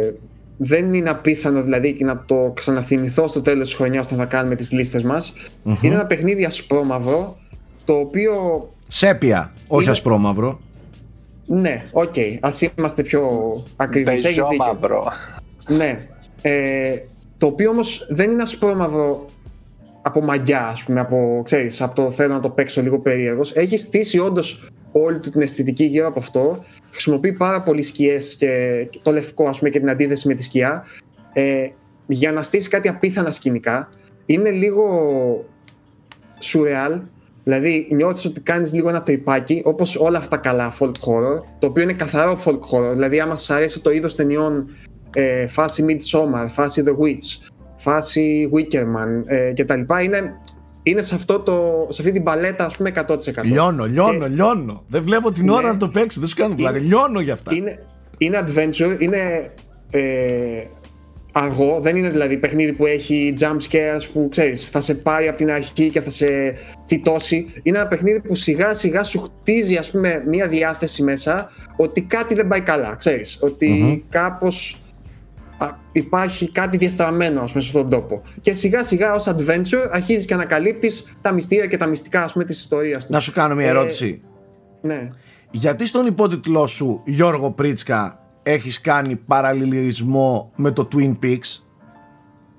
δεν 0.56 0.94
είναι 0.94 1.10
απίθανο 1.10 1.62
δηλαδή 1.62 1.92
και 1.92 2.04
να 2.04 2.24
το 2.26 2.52
ξαναθυμηθώ 2.54 3.28
στο 3.28 3.40
τέλος 3.42 3.68
της 3.68 3.76
χρονιάς 3.76 4.06
όταν 4.06 4.18
θα 4.18 4.24
κάνουμε 4.24 4.54
τις 4.54 4.72
λίστες 4.72 5.02
μας. 5.02 5.32
Είναι 5.80 5.94
ένα 5.94 6.06
παιχνίδι 6.06 6.44
ασπρόμαυρο, 6.44 7.36
το 7.84 7.92
οποίο, 7.94 8.32
Σέπια, 8.88 9.52
όχι 9.66 9.82
Είναι- 9.82 9.90
ασπρόμαυρο. 9.90 10.60
ναι, 11.46 11.84
οκ, 11.92 12.14
ας 12.40 12.60
είμαστε 12.78 13.02
πιο 13.02 13.22
ακριβείς. 13.76 14.12
Έχεις 14.12 14.22
Πεζό 14.22 14.48
δίκιο. 14.48 14.64
μαύρο. 14.66 15.04
Ναι. 15.68 15.98
Ε, 16.42 16.96
το 17.38 17.46
οποίο 17.46 17.70
όμως 17.70 18.06
δεν 18.10 18.30
είναι 18.30 18.42
ασπρόμαυρο 18.42 19.28
από 20.06 20.20
μαγκιά, 20.22 20.66
ας 20.66 20.84
πούμε, 20.84 21.00
από, 21.00 21.42
ξέρεις, 21.44 21.80
από 21.80 21.94
το 21.94 22.10
θέλω 22.10 22.32
να 22.32 22.40
το 22.40 22.50
παίξω 22.50 22.82
λίγο 22.82 22.98
περίεργος. 22.98 23.52
Έχει 23.54 23.76
στήσει 23.76 24.18
όντως 24.18 24.68
όλη 24.92 25.18
του 25.18 25.30
την 25.30 25.40
αισθητική 25.40 25.84
γύρω 25.84 26.06
από 26.06 26.18
αυτό. 26.18 26.64
Χρησιμοποιεί 26.90 27.32
πάρα 27.32 27.62
πολύ 27.62 27.82
σκιές 27.82 28.34
και 28.34 28.86
και 28.90 29.00
το 29.02 29.12
λευκό, 29.12 29.48
ας 29.48 29.58
πούμε, 29.58 29.70
και 29.70 29.78
την 29.78 29.90
αντίθεση 29.90 30.28
με 30.28 30.34
τη 30.34 30.42
σκιά. 30.42 30.84
Ε, 31.32 31.68
για 32.06 32.32
να 32.32 32.42
στήσει 32.42 32.68
κάτι 32.68 32.88
απίθανα 32.88 33.30
σκηνικά. 33.30 33.88
Είναι 34.26 34.50
λίγο 34.50 34.84
surreal. 36.40 37.00
Δηλαδή 37.44 37.88
νιώθεις 37.90 38.24
ότι 38.24 38.40
κάνεις 38.40 38.72
λίγο 38.72 38.88
ένα 38.88 39.02
τρυπάκι 39.02 39.62
όπως 39.64 39.96
όλα 39.96 40.18
αυτά 40.18 40.36
καλά 40.36 40.72
folk 40.80 40.86
horror 40.86 41.42
το 41.58 41.66
οποίο 41.66 41.82
είναι 41.82 41.92
καθαρό 41.92 42.38
folk 42.44 42.58
horror 42.58 42.92
δηλαδή 42.92 43.20
άμα 43.20 43.36
σας 43.36 43.50
αρέσει 43.50 43.80
το 43.80 43.90
είδος 43.90 44.14
ταινιών 44.14 44.68
ε, 45.14 45.46
φάση 45.46 45.84
Midsommar, 45.88 46.46
φάση 46.48 46.82
The 46.86 46.90
Witch 46.90 47.48
φάση 47.84 48.50
Wickerman 48.54 49.22
ε, 49.26 49.52
και 49.52 49.64
τα 49.64 49.76
λοιπά 49.76 50.02
είναι, 50.02 50.32
είναι 50.82 51.02
σε, 51.02 51.14
αυτό 51.14 51.40
το, 51.40 51.86
σε 51.88 52.00
αυτή 52.02 52.12
την 52.12 52.22
παλέτα 52.22 52.64
ας 52.64 52.76
πούμε 52.76 52.92
100% 53.08 53.16
Λιώνω, 53.42 53.84
λιώνω, 53.84 54.24
Ε, 54.24 54.28
λιώνω. 54.28 54.84
Δεν 54.88 55.02
βλέπω 55.02 55.30
την 55.30 55.44
ναι. 55.44 55.52
ώρα 55.52 55.72
να 55.72 55.76
το 55.76 55.88
παίξω. 55.88 56.20
Δεν 56.20 56.28
σου 56.28 56.36
κάνω 56.36 56.54
πλάκα. 56.54 56.76
Είναι- 56.78 56.86
Λιώνω 56.86 57.20
για 57.20 57.32
αυτά. 57.32 57.54
είναι, 57.54 57.86
είναι 58.18 58.44
adventure, 58.46 58.96
είναι 58.98 59.52
ε, 59.90 60.64
αργό, 61.32 61.80
δεν 61.80 61.96
είναι 61.96 62.08
δηλαδή 62.08 62.36
παιχνίδι 62.36 62.72
που 62.72 62.86
έχει 62.86 63.34
jump 63.40 63.56
scares 63.70 64.00
που 64.12 64.28
ξέρεις 64.30 64.68
θα 64.68 64.80
σε 64.80 64.94
πάρει 64.94 65.28
από 65.28 65.36
την 65.36 65.50
αρχή 65.50 65.88
και 65.88 66.00
θα 66.00 66.10
σε 66.10 66.26
τσιτώσει. 66.86 67.46
Είναι 67.62 67.78
ένα 67.78 67.86
παιχνίδι 67.88 68.20
που 68.20 68.34
σιγά 68.34 68.74
σιγά 68.74 69.02
σου 69.02 69.20
χτίζει 69.20 69.76
ας 69.76 69.90
πούμε 69.90 70.22
μια 70.26 70.48
διάθεση 70.48 71.02
μέσα 71.02 71.50
ότι 71.76 72.00
κάτι 72.02 72.34
δεν 72.34 72.48
πάει 72.48 72.60
καλά, 72.60 72.94
ξέρεις. 72.98 73.38
Ότι 73.40 74.04
κάπως 74.08 74.78
α, 75.64 75.78
υπάρχει 75.92 76.50
κάτι 76.50 76.76
διαστραμμένο 76.76 77.40
ας 77.42 77.50
πούμε, 77.50 77.62
σε 77.62 77.68
αυτόν 77.68 77.90
τον 77.90 78.00
τόπο. 78.00 78.22
Και 78.40 78.52
σιγά 78.52 78.82
σιγά 78.84 79.12
ως 79.14 79.28
adventure 79.28 79.88
αρχίζεις 79.92 80.26
και 80.26 80.34
ανακαλύπτεις 80.34 81.16
τα 81.20 81.32
μυστήρια 81.32 81.66
και 81.66 81.76
τα 81.76 81.86
μυστικά 81.86 82.22
ας 82.24 82.32
πούμε 82.32 82.44
της 82.44 82.58
ιστορίας 82.58 83.06
του. 83.06 83.12
Να 83.12 83.20
σου 83.20 83.32
κάνω 83.32 83.54
μια 83.54 83.66
Ε, 83.66 83.68
ερώτηση. 83.68 84.22
Ναι. 84.80 85.08
Γιατί 85.50 85.86
στον 85.86 86.06
υπότιτλό 86.06 86.66
σου, 86.66 87.02
Γιώργο 87.04 87.50
Πρίτσκα, 87.50 88.18
έχεις 88.42 88.80
κάνει 88.80 89.16
παραλληλισμό 89.16 90.52
με 90.56 90.70
το 90.70 90.88
Twin 90.94 91.12
Peaks; 91.22 91.63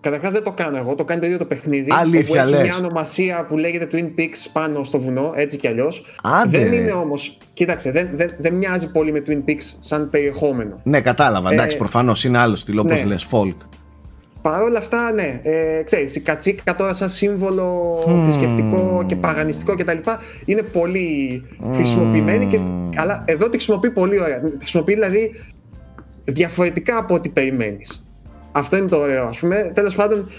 Καταρχάς 0.06 0.32
δεν 0.32 0.44
το 0.44 0.52
κάνω 0.52 0.78
εγώ, 0.78 0.96
το 0.96 1.04
κάνει 1.04 1.20
το 1.20 1.26
ίδιο 1.26 1.38
το 1.38 1.46
παιχνίδι. 1.46 1.88
Αλήθεια, 1.92 2.42
όπου 2.44 2.54
έχει 2.54 2.62
λες. 2.62 2.68
μια 2.68 2.78
ονομασία 2.78 3.46
που 3.50 3.58
λέγεται 3.58 3.88
Twin 3.92 4.20
Peaks 4.20 4.50
πάνω 4.52 4.84
στο 4.84 5.00
βουνό, 5.00 5.32
έτσι 5.36 5.58
κι 5.58 5.68
αλλιώς. 5.68 6.06
Άντε, 6.24 6.58
Δεν 6.60 6.70
ρε. 6.70 6.76
είναι 6.76 6.92
όμως. 6.92 7.38
Κοίταξε, 7.54 7.92
δεν, 7.92 8.10
δεν, 8.16 8.30
δεν 8.38 8.54
μοιάζει 8.54 8.92
πολύ 8.92 9.12
με 9.12 9.24
Twin 9.28 9.50
Peaks 9.50 9.76
σαν 9.80 10.10
περιεχόμενο. 10.10 10.78
Ναι, 10.84 11.02
κατάλαβα. 11.02 11.52
Εντάξει, 11.54 11.76
Ε, 11.76 11.80
προφανώς 11.80 12.24
είναι 12.24 12.38
άλλο 12.38 12.56
στυλ, 12.56 12.78
όπως 12.80 13.04
ναι. 13.04 13.08
λες, 13.08 13.28
folk. 13.32 13.56
Παρ' 14.42 14.62
όλα 14.62 14.78
αυτά, 14.78 15.12
ναι, 15.12 15.40
ε, 15.44 15.82
ξέρεις, 15.84 16.16
η 16.16 16.20
κατσίκα 16.20 16.76
τώρα 16.76 16.94
σαν 16.94 17.10
σύμβολο 17.10 17.96
θρησκευτικό 18.24 19.04
και 19.08 19.16
παγανιστικό 19.16 19.76
κτλ. 19.76 19.98
είναι 20.46 20.62
πολύ 20.62 21.44
χρησιμοποιημένη 21.74 22.46
και, 22.46 22.60
αλλά 23.00 23.24
εδώ 23.26 23.46
τη 23.46 23.52
χρησιμοποιεί 23.52 23.90
πολύ 23.92 24.20
ωραία. 24.22 24.40
Τη 24.40 24.58
χρησιμοποιεί 24.60 24.94
δηλαδή 24.94 25.32
διαφορετικά 26.26 26.98
από 26.98 27.14
ό,τι 27.14 27.30
περιμένεις. 27.30 28.05
Αυτό 28.58 28.78
είναι 28.78 28.88
το 28.88 28.98
ωραίο, 28.98 29.26
ας 29.28 29.40
πούμε. 29.40 29.72
Τέλος 29.76 29.96
πάντων, 29.96 30.30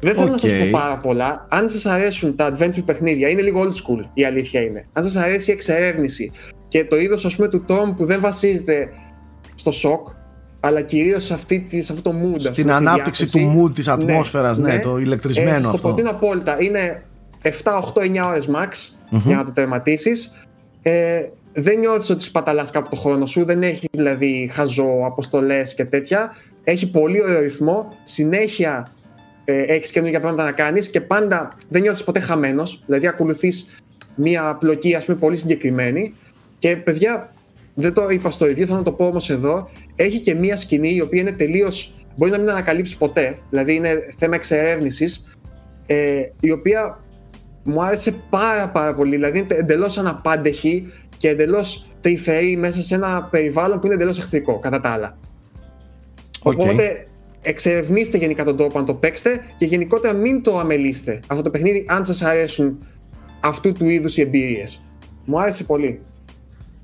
δεν 0.00 0.14
θέλω 0.14 0.30
να 0.30 0.38
σας 0.38 0.50
Οκ. 0.52 0.58
πω 0.58 0.68
πάρα 0.72 0.96
πολλά. 0.98 1.46
Αν 1.50 1.68
σας 1.68 1.86
αρέσουν 1.86 2.36
τα 2.36 2.50
adventure 2.52 2.84
παιχνίδια, 2.84 3.28
είναι 3.28 3.42
λίγο 3.42 3.62
old 3.62 3.72
school 3.72 4.02
η 4.14 4.24
αλήθεια 4.24 4.60
είναι. 4.60 4.86
Αν 4.92 5.02
σας 5.02 5.16
αρέσει 5.16 5.50
η 5.50 5.54
εξερεύνηση 5.54 6.30
και 6.68 6.84
το 6.84 6.96
είδος 6.96 7.24
ας 7.24 7.36
πούμε 7.36 7.48
του 7.48 7.64
τρόμου 7.68 7.92
που 7.96 8.04
δεν 8.04 8.20
βασίζεται 8.20 8.88
στο 9.54 9.70
σοκ, 9.72 10.08
αλλά 10.60 10.80
κυρίως 10.80 11.24
σε, 11.24 11.34
αυτή, 11.34 11.60
τη- 11.68 11.82
σε 11.82 11.92
αυτό 11.92 12.10
το 12.10 12.16
mood. 12.18 12.34
ας 12.36 12.42
Στην 12.42 12.64
πούμε, 12.64 12.74
στη 12.76 12.84
ανάπτυξη 12.86 13.24
διάθεση. 13.24 13.44
του 13.56 13.62
mood 13.68 13.74
της 13.74 13.88
ατμόσφαιρας, 13.88 14.58
ναι, 14.58 14.78
το 14.78 14.98
ηλεκτρισμένο 14.98 15.50
ε, 15.50 15.54
σας 15.54 15.64
αυτό. 15.66 15.76
Το 15.76 15.82
προτείνω 15.82 16.10
απόλυτα. 16.10 16.56
Είναι 16.62 17.02
7, 17.42 17.50
8, 17.78 18.00
9 18.02 18.26
ώρες 18.28 18.48
max 18.50 18.68
για 19.24 19.36
να 19.36 19.44
το 19.44 19.52
τερματίσεις. 19.52 20.32
Ε, 20.82 21.20
δεν 21.52 21.78
νιώθεις 21.78 22.10
ότι 22.10 22.22
σπαταλάς 22.22 22.70
κάπου 22.70 22.88
το 22.90 22.96
χρόνο 22.96 23.26
σου, 23.26 23.44
δεν 23.44 23.62
έχεις 23.62 23.88
δηλαδή 23.92 24.50
χαζό, 24.52 25.02
αποστολές 25.06 25.74
και 25.74 25.84
τέτοια. 25.84 26.34
Έχει 26.64 26.90
πολύ 26.90 27.22
ωραίο 27.22 27.40
ρυθμό, 27.40 27.96
συνέχεια 28.02 28.86
ε, 29.44 29.60
έχεις 29.62 29.90
καινούργια 29.90 30.20
πράγματα 30.20 30.44
να 30.44 30.52
κάνεις 30.52 30.90
και 30.90 31.00
πάντα 31.00 31.56
δεν 31.68 31.82
νιώθεις 31.82 32.04
ποτέ 32.04 32.20
χαμένος, 32.20 32.82
δηλαδή 32.86 33.06
ακολουθείς 33.06 33.82
μία 34.14 34.56
πλοκή 34.60 34.94
ας 34.94 35.04
πούμε 35.04 35.18
πολύ 35.18 35.36
συγκεκριμένη. 35.36 36.14
Και 36.58 36.76
παιδιά 36.76 37.32
δεν 37.74 37.92
το 37.92 38.08
είπα 38.08 38.30
στο 38.30 38.46
review, 38.46 38.64
θα 38.64 38.76
να 38.76 38.82
το 38.82 38.92
πω 38.92 39.06
όμως 39.06 39.30
εδώ 39.30 39.70
έχει 39.96 40.20
και 40.20 40.34
μία 40.34 40.56
σκηνή 40.56 40.94
η 40.94 41.00
οποία 41.00 41.20
είναι 41.20 41.32
τελείως 41.32 41.94
μπορεί 42.16 42.30
να 42.30 42.38
μην 42.38 42.50
ανακαλύψει 42.50 42.98
ποτέ 42.98 43.38
δηλαδή 43.50 43.74
είναι 43.74 44.04
θέμα 44.16 44.34
εξερεύνησης 44.34 45.36
ε, 45.86 46.22
η 46.40 46.50
οποία 46.50 47.04
μου 47.64 47.82
άρεσε 47.82 48.14
πάρα 48.30 48.68
πάρα 48.68 48.94
πολύ. 48.94 49.10
Δηλαδή 49.10 49.38
είναι 49.38 49.54
εντελώς 49.54 49.98
αναπάντεχη 49.98 50.92
και 51.18 51.28
εντελώς 51.28 51.86
τρυφερή 52.00 52.56
μέσα 52.56 52.82
σε 52.82 52.94
ένα 52.94 53.28
περιβάλλον 53.30 53.80
που 53.80 53.86
είναι 53.86 53.94
εντελώς 53.94 54.18
εχθρικό 54.18 54.58
κατά 54.58 54.80
τα 54.80 54.88
άλλα. 54.88 55.16
Οκ. 55.16 55.33
Οπότε 56.52 57.06
εξερευνήστε 57.42 58.18
γενικά 58.18 58.44
τον 58.44 58.56
τρόπο 58.56 58.78
να 58.78 58.84
το 58.84 58.94
παίξετε 58.94 59.40
και 59.58 59.64
γενικότερα 59.64 60.14
μην 60.14 60.42
το 60.42 60.58
αμελήσετε 60.58 61.20
αυτό 61.26 61.42
το 61.42 61.50
παιχνίδι 61.50 61.84
αν 61.88 62.04
σας 62.04 62.22
αρέσουν 62.22 62.78
αυτού 63.40 63.72
του 63.72 63.88
είδους 63.88 64.16
οι 64.16 64.20
εμπειρίες. 64.20 64.82
Μου 65.24 65.40
άρεσε 65.40 65.64
πολύ. 65.64 66.00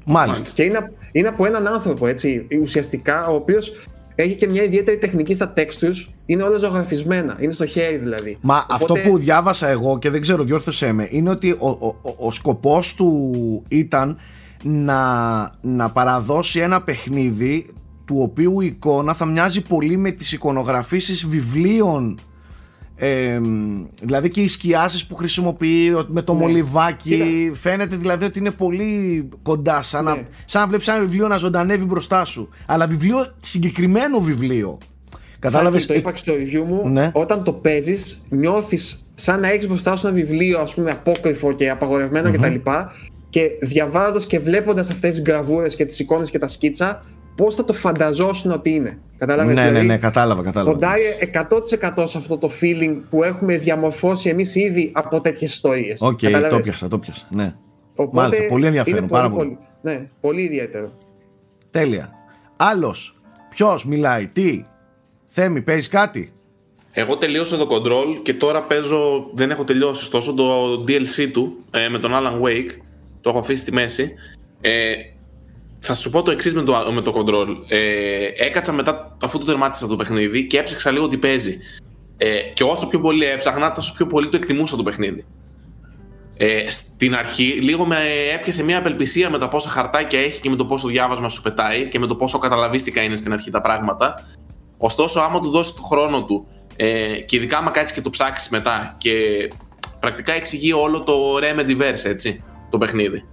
Μάλιστα. 0.04 0.50
Και 0.54 0.62
είναι, 0.62 0.92
είναι 1.12 1.28
από 1.28 1.46
έναν 1.46 1.66
άνθρωπο 1.66 2.06
έτσι, 2.06 2.46
ουσιαστικά, 2.60 3.26
ο 3.26 3.34
οποίος 3.34 3.72
έχει 4.14 4.34
και 4.34 4.48
μια 4.48 4.62
ιδιαίτερη 4.62 4.98
τεχνική 4.98 5.34
στα 5.34 5.52
textures, 5.56 6.10
είναι 6.26 6.42
όλα 6.42 6.56
ζωγραφισμένα, 6.56 7.36
είναι 7.40 7.52
στο 7.52 7.66
χέρι 7.66 7.96
δηλαδή. 7.96 8.38
Μα 8.40 8.66
αυτό 8.70 8.84
Οπότε- 8.94 9.08
που 9.08 9.18
διάβασα 9.18 9.68
εγώ 9.68 9.98
και 9.98 10.10
δεν 10.10 10.20
ξέρω, 10.20 10.44
διόρθωσέ 10.44 10.92
με, 10.92 11.08
είναι 11.10 11.30
ότι 11.30 11.50
ο, 11.50 11.68
ο, 11.68 11.86
ο, 12.02 12.14
ο 12.18 12.32
σκοπός 12.32 12.94
του 12.94 13.32
ήταν 13.68 14.18
να, 14.62 15.52
να 15.60 15.90
παραδώσει 15.90 16.60
ένα 16.60 16.82
παιχνίδι 16.82 17.66
του 18.10 18.18
οποίου 18.22 18.60
η 18.60 18.66
εικόνα 18.66 19.14
θα 19.14 19.24
μοιάζει 19.24 19.62
πολύ 19.62 19.96
με 19.96 20.10
τις 20.10 20.32
εικονογραφήσεις 20.32 21.26
βιβλίων 21.26 22.18
ε, 22.96 23.40
δηλαδή 24.02 24.28
και 24.28 24.40
οι 24.40 24.48
σκιάσεις 24.48 25.06
που 25.06 25.14
χρησιμοποιεί 25.14 25.92
ο- 25.94 26.06
με 26.08 26.22
το 26.22 26.32
Ναι. 26.34 26.38
μολυβάκι 26.40 27.50
φαίνεται 27.54 27.96
δηλαδή 27.96 28.24
ότι 28.24 28.38
είναι 28.38 28.50
πολύ 28.50 29.28
κοντά 29.42 29.82
σαν, 29.82 30.04
να, 30.04 30.14
Ναι. 30.14 30.22
σαν 30.44 30.60
να 30.62 30.68
βλέπεις 30.68 30.88
ένα 30.88 31.00
βιβλίο 31.00 31.28
να 31.28 31.36
ζωντανεύει 31.36 31.84
μπροστά 31.84 32.24
σου 32.24 32.48
αλλά 32.66 32.86
βιβλίο, 32.86 33.24
συγκεκριμένο 33.42 34.20
βιβλίο 34.20 34.78
Κατάλαβες, 35.38 35.80
Σάκη, 35.82 35.92
το 35.92 35.98
είπα 35.98 36.12
και 36.12 36.18
στο 36.18 36.32
review 36.32 36.64
μου, 36.68 36.88
Ναι. 36.88 37.10
όταν 37.14 37.42
το 37.44 37.52
παίζεις, 37.52 38.24
νιώθεις 38.28 39.10
σαν 39.14 39.40
να 39.40 39.48
έχεις 39.48 39.66
μπροστά 39.68 39.96
σου 39.96 40.06
ένα 40.06 40.16
βιβλίο, 40.16 40.60
ας 40.60 40.74
πούμε, 40.74 40.90
απόκρυφο 40.90 41.52
και 41.52 41.70
απαγορευμένο 41.70 42.30
κτλ. 42.32 42.54
Και 43.30 43.50
διαβάζοντας 43.62 44.26
και 44.26 44.38
βλέποντας 44.38 44.88
αυτές 44.90 45.14
τις 45.14 45.22
γραβούρες 45.26 45.74
και 45.76 45.84
τις 45.84 45.98
εικόνες 45.98 46.30
και 46.30 46.38
τα 46.38 46.48
σκίτσα, 46.48 47.04
πώς 47.34 47.54
θα 47.54 47.64
το 47.64 47.72
φανταζόσουν 47.72 48.50
ότι 48.50 48.70
είναι. 48.70 48.98
Κατάλαβες. 49.18 49.54
ναι, 49.54 49.70
ναι, 49.70 49.82
ναι, 49.82 49.98
κατάλαβα, 49.98 50.42
κατάλαβα. 50.42 50.72
Κοντάει 50.72 51.00
100% 51.98 52.02
σε 52.06 52.18
αυτό 52.18 52.38
το 52.38 52.50
feeling 52.60 52.96
που 53.10 53.22
έχουμε 53.22 53.56
διαμορφώσει 53.56 54.28
εμείς 54.28 54.54
ήδη 54.54 54.90
από 54.94 55.20
τέτοιες 55.20 55.52
ιστορίες. 55.52 56.00
Οκ, 56.00 56.18
το 56.50 56.58
'πιασα, 56.58 56.88
το 56.88 56.98
'πιασα. 56.98 57.26
Ναι. 57.30 57.54
Οπότε 57.94 58.16
Μάλιστα, 58.16 58.46
πολύ 58.46 58.66
ενδιαφέρον, 58.66 58.98
είναι 58.98 59.08
πάρα 59.08 59.30
πολύ. 59.30 59.58
Ναι, 59.82 60.08
πολύ 60.20 60.42
ιδιαίτερο. 60.42 60.92
Τέλεια. 61.70 62.12
Άλλος. 62.56 63.14
Ποιος 63.50 63.84
μιλάει, 63.86 64.26
τι. 64.26 64.64
Θέμη, 65.26 65.62
παίζεις 65.62 65.88
κάτι; 65.88 66.32
Εγώ 66.92 67.16
τελείωσα 67.16 67.56
το 67.56 67.68
Control 67.70 68.22
και 68.22 68.34
τώρα 68.34 68.62
παίζω, 68.62 69.30
δεν 69.34 69.50
έχω 69.50 69.64
τελειώσει 69.64 70.02
ωστόσο, 70.02 70.34
το 70.34 70.72
DLC 70.72 71.30
του 71.32 71.64
ε, 71.70 71.88
με 71.88 71.98
τον 71.98 72.10
Alan 72.14 72.46
Wake. 72.46 72.70
Το 73.20 73.30
έχω 73.30 73.38
αφήσει 73.38 73.60
στη 73.60 73.72
μέση. 73.72 74.14
Ε, 74.60 74.92
θα 75.80 75.94
σου 75.94 76.10
πω 76.10 76.22
το 76.22 76.30
εξής 76.30 76.54
με 76.54 76.62
το, 76.62 76.74
με 76.92 77.00
το 77.00 77.12
Control. 77.16 77.48
Ε, 77.68 78.28
έκατσα 78.34 78.72
μετά 78.72 79.16
αφού 79.22 79.38
το 79.38 79.44
τερμάτισα 79.44 79.86
το 79.86 79.96
παιχνίδι 79.96 80.46
και 80.46 80.58
έψαξα 80.58 80.90
λίγο 80.90 81.08
τι 81.08 81.16
παίζει. 81.16 81.58
Ε, 82.16 82.40
και 82.54 82.64
όσο 82.64 82.86
πιο 82.86 83.00
πολύ 83.00 83.24
έψαχνα, 83.24 83.72
τόσο 83.72 83.92
πιο 83.96 84.06
πολύ 84.06 84.28
το 84.28 84.36
εκτιμούσα 84.36 84.76
το 84.76 84.82
παιχνίδι. 84.82 85.24
Ε, 86.36 86.70
στην 86.70 87.14
αρχή 87.14 87.44
λίγο 87.44 87.86
με 87.86 87.96
έπιασε 88.34 88.62
μια 88.62 88.78
απελπισία 88.78 89.30
με 89.30 89.38
τα 89.38 89.48
πόσα 89.48 89.68
χαρτάκια 89.68 90.20
έχει 90.20 90.40
και 90.40 90.50
με 90.50 90.56
το 90.56 90.64
πόσο 90.64 90.88
διάβασμα 90.88 91.28
σου 91.28 91.42
πετάει 91.42 91.88
και 91.88 91.98
με 91.98 92.06
το 92.06 92.16
πόσο 92.16 92.38
καταλαβίστικα 92.38 93.02
είναι 93.02 93.16
στην 93.16 93.32
αρχή 93.32 93.50
τα 93.50 93.60
πράγματα. 93.60 94.26
Ωστόσο, 94.78 95.20
άμα 95.20 95.40
του 95.40 95.50
δώσεις 95.50 95.74
το 95.74 95.82
χρόνο 95.82 96.24
του 96.24 96.46
ε, 96.76 97.20
και 97.20 97.36
ειδικά 97.36 97.58
άμα 97.58 97.70
κάτσεις 97.70 97.96
και 97.96 98.00
το 98.02 98.10
ψάξεις 98.10 98.48
μετά 98.48 98.94
και 98.98 99.12
πρακτικά 100.00 100.32
εξηγεί 100.32 100.72
όλο 100.72 101.02
το 101.02 101.36
Remedyverse, 101.36 102.04
έτσι, 102.04 102.44
το 102.70 102.78
παιχνιδι 102.78 103.24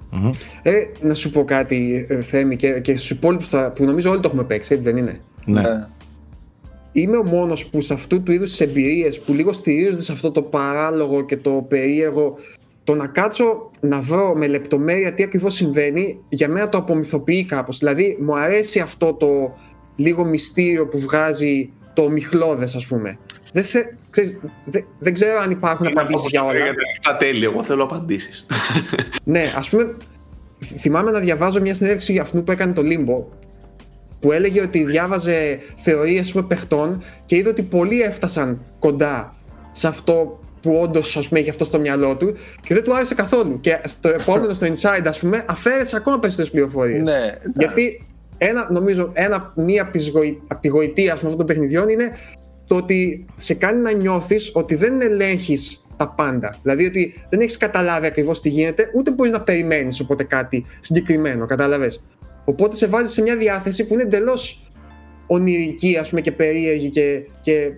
Ε, 0.61 0.71
να 1.01 1.13
σου 1.13 1.31
πω 1.31 1.43
κάτι, 1.43 2.05
ε, 2.09 2.21
Θέμη, 2.21 2.55
και, 2.55 2.79
και 2.79 2.95
στους 2.95 3.09
υπόλοιπους 3.09 3.49
που 3.75 3.83
νομίζω 3.83 4.09
όλοι 4.09 4.19
το 4.19 4.27
έχουμε 4.27 4.43
παίξει, 4.43 4.73
έτσι 4.73 4.85
δεν 4.85 4.97
είναι; 4.97 5.19
Ναι. 5.45 5.61
Ε, 5.61 5.87
Είμαι 6.91 7.17
ο 7.17 7.23
μόνος 7.23 7.65
που 7.65 7.81
σε 7.81 7.93
αυτού 7.93 8.23
του 8.23 8.31
είδους 8.31 8.49
τις 8.49 8.59
εμπειρίες 8.59 9.19
που 9.19 9.33
λίγο 9.33 9.53
στηρίζονται 9.53 10.01
σε 10.01 10.11
αυτό 10.11 10.31
το 10.31 10.41
παράλογο 10.41 11.25
και 11.25 11.37
το 11.37 11.65
περίεργο, 11.67 12.37
το 12.83 12.95
να 12.95 13.07
κάτσω 13.07 13.71
να 13.79 13.99
βρω 13.99 14.35
με 14.35 14.47
λεπτομέρεια 14.47 15.13
τι 15.13 15.23
ακριβώς 15.23 15.53
συμβαίνει, 15.53 16.19
για 16.29 16.49
μένα 16.49 16.69
το 16.69 16.77
απομυθοποιεί 16.77 17.45
κάπως. 17.45 17.77
Δηλαδή, 17.77 18.17
μου 18.21 18.37
αρέσει 18.37 18.79
αυτό 18.79 19.13
το 19.13 19.55
λίγο 19.95 20.25
μυστήριο 20.25 20.87
που 20.87 20.99
βγάζει 20.99 21.71
το 21.93 22.09
μιχλώδες, 22.09 22.75
ας 22.75 22.87
πούμε. 22.87 23.17
Δεν, 23.53 23.63
θε, 23.63 23.83
ξέρεις, 24.21 24.37
δεν, 24.65 24.85
δεν 24.99 25.13
ξέρω 25.13 25.39
αν 25.39 25.51
υπάρχουν 25.51 25.85
Είναι 25.85 26.01
αυτό 26.01 26.15
απαντήσεις 26.15 26.23
που 26.23 26.29
για 26.29 26.43
όλα. 26.43 26.53
λέγατε, 26.53 26.81
Αυτά 26.97 27.15
τέλεια, 27.15 27.49
εγώ 27.53 27.63
θέλω 27.63 27.83
απαντήσεις. 27.83 28.45
Ναι, 29.23 29.53
ας 29.55 29.69
πούμε, 29.69 29.89
θυμάμαι 30.79 31.11
να 31.11 31.19
διαβάζω 31.19 31.61
μια 31.61 31.73
συνέντευξη 31.73 32.11
για 32.11 32.21
αυτού 32.21 32.43
που 32.43 32.51
έκανε 32.51 32.73
το 32.73 32.81
Limbo, 32.85 33.23
που 34.19 34.31
έλεγε 34.31 34.61
ότι 34.61 34.83
διάβαζε 34.83 35.59
θεωρίες 35.75 36.31
πούμε, 36.31 36.43
παιχτών 36.43 37.03
και 37.25 37.35
είδε 37.35 37.49
ότι 37.49 37.61
πολλοί 37.61 38.01
έφτασαν 38.01 38.61
κοντά 38.79 39.35
σε 39.71 39.87
αυτό 39.87 40.39
που 40.61 40.79
όντως 40.81 41.29
έχει 41.31 41.49
αυτό 41.49 41.65
στο 41.65 41.79
μυαλό 41.79 42.15
του 42.15 42.33
και 42.61 42.73
δεν 42.73 42.83
του 42.83 42.95
άρεσε 42.95 43.15
καθόλου. 43.15 43.59
Και 43.59 43.79
στο 43.83 44.09
επόμενο, 44.09 44.53
στο 44.53 44.67
Inside, 44.67 45.05
ας 45.05 45.19
πούμε, 45.19 45.43
αφαίρεσε 45.47 45.95
ακόμα 45.95 46.19
περισσότερες 46.19 46.51
πληροφορίες. 46.51 47.03
ναι, 47.03 47.37
Γιατί 47.57 48.01
ένα, 48.37 48.67
νομίζω, 48.71 49.09
ένα, 49.13 49.53
μία 49.55 49.81
από, 49.81 49.91
τις 49.91 50.09
γοη, 50.09 50.41
από 50.47 50.61
τη 50.61 50.67
γοητεία 50.67 51.13
ας 51.13 51.19
πούμε, 51.19 51.31
αυτών 51.31 51.45
των 51.47 51.55
παιχνιδιών 51.55 51.89
είναι 51.89 52.11
το 52.67 52.75
ότι 52.75 53.25
σε 53.35 53.53
κάνει 53.53 53.81
να 53.81 53.91
νιώθεις 53.91 54.51
ότι 54.53 54.75
δεν 54.75 55.01
ελέγχεις 55.01 55.87
τα 55.97 56.09
πάντα. 56.09 56.55
Δηλαδή 56.61 56.85
ότι 56.85 57.13
δεν 57.29 57.39
έχεις 57.39 57.57
καταλάβει 57.57 58.05
ακριβώς 58.05 58.41
τι 58.41 58.49
γίνεται, 58.49 58.91
ούτε 58.95 59.11
μπορείς 59.11 59.31
να 59.31 59.41
περιμένεις 59.41 59.99
οπότε 59.99 60.23
κάτι 60.23 60.65
συγκεκριμένο, 60.79 61.45
κατάλαβες. 61.45 62.03
Οπότε 62.45 62.75
σε 62.75 62.87
βάζεις 62.87 63.13
σε 63.13 63.21
μια 63.21 63.37
διάθεση 63.37 63.87
που 63.87 63.93
είναι 63.93 64.03
εντελώς 64.03 64.71
ονειρική 65.27 65.97
ας 65.97 66.09
πούμε, 66.09 66.21
και 66.21 66.31
περίεργη 66.31 66.89
και, 66.89 67.21
και 67.41 67.71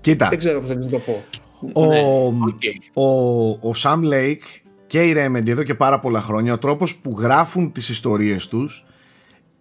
Κοίτα, 0.00 0.28
δεν 0.28 0.38
ξέρω 0.38 0.60
πώς 0.60 0.68
θα 0.68 0.76
το 0.76 0.98
πω. 0.98 1.24
ο, 1.72 1.84
Ναι, 1.84 2.00
οκ. 2.46 2.62
ο, 2.92 3.68
ο 3.68 3.72
Sam 3.82 3.98
Lake 4.12 4.60
και 4.86 5.02
η 5.02 5.14
Remedy 5.16 5.48
εδώ 5.48 5.62
και 5.62 5.74
πάρα 5.74 5.98
πολλά 5.98 6.20
χρόνια 6.20 6.52
ο 6.52 6.58
τρόπος 6.58 6.96
που 6.96 7.16
γράφουν 7.18 7.72
τις 7.72 7.88
ιστορίες 7.88 8.48
τους 8.48 8.84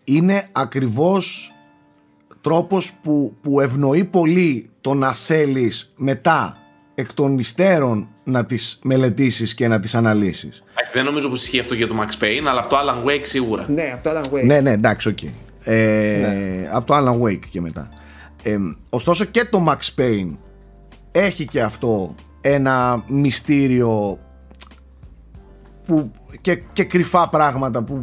είναι 0.03 0.45
ακριβώς 0.51 1.51
τρόπος 2.42 2.94
που, 3.02 3.36
που 3.42 3.60
ευνοεί 3.60 4.04
πολύ 4.06 4.70
το 4.82 4.94
να 4.94 5.14
θέλεις 5.14 5.94
μετά 5.96 6.58
εκ 6.96 7.14
των 7.14 7.38
υστέρων 7.38 8.08
να 8.24 8.46
τις 8.46 8.80
μελετήσεις 8.84 9.54
και 9.54 9.68
να 9.68 9.80
τις 9.80 9.96
αναλύσεις. 9.96 10.64
Εντάξει, 10.72 10.92
Δεν 10.94 11.06
νομίζω 11.06 11.30
πως 11.30 11.42
ισχύει 11.42 11.60
αυτό 11.60 11.74
για 11.74 11.88
το 11.88 11.96
Max 12.02 12.24
Payne, 12.24 12.46
αλλά 12.50 12.60
από 12.60 12.70
το 12.70 12.78
Alan 12.78 13.08
Wake 13.10 13.22
σίγουρα. 13.26 13.66
Ναι, 13.70 13.92
από 13.94 14.10
το 14.10 14.20
Alan 14.20 14.34
Wake. 14.38 14.46
Ναι, 14.46 14.60
ναι, 14.60 14.72
εντάξει, 14.72 15.10
οκ. 15.10 15.20
Ε, 15.64 16.70
Από 16.72 16.86
το 16.86 16.96
Alan 16.98 17.22
Wake 17.22 17.46
και 17.50 17.62
μετά. 17.62 17.89
Ε, 18.44 18.58
ωστόσο 18.89 19.26
και 19.26 19.46
το 19.46 19.66
Max 19.68 20.02
Payne 20.02 20.38
έχει 21.12 21.46
και 21.46 21.62
αυτό 21.62 22.16
ένα 22.42 23.04
μυστήριο 23.08 24.20
που, 25.86 26.12
και, 26.42 26.56
και 26.74 26.84
κρυφά 26.84 27.30
πράγματα 27.30 27.84
που 27.84 28.00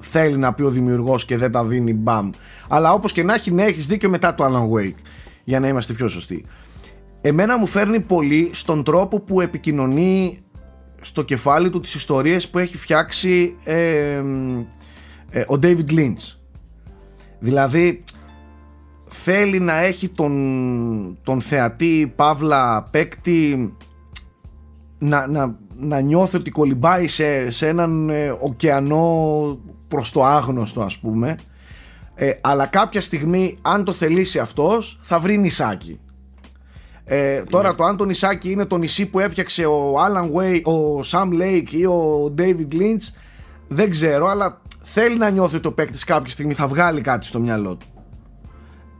θέλει 0.00 0.36
να 0.36 0.52
πει 0.52 0.62
ο 0.62 0.70
δημιουργός 0.70 1.24
και 1.24 1.36
δεν 1.36 1.52
τα 1.52 1.64
δίνει 1.64 1.94
μπαμ. 1.94 2.30
Αλλά 2.68 2.92
όπως 2.92 3.12
και 3.12 3.22
να 3.22 3.34
έχει, 3.34 3.52
ναι, 3.52 3.64
έχεις 3.64 3.86
δίκιο 3.86 4.10
μετά 4.10 4.34
το 4.34 4.44
Alan 4.44 4.78
Wake 4.78 4.98
για 5.44 5.60
να 5.60 5.68
είμαστε 5.68 5.92
πιο 5.92 6.08
σωστοί. 6.08 6.44
Εμένα 7.20 7.58
μου 7.58 7.66
φέρνει 7.66 8.00
πολύ 8.00 8.50
στον 8.52 8.84
τρόπο 8.84 9.20
που 9.20 9.40
επικοινωνεί 9.40 10.38
στο 11.00 11.22
κεφάλι 11.22 11.70
του 11.70 11.80
τις 11.80 11.94
ιστορίες 11.94 12.48
που 12.48 12.58
έχει 12.58 12.76
φτιάξει 12.76 13.56
ε, 13.64 14.22
ε, 15.30 15.40
ο 15.40 15.58
David 15.62 15.90
Lynch. 15.90 16.36
Δηλαδή 17.38 18.02
θέλει 19.04 19.60
να 19.60 19.76
έχει 19.76 20.08
τον, 20.08 21.18
τον 21.22 21.40
θεατή 21.40 22.12
Παύλα 22.16 22.82
παίκτη 22.82 23.74
να, 24.98 25.26
να, 25.26 25.58
να 25.82 26.00
νιώθει 26.00 26.36
ότι 26.36 26.50
κολυμπάει 26.50 27.08
σε, 27.08 27.50
σε 27.50 27.68
έναν 27.68 28.10
ε, 28.10 28.36
ωκεανό 28.40 29.58
προς 29.88 30.12
το 30.12 30.24
άγνωστο 30.24 30.82
ας 30.82 30.98
πούμε 30.98 31.36
ε, 32.14 32.30
αλλά 32.40 32.66
κάποια 32.66 33.00
στιγμή 33.00 33.58
αν 33.62 33.84
το 33.84 33.92
θελήσει 33.92 34.38
αυτός 34.38 34.98
θα 35.02 35.18
βρει 35.18 35.38
νησάκι 35.38 36.00
ε, 37.04 37.42
τώρα 37.42 37.74
το 37.74 37.84
αν 37.84 37.96
το 37.96 38.04
νησάκι 38.04 38.50
είναι 38.50 38.64
το 38.64 38.78
νησί 38.78 39.06
που 39.06 39.20
έφτιαξε 39.20 39.64
ο 39.64 39.94
Alan 39.94 40.38
Way, 40.38 40.62
ο 40.64 41.00
Sam 41.10 41.28
Lake 41.42 41.70
ή 41.70 41.86
ο 41.86 42.34
David 42.38 42.74
Lynch 42.74 43.14
δεν 43.68 43.90
ξέρω 43.90 44.26
αλλά 44.26 44.60
θέλει 44.82 45.18
να 45.18 45.30
νιώθει 45.30 45.56
ότι 45.56 45.66
ο 45.68 45.72
παίκτης 45.72 46.04
κάποια 46.04 46.32
στιγμή 46.32 46.54
θα 46.54 46.66
βγάλει 46.66 47.00
κάτι 47.00 47.26
στο 47.26 47.40
μυαλό 47.40 47.76
του. 47.76 47.86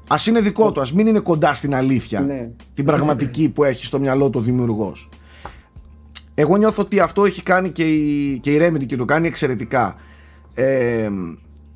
Α 0.08 0.16
είναι 0.28 0.40
δικό 0.40 0.72
του, 0.72 0.80
ας 0.80 0.92
μην 0.92 1.06
είναι 1.06 1.18
κοντά 1.18 1.54
στην 1.54 1.74
αλήθεια. 1.74 2.20
Ναι. 2.20 2.50
Την 2.74 2.84
πραγματική 2.84 3.48
που 3.48 3.64
έχει 3.64 3.86
στο 3.86 3.98
μυαλό 3.98 4.30
του 4.30 4.38
ο 4.38 4.42
δημιουργός. 4.42 5.08
Εγώ 6.34 6.56
νιώθω 6.56 6.82
ότι 6.82 7.00
αυτό 7.00 7.24
έχει 7.24 7.42
κάνει 7.42 7.70
και 7.70 7.92
η, 7.92 8.38
και 8.38 8.52
η 8.52 8.58
Remedy 8.60 8.86
και 8.86 8.96
το 8.96 9.04
κάνει 9.04 9.26
εξαιρετικά. 9.26 9.96
Ε, 10.54 11.10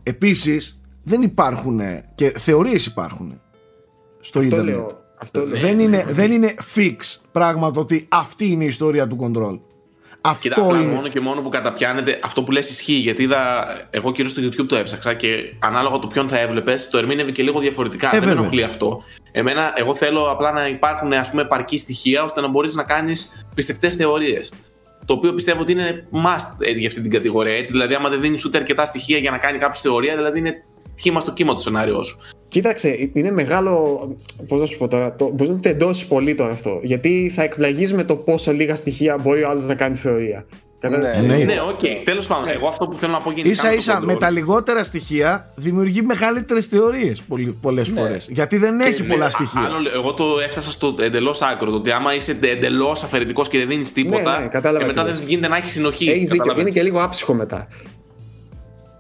επίσης 0.03 0.81
δεν 1.03 1.23
υπάρχουν 1.23 1.81
και 2.15 2.33
θεωρίες 2.39 2.87
υπάρχουν 2.87 3.41
στο 4.21 4.39
Αυτό 4.39 4.51
ίντερνετ. 4.51 4.75
λέω. 4.75 5.05
Αυτό 5.19 5.47
λέω. 5.47 5.61
Δεν 5.61 5.79
είναι, 5.79 6.07
δεν 6.09 6.33
είναι 6.33 6.55
fix 6.75 6.97
πράγμα 7.33 7.71
το 7.71 7.81
ότι 7.81 8.07
αυτή 8.09 8.47
είναι 8.47 8.65
η 8.65 8.67
ιστορία 8.67 9.07
του 9.07 9.19
control. 9.21 9.59
Αυτό 10.29 10.49
Κοίτα, 10.49 10.63
απλά 10.63 10.81
είναι. 10.81 10.93
μόνο 10.93 11.09
και 11.09 11.21
μόνο 11.21 11.41
που 11.41 11.49
καταπιάνεται 11.49 12.21
αυτό 12.23 12.43
που 12.43 12.53
λες 12.53 12.71
ισχύει. 12.71 12.93
Γιατί 12.93 13.23
είδα, 13.23 13.67
εγώ 13.91 14.13
κυρίω 14.13 14.31
στο 14.31 14.43
YouTube 14.43 14.67
το 14.69 14.77
έψαξα 14.77 15.15
και 15.15 15.53
ανάλογα 15.59 15.99
το 15.99 16.07
ποιον 16.07 16.29
θα 16.29 16.39
έβλεπες, 16.39 16.89
το 16.91 16.99
ερμήνευε 16.99 17.31
και 17.31 17.43
λίγο 17.43 17.61
διαφορετικά. 17.61 18.07
Ε, 18.07 18.11
Δεν 18.11 18.21
με 18.21 18.27
βέβαια. 18.27 18.41
ενοχλεί 18.41 18.63
αυτό. 18.63 19.03
Εμένα, 19.33 19.73
εγώ 19.75 19.95
θέλω 19.95 20.31
απλά 20.31 20.53
να 20.53 20.69
υπάρχουν 20.69 21.13
ας 21.13 21.31
πούμε, 21.31 21.43
επαρκή 21.43 21.79
στοιχεία 21.79 22.23
ώστε 22.23 22.41
να 22.41 22.49
μπορείς 22.49 22.75
να 22.75 22.83
κάνεις 22.83 23.47
πιστευτές 23.55 23.95
θεωρίες. 23.95 24.53
Το 25.05 25.13
οποίο 25.15 25.35
πιστεύω 25.35 25.61
ότι 25.61 25.73
είναι 25.73 26.09
must 26.13 26.57
έτσι, 26.59 26.79
για 26.81 26.89
αυτή 26.89 27.01
την 27.01 27.11
κατηγορία. 27.11 27.57
Έτσι. 27.57 27.73
Δηλαδή, 27.73 27.95
άμα 27.95 28.09
δεν 28.09 28.21
δίνεις 28.21 28.45
ούτε 28.45 28.59
αρκετά 28.59 28.85
στοιχεία 28.85 29.19
για 29.19 29.31
να 29.31 29.39
κάνει 29.39 29.59
κάποιος 29.59 29.81
θεωρία, 29.81 30.17
δηλαδή 30.17 30.39
είναι 30.39 30.55
κύμα 30.95 31.21
στο 31.21 31.33
κύμα 31.33 31.55
το 31.55 31.61
σενάριό 31.61 32.05
σου. 32.05 32.19
Κοίταξε, 32.49 33.11
είναι 33.13 33.31
μεγάλο. 33.31 34.09
Πώς 34.49 34.61
να 34.61 34.67
σου 34.67 34.79
πω 34.79 34.89
τώρα, 34.89 35.15
το, 35.15 35.31
μπορεί 35.35 35.51
να 35.51 35.61
το 35.61 35.69
εντώσει 35.69 36.07
πολύ 36.07 36.35
τώρα 36.35 36.51
αυτό. 36.53 36.81
Γιατί 36.83 37.33
θα 37.35 37.43
εκπλαγείς 37.43 37.93
με 37.95 38.05
το 38.05 38.17
πόσο 38.17 38.53
λίγα 38.53 38.77
στοιχεία 38.77 39.17
μπορεί 39.23 39.43
ο 39.43 39.49
άλλος 39.49 39.65
να 39.65 39.75
κάνει 39.75 39.97
θεωρία. 39.97 40.45
Κατάλαβες; 40.79 41.21
Ναι. 41.21 41.37
Ναι. 41.37 41.45
Ναι, 41.45 41.61
οκ. 41.69 42.05
Τέλος 42.05 42.27
πάντων, 42.27 42.49
εγώ 42.49 42.67
αυτό 42.69 42.87
που 42.87 42.97
θέλω 42.97 43.13
να 43.13 43.19
πω 43.21 43.31
γενικά. 43.31 43.49
Ίσα 43.51 43.65
με 43.67 43.71
το 43.73 43.77
ίσα 43.79 43.99
control- 43.99 44.05
με 44.05 44.15
τα 44.17 44.31
λιγότερα 44.31 44.85
στοιχεία 44.85 45.53
δημιουργεί 45.57 46.03
μεγαλύτερες 46.03 46.67
θεωρίες 46.67 47.23
πολλές 47.61 47.89
φορές. 47.89 48.29
Γιατί 48.31 48.57
δεν 48.57 48.81
έχει 48.81 49.03
Ναι, 49.03 49.09
πολλά 49.09 49.25
α- 49.27 49.31
στοιχεία. 49.31 49.61
Άλλο, 49.61 49.79
λέω, 49.79 49.93
εγώ 49.95 50.15
το 50.15 50.25
έφτασα 50.45 50.71
στο 50.71 50.95
εντελώς 51.01 51.43
άκρο. 51.43 51.71
Το 51.71 51.77
ότι 51.77 51.91
άμα 51.91 52.15
είσαι 52.15 52.39
εντελώς 52.43 53.03
αφαιρετικός 53.03 53.49
και 53.49 53.59
δεν 53.59 53.69
δίνεις 53.69 53.93
τίποτα, 53.93 54.37
Ναι, 54.39 54.43
ναι, 54.45 54.49
κατάλαβα 54.51 54.85
ε, 54.85 54.87
μετά 54.87 55.05
τι 55.05 55.11
δεν 55.11 55.19
λες. 55.19 55.29
γίνεται 55.29 55.49
να 55.49 55.57
έχει 55.57 55.71
συνοχή. 55.71 56.05
Έχεις 56.09 56.21
δίκιο. 56.21 56.37
καταλαβαίνεις. 56.37 56.73
Είναι 56.75 56.81
και 56.83 56.87
λίγο 56.91 57.03
άψυχο 57.03 57.35
μετά. 57.35 57.69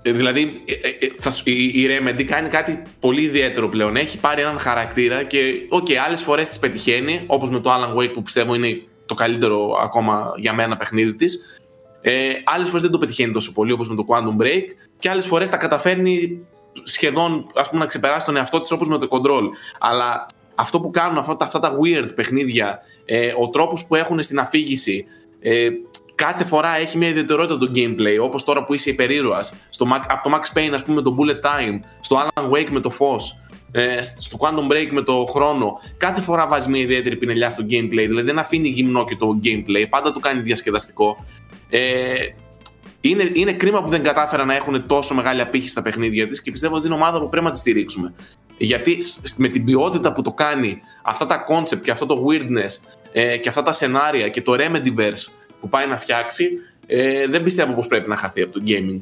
Ε, 0.09 0.13
Δηλαδή, 0.13 0.63
ε, 0.65 0.73
ε, 0.73 1.07
ε, 1.07 1.11
θα 1.17 1.31
σου- 1.31 1.43
η, 1.51 1.65
η 1.75 1.87
Remedy 1.91 2.23
κάνει 2.25 2.49
κάτι 2.49 2.83
πολύ 3.01 3.23
ιδιαίτερο 3.23 3.69
πλέον. 3.69 3.97
Έχει 3.97 4.19
πάρει 4.19 4.41
έναν 4.41 4.59
χαρακτήρα 4.59 5.23
και, 5.23 5.55
οκ, 5.69 5.87
άλλες 6.07 6.23
φορές 6.23 6.49
της 6.49 6.59
πετυχαίνει, 6.59 7.23
όπως 7.27 7.51
με 7.51 7.61
το 7.61 7.71
Alan 7.75 7.97
Wake 8.03 8.13
που 8.13 8.23
πιστεύω 8.23 8.55
είναι 8.55 8.81
το 9.07 9.15
καλύτερο 9.15 9.79
ακόμα 9.83 10.33
για 10.37 10.53
μένα 10.53 10.77
παιχνίδι 10.77 11.15
της. 11.15 11.61
Ε, 12.01 12.29
άλλες 12.45 12.67
φορές 12.67 12.83
δεν 12.83 12.91
το 12.91 12.99
πετυχαίνει 12.99 13.33
τόσο 13.33 13.53
πολύ 13.53 13.73
όπως 13.73 13.89
με 13.89 13.95
το 13.95 14.05
Quantum 14.09 14.43
Break 14.43 14.63
και 14.99 15.11
άλλες 15.11 15.27
φορές 15.27 15.49
τα 15.49 15.57
καταφέρνει 15.57 16.41
σχεδόν 16.83 17.47
ας 17.55 17.69
πούμε, 17.69 17.81
να 17.81 17.87
ξεπεράσει 17.87 18.27
τον 18.27 18.37
εαυτό 18.37 18.61
της 18.61 18.71
όπως 18.71 18.89
με 18.89 18.99
το 18.99 19.09
Control. 19.11 19.43
Αλλά 19.81 20.27
αυτό 20.55 20.81
που 20.81 20.91
κάνουν 20.91 21.19
αυτά, 21.19 21.37
τα- 21.37 21.45
αυτά 21.45 21.59
τα 21.59 21.73
weird 21.85 22.09
παιχνίδια, 22.15 22.79
ε, 23.05 23.33
ο 23.41 23.49
τρόπος 23.49 23.87
που 23.87 23.95
έχουν 23.95 24.23
στην 24.23 24.39
αφήγηση, 24.39 25.05
ε, 25.41 25.69
κάθε 26.17 26.45
φορά 26.45 26.77
έχει 26.79 26.99
μια 26.99 27.09
ιδιαιτερότητα 27.09 27.59
το 27.59 27.71
gameplay. 27.75 28.17
Όπως 28.23 28.45
τώρα 28.45 28.65
που 28.65 28.75
είσαι 28.75 28.91
υπερήρωας 28.91 29.55
στο, 29.69 29.87
Mac- 29.95 30.05
από 30.09 30.31
το 30.31 30.37
Max 30.37 30.59
Payne, 30.59 30.73
ας 30.75 30.83
πούμε, 30.85 30.97
με 30.97 31.03
το 31.03 31.17
Bullet 31.19 31.47
Time, 31.47 31.81
στο 32.01 32.17
Alan 32.35 32.43
Wake 32.51 32.69
με 32.71 32.81
το 32.81 32.91
φω, 32.91 33.17
ε, 33.71 34.03
στο 34.03 34.39
Quantum 34.41 34.73
Break 34.73 34.89
με 34.91 35.03
το 35.03 35.25
χρόνο. 35.31 35.81
Κάθε 35.97 36.21
φορά 36.21 36.47
βάζει 36.47 36.69
μια 36.71 36.81
ιδιαίτερη 36.81 37.17
πινελιά 37.17 37.51
στο 37.51 37.65
gameplay. 37.71 38.07
Δηλαδή 38.07 38.23
δεν 38.23 38.39
αφήνει 38.39 38.69
γυμνό 38.69 39.05
και 39.05 39.17
το 39.17 39.41
gameplay, 39.45 39.85
πάντα 39.91 40.11
το 40.11 40.21
κάνει 40.21 40.41
διασκεδαστικό. 40.41 41.25
Ε, 41.71 42.15
είναι, 43.01 43.31
είναι 43.33 43.53
κρίμα 43.53 43.83
που 43.83 43.89
δεν 43.89 44.03
κατάφεραν 44.03 44.47
να 44.47 44.55
έχουν 44.55 44.87
τόσο 44.87 45.15
μεγάλη 45.15 45.41
απήχηση 45.41 45.71
στα 45.71 45.83
παιχνίδια 45.83 46.29
της 46.29 46.43
και 46.43 46.51
πιστεύω 46.51 46.77
ότι 46.77 46.87
είναι 46.87 46.95
ομάδα 46.95 47.21
που 47.21 47.29
πρέπει 47.29 47.45
να 47.47 47.51
τη 47.51 47.59
στηρίξουμε. 47.59 48.15
Γιατί 48.59 49.01
σ- 49.03 49.39
με 49.39 49.49
την 49.49 49.65
ποιότητα 49.65 50.13
που 50.13 50.23
το 50.23 50.33
κάνει, 50.33 50.81
αυτά 51.03 51.27
τα 51.27 51.45
concept 51.49 51.81
και 51.83 51.91
αυτό 51.91 52.07
το 52.07 52.23
weirdness 52.31 52.97
ε, 53.13 53.37
και 53.37 53.49
αυτά 53.49 53.63
τα 53.63 53.73
σενάρια 53.73 54.29
και 54.29 54.43
το 54.43 54.53
Remedyverse 54.59 55.46
που 55.67 55.73
πάει 55.73 55.87
να 55.87 55.97
φτιάξει, 55.97 56.49
ε, 56.87 57.27
δεν 57.29 57.43
πιστεύω 57.43 57.73
πως 57.75 57.87
πρέπει 57.87 58.09
να 58.09 58.17
χαθεί 58.17 58.43
από 58.43 58.53
το 58.53 58.61
gaming. 58.67 59.01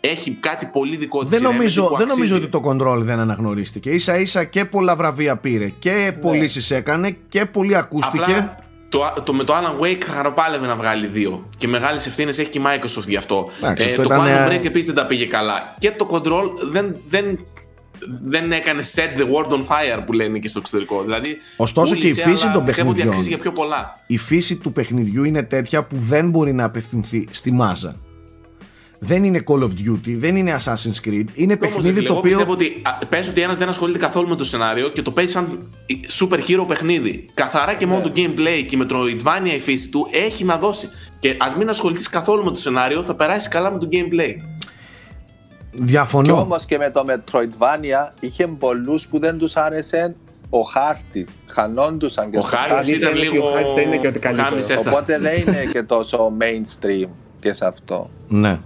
Ε, 0.00 0.08
έχει 0.08 0.30
κάτι 0.40 0.66
πολύ 0.66 0.96
δικό 0.96 1.20
της 1.20 1.30
Δεν 1.30 1.40
η 1.42 1.46
Remedy 1.46 1.52
νομίζω, 1.52 1.82
που 1.88 1.96
δεν 1.96 2.06
νομίζω 2.06 2.34
αξίζει. 2.36 2.56
ότι 2.56 2.78
το 2.78 2.90
control 2.90 2.98
δεν 3.02 3.18
αναγνωρίστηκε. 3.18 3.98
σα 3.98 4.16
ίσα 4.18 4.44
και 4.44 4.64
πολλά 4.64 4.96
βραβεία 4.96 5.36
πήρε 5.36 5.68
και 5.78 5.90
Ναι. 5.90 6.12
πωλήσεις 6.12 6.70
έκανε 6.70 7.16
και 7.28 7.44
πολύ 7.44 7.76
ακούστηκε. 7.76 8.32
Απλά 8.32 8.56
το, 8.88 9.22
το, 9.24 9.32
με 9.32 9.44
το 9.44 9.54
Alan 9.56 9.82
Wake 9.84 10.02
χαροπάλευε 10.04 10.66
να 10.66 10.76
βγάλει 10.76 11.06
δύο. 11.06 11.48
Και 11.58 11.68
μεγάλες 11.68 12.06
ευθύνες 12.06 12.38
έχει 12.38 12.48
και 12.50 12.58
η 12.58 12.62
Microsoft 12.66 13.06
γι' 13.06 13.16
αυτό. 13.16 13.48
Εντάξει, 13.58 13.86
αυτό 13.86 14.02
το 14.02 14.14
ήταν, 14.14 14.20
Quantum 14.20 14.50
ε, 14.50 14.56
Break 14.56 14.64
επίσης 14.64 14.86
δεν 14.86 14.94
τα 14.94 15.06
πήγε 15.06 15.26
καλά. 15.26 15.74
Και 15.78 15.90
το 15.90 16.06
Control 16.10 16.44
δεν, 16.70 16.96
δεν, 17.08 17.38
δεν 18.22 18.52
έκανε 18.52 18.82
set 18.94 19.18
the 19.18 19.22
world 19.24 19.52
on 19.52 19.60
fire 19.60 20.02
που 20.06 20.12
λένε 20.12 20.38
και 20.38 20.48
στο 20.48 20.58
εξωτερικό. 20.58 21.02
Δηλαδή, 21.02 21.36
Ωστόσο 21.56 21.94
και 21.94 22.06
η 22.06 22.10
πούλησε, 22.10 22.28
φύση 22.30 22.44
αλλά 22.44 22.52
των 22.54 22.64
πιστεύω 22.64 22.88
ότι 22.88 22.96
παιχνιδιών. 22.98 23.08
αξίζει 23.08 23.28
για 23.28 23.38
πιο 23.38 23.52
πολλά. 23.52 24.00
η 24.06 24.18
φύση 24.18 24.56
του 24.56 24.72
παιχνιδιού 24.72 25.24
είναι 25.24 25.42
τέτοια 25.42 25.84
που 25.84 25.96
δεν 25.96 26.30
μπορεί 26.30 26.52
να 26.52 26.64
απευθυνθεί 26.64 27.28
στη 27.30 27.52
μάζα. 27.52 27.96
Δεν 29.00 29.24
είναι 29.24 29.42
Call 29.46 29.62
of 29.62 29.66
Duty, 29.68 30.14
δεν 30.16 30.36
είναι 30.36 30.56
Assassin's 30.64 31.08
Creed. 31.08 31.24
Είναι 31.34 31.52
Όμως, 31.52 31.58
παιχνίδι 31.74 31.94
φίλε, 31.94 32.00
το 32.00 32.04
εγώ 32.04 32.16
οποίο. 32.18 32.22
πιστεύω 32.30 32.52
ότι 32.52 32.80
α, 33.02 33.06
πες 33.06 33.28
ότι 33.28 33.40
ένας 33.40 33.58
δεν 33.58 33.68
ασχολείται 33.68 33.98
καθόλου 33.98 34.28
με 34.28 34.36
το 34.36 34.44
σενάριο 34.44 34.88
και 34.88 35.02
το 35.02 35.10
παίζει 35.10 35.32
σαν 35.32 35.58
super 36.20 36.38
hero 36.48 36.64
παιχνίδι. 36.68 37.28
Καθαρά 37.34 37.74
και 37.74 37.86
μόνο 37.86 38.02
το 38.02 38.12
gameplay 38.16 38.64
και 38.66 38.76
η 38.76 38.82
Metroidvania 38.82 39.54
η 39.54 39.58
φύση 39.60 39.90
του 39.90 40.06
έχει 40.12 40.44
να 40.44 40.56
δώσει. 40.56 40.88
Και 41.18 41.36
ας 41.38 41.56
μην 41.56 41.68
ασχοληθείς 41.68 42.08
καθόλου 42.08 42.44
με 42.44 42.50
το 42.50 42.56
σενάριο, 42.56 43.02
θα 43.02 43.14
περάσεις 43.14 43.48
καλά 43.48 43.70
με 43.72 43.78
το 43.78 43.88
gameplay. 43.92 44.32
Και 45.78 45.84
Διαφωνώ. 45.84 46.40
όμως 46.40 46.64
και 46.64 46.78
με 46.78 46.90
το 46.90 47.04
Metroidvania 47.08 48.12
είχε 48.20 48.46
πολλούς 48.46 49.06
που 49.08 49.18
δεν 49.18 49.38
τους 49.38 49.56
άρεσε 49.56 50.16
ο 50.50 50.60
χάρτης. 50.60 51.42
Χανόντουσαν 51.46 52.30
και 52.30 52.38
Ο 52.38 52.40
στο 52.40 52.56
Χάρη 52.56 52.72
Αλήθεια 52.72 52.96
ήταν 52.96 53.10
είναι 53.16 53.26
ότι 53.26 53.28
λίγο. 53.36 53.46
ο 53.48 53.50
Χάρης 53.52 53.72
δεν 53.74 53.86
είναι 53.86 53.96
και 53.96 54.06
ότι 54.06 54.18
καλύτερο. 54.18 54.48
χάμισε 54.48 54.74
τα- 54.74 54.90
Οπότε 54.90 55.18
δεν 55.18 55.38
είναι 55.40 55.64
και 55.72 55.82
τόσο 55.82 56.32
mainstream 56.40 57.08
και 57.40 57.52
σε 57.52 57.66
αυτό. 57.66 58.10
Ναι. 58.28 58.60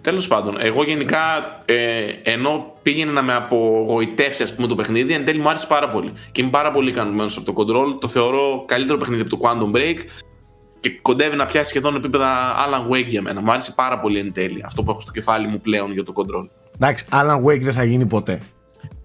Τέλος 0.00 0.28
πάντων, 0.28 0.56
εγώ 0.60 0.82
γενικά 0.84 1.18
ε, 1.64 2.04
ενώ 2.22 2.72
πήγαινε 2.82 3.12
να 3.12 3.22
με 3.22 3.34
απογοητεύσει 3.34 4.42
ας 4.42 4.54
πούμε, 4.54 4.66
το 4.66 4.74
παιχνίδι, 4.74 5.12
εν 5.14 5.24
τέλει 5.24 5.38
μου 5.38 5.48
άρεσε 5.48 5.66
πάρα 5.66 5.88
πολύ. 5.88 6.12
Και 6.32 6.40
είμαι 6.40 6.50
πάρα 6.50 6.70
πολύ 6.70 6.88
ικανοποιημένος 6.88 7.36
από 7.36 7.52
το 7.52 7.62
control. 7.62 8.00
Το 8.00 8.08
θεωρώ 8.08 8.64
καλύτερο 8.66 8.98
παιχνίδι 8.98 9.20
από 9.20 9.30
το 9.30 9.38
Quantum 9.42 9.76
Break 9.76 9.96
και 10.84 10.98
κοντεύει 11.02 11.36
να 11.36 11.46
πιάσει 11.46 11.68
σχεδόν 11.68 11.96
επίπεδα 11.96 12.54
Alan 12.66 12.92
Wake 12.92 13.06
για 13.06 13.22
μένα. 13.22 13.40
Μου 13.40 13.50
άρεσε 13.50 13.72
πάρα 13.76 13.98
πολύ 13.98 14.18
εν 14.18 14.32
τέλει 14.32 14.62
αυτό 14.64 14.82
που 14.82 14.90
έχω 14.90 15.00
στο 15.00 15.10
κεφάλι 15.10 15.46
μου 15.46 15.60
πλέον 15.60 15.92
για 15.92 16.02
το 16.04 16.12
control. 16.16 16.48
Εντάξει, 16.74 17.06
Alan 17.10 17.44
Wake 17.44 17.60
δεν 17.60 17.72
θα 17.72 17.84
γίνει 17.84 18.06
ποτέ. 18.06 18.40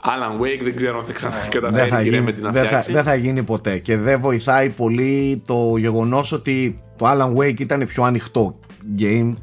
Alan 0.03 0.41
Wake 0.41 0.59
δεν 0.63 0.75
ξέρω 0.75 0.93
αν 0.93 0.99
θα 0.99 1.05
Δεν 1.05 1.15
ξανακαταφέρει 1.15 1.89
θα, 1.95 2.01
η 2.01 2.03
γίνει, 2.03 2.17
Remedy 2.17 2.41
να 2.41 2.51
δεν, 2.51 2.61
θα, 2.61 2.67
φτιάξει. 2.67 2.91
δεν 2.91 3.03
θα 3.03 3.15
γίνει 3.15 3.43
ποτέ. 3.43 3.77
Και 3.77 3.97
δεν 3.97 4.19
βοηθάει 4.19 4.69
πολύ 4.69 5.43
το 5.47 5.77
γεγονός 5.77 6.31
ότι 6.31 6.75
το 6.95 7.05
Alan 7.09 7.35
Wake 7.35 7.59
ήταν 7.59 7.85
πιο 7.85 8.03
ανοιχτό 8.03 8.59
game 8.99 9.33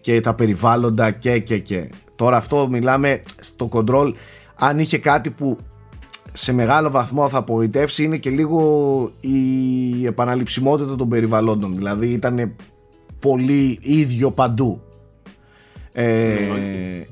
και 0.00 0.20
τα 0.20 0.34
περιβάλλοντα 0.34 1.10
και 1.10 1.38
και 1.38 1.58
και. 1.58 1.90
Τώρα 2.16 2.36
αυτό 2.36 2.68
μιλάμε 2.68 3.20
στο 3.40 3.68
control 3.72 4.12
αν 4.54 4.78
είχε 4.78 4.98
κάτι 4.98 5.30
που 5.30 5.58
σε 6.32 6.52
μεγάλο 6.52 6.90
βαθμό 6.90 7.28
θα 7.28 7.38
απογοητεύσει 7.38 8.04
είναι 8.04 8.16
και 8.16 8.30
λίγο 8.30 9.10
η 9.20 10.06
επαναληψιμότητα 10.06 10.96
των 10.96 11.08
περιβαλλόντων. 11.08 11.76
Δηλαδή 11.76 12.06
ήταν 12.06 12.56
πολύ 13.18 13.78
ίδιο 13.82 14.30
παντού. 14.30 14.82
Ε, 15.92 16.36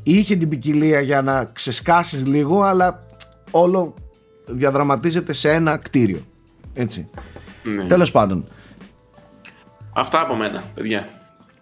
είχε 0.02 0.36
την 0.36 0.48
ποικιλία 0.48 1.00
για 1.00 1.22
να 1.22 1.44
ξεσκάσεις 1.44 2.26
λίγο 2.26 2.62
αλλά 2.62 3.06
όλο 3.50 3.94
διαδραματίζεται 4.46 5.32
σε 5.32 5.52
ένα 5.52 5.76
κτίριο. 5.76 6.20
Έτσι. 6.74 7.08
Ναι. 7.62 7.84
Τέλος 7.84 8.10
πάντων. 8.10 8.44
Αυτά 9.92 10.20
από 10.20 10.34
μένα, 10.34 10.62
παιδιά. 10.74 11.08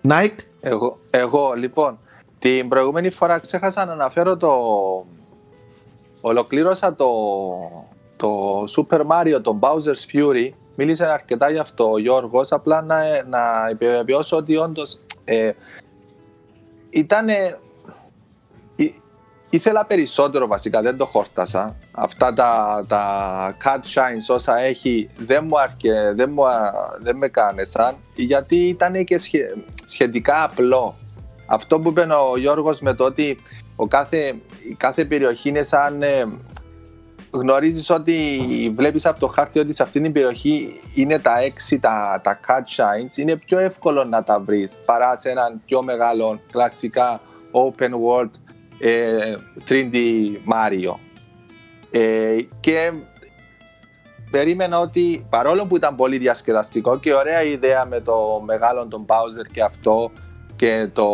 Nike. 0.09 0.39
Εγώ, 0.61 0.99
εγώ 1.11 1.53
λοιπόν, 1.57 1.99
την 2.39 2.69
προηγούμενη 2.69 3.11
φορά 3.11 3.39
ξέχασα 3.39 3.85
να 3.85 3.93
αναφέρω 3.93 4.37
το... 4.37 4.51
Ολοκλήρωσα 6.21 6.95
το, 6.95 7.09
το 8.17 8.65
Super 8.77 9.01
Mario, 9.07 9.41
το 9.43 9.59
Bowser's 9.61 10.13
Fury. 10.17 10.51
Μίλησε 10.75 11.07
αρκετά 11.07 11.51
γι' 11.51 11.59
αυτό 11.59 11.91
ο 11.91 11.99
Γιώργος, 11.99 12.53
απλά 12.53 12.83
να, 12.83 12.97
να 13.29 13.69
επιβεβαιώσω 13.71 14.37
ότι 14.37 14.57
όντως 14.57 15.01
ε, 15.25 15.53
ήταν... 16.91 17.27
Ήθελα 19.51 19.85
περισσότερο 19.85 20.47
βασικά, 20.47 20.83
δεν 20.83 20.97
το 20.97 21.07
χόρτασα. 21.07 21.77
Αυτά 21.93 22.35
τα, 22.35 22.85
τα 22.89 23.57
cut 23.65 23.81
shines 23.95 24.35
όσα 24.35 24.59
έχει 24.59 25.11
δεν 25.17 25.45
μου 25.49 25.61
αρκε, 25.61 26.13
δεν, 26.15 26.31
μου, 26.33 26.47
α- 26.47 26.73
δεν 27.01 27.17
με 27.17 27.29
κάνεσαν 27.29 27.97
γιατί 28.15 28.57
ήταν 28.57 29.05
και 29.05 29.19
σχε- 29.19 29.55
σχετικά 29.85 30.45
απλό. 30.45 30.95
Αυτό 31.47 31.81
που 31.81 31.89
είπε 31.89 32.07
ο 32.33 32.39
Γιώργος 32.39 32.81
με 32.81 32.95
το 32.95 33.05
ότι 33.05 33.39
ο 33.77 33.87
κάθε, 33.87 34.41
η 34.69 34.75
κάθε 34.75 35.05
περιοχή 35.05 35.49
είναι 35.49 35.63
σαν... 35.63 36.03
ε, 36.03 36.27
γνωρίζεις 37.31 37.91
ότι 37.91 38.39
βλέπεις 38.77 39.07
από 39.07 39.21
το 39.21 39.27
χάρτη 39.27 39.59
ότι 39.59 39.73
σε 39.73 39.83
αυτήν 39.83 40.03
την 40.03 40.13
περιοχή 40.13 40.81
είναι 40.95 41.19
τα 41.19 41.39
έξι 41.39 41.79
τα, 41.79 42.21
τα 42.25 42.41
cut 42.47 42.77
shines. 42.77 43.17
Είναι 43.17 43.37
πιο 43.37 43.59
εύκολο 43.59 44.05
να 44.05 44.25
τα 44.25 44.41
βρεις 44.41 44.77
παρά 44.85 45.17
σε 45.17 45.31
έναν 45.31 45.61
πιο 45.67 45.83
μεγάλο 45.83 46.41
κλασικά 46.53 47.21
open 47.53 47.91
world 47.91 48.31
ε, 48.79 49.35
3D 49.69 49.97
Mario 50.53 50.95
ε, 51.91 52.37
και 52.61 52.93
περίμενα 54.31 54.79
ότι 54.79 55.27
παρόλο 55.31 55.67
που 55.67 55.77
ήταν 55.77 55.97
πολύ 55.97 56.19
διασκεδαστικό 56.19 56.99
και 56.99 57.15
ωραία 57.15 57.43
ιδέα 57.43 57.87
με 57.87 58.01
το 58.01 58.43
μεγάλο 58.45 58.87
τον 58.87 59.07
Bowser 59.07 59.49
και 59.53 59.63
αυτό 59.63 60.11
και 60.57 60.89
το 60.93 61.09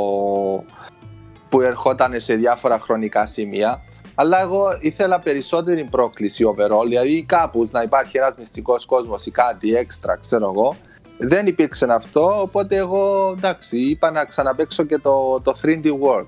που 1.55 1.61
ερχόταν 1.61 2.20
σε 2.20 2.34
διάφορα 2.34 2.78
χρονικά 2.78 3.26
σημεία 3.26 3.82
αλλά 4.14 4.40
εγώ 4.40 4.64
ήθελα 4.80 5.18
περισσότερη 5.18 5.84
πρόκληση 5.84 6.44
overall 6.48 6.84
δηλαδή 6.88 7.24
κάπου 7.28 7.64
να 7.70 7.82
υπάρχει 7.82 8.16
ένας 8.16 8.34
μυστικός 8.38 8.86
κόσμος 8.86 9.26
ή 9.26 9.30
κάτι 9.30 9.74
έξτρα 9.74 10.16
ξέρω 10.16 10.52
εγώ 10.55 10.76
δεν 11.18 11.46
υπήρξε 11.46 11.86
αυτό 11.90 12.40
οπότε 12.40 12.76
εγώ 12.76 13.34
εντάξει 13.36 13.76
είπα 13.76 14.11
να 14.11 14.24
ξαναπαίξω 14.24 14.82
και 14.84 14.98
το, 14.98 15.40
το 15.40 15.52
3D 15.62 15.84
World 15.86 16.26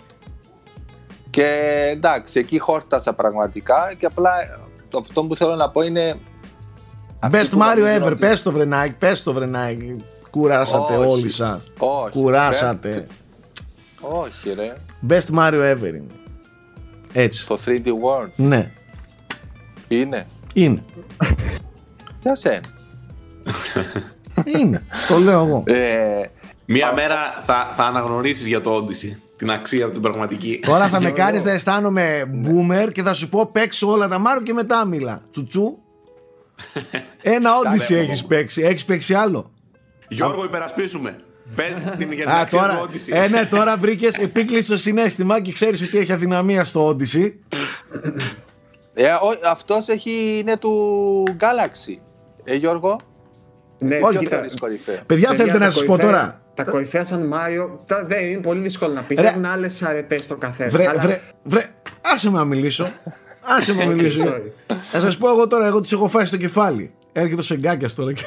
και 1.31 1.47
εντάξει 1.91 2.39
εκεί 2.39 2.59
χόρτασα 2.59 3.13
πραγματικά 3.13 3.95
και 3.99 4.07
απλά 4.07 4.31
το 4.89 4.99
αυτό 4.99 5.25
που 5.25 5.37
θέλω 5.37 5.55
να 5.55 5.71
πω 5.71 5.81
είναι 5.83 6.19
αυτοί 7.21 7.39
Best 7.39 7.51
που 7.51 7.59
Mario 7.59 7.79
νομίζουν 7.79 8.03
ever. 8.03 8.07
ότι- 8.07 8.15
Πες 8.17 8.43
το 8.43 8.53
βρε 8.53 8.69
Nike. 8.73 8.95
Πες 8.99 9.23
το 9.23 9.33
βρε 9.33 9.51
Nike. 9.55 9.97
Κουράσατε 10.31 10.97
Όχι. 10.97 11.09
όλοι 11.09 11.29
σας. 11.29 11.63
όχι, 11.79 12.11
Κουράσατε. 12.11 13.07
όχι 14.01 14.53
ρε 14.53 14.73
Best 15.09 15.35
Mario 15.39 15.75
ever 15.75 15.87
είναι. 15.89 16.05
Έτσι. 17.13 17.47
το 17.47 17.59
3D 17.67 17.87
World 17.87 18.31
Ναι. 18.37 18.71
είναι 19.89 20.27
Είναι. 20.53 20.83
για 22.23 22.35
σένα 22.35 22.61
Είναι. 24.45 24.83
Στο 24.99 25.19
λέω 25.19 25.45
εγώ. 25.47 25.63
ε, 25.67 26.23
Μία 26.67 26.93
μέρα 26.93 27.43
θα, 27.45 27.73
θα 27.77 27.85
αναγνωρίσεις 27.85 28.47
για 28.47 28.61
το 28.61 28.77
Odyssey 28.77 29.17
την 29.37 29.51
αξία 29.51 29.85
από 29.85 29.93
την 29.93 30.03
πραγματική. 30.03 30.61
Τώρα 30.67 30.89
θα 30.89 31.01
με 31.01 31.11
κάνεις 31.21 31.45
να 31.45 31.51
αισθάνομαι 31.51 32.31
boomer 32.45 32.89
και 32.93 33.03
θα 33.03 33.13
σου 33.15 33.29
πω 33.29 33.47
παίξω 33.47 33.91
όλα 33.91 34.09
τα 34.09 34.23
Mario 34.27 34.43
και 34.43 34.53
μετά 34.53 34.85
μιλά. 34.85 35.23
Τσουτσού. 35.31 35.63
Ένα 37.23 37.51
Odyssey 37.63 37.91
εγώ. 37.91 38.01
έχεις 38.03 38.25
παίξει. 38.25 38.63
Έχεις 38.63 38.85
παίξει 38.85 39.15
άλλο. 39.15 39.51
Γιώργο, 40.09 40.45
υπερασπίσουμε. 40.45 41.17
Πες 41.55 41.75
την 41.99 42.13
για 42.13 42.25
την 42.25 42.29
Α, 42.35 42.39
αξία 42.41 42.61
τώρα, 42.61 42.75
του 42.77 42.91
Odyssey. 42.93 43.13
ε, 43.13 43.29
ναι, 43.29 43.45
τώρα 43.47 43.77
βρήκες 43.77 44.19
επίκλειση 44.19 44.63
στο 44.67 44.77
συνέστημα 44.77 45.41
και 45.41 45.53
ξέρεις 45.53 45.83
ότι 45.83 45.99
έχει 45.99 46.13
αδυναμία 46.13 46.65
στο 46.65 46.89
Odyssey. 46.89 47.33
ε, 48.95 49.11
ο- 49.11 49.49
αυτός 49.51 49.89
έχει, 49.89 50.39
είναι 50.41 50.57
του 50.57 51.25
Galaxy 51.41 51.99
ε 52.45 52.55
Γιώργο; 52.55 53.01
Ναι, 53.79 53.95
Όχι, 53.95 54.01
ποιος 54.03 54.17
κοίτα, 54.19 54.31
θεωρείς 54.37 54.55
κορυφαίο 54.61 54.99
Παιδιά, 55.07 55.29
θέλετε 55.35 55.59
τα 55.59 55.65
να 55.65 55.71
σας 55.71 55.81
πω 55.85 55.87
κορυφαία- 55.87 56.11
τώρα; 56.11 56.41
Τα 56.55 56.65
κορυφαία 56.65 57.05
σαν 57.05 57.27
Μάριο 57.27 57.83
τα- 57.87 58.05
δεν 58.05 58.27
είναι 58.27 58.41
πολύ 58.41 58.61
δύσκολο 58.61 58.93
να 58.93 59.01
πεις. 59.03 59.21
Ρε. 59.21 59.27
Έχουν 59.29 59.45
άλλες 59.45 59.83
αρετές 59.83 60.21
στο 60.21 60.37
καθένα. 60.37 60.71
Βρε, 60.71 60.87
αλλά- 60.89 61.01
βρε, 61.01 61.21
βρε, 61.43 61.67
άσε 62.13 62.31
με 62.31 62.39
να 62.39 62.45
μιλήσω. 62.45 62.87
Άσε 63.41 63.75
με 63.75 63.85
να 63.85 63.91
μιλήσω. 63.91 64.23
Sorry. 64.25 64.75
Θα 64.93 65.01
σας 65.01 65.17
πω 65.17 65.29
εγώ 65.29 65.47
τώρα, 65.47 65.67
εγώ 65.67 65.81
τι 65.81 65.89
έχω 65.93 66.09
φάει 66.09 66.25
στο 66.25 66.37
κεφάλι. 66.37 66.93
Έρχεται 67.13 67.41
ο 67.41 67.45
Σεγκάκιας 67.45 67.95
τώρα 67.95 68.13
και 68.13 68.23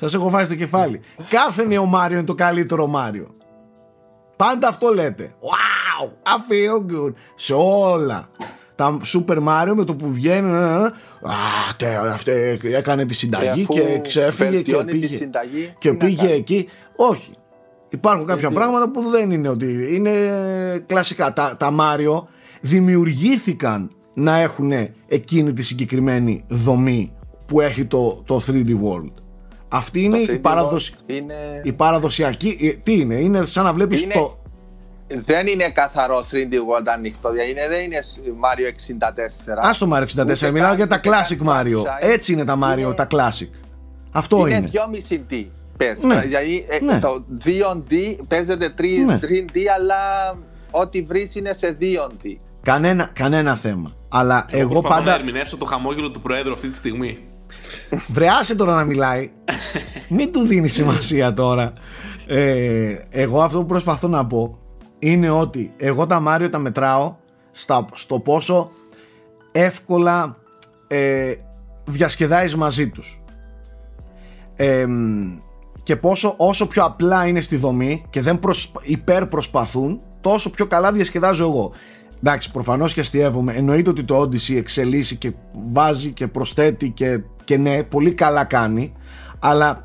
σας 0.00 0.14
έχω 0.14 0.28
φάει 0.30 0.44
στο 0.44 0.54
κεφάλι. 0.54 1.00
Κάθε 1.28 1.64
νέο 1.64 1.84
Μάριο 1.84 2.16
είναι 2.16 2.26
το 2.26 2.34
καλύτερο 2.34 2.86
Μάριο. 2.86 3.26
Πάντα 4.36 4.68
αυτό 4.68 4.94
λέτε. 4.94 5.34
Wow, 5.40 6.04
I 6.06 6.36
feel 6.52 6.92
good. 6.92 7.12
Σε 7.34 7.54
όλα. 7.56 8.28
Τα 8.74 8.98
Super 9.04 9.36
Mario 9.48 9.72
με 9.74 9.84
το 9.84 9.94
που 9.94 10.12
βγαίνουν. 10.12 10.54
ε, 10.54 10.58
ε, 10.58 10.84
Α, 11.28 11.74
τε, 11.76 11.96
αυτή 11.96 12.32
έκανε 12.62 13.04
τη 13.06 13.14
συνταγή 13.14 13.46
Ε, 13.46 13.50
αφού 13.50 13.72
και 13.74 14.00
ξέφυγε 14.02 14.48
και 14.50 14.54
βελτιώνει 14.54 14.92
τη 14.92 14.98
πήγε. 14.98 15.16
συνταγή, 15.16 15.74
και 15.78 15.88
τι 15.88 15.96
να 15.96 16.04
πήγε 16.04 16.16
κάνει. 16.26 16.32
εκεί. 16.32 16.68
Όχι. 16.96 17.32
Υπάρχουν 17.88 18.26
κάποια 18.26 18.40
Γιατί; 18.40 18.54
πράγματα 18.54 18.90
που 18.90 19.02
δεν 19.02 19.30
είναι 19.30 19.48
ότι 19.48 19.88
είναι 19.94 20.10
κλασικά. 20.86 21.32
Τα, 21.32 21.56
τα 21.58 21.74
Mario 21.80 22.22
δημιουργήθηκαν 22.60 23.90
να 24.14 24.36
έχουν 24.36 24.72
εκείνη 25.06 25.52
τη 25.52 25.62
συγκεκριμένη 25.62 26.44
δομή 26.48 27.12
που 27.46 27.60
έχει 27.60 27.84
το, 27.84 28.22
το 28.26 28.40
3D 28.46 28.68
World. 28.68 29.12
Αυτή 29.68 30.02
είναι 30.02 30.16
Το 30.16 30.32
η, 30.32 30.36
3D 30.36 30.40
παραδοσ... 30.42 30.92
World 30.94 31.02
είναι... 31.10 31.34
η 31.64 31.72
παραδοσιακή. 31.72 32.48
η- 32.48 32.76
Τι 32.76 33.00
είναι, 33.00 33.14
είναι 33.14 33.42
σαν 33.42 33.64
να 33.64 33.72
βλέπεις 33.72 34.02
Είναι- 34.02 34.14
το. 34.14 34.38
Δεν 35.24 35.46
είναι 35.46 35.70
καθαρό 35.70 36.18
3D 36.30 36.54
World 36.54 36.86
ανοιχτό, 36.94 37.30
δηλαδή 37.30 37.50
είναι, 37.50 37.68
δεν 37.68 37.84
είναι 37.84 37.98
Mario 38.42 38.66
64. 39.62 39.66
Α 39.66 39.70
το 39.78 39.90
Mario 39.92 40.22
64, 40.22 40.30
Ούτε 40.30 40.50
μιλάω 40.50 40.66
καν- 40.66 40.76
για 40.76 40.86
τα 40.86 40.96
ούτε 40.96 41.08
καν 41.08 41.20
classic 41.22 41.48
Mario. 41.48 41.82
sunshine. 41.82 42.08
Έτσι 42.10 42.32
είναι 42.32 42.44
τα 42.44 42.58
Mario, 42.62 42.78
Είναι- 42.78 42.94
τα 42.94 43.06
classic. 43.10 43.48
Αυτό 44.12 44.46
είναι. 44.46 44.54
είναι. 44.56 44.68
2,5D. 44.72 45.44
Πες, 45.76 46.02
Ναι. 46.02 46.20
δηλαδή 46.20 46.66
ε, 46.68 46.84
Ναι. 46.84 46.98
το 47.00 47.24
2D 47.44 48.16
παίζεται 48.28 48.68
3, 48.78 49.04
Ναι. 49.06 49.18
3D, 49.22 49.58
αλλά 49.78 49.96
ό,τι 50.70 51.02
βρεις 51.02 51.34
είναι 51.34 51.52
σε 51.52 51.76
2D. 51.80 52.38
Κανένα, 52.62 53.10
κανένα 53.12 53.54
θέμα. 53.54 53.92
Αλλά 54.08 54.46
εγώ 54.50 54.68
Προσπαθώ 54.68 54.94
να 54.94 55.00
πάντα. 55.04 55.14
ερμηνεύσω 55.14 55.56
το 55.56 55.64
χαμόγελο 55.64 56.10
του 56.10 56.20
Προέδρου 56.20 56.52
αυτή 56.52 56.68
τη 56.68 56.76
στιγμή. 56.76 57.18
Βρεάσε 58.08 58.54
τώρα 58.54 58.74
να 58.74 58.84
μιλάει. 58.84 59.30
Μην 60.08 60.32
του 60.32 60.40
δίνεις 60.40 60.72
σημασία 60.72 61.34
τώρα. 61.34 61.72
Ε, 62.26 62.96
εγώ 63.10 63.42
αυτό 63.42 63.58
που 63.58 63.66
προσπαθώ 63.66 64.08
να 64.08 64.26
πω 64.26 64.58
είναι 64.98 65.30
ότι 65.30 65.72
εγώ 65.76 66.06
τα 66.06 66.20
Μάριο 66.20 66.50
τα 66.50 66.58
μετράω 66.58 67.16
στα, 67.50 67.84
στο 67.94 68.18
πόσο 68.18 68.70
εύκολα 69.52 70.36
ε, 70.86 71.32
διασκεδάζεις 71.84 72.56
μαζί 72.56 72.88
τους. 72.88 73.20
Ε, 74.56 74.86
και 75.82 75.96
πόσο 75.96 76.34
όσο 76.36 76.66
πιο 76.66 76.84
απλά 76.84 77.26
είναι 77.26 77.40
στη 77.40 77.56
δομή 77.56 78.04
και 78.10 78.20
δεν 78.20 78.38
προσπα, 78.38 78.80
υπερπροσπαθούν 78.82 80.00
τόσο 80.20 80.50
πιο 80.50 80.66
καλά 80.66 80.92
διασκεδάζω 80.92 81.44
εγώ. 81.44 81.72
Εντάξει, 82.18 82.50
προφανώς 82.50 82.94
και 82.94 83.00
αστείευομαι. 83.00 83.52
Εννοείται 83.52 83.90
ότι 83.90 84.04
το 84.04 84.20
Odyssey 84.20 84.56
εξελίσσει 84.56 85.16
και 85.16 85.32
βάζει 85.68 86.12
και 86.12 86.26
προσθέτει 86.26 86.90
και, 86.90 87.20
και 87.48 87.56
ναι, 87.56 87.82
πολύ 87.82 88.12
καλά 88.12 88.44
κάνει. 88.44 88.92
Αλλά 89.38 89.82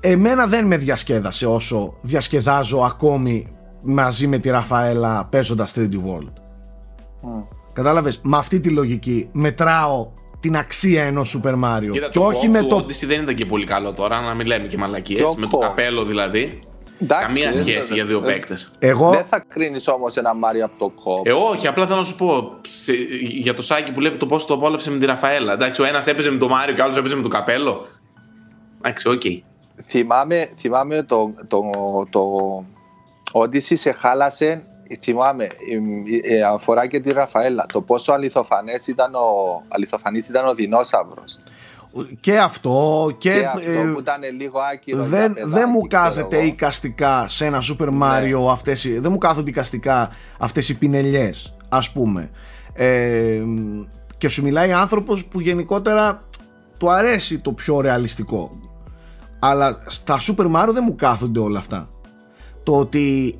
εμένα 0.00 0.46
δεν 0.46 0.66
με 0.66 0.76
διασκέδασε 0.76 1.46
όσο 1.46 1.94
διασκεδάζω 2.00 2.78
ακόμη 2.78 3.56
μαζί 3.82 4.26
με 4.26 4.38
τη 4.38 4.50
Ραφαέλα 4.50 5.24
παίζοντας 5.24 5.74
3D 5.76 5.92
World. 5.92 6.32
Κατάλαβες, 7.72 8.20
με 8.22 8.36
αυτή 8.36 8.60
τη 8.60 8.68
λογική 8.68 9.28
μετράω 9.32 10.10
την 10.40 10.56
αξία 10.56 11.04
ενός 11.04 11.40
Super 11.42 11.54
Mario 11.64 11.90
Κοίτα, 11.92 12.08
και 12.08 12.18
το 12.18 12.24
όχι 12.24 12.46
coop 12.46 12.50
με 12.50 12.60
του 12.60 12.66
το... 12.66 12.76
Odyssey 12.76 13.06
δεν 13.06 13.22
ήταν 13.22 13.34
και 13.34 13.46
πολύ 13.46 13.64
καλό 13.64 13.92
τώρα, 13.92 14.20
να 14.20 14.34
μην 14.34 14.46
λέμε 14.46 14.66
και 14.66 14.76
μαλακίες. 14.76 15.20
Ποιο 15.20 15.34
Με 15.36 15.46
το 15.46 15.58
coop? 15.58 15.60
καπέλο 15.60 16.04
δηλαδή. 16.04 16.58
Εντάξει, 17.00 17.26
Καμία 17.26 17.50
δεν- 17.50 17.62
σχέση 17.66 17.94
για 17.94 18.04
δύο 18.04 18.18
ε, 18.24 18.32
παίκτες. 18.32 18.70
Εγώ, 18.78 19.10
Δεν 19.10 19.24
θα 19.24 19.44
κρίνεις 19.48 19.88
όμως 19.88 20.16
ένα 20.16 20.32
Mario 20.34 20.60
από 20.64 20.78
το 20.78 20.88
co-op. 21.02 21.26
Ε, 21.26 21.32
όχι, 21.32 21.66
απλά 21.66 21.86
θέλω 21.86 21.98
να 21.98 22.04
σου 22.04 22.16
πω 22.16 22.54
σε- 22.60 22.92
για 23.20 23.54
το 23.54 23.62
Σάκη 23.62 23.92
που 23.92 24.00
λέει 24.00 24.10
το 24.16 24.26
πώς 24.26 24.46
το 24.46 24.54
απόλαυσε 24.54 24.90
με 24.90 24.98
τη 24.98 25.06
Ραφαέλα. 25.06 25.52
Εντάξει, 25.52 25.82
ο 25.82 25.84
ένας 25.84 26.06
έπαιζε 26.06 26.30
με 26.30 26.38
το 26.38 26.48
Μάριο 26.48 26.74
και 26.74 26.80
ο 26.80 26.84
άλλος 26.84 26.96
έπαιζε 26.96 27.14
με 27.16 27.22
το 27.22 27.28
καπέλο. 27.28 27.86
Εντάξει, 28.78 29.08
οκ. 29.08 29.22
θυμάμαι, 29.86 30.50
θυμάμαι 30.58 31.02
το, 31.02 31.34
το, 31.48 31.60
το 32.10 32.20
Odyssey 33.32 33.76
σε 33.78 33.92
χάλασε 33.92 34.62
θυμάμαι 35.02 35.44
ε, 36.24 36.34
ε, 36.36 36.42
αφορά 36.42 36.86
και 36.86 37.00
τη 37.00 37.12
Ραφαέλα 37.12 37.66
το 37.72 37.80
πόσο 37.82 38.12
αληθοφανές 38.12 38.86
ήταν 38.86 39.14
ο, 39.14 39.62
αληθοφανής 39.68 40.28
ήταν 40.28 40.46
ο 40.48 40.54
δεινόσαυρος 40.54 41.36
και 42.20 42.38
αυτό 42.38 43.08
και, 43.18 43.30
και, 43.32 43.46
αυτό 43.46 43.70
ε, 43.70 43.84
που 43.92 43.98
ήταν 44.00 44.20
λίγο 44.38 44.58
άκυρο 44.72 44.98
για 44.98 45.08
δεν, 45.08 45.32
παιδάκι, 45.32 45.50
δεν 45.52 45.68
μου 45.72 45.80
ξέρω 45.80 46.02
κάθεται 46.04 46.36
εγώ. 46.36 46.44
Ναι. 46.44 46.50
εικαστικά 46.50 47.26
σε 47.28 47.44
ένα 47.44 47.58
Super 47.62 47.88
Mario 48.02 48.50
αυτές, 48.50 48.84
οι- 48.84 48.98
δεν 48.98 49.12
μου 49.12 49.18
κάθονται 49.18 49.50
εικαστικά 49.50 50.10
αυτές 50.38 50.68
οι 50.68 50.78
πινελιές 50.78 51.56
ας 51.68 51.92
πούμε 51.92 52.30
ε, 52.72 53.42
και 54.16 54.28
σου 54.28 54.42
μιλάει 54.42 54.72
άνθρωπος 54.72 55.26
που 55.26 55.40
γενικότερα 55.40 56.22
του 56.78 56.90
αρέσει 56.90 57.38
το 57.38 57.52
πιο 57.52 57.80
ρεαλιστικό 57.80 58.50
αλλά 59.38 59.76
στα 59.86 60.16
Super 60.20 60.44
Mario 60.52 60.70
δεν 60.72 60.82
μου 60.86 60.94
κάθονται 60.94 61.38
όλα 61.40 61.58
αυτά 61.58 61.88
το 62.62 62.78
ότι 62.78 63.34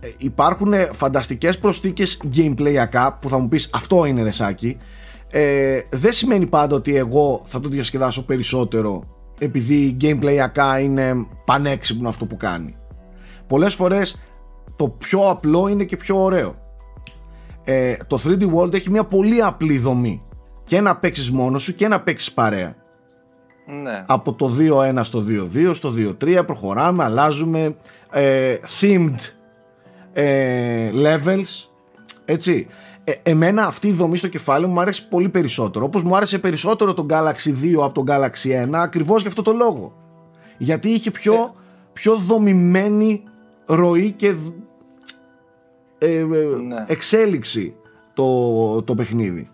ε, 0.00 0.08
υπάρχουν 0.18 0.72
φανταστικές 0.92 1.58
προσθήκες 1.58 2.20
gameplayακά 2.36 3.18
που 3.20 3.28
θα 3.28 3.38
μου 3.38 3.48
πεις 3.48 3.70
αυτό 3.74 4.04
είναι 4.04 4.22
ρεσάκι 4.22 4.78
ε, 5.30 5.80
δεν 5.90 6.12
σημαίνει 6.12 6.46
πάντα 6.46 6.76
ότι 6.76 6.96
εγώ 6.96 7.42
θα 7.46 7.60
το 7.60 7.68
διασκεδάσω 7.68 8.24
περισσότερο 8.24 9.04
επειδή 9.38 9.96
gameplayακά 10.00 10.82
είναι 10.82 11.26
πανέξυπνο 11.44 12.08
αυτό 12.08 12.26
που 12.26 12.36
κάνει. 12.36 12.76
Πολλές 13.46 13.74
φορές 13.74 14.20
το 14.76 14.88
πιο 14.88 15.28
απλό 15.28 15.68
είναι 15.68 15.84
και 15.84 15.96
πιο 15.96 16.22
ωραίο. 16.22 16.54
Ε, 17.64 17.96
το 18.06 18.20
3D 18.24 18.54
World 18.54 18.74
έχει 18.74 18.90
μια 18.90 19.04
πολύ 19.04 19.42
απλή 19.42 19.78
δομή. 19.78 20.22
Και 20.64 20.80
να 20.80 20.96
παίξεις 20.96 21.30
μόνος 21.30 21.62
σου 21.62 21.74
και 21.74 21.88
να 21.88 22.00
παίξεις 22.00 22.32
παρέα. 22.32 22.74
Ναι. 23.82 24.04
από 24.06 24.32
το 24.32 24.56
2-1 24.58 25.00
στο 25.02 25.24
2-2 25.54 25.70
στο 25.74 25.94
2-3 25.96 26.42
προχωράμε, 26.46 27.04
αλλάζουμε 27.04 27.76
ε, 28.10 28.56
themed 28.80 29.14
ε, 30.12 30.90
levels. 30.94 31.68
Έτσι 32.24 32.66
ε, 33.10 33.30
εμένα 33.30 33.66
αυτή 33.66 33.88
η 33.88 33.92
δομή 33.92 34.16
στο 34.16 34.28
κεφάλι 34.28 34.66
μου 34.66 34.72
μου 34.72 34.80
αρέσει 34.80 35.08
πολύ 35.08 35.28
περισσότερο 35.28 35.84
όπως 35.84 36.02
μου 36.02 36.16
άρεσε 36.16 36.38
περισσότερο 36.38 36.94
το 36.94 37.06
Galaxy 37.10 37.50
2 37.78 37.82
από 37.82 38.04
το 38.04 38.12
Galaxy 38.12 38.68
1 38.68 38.72
ακριβώς 38.72 39.20
για 39.20 39.28
αυτό 39.28 39.42
το 39.42 39.52
λόγο 39.52 39.92
γιατί 40.58 40.88
είχε 40.88 41.10
πιο, 41.10 41.52
πιο 41.92 42.16
δομημένη 42.16 43.22
ροή 43.66 44.10
και 44.12 44.32
δ- 44.32 44.52
ε, 45.98 46.14
ε, 46.18 46.24
Ναι. 46.24 46.84
εξέλιξη 46.86 47.74
το, 48.14 48.82
το 48.82 48.94
παιχνίδι 48.94 49.48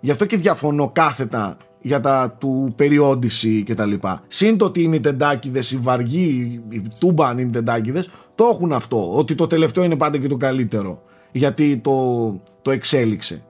Γι' 0.00 0.10
αυτό 0.10 0.26
και 0.26 0.36
διαφωνώ 0.36 0.90
κάθετα 0.90 1.56
για 1.80 2.00
τα 2.00 2.36
του 2.38 2.72
περιόντιση 2.76 3.62
και 3.62 3.74
τα 3.74 3.86
λοιπά. 3.86 4.20
Συν 4.28 4.56
το 4.58 4.64
ότι 4.64 4.82
είναι 4.82 4.98
τεντάκιδες, 4.98 5.70
οι 5.70 5.76
βαργοί, 5.76 6.62
οι 6.68 6.82
τούμπαν 6.98 7.38
είναι 7.38 7.50
τεντάκιδες, 7.50 8.08
το 8.34 8.44
έχουν 8.52 8.72
αυτό, 8.72 9.16
ότι 9.16 9.34
το 9.34 9.46
τελευταίο 9.46 9.84
είναι 9.84 9.96
πάντα 9.96 10.18
και 10.18 10.26
το 10.28 10.36
καλύτερο. 10.36 11.02
Γιατί 11.36 11.76
το, 11.78 12.40
το 12.62 12.70
εξέλιξε. 12.70 13.42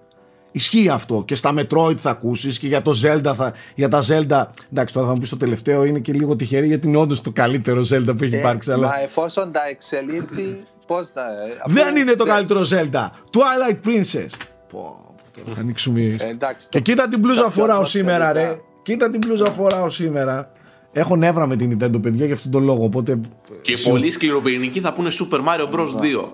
Ισχύει 0.53 0.89
αυτό 0.89 1.23
και 1.27 1.35
στα 1.35 1.55
Metroid 1.57 1.97
θα 1.97 2.11
ακούσεις 2.11 2.59
και 2.59 2.67
για 2.67 2.83
το 2.83 2.93
Zelda 3.05 3.33
θα, 3.37 3.55
για 3.75 3.89
τα 3.89 4.03
Zelda 4.09 4.45
εντάξει 4.73 4.95
τώρα 4.95 5.07
θα 5.07 5.13
μου 5.13 5.19
πεις 5.21 5.29
το 5.29 5.37
τελευταίο 5.37 5.85
είναι 5.85 5.99
και 5.99 6.13
λίγο 6.13 6.37
τυχερή 6.37 6.67
γιατί 6.67 6.89
είναι 6.89 6.97
όντως 6.97 7.21
το 7.21 7.31
καλύτερο 7.31 7.81
Zelda 7.81 8.15
που 8.17 8.25
έχει 8.25 8.35
Ε, 8.35 8.39
υπάρξει 8.39 8.73
αλλά 8.73 8.87
Μα 8.89 9.01
εφόσον 9.01 9.53
τα 9.53 9.61
εξελίσσει, 9.71 10.63
πώς 10.87 11.07
θα. 11.07 11.23
δεν 11.67 11.83
αφού 11.87 11.97
είναι 11.99 12.15
το 12.15 12.25
δεν- 12.25 12.35
καλύτερο 12.35 12.61
Zelda 12.71 13.07
Twilight 13.31 13.87
Princess 13.89 14.27
Πω, 14.73 15.15
τώρα 15.45 15.55
θα 15.55 15.61
ανοίξουμε 15.61 16.01
Ε, 16.01 16.27
εντάξει, 16.31 16.69
και 16.71 16.79
το- 16.79 16.85
κοίτα 16.85 17.09
την 17.09 17.19
μπλούζα 17.19 17.43
τα 17.43 17.51
πιο 17.51 17.61
φοράω 17.63 17.85
σήμερα, 17.85 18.33
ρε. 18.33 18.39
ατμοσφαιρικά. 18.41 18.65
Κοίτα 18.83 19.11
την 19.11 19.21
μπλούζα 19.27 19.45
φοράω 19.51 19.91
σήμερα. 19.91 20.53
Έχω 20.93 21.17
νεύρα 21.17 21.47
με 21.47 21.57
την 21.57 21.71
Nintendo, 21.79 22.03
παιδιά, 22.03 22.25
για 22.25 22.35
αυτόν 22.35 22.51
τον 22.51 22.65
λόγο. 22.65 22.85
Οπότε. 22.85 23.21
Και 23.63 23.77
Συ- 23.77 23.89
πολλοί 23.91 24.11
σκληροπυρηνικοί 24.11 24.81
θα 24.81 24.93
πούνε 24.93 25.11
Super 25.13 25.39
Mario 25.39 25.75
Bros. 25.75 25.89
2. 26.01 26.33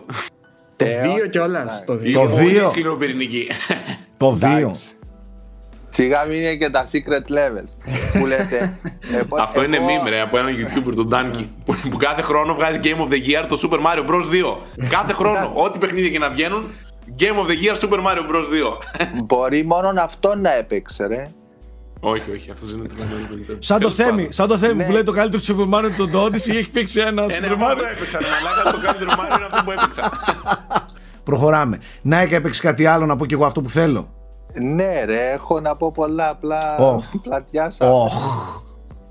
Το 0.85 0.91
Θεό. 0.91 1.14
2 1.24 1.28
κιόλας. 1.31 1.62
Εντάξει. 1.62 1.85
Το 1.87 1.93
2. 1.93 2.05
Είναι 2.05 2.28
πολύ 2.28 2.51
δύο. 2.51 2.68
σκληροπυρηνικοί. 2.68 3.49
Το 4.16 4.39
2. 4.43 4.59
Εντάξει. 4.59 4.95
Σιγά 5.89 6.24
μην 6.24 6.37
είναι 6.41 6.55
και 6.55 6.70
τα 6.70 6.85
secret 6.85 7.33
levels 7.33 7.93
που 8.18 8.26
λέτε. 8.26 8.78
Ε, 9.18 9.22
πο- 9.28 9.37
Αυτό 9.41 9.62
είναι 9.62 9.76
εγώ- 9.76 9.87
meme, 9.87 10.09
ρε, 10.09 10.20
από 10.20 10.39
έναν 10.39 10.55
YouTuber, 10.57 10.93
τον 10.97 11.09
Danky, 11.12 11.45
που, 11.64 11.74
που 11.91 11.97
κάθε 11.97 12.22
χρόνο 12.22 12.55
βγάζει 12.55 12.78
Game 12.83 12.97
of 12.99 13.09
the 13.09 13.43
Year 13.43 13.45
το 13.49 13.61
Super 13.62 13.76
Mario 13.78 14.11
Bros. 14.11 14.22
2. 14.31 14.57
κάθε 14.89 15.12
χρόνο, 15.12 15.51
ό,τι 15.55 15.78
παιχνίδια 15.78 16.11
και 16.11 16.18
να 16.18 16.31
βγαίνουν, 16.31 16.64
Game 17.18 17.45
of 17.45 17.47
the 17.51 17.64
Year 17.64 17.74
Super 17.89 17.99
Mario 17.99 18.31
Bros. 18.31 18.45
2. 18.45 18.76
Μπορεί 19.24 19.64
μόνο 19.64 19.93
αυτό 19.97 20.35
να 20.37 20.55
έπαιξε, 20.55 21.07
ρε. 21.07 21.26
Όχι, 22.01 22.30
όχι, 22.30 22.51
αυτός 22.51 22.70
είναι 22.70 22.88
το 22.88 22.94
Σαν 23.59 23.80
το 23.80 23.90
θέμη, 23.90 24.28
σαν 24.30 24.48
το 24.48 24.59
θέμη 24.59 24.74
Ναι. 24.74 24.84
που 24.84 24.92
λέει 24.92 25.03
το 25.03 25.12
καλύτερο 25.12 25.42
Super 25.46 25.74
Mario 25.74 26.09
το 26.11 26.24
Odyssey 26.24 26.51
έχει 26.61 26.70
παίξει 26.70 27.01
ένα 27.01 27.22
Ένα 27.22 27.32
Super 27.32 27.42
εγώ 27.44 27.55
το 27.57 27.64
Mario. 27.64 27.92
έπαιξα, 27.94 28.18
ρε 28.18 28.26
μαλάκα, 28.44 28.70
το 28.78 28.84
καλύτερο 28.86 29.11
Mario 29.11 29.36
είναι 29.36 29.44
αυτό 29.51 29.62
που 29.64 29.70
έπαιξα. 29.70 30.11
Προχωράμε. 31.24 31.78
Να 32.03 32.26
και 32.26 32.34
έπαιξες 32.34 32.62
κάτι 32.62 32.86
άλλο 32.86 33.07
να 33.07 33.16
πω 33.16 33.26
κι 33.26 33.34
εγώ 33.34 33.44
αυτό 33.44 33.61
που 33.61 33.68
θέλω; 33.68 34.09
Ναι, 34.55 35.05
ρε, 35.05 35.30
έχω 35.30 35.61
να 35.61 35.76
πω 35.76 35.92
πολλά 35.92 36.28
απλά 36.28 36.76
Οχ. 36.78 37.05
πλατιάσα. 37.22 37.92
Οχ. 37.92 38.14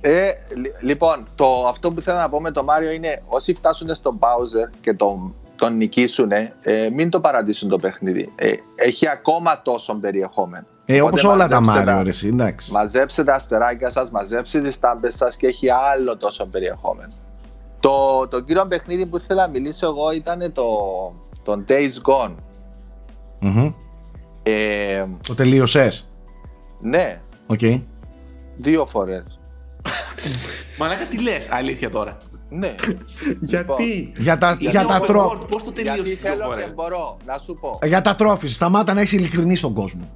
Ε, 0.02 0.32
λι- 0.56 0.72
λοιπόν, 0.82 1.28
το, 1.36 1.66
αυτό 1.70 1.92
που 1.92 2.02
θέλω 2.02 2.18
να 2.18 2.30
πω 2.30 2.42
με 2.42 2.52
το 2.52 2.64
Μάριο 2.64 2.92
είναι 2.92 3.22
όσοι 3.28 3.54
φτάσουν 3.54 3.96
στον 3.96 4.20
Bowser 4.20 4.78
και 4.82 4.94
τον, 4.94 5.34
τον 5.60 5.78
νικήσουν, 5.78 6.32
ε, 6.32 6.90
μην 6.96 7.10
το 7.10 7.20
παρατήσουν 7.20 7.70
το 7.70 7.78
παιχνίδι. 7.78 8.32
Ε, 8.36 8.52
έχει 8.76 9.08
ακόμα 9.08 9.62
τόσο 9.62 10.00
περιεχόμενο. 10.00 10.66
Ε, 10.86 11.02
Οπότε 11.02 11.06
όπως 11.08 11.24
όλα 11.24 11.48
τα 11.48 11.60
μαζέψτε 11.62 11.94
Mario, 12.00 12.04
ρε, 12.04 12.10
εσύ, 12.10 12.28
εντάξει. 12.28 12.72
Μαζέψτε 12.72 13.24
τα 13.24 13.34
αστεράκια 13.34 13.90
σας, 13.90 14.12
μαζέψτε 14.12 14.62
τις 14.62 14.80
τάμπες 14.80 15.16
σας 15.16 15.36
και 15.38 15.48
έχει 15.48 15.70
άλλο 15.70 16.18
τόσο 16.18 16.46
περιεχόμενο. 16.46 17.14
Το, 17.80 18.28
το 18.28 18.42
κύριο 18.42 18.66
παιχνίδι 18.66 19.06
που 19.06 19.18
ήθελα 19.18 19.46
να 19.46 19.52
μιλήσω 19.52 19.86
εγώ 19.88 20.12
ήταν 20.12 20.52
το, 20.54 20.66
το 21.44 21.64
Days 21.68 21.94
Gone. 22.04 22.36
Μμμ. 23.40 23.74
Ε, 24.44 25.06
Το 25.28 25.36
τελείωσες; 25.36 26.08
ναι, 26.80 27.22
Οκ. 27.48 27.60
δύο 28.58 28.86
φορές. 28.86 29.40
Μαλάκα, 30.80 31.06
τι 31.06 31.22
λες, 31.22 31.50
αλήθεια 31.52 31.90
τώρα. 31.90 32.18
Ναι. 32.50 32.76
Γιατί; 33.52 34.12
Για 34.18 34.38
τα, 34.38 34.58
για 34.60 34.86
τα 34.86 35.00
trop. 35.00 35.38
Πώς 35.38 35.64
το 35.64 35.72
Γιατί 35.76 35.84
τελείωσες; 35.84 36.20
δύο 36.20 36.30
θέλω 36.30 36.44
φορές. 36.44 36.64
και 36.64 36.72
μπορώ 36.74 37.18
να 37.26 37.38
σου 37.38 37.58
πω. 37.62 37.80
Για 37.84 38.02
τα 38.02 38.16
trophy. 38.16 38.48
Σταμάτα 38.48 38.94
να 38.94 39.02
είσαι 39.02 39.16
ειλικρινής 39.16 39.60
στον 39.60 39.74
κόσμο. 39.74 40.10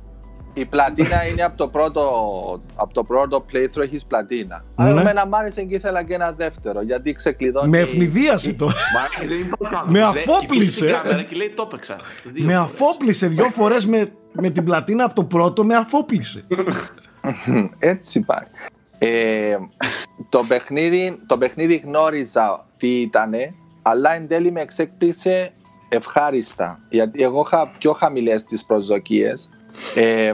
η 0.53 0.65
πλατίνα 0.65 1.27
είναι 1.27 1.41
από 1.43 1.57
το 1.57 1.67
πρώτο, 1.67 2.01
από 2.75 2.93
το 2.93 3.03
πρώτο 3.03 3.45
playthrough 3.53 3.81
έχεις 3.83 4.05
πλατίνα. 4.05 4.63
Ναι. 4.75 4.89
Αλλά 4.89 5.01
εμένα 5.01 5.27
μ' 5.27 5.35
άρεσε 5.35 5.63
και 5.63 5.75
ήθελα 5.75 6.03
και 6.03 6.13
ένα 6.13 6.31
δεύτερο 6.31 6.81
γιατί 6.81 7.13
ξεκλειδώνει. 7.13 7.69
Με 7.69 7.77
ευνουχίζεις 7.79 8.53
τώρα. 8.53 8.73
Ε, 9.21 9.27
δεν 9.27 9.39
υπάρχει 9.39 9.75
Με 9.91 10.01
άνθρωπος, 10.01 10.25
λέει, 10.27 10.35
αφόπλησε. 10.35 10.65
κοιτούσε 10.65 10.85
την 10.85 10.93
κάμερα 10.93 11.23
Και 11.23 11.35
λέει 11.35 11.49
το 11.55 11.63
έπαιξα. 11.67 11.97
Δύο 12.23 12.45
με 12.45 12.53
φορές. 12.53 12.71
αφόπλησε 12.71 13.27
δυο 13.27 13.45
φορές 13.49 13.85
με, 13.85 14.07
με 14.31 14.49
την 14.49 14.63
πλατίνα 14.63 15.03
αυτό 15.03 15.23
πρώτο, 15.23 15.65
με 15.65 15.75
αφόπλησε. 15.75 16.43
Έτσι 17.79 18.19
πάει. 18.21 18.45
Ε, 19.05 19.57
το, 20.29 20.43
παιχνίδι, 20.47 21.19
το 21.27 21.37
παιχνίδι 21.37 21.75
γνώριζα 21.75 22.65
τι 22.77 23.01
ήτανε, 23.01 23.53
αλλά 23.81 24.13
εν 24.13 24.27
τέλει 24.27 24.51
με 24.51 24.61
εξέκπλησε 24.61 25.51
ευχάριστα. 25.89 26.79
Γιατί 26.89 27.23
εγώ 27.23 27.43
είχα 27.45 27.71
πιο 27.77 27.93
χαμηλές 27.93 28.43
τις 28.43 28.65
προσδοκίες. 28.65 29.49
Ε, 29.95 30.27
ε, 30.27 30.33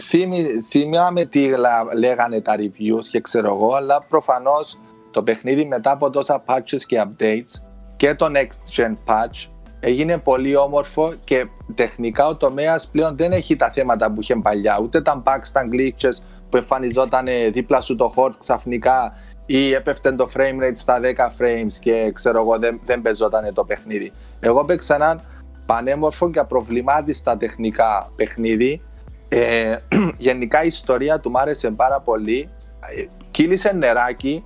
θύμι- 0.00 0.64
θυμάμαι 0.68 1.24
τι 1.24 1.48
λα- 1.48 1.94
λέγανε 1.94 2.40
τα 2.40 2.54
reviews 2.56 3.04
και 3.10 3.20
ξέρω 3.20 3.46
εγώ, 3.54 3.74
αλλά 3.74 4.04
προφανώς 4.08 4.78
το 5.10 5.22
παιχνίδι 5.22 5.64
μετά 5.64 5.90
από 5.90 6.10
τόσα 6.10 6.44
patches 6.46 6.80
και 6.86 7.02
updates 7.04 7.62
και 7.96 8.14
το 8.14 8.26
next 8.34 8.80
gen 8.82 8.96
patch 9.06 9.48
έγινε 9.80 10.18
πολύ 10.18 10.56
όμορφο 10.56 11.14
και 11.24 11.46
τεχνικά 11.74 12.26
ο 12.26 12.36
τομέας 12.36 12.88
πλέον 12.88 13.16
δεν 13.16 13.32
έχει 13.32 13.56
τα 13.56 13.70
θέματα 13.70 14.10
που 14.12 14.20
είχε 14.20 14.36
παλιά, 14.36 14.78
ούτε 14.82 15.00
τα 15.02 15.22
bugs, 15.26 15.48
τα 15.52 15.68
glitches 15.72 16.22
που 16.50 16.56
εμφανιζόταν 16.56 17.26
δίπλα 17.52 17.80
σου 17.80 17.96
το 17.96 18.12
horde 18.16 18.34
ξαφνικά 18.38 19.16
ή 19.46 19.72
έπεφτε 19.72 20.12
το 20.12 20.28
frame 20.34 20.64
rate 20.64 20.72
στα 20.74 21.00
10 21.02 21.04
frames 21.06 21.72
και 21.80 22.10
ξέρω 22.14 22.40
εγώ 22.40 22.58
δεν, 22.58 22.80
δεν 22.84 23.02
παίζονταν 23.02 23.54
το 23.54 23.64
παιχνίδι. 23.64 24.12
Εγώ 24.40 24.64
παίξα 24.64 24.94
έναν 24.94 25.20
πανέμορφο 25.66 26.30
και 26.30 26.38
απροβλημάτιστα 26.38 27.36
τεχνικά 27.36 28.12
παιχνίδι. 28.16 28.82
Ε, 29.28 29.76
γενικά 30.28 30.64
η 30.64 30.66
ιστορία 30.66 31.20
του 31.20 31.30
μ' 31.30 31.36
άρεσε 31.36 31.70
πάρα 31.70 32.00
πολύ. 32.00 32.48
Ε, 32.96 33.04
Κύλησε 33.30 33.72
νεράκι. 33.72 34.44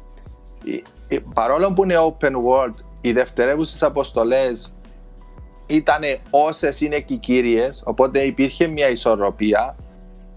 Ε, 1.09 1.14
ε, 1.14 1.18
Παρόλο 1.34 1.72
που 1.72 1.84
είναι 1.84 1.94
open 1.98 2.32
world, 2.32 2.74
οι 3.00 3.12
δευτερεύουσες 3.12 3.82
αποστολές 3.82 4.72
ήταν 5.66 6.00
όσες 6.30 6.80
είναι 6.80 7.00
και 7.00 7.14
οι 7.14 7.16
κύριες, 7.16 7.82
οπότε 7.86 8.20
υπήρχε 8.20 8.66
μια 8.66 8.88
ισορροπία. 8.88 9.76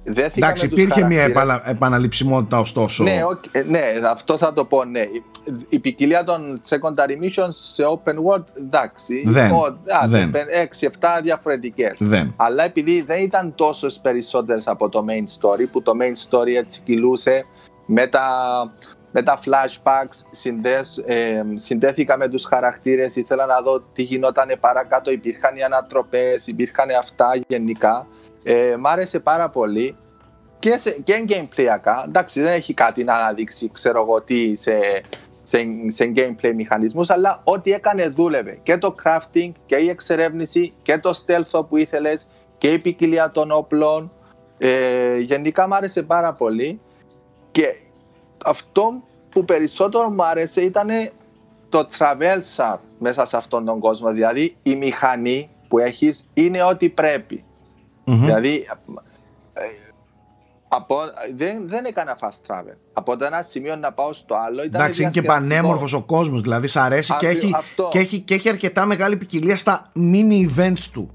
Δέθηκα 0.08 0.46
Εντάξει, 0.46 0.64
με 0.64 0.70
τους 0.72 0.80
υπήρχε 0.82 1.04
μια 1.06 1.18
χαρακτήρες. 1.22 1.44
επανα- 1.44 1.70
επαναληψιμότητα 1.70 2.60
ωστόσο. 2.60 3.04
Ναι, 3.04 3.24
οκ, 3.30 3.44
ε, 3.52 3.62
ναι, 3.62 3.82
αυτό 4.12 4.38
θα 4.38 4.54
το 4.54 4.66
πω, 4.66 4.84
ναι. 4.84 5.00
Η- 5.00 5.24
Η 5.70 5.80
ποικιλία 5.80 6.24
των 6.24 6.62
secondary 6.70 7.24
missions 7.24 7.50
σε 7.74 7.84
open 7.88 8.14
world, 8.14 8.44
εντάξει. 8.58 9.22
Δεν, 9.26 9.52
δεν. 10.08 10.32
6-7 10.52 11.20
διαφορετικές. 11.24 11.98
Δεν. 12.02 12.34
Αλλά 12.38 12.64
επειδή 12.64 13.02
δεν 13.02 13.22
ήταν 13.22 13.56
τόσο 13.56 13.88
περισσότερες 14.02 14.68
από 14.68 14.90
το 14.90 15.06
main 15.10 15.24
story, 15.42 15.66
που 15.72 15.82
το 15.82 15.92
main 16.02 16.30
story 16.30 16.56
έτσι 16.58 16.82
κυλούσε 16.82 17.46
με 17.86 18.08
τα, 18.08 18.28
με 19.12 19.24
τα 19.24 19.38
flashbacks, 19.46 20.18
συνδές, 20.32 20.98
ε, 21.06 21.44
συνδέθηκα 21.54 22.18
με 22.18 22.28
τους 22.28 22.46
χαρακτήρες, 22.46 23.16
ήθελα 23.16 23.46
να 23.46 23.62
δω 23.62 23.84
τι 23.94 24.02
γινόταν 24.02 24.48
παρακάτω, 24.60 25.12
υπήρχαν 25.12 25.56
οι 25.56 25.64
ανατροπές, 25.64 26.48
υπήρχαν 26.48 26.88
αυτά 27.00 27.28
γενικά. 27.48 28.08
Ε, 28.48 28.76
μ' 28.80 28.88
άρεσε 28.88 29.20
πάρα 29.20 29.50
πολύ 29.50 29.96
και, 30.60 30.78
σε, 30.78 30.92
και 30.92 31.26
gameplayακά. 31.28 32.04
Εντάξει, 32.08 32.42
δεν 32.42 32.54
έχει 32.54 32.74
κάτι 32.74 33.04
να 33.04 33.14
αναδείξει, 33.14 33.70
ξέρω 33.72 34.02
εγώ 34.02 34.22
τι, 34.22 34.56
σε, 34.56 34.80
σε, 35.44 35.58
σε 35.88 36.14
gameplay 36.16 36.52
μηχανισμούς, 36.56 37.10
αλλά 37.10 37.42
ό,τι 37.44 37.72
έκανε 37.72 38.08
δούλευε. 38.08 38.60
Και 38.64 38.78
το 38.78 38.96
crafting 39.04 39.52
και 39.66 39.76
η 39.76 39.90
εξερεύνηση 39.90 40.74
και 40.82 40.98
το 40.98 41.24
stealth 41.26 41.68
που 41.70 41.78
ήθελες 41.78 42.28
και 42.58 42.72
η 42.72 42.80
ποικιλία 42.80 43.32
των 43.32 43.52
όπλων. 43.52 44.12
Ε, 44.58 45.18
γενικά 45.18 45.68
μου 45.68 45.76
άρεσε 45.76 46.04
πάρα 46.04 46.34
πολύ 46.34 46.80
και 47.52 47.76
αυτό 48.46 49.04
που 49.30 49.46
περισσότερο 49.46 50.10
μου 50.10 50.24
άρεσε 50.24 50.62
ήταν 50.62 50.90
το 51.70 51.88
traversal 51.98 52.78
μέσα 53.00 53.26
σε 53.26 53.38
αυτόν 53.38 53.66
τον 53.66 53.80
κόσμο. 53.80 54.12
Δηλαδή 54.12 54.56
η 54.64 54.76
μηχανή 54.76 55.50
που 55.68 55.80
έχεις 55.80 56.30
είναι 56.34 56.64
ό,τι 56.64 56.90
πρέπει. 56.90 57.44
Μμμ. 58.06 58.26
Δηλαδή, 58.26 58.68
ε, 59.54 59.62
από, 60.68 60.96
δεν, 61.36 61.68
δεν 61.68 61.86
έκανα 61.86 62.18
fast 62.22 62.52
travel. 62.52 62.76
Από 62.94 63.18
το 63.18 63.26
ένα 63.26 63.42
σημείο 63.42 63.76
να 63.76 63.92
πάω 63.92 64.14
στο 64.14 64.36
άλλο 64.48 64.64
ήταν 64.64 64.82
Εντάξει, 64.82 65.02
είναι 65.02 65.12
και 65.12 65.22
διασκεδαστικό. 65.22 65.56
πανέμορφος 65.56 65.94
ο 65.94 66.02
κόσμος. 66.04 66.42
Δηλαδή, 66.42 66.68
σ' 66.68 66.76
αρέσει 66.78 67.16
και 67.20 67.28
Ακρι- 67.28 67.44
έχει, 67.44 67.54
αυτό. 67.56 67.88
και, 67.92 68.00
έχει, 68.00 68.20
και 68.20 68.34
έχει 68.34 68.50
αρκετά 68.50 68.86
μεγάλη 68.86 69.18
ποικιλία 69.18 69.56
στα 69.58 69.92
mini 69.96 70.50
events 70.60 70.90
του. 70.92 71.10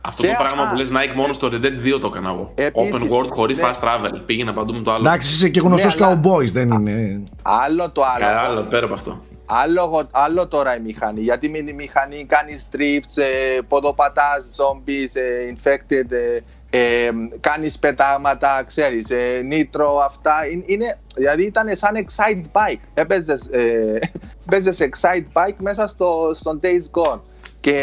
Αυτό 0.00 0.22
Και- 0.22 0.28
το 0.28 0.34
πράγμα 0.38 0.62
α. 0.62 0.68
που 0.68 0.76
λες 0.76 0.90
Nike 0.92 1.14
μόνο 1.16 1.32
στο 1.32 1.48
Red 1.52 1.64
Dead 1.64 1.94
2 1.96 1.98
το 2.00 2.06
έκανα 2.06 2.30
εγώ. 2.30 2.52
Επίσης, 2.54 3.02
Open 3.02 3.12
world 3.12 3.28
χωρίς 3.30 3.56
ναι. 3.56 3.62
fast 3.70 3.84
travel. 3.84 4.20
Πήγαινα 4.26 4.52
παντού 4.54 4.72
με 4.72 4.80
το 4.80 4.92
άλλο. 4.92 5.06
Εντάξει, 5.08 5.28
είσαι 5.34 5.48
και 5.48 5.60
γνωστός 5.60 5.98
Ναι, 5.98 6.06
αλλά- 6.06 6.20
cowboys, 6.24 6.44
δεν 6.52 6.70
είναι. 6.70 7.22
Άλλο 7.42 7.90
το 7.90 8.02
άλλο. 8.04 8.24
Καλά, 8.24 8.40
άλλο 8.40 8.60
πέρα 8.60 8.84
από 8.84 8.94
αυτό. 8.94 9.22
Άλλο, 9.46 10.08
άλλο 10.10 10.48
τώρα 10.48 10.76
η 10.76 10.80
μηχανή. 10.80 11.20
Γιατί 11.20 11.48
με 11.48 11.58
τη 11.58 11.72
μηχανή 11.72 12.24
κάνεις 12.24 12.68
drifts, 12.72 13.22
ε, 13.22 13.58
ποδοπατάς, 13.68 14.56
zombies, 14.56 15.14
ε, 15.20 15.52
infected, 15.54 16.10
ε, 16.10 16.38
ε, 16.70 17.10
κάνεις 17.40 17.78
πετάγματα, 17.78 18.64
ξέρεις, 18.66 19.10
ε, 19.10 19.46
nitro, 19.50 20.02
αυτά. 20.04 20.46
Είναι, 20.52 20.64
είναι- 20.66 20.98
δηλαδή 21.14 21.42
ήταν 21.42 21.76
σαν 21.76 21.94
excite 22.06 22.42
bike. 22.52 22.80
Έπαιζες, 22.94 23.48
ε, 23.52 23.98
έπαιζες 24.46 24.78
excite 24.80 25.26
bike 25.32 25.56
μέσα 25.58 25.86
στο, 25.86 26.30
στο 26.34 26.60
Days 26.62 27.00
Gone. 27.00 27.20
Και 27.60 27.76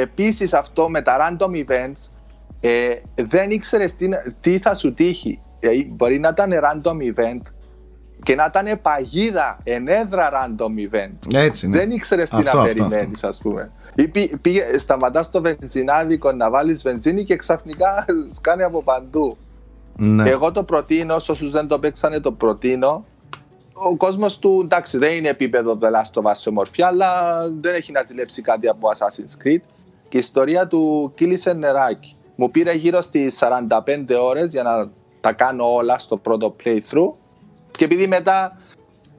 επίσης 0.00 0.52
αυτό 0.52 0.88
με 0.88 1.02
τα 1.02 1.16
random 1.38 1.70
events 1.70 2.10
ε, 2.60 2.88
δεν 3.14 3.50
ήξερες 3.50 3.96
τι, 3.96 4.08
τι 4.40 4.58
θα 4.58 4.74
σου 4.74 4.94
τύχει. 4.94 5.40
Ε, 5.60 5.68
μπορεί 5.86 6.18
να 6.18 6.28
ήταν 6.28 6.52
random 6.52 7.14
event 7.14 7.40
και 8.26 8.34
να 8.34 8.44
ήταν 8.44 8.78
παγίδα, 8.82 9.56
ενέδρα 9.64 10.30
random 10.32 10.94
event. 10.94 11.34
Έτσι, 11.34 11.68
ναι. 11.68 11.76
Δεν 11.78 11.90
ήξερες 11.90 12.28
τι 12.30 12.36
Αυτό, 12.36 12.56
να 12.56 12.62
αυτό, 12.62 12.74
περιμένεις, 12.74 13.24
ας 13.24 13.38
πούμε. 13.38 13.70
Ή 13.94 14.08
πή- 14.08 14.36
πήγε, 14.36 14.78
σταματάς 14.78 15.26
στο 15.26 15.40
βενζινάδικο 15.40 16.32
να 16.32 16.50
βάλεις 16.50 16.82
βενζίνη 16.82 17.24
και 17.24 17.36
ξαφνικά 17.36 18.04
σκάνει 18.34 18.62
από 18.62 18.82
παντού. 18.82 19.36
Ναι. 19.96 20.30
Εγώ 20.30 20.52
το 20.52 20.62
προτείνω, 20.62 21.18
σε 21.18 21.30
όσους 21.30 21.50
δεν 21.50 21.66
το 21.66 21.78
παίξανε, 21.78 22.20
το 22.20 22.32
προτείνω. 22.32 23.04
Ο 23.72 23.96
κόσμος 23.96 24.38
του 24.38 24.60
εντάξει, 24.64 24.98
δεν 24.98 25.12
είναι 25.14 25.28
επίπεδο 25.28 25.78
The 25.82 25.86
Last 25.86 26.22
of 26.22 26.30
Us 26.30 26.34
σε 26.34 26.50
μορφή, 26.50 26.82
αλλά 26.82 27.40
δεν 27.60 27.74
έχει 27.74 27.92
να 27.92 28.02
ζηλέψει 28.02 28.42
κάτι 28.42 28.68
από 28.68 28.88
Assassin's 28.88 29.46
Creed. 29.46 29.60
Και 30.08 30.16
η 30.16 30.18
ιστορία 30.18 30.66
του 30.66 31.12
κύλησε 31.16 31.52
νεράκι. 31.52 32.16
Μου 32.36 32.50
πήρε 32.50 32.72
γύρω 32.72 33.00
στις 33.00 33.38
45 33.38 34.16
ώρες 34.20 34.52
για 34.52 34.62
να 34.62 34.90
τα 35.20 35.32
κάνω 35.32 35.74
όλα 35.74 35.98
στο 35.98 36.16
πρώτο 36.16 36.56
playthrough. 36.64 37.12
Και 37.76 37.84
επειδή 37.84 38.06
μετά 38.06 38.56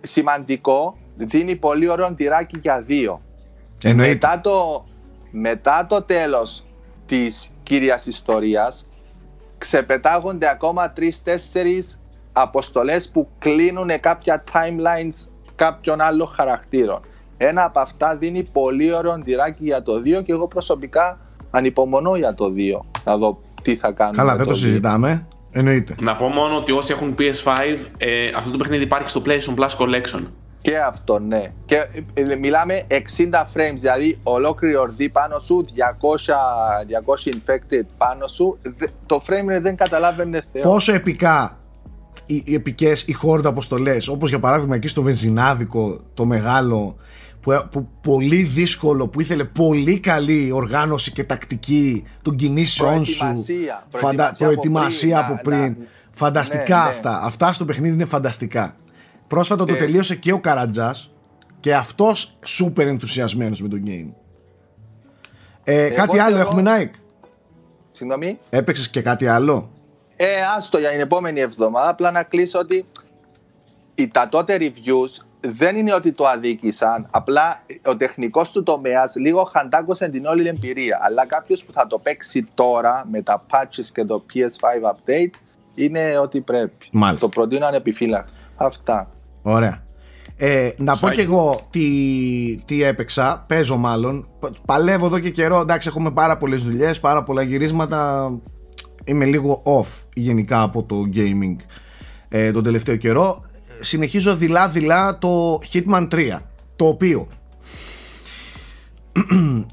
σημαντικό, 0.01 0.97
δίνει 1.15 1.55
πολύ 1.55 1.89
ωραίο 1.89 2.13
τυράκι 2.13 2.59
για 2.61 2.81
δύο. 2.81 3.21
Εννοείται. 3.83 4.13
Μετά 4.13 4.39
το, 4.41 4.85
μετά 5.31 5.85
το 5.89 6.01
τέλος 6.01 6.65
της 7.05 7.49
κύριας 7.63 8.05
ιστορίας 8.05 8.89
ξεπετάγονται 9.57 10.49
ακόμα 10.49 10.91
τρεις-τέσσερις 10.91 11.99
αποστολές 12.33 13.09
που 13.09 13.27
κλείνουν 13.39 13.99
κάποια 13.99 14.43
timelines 14.51 15.29
κάποιων 15.55 16.01
άλλων 16.01 16.27
χαρακτήρων. 16.27 17.01
Ένα 17.37 17.65
από 17.65 17.79
αυτά 17.79 18.17
δίνει 18.17 18.43
πολύ 18.43 18.95
ωραίο 18.95 19.21
τυράκι 19.21 19.63
για 19.63 19.81
το 19.81 19.93
2 19.93 20.23
και 20.23 20.31
εγώ 20.31 20.47
προσωπικά 20.47 21.19
ανυπομονώ 21.51 22.15
για 22.15 22.33
το 22.33 22.53
2 22.55 22.79
να 23.03 23.17
δω 23.17 23.41
τι 23.61 23.75
θα 23.75 23.91
κάνουμε. 23.91 24.17
Καλά, 24.17 24.31
με 24.31 24.37
δεν 24.37 24.47
το 24.47 24.53
δύο. 24.53 24.61
συζητάμε. 24.61 25.27
Εννοείται. 25.57 25.95
Να 25.99 26.15
πω 26.15 26.27
μόνο 26.27 26.55
ότι 26.55 26.71
όσοι 26.71 26.91
έχουν 26.91 27.15
PS5, 27.19 27.53
ε, 27.97 28.29
αυτό 28.37 28.51
το 28.51 28.57
παιχνίδι 28.57 28.83
υπάρχει 28.83 29.09
στο 29.09 29.21
PlayStation 29.25 29.55
Plus 29.55 29.69
Collection. 29.77 30.21
Και 30.61 30.77
αυτό, 30.79 31.19
ναι. 31.19 31.51
Και 31.65 31.75
ε, 32.13 32.35
μιλάμε 32.35 32.83
60 32.89 32.95
frames, 33.53 33.73
δηλαδή 33.75 34.19
ολόκληρη 34.23 34.75
ορδή 34.77 35.09
πάνω 35.09 35.39
σου, 35.39 35.65
200, 36.01 37.29
200 37.29 37.33
infected 37.33 37.83
πάνω 37.97 38.27
σου. 38.27 38.57
Δε- 38.77 38.87
Το 39.05 39.21
frame 39.27 39.57
rate 39.57 39.61
δεν 39.61 39.75
καταλάβαινε 39.75 40.43
θεό. 40.51 40.61
Πόσο 40.61 40.93
επικά 40.93 41.57
οι, 42.25 42.43
οι 42.45 42.53
επικές, 42.53 43.01
οι 43.07 43.15
horde 43.23 43.45
αποστολέ, 43.45 43.95
όπως 44.09 44.29
για 44.29 44.39
παράδειγμα 44.39 44.75
εκεί 44.75 44.87
στο 44.87 45.01
βενζινάδικο, 45.01 45.99
το 46.13 46.25
μεγάλο, 46.25 46.95
που, 47.47 47.53
ε, 47.53 47.67
που 47.71 47.87
πολύ 48.01 48.43
δύσκολο, 48.43 49.07
που 49.07 49.21
ήθελε 49.21 49.43
πολύ 49.43 49.99
καλή 49.99 50.51
οργάνωση 50.51 51.11
και 51.11 51.23
τακτική 51.23 52.03
των 52.21 52.35
κινήσεών 52.35 53.05
σου. 53.05 53.17
Προετοιμασία. 53.17 53.83
Φαντα... 53.89 54.35
Προετοιμασία 54.37 55.17
από 55.19 55.25
προετοιμασία 55.25 55.39
πριν, 55.43 55.57
από 55.57 55.59
να- 55.59 55.61
πριν. 55.71 55.75
να- 55.79 55.85
Φανταστικά 56.11 56.77
ναι, 56.77 56.83
ναι. 56.83 56.89
αυτά. 56.89 57.21
Αυτά 57.23 57.53
στο 57.53 57.65
παιχνίδι 57.65 57.93
είναι 57.93 58.05
φανταστικά. 58.05 58.75
Πρόσφατα 59.27 59.65
το 59.65 59.73
Yes. 59.73 59.77
τελείωσε 59.77 60.15
και 60.15 60.31
ο 60.31 60.39
Καρατζάς 60.39 61.11
και 61.59 61.75
αυτός 61.75 62.35
σούπερ 62.45 62.87
ενθουσιασμένος 62.87 63.61
με 63.61 63.67
το 63.67 63.77
game. 63.85 64.07
Ε, 65.63 65.89
κάτι 65.89 66.19
άλλο 66.19 66.35
θεωρώ- 66.35 66.49
έχουμε, 66.57 66.71
Nike; 66.77 66.99
Συγγνώμη; 67.91 68.37
Έπαιξες 68.49 68.89
και 68.89 69.01
κάτι 69.01 69.27
άλλο; 69.27 69.69
Ε, 70.15 70.25
άστο 70.57 70.77
για 70.77 70.89
την 70.89 70.99
επόμενη 70.99 71.39
εβδομάδα. 71.39 71.89
Απλά 71.89 72.11
να 72.11 72.23
κλείσω 72.23 72.59
ότι 72.59 72.85
οι, 73.95 74.07
τα 74.07 74.29
τότε 74.29 74.57
reviews 74.59 75.25
δεν 75.49 75.75
είναι 75.75 75.93
ότι 75.93 76.11
το 76.11 76.27
αδίκησαν. 76.27 77.07
Απλά 77.11 77.61
ο 77.85 77.97
τεχνικός 77.97 78.51
του 78.51 78.63
τομέας 78.63 79.15
λίγο 79.15 79.49
χαντάκωσε 79.53 80.09
την 80.09 80.25
όλη 80.25 80.47
εμπειρία. 80.47 80.99
Αλλά 81.01 81.27
κάποιος 81.27 81.65
που 81.65 81.71
θα 81.73 81.87
το 81.87 81.97
παίξει 81.99 82.47
τώρα 82.53 83.05
με 83.11 83.21
τα 83.21 83.45
patches 83.51 83.85
και 83.93 84.05
το 84.05 84.25
PS5 84.33 84.89
update 84.91 85.39
είναι 85.75 86.17
ότι 86.19 86.41
πρέπει. 86.41 86.85
Μάλιστα. 86.91 87.25
Το 87.27 87.31
προτείνω 87.33 87.65
ανεπιφύλακτα. 87.65 88.31
Αυτά. 88.55 89.09
Ωραία. 89.41 89.85
Ε, 90.39 90.69
να 90.77 90.91
πω 90.91 90.97
Σάκη. 90.97 91.13
κι 91.15 91.21
εγώ 91.21 91.59
τι, 91.69 91.85
τι 92.65 92.83
έπαιξα, 92.83 93.45
παίζω 93.47 93.77
μάλλον. 93.77 94.27
Πα- 94.39 94.51
Παλεύω 94.65 95.05
εδώ 95.05 95.19
και 95.19 95.29
καιρό. 95.29 95.59
Εντάξει, 95.59 95.87
έχουμε 95.87 96.11
πάρα 96.11 96.37
πολλές 96.37 96.63
δουλειές, 96.63 96.99
πάρα 96.99 97.23
πολλά 97.23 97.41
γυρίσματα. 97.41 98.31
Είμαι 99.05 99.25
λίγο 99.25 99.63
off 99.65 100.03
γενικά 100.13 100.61
από 100.61 100.83
το 100.83 100.95
gaming 101.15 101.55
ε, 102.29 102.51
τον 102.51 102.63
τελευταίο 102.63 102.95
καιρό. 102.95 103.45
Συνεχίζω 103.79 104.35
δειλά-δειλά 104.35 105.17
το 105.17 105.59
Hitman 105.73 106.07
3, 106.11 106.39
το 106.75 106.87
οποίο. 106.87 107.27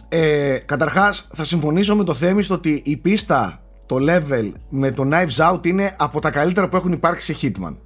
Ε, 0.09 0.59
καταρχάς 0.64 1.26
θα 1.32 1.44
συμφωνήσω 1.44 1.96
με 1.96 2.05
το 2.05 2.14
Θέμη 2.14 2.42
στο 2.42 2.55
ότι 2.55 2.82
η 2.84 2.96
πίστα, 2.96 3.62
το 3.86 3.96
level 4.00 4.52
με 4.68 4.90
το 4.90 5.09
Knives 5.12 5.52
Out 5.52 5.66
είναι 5.66 5.94
από 5.98 6.20
τα 6.20 6.30
καλύτερα 6.30 6.68
που 6.68 6.76
έχουν 6.76 6.92
υπάρξει 6.92 7.34
σε 7.34 7.52
Hitman. 7.59 7.76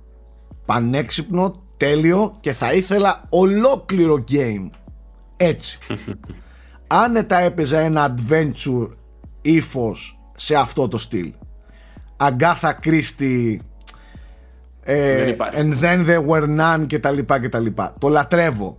Πανέξυπνο, 0.66 1.53
τέλειο 1.77 2.35
και 2.41 2.53
θα 2.53 2.73
ήθελα 2.73 3.25
ολόκληρο 3.29 4.25
game 4.31 4.69
έτσι. 5.37 5.79
Άνετα 6.87 7.39
έπαιζα 7.39 7.79
ένα 7.79 8.14
adventure 8.14 8.89
ύφος 9.43 10.19
σε 10.37 10.55
αυτό 10.55 10.89
το 10.89 10.99
στυλ. 10.99 11.33
Αγκάθα 12.16 12.73
Κρίστη 12.73 13.61
Δεν 14.95 15.28
υπάρχει. 15.28 15.59
and 15.61 15.84
then 15.84 16.07
there 16.07 16.26
were 16.28 16.59
none 16.59 16.86
και 16.86 16.99
τα 16.99 17.11
λοιπά 17.11 17.41
και 17.41 17.49
τα 17.49 17.59
λοιπά 17.59 17.95
το 17.99 18.09
λατρεύω 18.09 18.78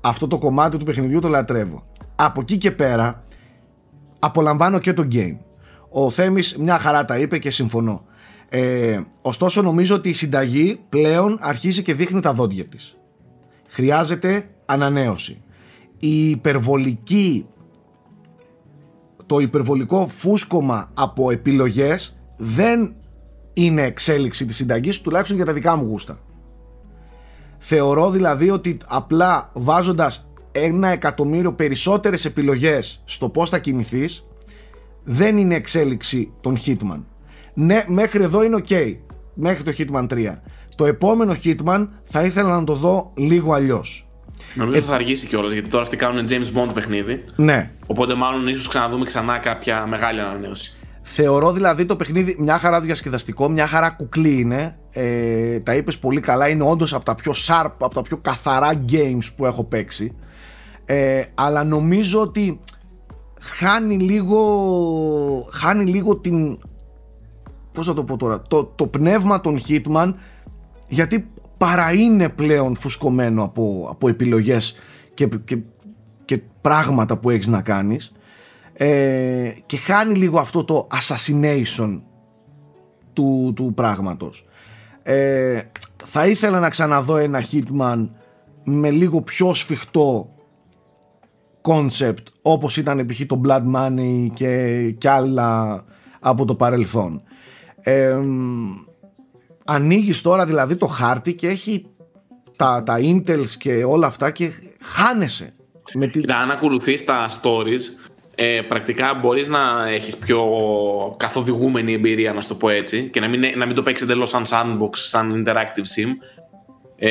αυτό 0.00 0.26
το 0.26 0.38
κομμάτι 0.38 0.76
του 0.76 0.84
παιχνιδιού 0.84 1.20
το 1.20 1.28
λατρεύω 1.28 1.86
από 2.16 2.40
εκεί 2.40 2.58
και 2.58 2.70
πέρα 2.70 3.22
απολαμβάνω 4.18 4.78
και 4.78 4.92
το 4.92 5.08
game. 5.12 5.36
Ο 5.90 6.10
Θέμης 6.10 6.56
μια 6.56 6.78
χαρά 6.78 7.04
τα 7.04 7.18
είπε 7.18 7.38
και 7.38 7.50
συμφωνώ. 7.50 8.04
Ε, 8.48 9.00
ωστόσο 9.22 9.62
νομίζω 9.62 9.94
ότι 9.94 10.08
η 10.08 10.12
συνταγή 10.12 10.80
πλέον 10.88 11.38
αρχίζει 11.40 11.82
και 11.82 11.94
δείχνει 11.94 12.20
τα 12.20 12.32
δόντια 12.32 12.64
της. 12.64 12.96
Χρειάζεται 13.68 14.48
ανανέωση. 14.66 15.42
Η 15.98 16.30
υπερβολική 16.30 17.46
το 19.26 19.38
υπερβολικό 19.38 20.06
φούσκωμα 20.06 20.90
από 20.94 21.30
επιλογές 21.30 22.16
δεν 22.36 22.94
είναι 23.62 23.82
εξέλιξη 23.82 24.44
της 24.44 24.56
συνταγής 24.56 25.00
τουλάχιστον 25.00 25.36
για 25.36 25.44
τα 25.44 25.52
δικά 25.52 25.76
μου 25.76 25.84
γούστα. 25.84 26.20
Θεωρώ 27.58 28.10
δηλαδή 28.10 28.50
ότι 28.50 28.76
απλά 28.86 29.50
βάζοντας 29.52 30.30
ένα 30.52 30.88
εκατομμύριο 30.88 31.54
περισσότερες 31.54 32.24
επιλογές 32.24 33.02
στο 33.04 33.28
πώς 33.28 33.48
θα 33.50 33.58
κινηθείς 33.58 34.24
δεν 35.04 35.36
είναι 35.36 35.54
εξέλιξη 35.54 36.32
των 36.40 36.56
Hitman. 36.66 37.02
Ναι, 37.54 37.84
μέχρι 37.86 38.22
εδώ 38.22 38.42
είναι 38.42 38.60
ok. 38.68 38.96
Μέχρι 39.34 39.62
το 39.62 39.72
Hitman 39.78 40.06
3. 40.08 40.38
Το 40.74 40.86
επόμενο 40.86 41.34
Hitman 41.44 41.88
θα 42.02 42.24
ήθελα 42.24 42.48
να 42.48 42.64
το 42.64 42.74
δω 42.74 43.12
λίγο 43.16 43.52
αλλιώς. 43.52 44.08
Νομίζω 44.54 44.80
θα 44.80 44.94
αργήσει 44.94 45.26
κιόλας 45.26 45.52
γιατί 45.52 45.68
τώρα 45.68 45.82
αυτοί 45.82 45.96
κάνουν 45.96 46.26
James 46.28 46.58
Bond 46.58 46.74
παιχνίδι. 46.74 47.24
Ναι, 47.36 47.72
Οπότε 47.86 48.14
μάλλον 48.14 48.48
ίσως 48.48 48.68
ξαναδούμε 48.68 49.04
ξανά 49.04 49.38
κάποια 49.38 49.86
μεγάλη 49.86 50.20
ανανέωση. 50.20 50.77
Θεωρώ 51.10 51.52
δηλαδή 51.52 51.84
το 51.84 51.96
παιχνίδι 51.96 52.36
μια 52.38 52.58
χαρά 52.58 52.80
διασκεδαστικό, 52.80 53.48
μια 53.48 53.66
χαρά 53.66 53.90
κουκλί 53.90 54.38
είναι. 54.38 54.78
Ε, 54.90 55.60
τα 55.60 55.74
είπες 55.74 55.98
πολύ 55.98 56.20
καλά, 56.20 56.48
είναι 56.48 56.62
όντως 56.62 56.94
από 56.94 57.04
τα 57.04 57.14
πιο 57.14 57.32
sharp, 57.36 57.70
από 57.78 57.94
τα 57.94 58.02
πιο 58.02 58.16
καθαρά 58.16 58.84
games 58.92 59.24
που 59.36 59.46
έχω 59.46 59.64
παίξει. 59.64 60.16
Ε, 60.84 61.22
αλλά 61.34 61.64
νομίζω 61.64 62.20
ότι 62.20 62.60
χάνει 63.40 63.96
λίγο, 63.98 65.48
χάνει 65.52 65.84
λίγο 65.84 66.16
την, 66.16 66.58
πώς 67.72 67.86
θα 67.86 67.94
το 67.94 68.04
πω 68.04 68.16
τώρα, 68.16 68.42
το, 68.42 68.64
το 68.64 68.86
πνεύμα 68.86 69.40
των 69.40 69.58
Hitman 69.68 70.14
γιατί 70.88 71.30
παρά 71.58 71.92
είναι 71.92 72.28
πλέον 72.28 72.74
φουσκωμένο 72.74 73.44
από, 73.44 73.86
από 73.90 74.08
επιλογές 74.08 74.76
και, 75.14 75.28
και, 75.44 75.58
και 76.24 76.42
πράγματα 76.60 77.16
που 77.16 77.30
έχεις 77.30 77.46
να 77.46 77.62
κάνεις 77.62 78.12
ε, 78.80 79.52
και 79.66 79.76
χάνει 79.76 80.14
λίγο 80.14 80.38
αυτό 80.38 80.64
το 80.64 80.86
assassination 80.92 82.00
του, 83.12 83.52
του 83.56 83.72
πράγματος 83.74 84.46
ε, 85.02 85.60
θα 86.04 86.26
ήθελα 86.26 86.60
να 86.60 86.68
ξαναδώ 86.68 87.16
ένα 87.16 87.44
Hitman 87.52 88.08
με 88.64 88.90
λίγο 88.90 89.22
πιο 89.22 89.54
σφιχτό 89.54 90.34
concept 91.62 92.22
όπως 92.42 92.76
ήταν 92.76 93.06
π.χ. 93.06 93.20
το 93.26 93.40
Blood 93.44 93.62
Money 93.74 94.26
και, 94.34 94.82
και 94.98 95.08
άλλα 95.08 95.84
από 96.20 96.44
το 96.44 96.54
παρελθόν 96.54 97.22
ε, 97.80 98.18
ανοίγεις 99.64 100.22
τώρα 100.22 100.46
δηλαδή 100.46 100.76
το 100.76 100.86
χάρτη 100.86 101.34
και 101.34 101.48
έχει 101.48 101.86
τα, 102.56 102.82
τα 102.82 102.96
intels 103.00 103.48
και 103.58 103.84
όλα 103.84 104.06
αυτά 104.06 104.30
και 104.30 104.50
χάνεσαι 104.80 105.54
με 105.94 106.06
τη... 106.06 106.20
Κοίτα, 106.20 106.36
αν 106.36 106.50
ακολουθείς 106.50 107.04
τα 107.04 107.28
stories, 107.28 108.07
ε, 108.40 108.62
πρακτικά 108.62 109.14
μπορείς 109.14 109.48
να 109.48 109.88
έχεις 109.88 110.16
πιο 110.16 110.44
καθοδηγούμενη 111.16 111.92
εμπειρία, 111.92 112.32
να 112.32 112.40
σου 112.40 112.48
το 112.48 112.54
πω 112.54 112.68
έτσι, 112.68 113.08
και 113.12 113.20
να 113.20 113.28
μην, 113.28 113.44
να 113.56 113.66
μην 113.66 113.74
το 113.74 113.82
παίξεις 113.82 114.04
εντελώς 114.08 114.30
σαν 114.30 114.44
sandbox, 114.48 114.90
σαν 114.92 115.44
interactive 115.44 116.00
sim. 116.00 116.08
Ε, 116.96 117.10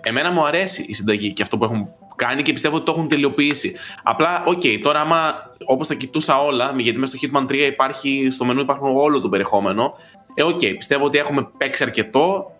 εμένα 0.00 0.32
μου 0.32 0.46
αρέσει 0.46 0.84
η 0.88 0.94
συνταγή 0.94 1.32
και 1.32 1.42
αυτό 1.42 1.58
που 1.58 1.64
έχουν 1.64 1.88
κάνει 2.16 2.42
και 2.42 2.52
πιστεύω 2.52 2.76
ότι 2.76 2.84
το 2.84 2.92
έχουν 2.92 3.08
τελειοποιήσει. 3.08 3.74
Απλά, 4.02 4.44
οκ, 4.46 4.62
τώρα 4.82 5.00
άμα 5.00 5.50
όπως 5.64 5.86
τα 5.86 5.94
κοιτούσα 5.94 6.42
όλα, 6.42 6.74
γιατί 6.76 6.98
μέσα 6.98 7.16
στο 7.16 7.28
Hitman 7.28 7.50
3 7.50 7.54
υπάρχει, 7.54 8.28
στο 8.30 8.44
μενού 8.44 8.60
υπάρχουν 8.60 8.96
όλο 8.96 9.20
το 9.20 9.28
περιεχόμενο. 9.28 9.94
Ε, 10.34 10.42
οκ, 10.42 10.60
πιστεύω 10.76 11.04
ότι 11.04 11.18
έχουμε 11.18 11.48
παίξει 11.58 11.82
αρκετό, 11.82 12.50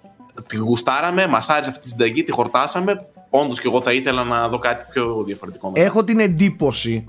τη 0.46 0.56
γουστάραμε, 0.56 1.26
μας 1.26 1.48
άρεσε 1.48 1.70
αυτή 1.70 1.82
τη 1.82 1.88
συνταγή, 1.88 2.22
τη 2.22 2.32
χορτάσαμε. 2.32 2.96
Όντως 3.30 3.60
και 3.60 3.68
εγώ 3.68 3.80
θα 3.80 3.92
ήθελα 3.92 4.24
να 4.24 4.48
δω 4.48 4.58
κάτι 4.58 4.84
πιο 4.92 5.22
διαφορετικό. 5.26 5.68
μετά. 5.68 5.80
Έχω 5.80 6.04
την 6.04 6.18
εντύπωση 6.18 7.08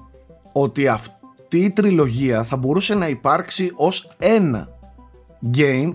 ότι 0.57 0.87
αυτή 0.87 1.57
η 1.57 1.71
τριλογία 1.71 2.43
θα 2.43 2.57
μπορούσε 2.57 2.95
να 2.95 3.07
υπάρξει 3.07 3.71
ως 3.75 4.09
ένα 4.17 4.67
game 5.57 5.93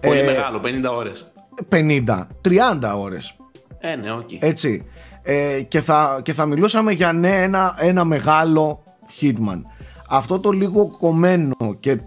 Πολύ 0.00 0.18
ε, 0.18 0.24
μεγάλο, 0.24 0.60
50 0.64 0.96
ώρες. 0.96 1.32
50, 1.70 2.26
30 2.48 2.94
ώρες 2.96 3.36
Ε, 3.78 3.94
ναι, 3.96 4.12
οκ. 4.12 4.28
έτσι 4.42 4.84
ε, 5.22 5.62
και, 5.62 5.80
θα, 5.80 6.20
και 6.24 6.32
θα 6.32 6.46
μιλούσαμε 6.46 6.92
για 6.92 7.12
ναι 7.12 7.42
ένα, 7.42 7.76
ένα 7.78 8.04
μεγάλο 8.04 8.82
Hitman 9.20 9.62
αυτό 10.08 10.40
το 10.40 10.50
λίγο 10.50 10.90
κομμένο 10.98 11.54
και, 11.80 11.98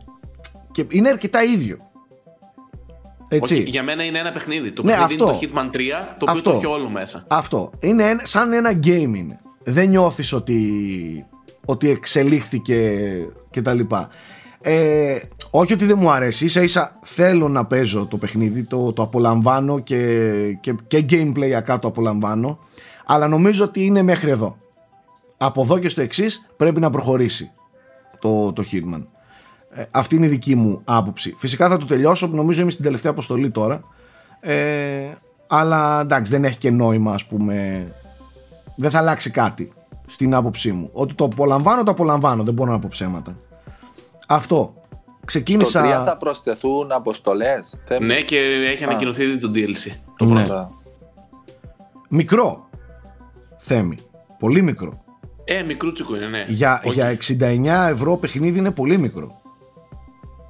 και 0.71 0.85
είναι 0.89 1.09
αρκετά 1.09 1.43
ίδιο 1.43 1.77
έτσι 3.29 3.53
Όχι, 3.53 3.63
για 3.63 3.83
μένα 3.83 4.03
είναι 4.03 4.19
ένα 4.19 4.31
παιχνίδι. 4.31 4.71
Το 4.71 4.83
Ναι, 4.83 4.91
παιχνίδι 4.91 5.13
αυτό. 5.23 5.37
είναι 5.41 5.47
το 5.47 5.61
Hitman 5.71 5.75
3, 5.75 5.79
το 6.17 6.25
οποίο 6.25 6.33
Αυτό. 6.33 6.49
το 6.51 6.55
έχει 6.55 6.65
όλο 6.65 6.89
μέσα. 6.89 7.23
Αυτό. 7.27 7.71
Είναι 7.79 8.09
ένα- 8.09 8.25
σαν 8.25 8.53
ένα 8.53 8.71
game 8.83 9.11
είναι. 9.15 9.39
Δεν 9.69 9.89
νιώθεις 9.89 10.33
ότι, 10.33 11.25
ότι 11.65 11.89
εξελίχθηκε 11.89 13.01
και 13.49 13.61
τα 13.61 13.73
λοιπά. 13.73 14.09
Ε, 14.61 15.17
όχι 15.49 15.73
ότι 15.73 15.85
δεν 15.85 15.97
μου 15.99 16.11
αρέσει, 16.11 16.45
ίσα 16.45 16.61
ίσα 16.61 16.99
θέλω 17.01 17.47
να 17.47 17.65
παίζω 17.65 18.05
το 18.05 18.17
παιχνίδι, 18.17 18.63
το, 18.63 18.93
το 18.93 19.01
απολαμβάνω 19.01 19.79
και, 19.79 20.33
και, 20.61 20.75
και 20.87 21.05
gameplay 21.09 21.77
το 21.79 21.87
απολαμβάνω, 21.87 22.59
αλλά 23.05 23.27
νομίζω 23.27 23.63
ότι 23.63 23.85
είναι 23.85 24.01
μέχρι 24.01 24.29
εδώ. 24.29 24.57
Από 25.37 25.61
εδώ 25.61 25.79
και 25.79 25.89
στο 25.89 26.01
εξής 26.01 26.45
πρέπει 26.57 26.79
να 26.79 26.89
προχωρήσει 26.89 27.51
το, 28.19 28.53
το 28.53 28.63
Hitman. 28.71 29.01
Ε, 29.69 29.83
αυτή 29.91 30.15
είναι 30.15 30.25
η 30.25 30.29
δική 30.29 30.55
μου 30.55 30.81
άποψη. 30.83 31.33
Φυσικά 31.37 31.69
θα 31.69 31.77
το 31.77 31.85
τελειώσω, 31.85 32.27
νομίζω 32.27 32.61
είμαι 32.61 32.71
στην 32.71 32.83
τελευταία 32.83 33.11
αποστολή 33.11 33.49
τώρα. 33.49 33.83
Ε, 34.39 34.55
αλλά 35.47 36.01
εντάξει, 36.01 36.31
δεν 36.31 36.43
έχει 36.43 36.57
και 36.57 36.71
νόημα, 36.71 37.13
ας 37.13 37.25
πούμε. 37.25 37.87
Δεν 38.77 38.89
θα 38.89 38.97
αλλάξει 38.97 39.31
κάτι 39.31 39.71
στην 40.05 40.33
άποψή 40.33 40.71
μου. 40.71 40.89
Ότι 40.93 41.13
το 41.13 41.23
απολαμβάνω, 41.23 41.83
το 41.83 41.91
απολαμβάνω. 41.91 42.43
Δεν 42.43 42.53
μπορώ 42.53 42.71
να 42.71 42.79
πω 42.79 42.87
ψέματα. 42.91 43.37
Αυτό. 44.27 44.73
Ξεκίνησα. 45.25 45.69
Στο 45.85 46.01
3 46.01 46.05
θα 46.05 46.17
προσθεθούν 46.17 46.91
αποστολές. 46.91 47.79
Ναι, 48.01 48.21
και 48.21 48.37
έχει 48.71 48.83
ανακοινωθεί 48.83 49.23
ήδη 49.23 49.39
το 49.39 49.51
DLC. 49.55 49.91
Το 50.17 50.25
Ναι. 50.25 50.45
πρώτο. 50.45 50.67
Μικρό. 52.09 52.69
Θέμη. 53.57 53.97
Πολύ 54.39 54.61
μικρό. 54.61 55.03
Ε, 55.43 55.61
μικρούτσικο 55.63 56.15
είναι, 56.15 56.27
ναι. 56.27 56.45
Για, 56.47 56.81
Όχι. 56.85 56.93
για 56.93 57.09
69 57.09 57.87
ευρώ 57.89 58.17
παιχνίδι 58.17 58.59
είναι 58.59 58.71
πολύ 58.71 58.97
μικρό. 58.97 59.41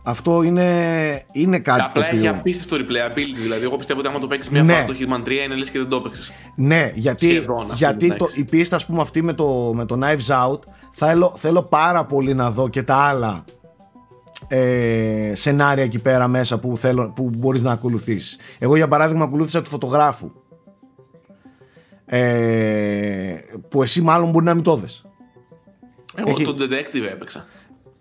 Αυτό 0.09 0.43
είναι, 0.43 1.21
είναι 1.31 1.59
κάτι 1.59 1.81
Απλά 1.81 2.03
το 2.03 2.07
έχει 2.15 2.27
οποίο... 2.27 2.39
απίστευτο 2.39 2.75
replayability. 2.85 3.35
Δηλαδή, 3.41 3.63
εγώ 3.63 3.77
πιστεύω 3.77 3.99
ότι 3.99 4.07
άμα 4.09 4.19
το 4.19 4.27
παίξεις 4.27 4.51
μια 4.51 4.63
Ναι. 4.63 4.73
φορά 4.73 4.85
το 4.85 4.93
Hitman 4.99 5.27
3 5.27 5.31
είναι 5.45 5.55
λες 5.55 5.69
και 5.69 5.79
δεν 5.79 5.87
το 5.89 5.95
έπαιξες. 5.95 6.31
Ναι, 6.55 6.91
γιατί, 6.95 7.29
Σχεδόν, 7.29 7.55
ας 7.57 7.61
πούμε, 7.63 7.73
γιατί 7.75 8.07
το, 8.07 8.13
εντάξει. 8.13 8.39
η 8.39 8.43
πίστα 8.43 8.75
ας 8.75 8.85
πούμε 8.85 9.01
αυτή 9.01 9.21
με 9.21 9.33
το, 9.33 9.71
με 9.75 9.85
το 9.85 9.99
Knives 10.03 10.51
Out 10.51 10.59
θέλω, 10.91 11.33
θέλω 11.35 11.63
πάρα 11.63 12.05
πολύ 12.05 12.33
να 12.33 12.51
δω 12.51 12.69
και 12.69 12.83
τα 12.83 12.95
άλλα 12.95 13.43
ε, 14.47 15.31
σενάρια 15.35 15.83
εκεί 15.83 15.99
πέρα 15.99 16.27
μέσα 16.27 16.59
που, 16.59 16.77
θέλω, 16.77 17.11
που 17.15 17.29
μπορείς 17.37 17.63
να 17.63 17.71
ακολουθήσεις. 17.71 18.37
Εγώ 18.59 18.75
για 18.75 18.87
παράδειγμα 18.87 19.23
ακολούθησα 19.23 19.61
του 19.61 19.69
φωτογράφου 19.69 20.31
Ε, 22.05 23.35
που 23.69 23.83
εσύ 23.83 24.01
μάλλον 24.01 24.29
μπορεί 24.31 24.45
να 24.45 24.53
μην 24.53 24.63
το 24.63 24.75
δες. 24.75 25.05
Εγώ 26.15 26.29
Έχει- 26.29 26.43
τον 26.43 26.55
detective 26.57 27.11
έπαιξα. 27.11 27.45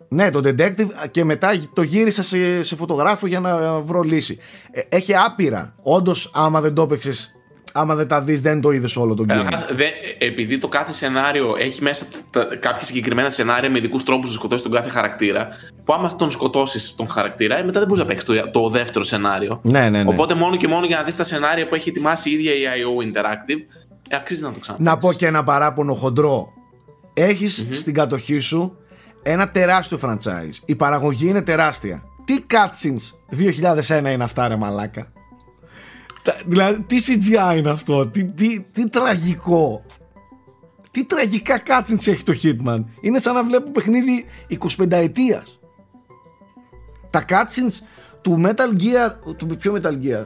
Ναι, 0.08 0.30
το 0.30 0.38
detective 0.44 0.88
και 1.10 1.24
μετά 1.24 1.50
το 1.72 1.82
γύρισα 1.82 2.22
σε, 2.22 2.62
σε 2.62 2.76
φωτογράφο 2.76 3.26
για 3.26 3.40
να 3.40 3.78
βρω 3.80 4.02
λύση. 4.02 4.38
Ε, 4.70 4.80
έχει 4.88 5.14
άπειρα. 5.16 5.74
Όντως, 5.82 6.30
άμα 6.34 6.60
δεν 6.60 6.74
το 6.74 6.82
έπαιξες, 6.82 7.34
άμα 7.72 7.94
δεν 7.94 8.08
τα 8.08 8.22
δεις, 8.22 8.40
δεν 8.40 8.60
το 8.60 8.70
είδες 8.70 8.96
όλο 8.96 9.14
τον 9.14 9.24
game. 9.24 9.28
Καταρχάς, 9.28 9.66
δε- 9.72 10.26
επειδή 10.26 10.58
το 10.58 10.68
κάθε 10.68 10.92
σενάριο 10.92 11.54
έχει 11.58 11.82
μέσα 11.82 12.06
τα, 12.30 12.44
κάποια 12.60 12.86
συγκεκριμένα 12.86 13.30
σενάρια 13.30 13.70
με 13.70 13.78
ειδικού 13.78 13.98
τρόπους 13.98 14.28
να 14.30 14.36
σκοτώσεις 14.36 14.62
τον 14.62 14.72
κάθε 14.72 14.88
χαρακτήρα, 14.88 15.48
που 15.84 15.92
άμα 15.92 16.16
τον 16.16 16.30
σκοτώσεις 16.30 16.94
τον 16.94 17.08
χαρακτήρα, 17.08 17.58
ε, 17.58 17.62
μετά 17.62 17.78
δεν 17.78 17.88
μπορείς 17.88 18.02
να 18.02 18.08
παίξεις 18.08 18.28
το, 18.28 18.50
το 18.50 18.68
δεύτερο 18.68 19.04
σενάριο. 19.04 19.60
Ναι, 19.62 19.88
ναι, 19.88 20.02
ναι. 20.02 20.10
Οπότε 20.10 20.34
μόνο 20.34 20.56
και 20.56 20.68
μόνο 20.68 20.86
για 20.86 20.96
να 20.96 21.02
δεις 21.02 21.16
τα 21.16 21.24
σενάρια 21.24 21.66
που 21.68 21.74
έχει 21.74 21.88
ετοιμάσει 21.88 22.30
η 22.30 22.32
ίδια 22.32 22.52
η 22.52 22.58
IO 22.64 23.04
Interactive, 23.04 23.60
ε, 24.08 24.16
αξίζει 24.16 24.42
να 24.42 24.52
το 24.52 24.58
ξαναπείς. 24.58 24.86
Να 24.86 24.96
πω 24.96 25.12
και 25.12 25.26
ένα 25.26 25.44
παράπονο 25.44 25.94
χοντρό. 25.94 26.48
Έχεις 27.14 27.66
στην 27.70 27.94
κατοχή 27.94 28.38
σου 28.38 28.76
ένα 29.28 29.50
τεράστιο 29.50 29.98
franchise. 30.02 30.54
Η 30.64 30.76
παραγωγή 30.76 31.28
είναι 31.28 31.42
τεράστια. 31.42 32.02
Τι 32.24 32.36
cutscenes 32.50 33.14
2001 33.88 34.12
είναι 34.12 34.24
αυτά 34.24 34.48
ρε 34.48 34.56
μαλάκα; 34.56 35.12
Τα- 36.22 36.36
Δηλαδή 36.46 36.82
τι 36.82 36.96
CGI 37.06 37.56
είναι 37.56 37.70
αυτό; 37.70 38.06
Τι, 38.06 38.24
τι, 38.24 38.62
τι 38.72 38.88
τραγικό; 38.88 39.84
Τι 40.90 41.04
τραγικά 41.04 41.62
cutscenes 41.66 42.06
έχει 42.06 42.22
το 42.22 42.34
Hitman; 42.42 42.84
Είναι 43.00 43.18
σαν 43.18 43.34
να 43.34 43.44
βλέπω 43.44 43.70
παιχνίδι 43.70 44.24
25 44.78 44.90
ετίας. 44.90 45.58
Τα 47.10 47.24
cutscenes 47.28 47.80
του 48.20 48.40
Metal 48.44 48.80
Gear, 48.82 49.34
του 49.36 49.46
ποιο 49.46 49.74
Metal 49.82 49.92
Gear, 50.04 50.24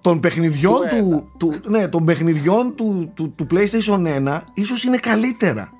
των 0.00 0.20
παιχνιδιών 0.20 0.88
Του 0.88 1.28
του, 1.38 1.50
του, 1.60 1.70
ναι, 1.70 1.88
των 1.88 2.04
παιχνιδιών 2.04 2.74
του, 2.76 3.12
του, 3.14 3.32
του 3.36 3.46
PlayStation 3.50 4.06
1 4.26 4.40
ίσως 4.54 4.84
είναι 4.84 4.96
καλύτερα. 4.96 5.72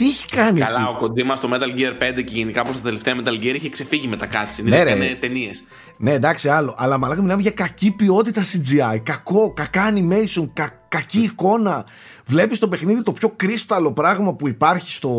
Τι 0.00 0.06
έχει 0.08 0.26
κάνει 0.28 0.60
Καλά, 0.60 0.80
εκεί; 0.80 1.04
ο 1.04 1.06
Kojima 1.06 1.36
στο 1.36 1.48
Metal 1.52 1.78
Gear 1.78 2.18
5 2.18 2.24
και 2.24 2.34
γενικά 2.34 2.62
προ 2.62 2.72
τα 2.72 2.78
τελευταία 2.78 3.14
Metal 3.16 3.42
Gear 3.44 3.54
είχε 3.54 3.68
ξεφύγει 3.68 4.08
με 4.08 4.16
τα 4.16 4.26
cutscene. 4.26 4.62
Ναι, 4.62 4.70
Ναι, 4.70 4.82
ρε. 4.82 4.90
έκανε 4.90 5.16
ταινίες. 5.20 5.64
Ναι, 5.96 6.12
εντάξει, 6.12 6.48
άλλο. 6.48 6.74
Αλλά 6.78 6.98
μαλάκα 6.98 7.22
μιλάμε 7.22 7.42
για 7.42 7.50
κακή 7.50 7.90
ποιότητα 7.90 8.42
CGI. 8.42 8.98
Κακό, 9.02 9.52
κακά 9.52 9.92
animation, 9.94 10.44
κα, 10.52 10.84
κακή 10.88 11.20
εικόνα. 11.20 11.86
Βλέπεις 12.26 12.58
το 12.58 12.68
παιχνίδι 12.68 13.02
το 13.02 13.12
πιο 13.12 13.32
κρίσταλο 13.36 13.92
πράγμα 13.92 14.34
που 14.34 14.48
υπάρχει 14.48 14.92
στο, 14.92 15.10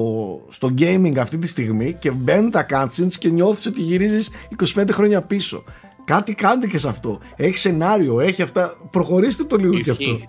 στο 0.50 0.74
gaming 0.78 1.18
αυτή 1.18 1.38
τη 1.38 1.48
στιγμή 1.48 1.96
και 2.00 2.12
μπαίνουν 2.12 2.52
τα 2.52 2.66
cutscenes 2.70 3.14
και 3.20 3.30
νιώθεις 3.30 3.66
ότι 3.66 3.82
γυρίζεις 3.82 4.30
25 4.76 4.90
χρόνια 4.92 5.22
πίσω. 5.22 5.64
Κάτι 6.06 6.34
κάντε 6.36 6.68
και 6.68 6.78
σε 6.78 6.88
αυτό. 6.88 7.20
Έχει 7.36 7.58
σενάριο, 7.58 8.20
έχει 8.20 8.42
αυτά. 8.42 8.78
Προχωρήστε 8.92 9.44
το 9.44 9.56
λίγο 9.56 9.80
κι 9.80 9.90
αυτό. 9.90 10.20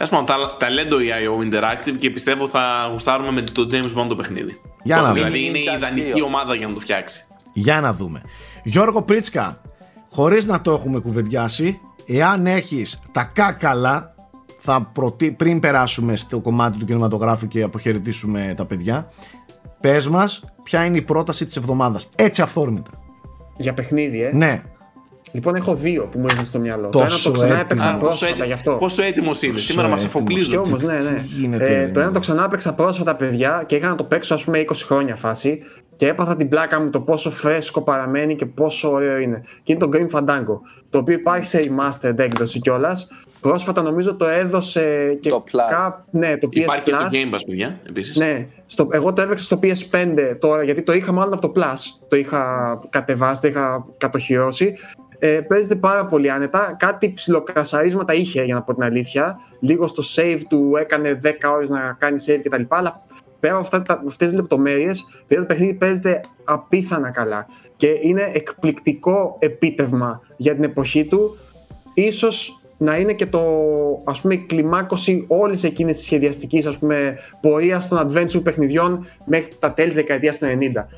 Ισχύει. 0.00 0.14
Τέλο 0.14 0.24
πάντων, 0.24 0.26
τα- 0.26 0.56
ταλέντο 0.58 1.00
η 1.00 1.06
IO 1.08 1.44
Interactive 1.54 1.96
και 1.98 2.10
πιστεύω 2.10 2.48
θα 2.48 2.88
γουστάρουμε 2.90 3.30
με 3.30 3.40
το 3.42 3.68
James 3.72 4.02
Bond 4.02 4.08
το 4.08 4.16
παιχνίδι. 4.16 4.60
Για 4.82 4.96
Το- 4.96 5.02
να 5.02 5.12
δηλαδή 5.12 5.30
δούμε. 5.36 5.48
είναι 5.48 5.58
η 5.58 5.64
Ninja 5.72 5.76
ιδανική 5.76 6.12
δύο. 6.12 6.24
ομάδα 6.24 6.54
για 6.54 6.66
να 6.66 6.72
το 6.74 6.80
φτιάξει. 6.80 7.20
Για 7.52 7.80
να 7.80 7.92
δούμε. 7.92 8.22
Γιώργο 8.64 9.02
Πρίτσκα, 9.02 9.60
χωρίς 10.10 10.46
να 10.46 10.60
το 10.60 10.72
έχουμε 10.72 11.00
κουβεντιάσει, 11.00 11.80
εάν 12.06 12.46
έχεις 12.46 13.00
τα 13.12 13.24
κάκαλα, 13.24 14.14
θα 14.58 14.82
προτι... 14.92 15.32
πριν 15.32 15.60
περάσουμε 15.60 16.16
στο 16.16 16.40
κομμάτι 16.40 16.78
του 16.78 16.84
κινηματογράφου 16.84 17.46
και 17.48 17.62
αποχαιρετήσουμε 17.62 18.54
τα 18.56 18.64
παιδιά, 18.66 19.10
πες 19.80 20.08
μας 20.08 20.44
ποια 20.62 20.84
είναι 20.84 20.96
η 20.96 21.02
πρόταση 21.02 21.44
της 21.44 21.56
εβδομάδας. 21.56 22.08
Έτσι 22.16 22.42
αυθόρμητα. 22.42 22.90
Για 23.56 23.74
παιχνίδι, 23.74 24.20
ε. 24.22 24.30
Ναι. 24.32 24.62
Λοιπόν, 25.32 25.54
έχω 25.54 25.74
δύο 25.74 26.08
που 26.12 26.18
μου 26.18 26.24
ήρθαν 26.28 26.44
στο 26.44 26.58
μυαλό. 26.58 26.88
Το 26.88 26.98
ένα 26.98 27.08
Τόσο 27.08 27.28
το 27.28 27.34
ξανά 27.34 27.48
έτοιμος. 27.58 27.64
έπαιξα 27.70 27.90
Α, 27.90 27.96
πρόσφατα 27.98 28.44
γι' 28.44 28.52
αυτό. 28.52 28.72
πόσο 28.72 29.02
έτοιμος 29.02 29.42
είναι; 29.42 29.58
Σήμερα 29.58 29.88
μας 29.88 30.04
έτοιμος. 30.04 30.24
Και 30.26 30.34
εφοπλίζουν. 30.34 30.56
όμως, 30.66 30.82
ναι, 30.82 30.94
ναι. 31.10 31.18
Τι 31.20 31.26
γίνεται, 31.26 31.82
ε, 31.82 31.88
το 31.88 32.00
ένα 32.00 32.10
το 32.12 32.18
ξανά 32.18 32.44
έπαιξα 32.44 32.74
πρόσφατα, 32.74 33.14
παιδιά, 33.16 33.62
και 33.66 33.76
είχα 33.76 33.88
να 33.88 33.94
το 33.94 34.04
παίξω, 34.04 34.34
ας 34.34 34.44
πούμε, 34.44 34.58
20 34.58 34.84
χρόνια 34.86 35.16
φάση. 35.16 35.58
Και 35.96 36.08
έπαθα 36.08 36.36
την 36.36 36.48
πλάκα 36.48 36.80
μου 36.80 36.90
το 36.90 37.00
πόσο 37.00 37.30
φρέσκο 37.30 37.82
παραμένει 37.82 38.36
και 38.36 38.46
πόσο 38.46 38.90
ωραίο 38.92 39.18
είναι. 39.18 39.42
Και 39.62 39.72
είναι 39.72 39.86
το 39.86 39.88
Green 39.92 40.18
Fandango. 40.18 40.60
Το 40.90 40.98
οποίο 40.98 41.14
υπάρχει 41.14 41.46
σε 41.46 41.60
remastered 41.62 42.18
έκδοση 42.18 42.60
κιόλας. 42.60 43.08
Πρόσφατα 43.40 43.82
νομίζω 43.82 44.14
το 44.14 44.24
έδωσε 44.26 45.16
και. 45.20 45.28
Το 45.30 45.44
Plus. 45.46 45.70
κα- 45.70 46.04
Ναι, 46.10 46.36
το 46.38 46.48
PS 46.52 46.56
Υπάρχει 46.56 46.82
και 46.82 46.92
στο 46.92 47.02
Plus. 47.04 47.12
Game 47.14 47.34
Pass, 47.34 47.40
παιδιά, 47.46 47.78
επίσης. 47.88 48.16
Ναι, 48.16 48.46
στο, 48.66 48.88
εγώ 48.90 49.12
το 49.12 49.22
έπαιξα 49.22 49.44
στο 49.44 49.58
PS5 49.62 50.36
τώρα 50.38 50.62
γιατί 50.62 50.82
το 50.82 50.92
είχα 50.92 51.12
μάλλον 51.12 51.32
από 51.32 51.48
το 51.48 51.60
Plus. 51.60 51.76
Το 52.08 52.16
είχα 52.16 52.80
κατεβάσει, 52.90 53.40
το 53.40 53.48
είχα 53.48 53.86
κατοχυρώσει. 53.96 54.74
Ε, 55.18 55.40
παίζεται 55.40 55.74
πάρα 55.74 56.04
πολύ 56.04 56.30
άνετα. 56.30 56.76
Κάτι 56.78 57.12
ψιλοκασαρίσματα 57.12 58.14
είχε 58.14 58.42
για 58.42 58.54
να 58.54 58.62
πω 58.62 58.74
την 58.74 58.82
αλήθεια. 58.82 59.38
Λίγο 59.60 59.86
στο 59.86 60.02
save 60.16 60.40
του 60.48 60.72
έκανε 60.80 61.18
10 61.22 61.28
ώρες 61.54 61.68
να 61.68 61.96
κάνει 61.98 62.22
save 62.26 62.40
κτλ. 62.42 62.62
Αλλά 62.68 63.02
πέρα 63.40 63.54
από 63.54 63.62
αυτά, 63.62 63.82
τα- 63.82 64.02
αυτές 64.06 64.28
τις 64.28 64.36
λεπτομέρειες, 64.38 65.04
παιδιά, 65.26 65.42
το 65.42 65.48
παιχνίδι 65.54 65.74
παίζεται 65.74 66.20
απίθανα 66.44 67.10
καλά. 67.10 67.46
Και 67.76 67.94
είναι 68.00 68.30
εκπληκτικό 68.32 69.36
επίτευγμα 69.38 70.20
για 70.36 70.54
την 70.54 70.64
εποχή 70.64 71.04
του. 71.04 71.36
Ίσως 71.94 72.62
να 72.78 72.96
είναι 72.96 73.12
και 73.12 73.26
το, 73.26 73.42
ας 74.04 74.20
πούμε, 74.20 74.34
η 74.34 74.38
κλιμάκωση 74.38 75.24
όλης 75.28 75.64
εκείνης 75.64 75.96
της 75.96 76.04
σχεδιαστικής 76.06 76.66
ας 76.66 76.78
πούμε, 76.78 77.18
πορείας 77.40 77.88
των 77.88 77.98
adventure 78.08 78.42
παιχνιδιών 78.42 79.06
μέχρι 79.24 79.52
τα 79.58 79.72
τέλη 79.72 79.86
της 79.88 79.96
δεκαετίας 79.96 80.38
του 80.38 80.46
90. 80.46 80.88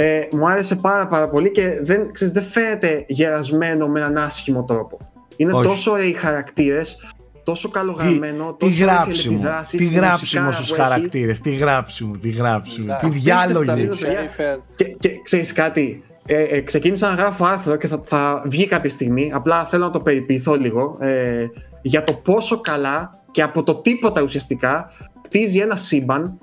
Ε, 0.00 0.28
μου 0.30 0.48
άρεσε 0.48 0.76
πάρα 0.76 1.06
πάρα 1.06 1.28
πολύ 1.28 1.50
και 1.50 1.78
δεν, 1.82 2.12
ξέρεις, 2.12 2.34
δεν 2.34 2.42
φαίνεται 2.42 3.04
γερασμένο 3.08 3.88
με 3.88 4.00
έναν 4.00 4.18
άσχημο 4.18 4.64
τρόπο. 4.64 4.98
Είναι 5.36 5.52
Όχι. 5.52 5.66
τόσο 5.66 5.90
ωραίοι 5.90 6.08
οι 6.08 6.12
χαρακτήρες, 6.12 7.12
τόσο 7.44 7.68
καλογραμμένο, 7.68 8.56
Τι 8.58 8.66
τόσο 8.66 8.82
ωραίες 8.84 8.98
οι 8.98 9.02
γράψιμο, 9.02 9.34
επιδράσεις, 9.38 9.78
τι 9.78 9.84
η 9.84 9.88
γράψιμο 9.88 10.44
μουσικάρα 10.44 10.52
στους 10.52 10.76
που 10.76 10.82
έχει. 10.82 10.82
χαρακτήρες, 10.82 11.40
τι 11.40 11.54
γράψιμο, 11.54 12.12
τι 12.20 12.30
γράψιμο, 12.30 12.86
τι 12.86 13.06
Απίστευτα 13.06 13.46
διάλογοι. 13.46 13.70
απίστευτα, 13.70 14.06
παιδιά. 14.06 14.56
Schaefer. 14.56 14.62
Και, 14.76 14.84
και 14.84 15.20
ξέρεις 15.22 15.52
κάτι, 15.52 16.02
ε, 16.26 16.42
ε, 16.42 16.60
ξεκίνησα 16.60 17.08
να 17.08 17.14
γράφω 17.14 17.44
άρθρο 17.44 17.76
και 17.76 17.86
θα, 17.86 18.00
θα 18.04 18.42
βγει 18.46 18.66
κάποια 18.66 18.90
στιγμή, 18.90 19.30
απλά 19.34 19.64
θέλω 19.64 19.84
να 19.84 19.90
το 19.90 20.00
περιποιηθώ 20.00 20.54
λίγο, 20.54 20.96
ε, 21.00 21.46
για 21.82 22.04
το 22.04 22.12
πόσο 22.12 22.60
καλά 22.60 23.10
και 23.30 23.42
από 23.42 23.62
το 23.62 23.74
τίποτα 23.74 24.22
ουσιαστικά 24.22 24.90
κτίζει 25.22 25.58
ένα 25.58 25.76
σύμπαν 25.76 26.38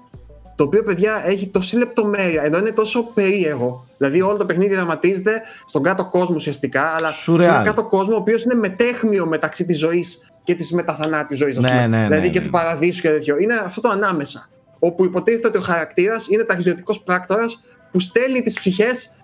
το 0.56 0.64
οποίο 0.64 0.84
παιδιά 0.84 1.24
έχει 1.26 1.48
τόση 1.48 1.78
λεπτομέρεια, 1.78 2.44
ενώ 2.44 2.58
είναι 2.58 2.72
τόσο 2.72 3.04
περίεργο. 3.14 3.88
Δηλαδή, 3.98 4.22
όλο 4.22 4.38
το 4.38 4.46
παιχνίδι 4.46 4.76
δραματίζεται 4.76 5.42
στον 5.66 5.84
κάτω 5.84 6.06
κόσμο 6.06 6.36
ουσιαστικά, 6.36 6.96
αλλά 7.00 7.10
Surreal. 7.10 7.42
σε 7.42 7.50
έναν 7.50 7.64
κάτω 7.64 7.84
κόσμο 7.84 8.14
ο 8.14 8.18
οποίος 8.18 8.44
είναι 8.44 8.54
μετέχμιο 8.54 9.26
μεταξύ 9.26 9.66
της 9.66 9.78
ζωής 9.78 10.32
και 10.44 10.56
της 10.56 10.72
μεταθανάτιου 10.72 11.38
ζωής. 11.38 11.58
Ναι, 11.58 11.70
ναι, 11.70 11.88
ναι, 11.88 12.04
δηλαδή 12.04 12.26
ναι, 12.26 12.34
και 12.34 12.40
ναι. 12.40 12.46
του 12.46 12.52
παραδείσου 12.52 13.02
και 13.02 13.10
τέτοιο. 13.10 13.38
Είναι 13.38 13.54
αυτό 13.54 13.82
το 13.82 13.90
ανάμεσα. 13.90 14.50
Όπου 14.80 15.06
υποτίθεται 15.06 15.48
ότι 15.48 15.58
ο 15.58 15.62
χαρακτήρας 15.62 16.28
είναι 16.30 16.44
ταξιδιωτικός 16.44 17.04
πράκτορας 17.04 17.64
που 17.92 18.00
στέλνει 18.00 18.42
τις 18.42 18.54
ψυχές 18.54 19.16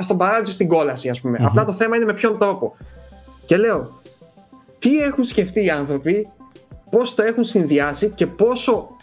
στον 0.00 0.16
παράδεισο 0.16 0.52
στην 0.52 0.68
κόλαση, 0.68 1.08
ας 1.08 1.20
πούμε. 1.20 1.38
Απλά 1.42 1.64
το 1.64 1.72
θέμα 1.72 1.96
είναι 1.96 2.04
με 2.04 2.14
ποιον 2.14 2.38
τρόπο. 2.38 2.76
Και 3.46 3.56
λέω, 3.56 4.00
τι 4.78 4.96
έχουν 4.98 5.24
σκεφτεί 5.24 5.64
οι 5.64 5.70
άνθρωποι, 5.70 6.28
πώς 6.90 7.14
το 7.14 7.22
έχουν 7.22 7.44
συνδυάσει 7.44 8.08
και 8.08 8.26
πόσο 8.26 8.96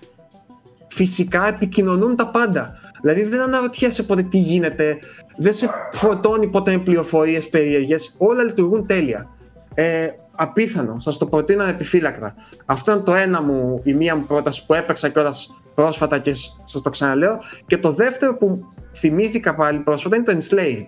φυσικά 0.89 1.47
επικοινωνούν 1.47 2.15
τα 2.15 2.27
πάντα. 2.27 2.71
Δηλαδή 3.01 3.23
δεν 3.23 3.39
αναρωτιέσαι 3.39 4.03
ποτέ 4.03 4.21
τι 4.23 4.37
γίνεται, 4.37 4.97
δεν 5.37 5.53
σε 5.53 5.69
φορτώνει 5.91 6.47
ποτέ 6.47 6.71
με 6.71 6.77
πληροφορίες 6.77 7.49
περίεργες, 7.49 8.15
όλα 8.17 8.43
λειτουργούν 8.43 8.85
τέλεια. 8.87 9.29
Ε, 9.73 10.07
απίθανο, 10.35 10.99
σας 10.99 11.17
το 11.17 11.25
προτείνω 11.25 11.63
επιφύλακτα. 11.63 12.35
Αυτό 12.65 12.91
είναι 12.91 13.01
το 13.01 13.13
ένα 13.13 13.41
μου, 13.41 13.81
η 13.83 13.93
μία 13.93 14.15
μου 14.15 14.25
πρόταση 14.25 14.65
που 14.65 14.73
έπαιξα 14.73 15.09
κιόλας 15.09 15.61
πρόσφατα 15.75 16.17
και 16.19 16.33
σ- 16.33 16.51
σας 16.63 16.81
το 16.81 16.89
ξαναλέω. 16.89 17.39
Και 17.67 17.77
το 17.77 17.91
δεύτερο 17.91 18.37
που 18.37 18.65
θυμήθηκα 18.95 19.55
πάλι 19.55 19.79
πρόσφατα 19.79 20.15
είναι 20.15 20.25
το 20.25 20.37
Enslaved. 20.37 20.85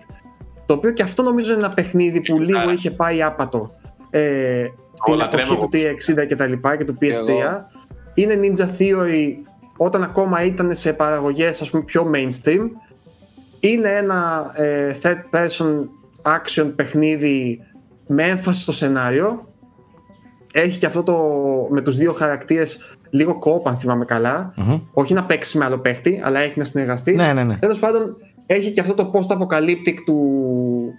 Το 0.66 0.74
οποίο 0.74 0.90
και 0.90 1.02
αυτό 1.02 1.22
νομίζω 1.22 1.52
είναι 1.52 1.64
ένα 1.64 1.74
παιχνίδι 1.74 2.20
που 2.20 2.38
λίγο 2.40 2.58
Άρα. 2.58 2.72
είχε 2.72 2.90
πάει 2.90 3.22
άπατο. 3.22 3.70
Ε, 4.10 4.64
την 5.04 5.14
λατρεύω 5.14 5.52
εποχή 5.52 5.84
εγώ. 5.86 5.94
του 5.94 6.22
360 6.22 6.26
και 6.26 6.36
τα 6.36 6.46
λοιπά 6.46 6.76
και 6.76 6.84
του 6.84 6.98
PS3. 7.00 7.04
εγώ. 7.28 7.66
Είναι 8.14 8.38
Ninja 8.42 8.64
Theory 8.78 9.28
όταν 9.76 10.02
ακόμα 10.02 10.44
ήταν 10.44 10.74
σε 10.74 10.92
παραγωγές 10.92 11.60
ας 11.60 11.70
πούμε 11.70 11.82
πιο 11.82 12.10
mainstream. 12.14 12.68
Είναι 13.60 13.88
ένα 13.88 14.50
ε, 14.54 14.96
third 15.02 15.36
person 15.36 15.84
action 16.22 16.72
παιχνίδι 16.76 17.60
με 18.06 18.22
έμφαση 18.22 18.60
στο 18.60 18.72
σενάριο. 18.72 19.46
Έχει 20.52 20.78
και 20.78 20.86
αυτό 20.86 21.02
το 21.02 21.16
με 21.70 21.80
τους 21.80 21.96
δύο 21.96 22.12
χαρακτήρες 22.12 22.96
λίγο 23.10 23.38
co 23.44 23.68
αν 23.68 23.76
θυμάμαι 23.76 24.04
καλά. 24.04 24.52
Μμμ. 24.56 24.80
Όχι 24.92 25.14
να 25.14 25.24
παίξει 25.24 25.58
με 25.58 25.64
άλλο 25.64 25.78
παίχτη, 25.78 26.20
αλλά 26.24 26.40
έχει 26.40 26.58
να 26.58 26.64
συνεργαστείς. 26.64 27.16
Ναι, 27.16 27.32
ναι, 27.32 27.44
ναι. 27.44 27.58
Τέλος 27.58 27.78
πάντων, 27.78 28.16
έχει 28.46 28.70
και 28.70 28.80
αυτό 28.80 28.94
το 28.94 29.10
post-apocalyptic 29.14 29.94
του 30.04 30.14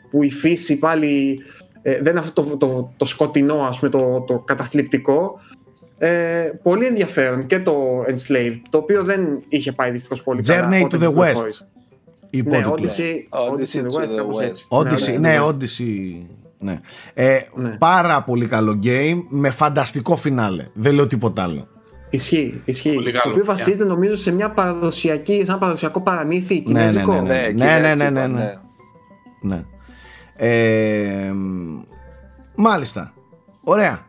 που 0.09 0.23
η 0.23 0.31
φύση 0.31 0.79
πάλι 0.79 1.39
ε, 1.81 2.01
δεν 2.01 2.11
είναι 2.11 2.19
αυτό 2.19 2.43
το, 2.43 2.57
το, 2.57 2.93
το 2.97 3.05
σκοτεινό, 3.05 3.63
ας 3.63 3.79
πούμε, 3.79 3.91
το, 3.91 4.23
το 4.27 4.39
καταθλιπτικό. 4.39 5.39
Ε, 5.97 6.51
πολύ 6.63 6.85
ενδιαφέρον 6.85 7.45
και 7.45 7.59
το 7.59 7.73
Enslaved, 8.07 8.55
το 8.69 8.77
οποίο 8.77 9.03
δεν 9.03 9.27
είχε 9.49 9.71
πάει 9.71 9.91
δυστυχώς 9.91 10.23
πολύ 10.23 10.41
καλά. 10.41 10.69
Journey 10.69 10.81
to 10.81 10.85
όταν 10.85 10.99
the 10.99 11.07
West. 11.07 11.25
κυκλοφόρησε. 11.27 11.67
Η 12.29 12.41
Ναι, 12.41 12.57
υπότιτλοι. 12.57 12.89
Odyssey, 13.31 13.37
Odyssey 13.39 13.51
Odyssey 13.51 13.81
to 13.81 13.83
the 13.83 13.97
to 13.97 14.01
West, 14.01 14.11
the 14.11 14.15
κάπως 14.15 14.37
West. 14.37 14.41
έτσι. 14.41 14.67
Odyssey, 14.69 15.11
Ναι, 15.19 15.29
ναι, 15.29 15.37
ναι, 15.37 15.39
Odyssey. 15.47 16.25
Ναι. 16.59 16.79
Ε, 17.13 17.39
Ναι. 17.55 17.69
Πάρα 17.69 18.23
πολύ 18.23 18.45
καλό 18.45 18.79
game 18.83 19.23
με 19.29 19.49
φανταστικό 19.49 20.15
φινάλε. 20.15 20.67
Δεν 20.73 20.93
λέω 20.93 21.07
τίποτα 21.07 21.43
άλλο. 21.43 21.67
Ισχύει, 22.09 22.61
ισχύει. 22.65 22.93
Πολύ 22.93 23.11
Το 23.11 23.19
καλό. 23.19 23.33
οποίο 23.33 23.45
βασίζεται 23.45 23.83
νομίζω 23.85 24.15
σε 24.15 24.31
μια 24.31 24.49
παραδοσιακή, 24.51 25.33
σε 25.35 25.41
ένα 25.49 25.57
παραδοσιακό 25.57 26.01
παραμύθι 26.01 26.53
ναι, 26.55 26.61
κινέζικο. 26.61 27.13
ναι, 27.13 27.21
Ναι, 27.21 27.33
Ναι, 27.33 27.47
κινέζικο, 27.47 28.09
ναι, 28.09 28.09
ναι, 28.09 28.09
ναι, 28.09 28.27
ναι. 28.27 28.53
Ναι. 29.41 29.63
Ε, 30.35 31.31
μ, 31.33 31.81
μάλιστα. 32.55 33.13
Ωραία. 33.63 34.05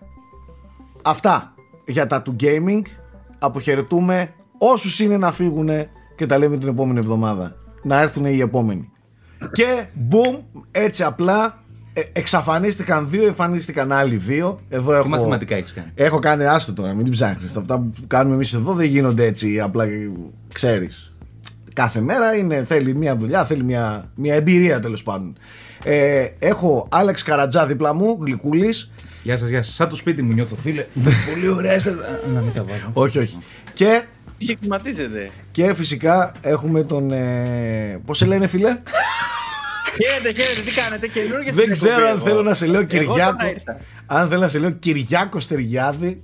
Αυτά 1.03 1.54
για 1.87 2.07
τα 2.07 2.23
του 2.23 2.37
gaming. 2.41 2.83
Αποχαιρετούμε 3.39 4.35
όσους 4.59 5.01
είναι 5.01 5.17
να 5.17 5.33
φύγουν 5.33 5.71
και 6.17 6.27
τα 6.27 6.39
λέμε 6.39 6.59
την 6.59 6.69
επόμενη 6.69 6.99
εβδομάδα. 6.99 7.57
Να 7.83 8.01
έρθουν 8.01 8.25
οι 8.25 8.41
επόμενοι. 8.41 8.91
Και 9.53 9.85
boom, 10.11 10.39
έτσι 10.71 11.03
απλά 11.03 11.63
ε, 11.93 12.01
εξαφανίστηκαν 12.13 13.11
δύο, 13.11 13.27
εμφανίστηκαν 13.27 13.93
άλλοι 13.93 14.17
δύο. 14.17 14.61
Εδώ 14.69 14.91
Τι 14.91 14.97
έχω... 14.97 15.09
μαθηματικά 15.09 15.57
έχεις 15.57 15.73
κάνει. 15.73 15.91
Έχω 15.95 16.19
κάνει 16.19 16.45
άστο 16.45 16.73
τώρα, 16.73 16.95
μην 16.95 17.05
την 17.05 17.13
ψάχνεις. 17.13 17.57
Αυτά 17.57 17.79
που 17.79 17.93
κάνουμε 18.07 18.35
εμείς 18.35 18.55
εδώ 18.55 18.73
δεν 18.73 18.87
γίνονται 18.87 19.25
έτσι 19.25 19.61
απλά 19.61 19.87
ξέρεις. 20.53 21.17
Κάθε 21.73 22.01
μέρα 22.01 22.35
είναι, 22.35 22.65
θέλει 22.65 22.95
μια 22.95 23.17
δουλειά, 23.17 23.45
θέλει 23.45 23.65
μια, 23.65 24.11
μια 24.15 24.35
εμπειρία 24.35 24.81
τέλος 24.81 25.03
πάντων. 25.03 25.37
Ε, 25.85 26.27
έχω 26.39 26.87
Άλεξ 26.91 27.23
Καρατζά 27.23 27.67
δίπλα 27.67 27.95
μου, 27.95 28.19
γλυκούλης. 28.21 28.91
Γεια 29.25 29.37
σας, 29.37 29.49
γεια 29.49 29.63
σας. 29.63 29.75
Σαν 29.75 29.89
το 29.89 29.97
σπίτι 29.97 30.23
μου 30.23 30.33
νιώθω, 30.33 30.57
φίλε. 30.57 30.87
Πολύ 31.33 31.49
ωραία. 31.49 31.75
είστε. 31.75 31.91
Α, 31.91 32.29
Να 32.33 32.41
μην 32.41 32.53
τα 32.53 32.63
βάζω. 32.65 32.91
όχι, 32.93 33.19
όχι. 33.19 33.39
Και, 33.73 34.03
Σχηματίζεται. 34.39 35.31
και 35.51 35.75
φυσικά 35.75 36.35
έχουμε 36.43 36.83
τον. 36.83 37.13
Ε, 37.13 38.01
Πώς 38.07 38.19
σε 38.19 38.27
λένε, 38.27 38.47
φίλε; 38.47 38.69
Χαίρετε, 40.03 40.43
χαίρετε, 40.43 40.61
τι 40.71 40.81
κάνετε, 40.81 41.09
καινούργια 41.09 41.53
δεν 41.53 41.71
ξέρω 41.73 42.07
αν 42.09 42.21
θέλω 42.21 42.43
να 42.43 42.55
σε 42.55 42.67
λέω 42.67 42.81
Εγώ 42.81 42.89
Κυριάκο. 42.89 43.15
τώρα 43.37 43.51
ήρθα. 43.51 43.81
Αν 44.07 44.29
θέλω 44.29 44.41
να 44.41 44.49
σε 44.49 44.59
λέω 44.59 44.71
Κυριάκο 44.71 45.41
Στεριάδη, 45.41 46.23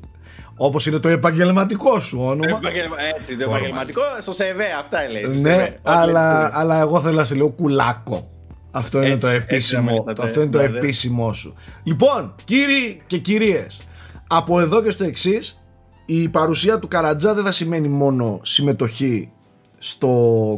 όπως 0.56 0.86
είναι 0.86 0.98
το 0.98 1.08
επαγγελματικό 1.08 2.00
σου 2.00 2.18
όνομα. 2.20 2.56
Επαγγελμα- 2.58 2.96
Έτσι, 3.18 3.36
το 3.36 3.44
επαγγελματικό 3.50 4.02
στο 4.20 4.32
ΣΕΒΕ, 4.32 4.64
αυτά 4.80 4.98
λέει. 5.08 5.40
Ναι, 5.40 5.66
αλλά, 5.82 6.50
αλλά 6.54 6.80
εγώ 6.80 7.00
θέλω 7.00 7.16
να 7.16 7.24
σε 7.24 7.34
λέω 7.34 7.48
κουλάκο. 7.48 8.30
Αυτό 8.70 8.98
είναι 8.98 9.06
Έτσι, 9.06 9.20
το 9.20 9.26
έτσι 9.26 9.44
επίσημο, 9.48 9.80
αμέσως, 9.80 10.24
αυτό 10.24 10.40
είναι 10.40 10.50
το 10.50 10.58
ναι, 10.58 10.68
ναι. 10.68 10.76
επίσημό 10.76 11.32
σου. 11.32 11.54
Λοιπόν, 11.82 12.34
κύριοι 12.44 13.02
και 13.06 13.18
κυρίες, 13.18 13.80
από 14.26 14.60
εδώ 14.60 14.82
και 14.82 14.90
στο 14.90 15.04
εξής, 15.04 15.62
η 16.04 16.28
παρουσία 16.28 16.78
του 16.78 16.88
Καρατζά 16.88 17.34
δεν 17.34 17.44
θα 17.44 17.52
σημαίνει 17.52 17.88
μόνο 17.88 18.40
συμμετοχή 18.42 19.30
στο 19.78 20.08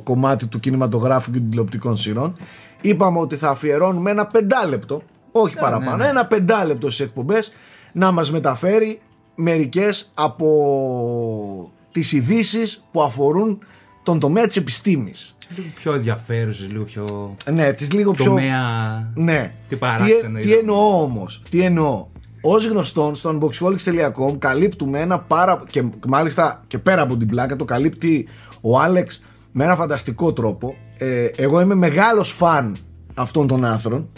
κομμάτι 0.05 0.47
του 0.47 0.60
κινηματογράφου 0.60 1.30
και 1.30 1.39
των 1.39 1.48
τηλεοπτικών 1.48 1.97
σειρών. 1.97 2.36
Είπαμε 2.80 3.18
ότι 3.18 3.36
θα 3.36 3.48
αφιερώνουμε 3.48 4.10
ένα 4.10 4.26
πεντάλεπτο, 4.26 5.02
όχι 5.32 5.56
παραπάνω, 5.56 5.97
ναι, 5.97 6.02
ναι. 6.05 6.09
ένα 6.09 6.26
πεντάλεπτο 6.26 6.90
στις 6.90 7.06
εκπομπές 7.06 7.52
να 7.93 8.10
μας 8.10 8.30
μεταφέρει 8.30 9.01
μερικές 9.34 10.10
από 10.14 11.72
τις 11.93 12.12
ειδήσεις 12.12 12.84
που 12.93 13.02
αφορούν 13.02 13.59
τον 14.02 14.18
τομέα 14.18 14.46
της 14.46 14.56
επιστήμης. 14.56 15.36
Λίγο 15.56 15.68
πιο 15.74 15.94
ενδιαφέρουσες, 15.94 16.68
λίγο 16.68 16.84
πιο. 16.84 17.34
Ναι, 17.52 17.72
τις 17.72 17.92
λίγο 17.92 18.10
πιο... 18.10 18.24
τομέα. 18.24 19.12
Ναι. 19.14 19.52
Τι 19.68 19.76
παράξενο 19.76 20.38
τι, 20.38 20.42
τι 20.42 20.48
είδαμε. 20.48 20.60
εννοώ 20.60 21.02
όμως, 21.02 21.42
τι 21.50 21.60
εννοώ. 21.60 22.06
Ως 22.40 22.66
γνωστόν 22.66 23.14
στο 23.14 23.38
unboxholics.com 23.38 24.38
καλύπτουμε 24.38 25.00
ένα 25.00 25.18
πάρα 25.18 25.62
και 25.70 25.84
μάλιστα 26.06 26.62
και 26.66 26.78
πέρα 26.78 27.02
από 27.02 27.16
την 27.16 27.28
πλάκα 27.28 27.56
το 27.56 27.64
καλύπτει 27.64 28.28
ο 28.60 28.80
Άλεξ 28.80 29.22
με 29.52 29.64
ένα 29.64 29.76
φανταστικό 29.76 30.32
τρόπο. 30.32 30.74
Ε, 30.98 31.24
εγώ 31.36 31.60
είμαι 31.60 31.74
μεγάλος 31.74 32.30
φαν 32.30 32.76
αυτών 33.14 33.46
των 33.46 33.64
άρθρων, 33.64 34.08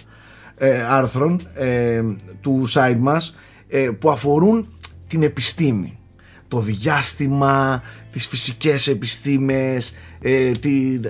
ε, 0.56 0.82
άρθρων 0.82 1.48
ε, 1.54 2.02
του 2.40 2.62
site 2.68 2.98
μας 2.98 3.34
ε, 3.68 3.90
που 3.98 4.10
αφορούν 4.10 4.68
την 5.06 5.22
επιστήμη. 5.22 5.98
Το 6.54 6.60
διάστημα, 6.60 7.82
τις 8.10 8.26
φυσικές 8.26 8.86
επιστήμες, 8.88 9.94
ε, 10.20 10.50
τι, 10.50 11.00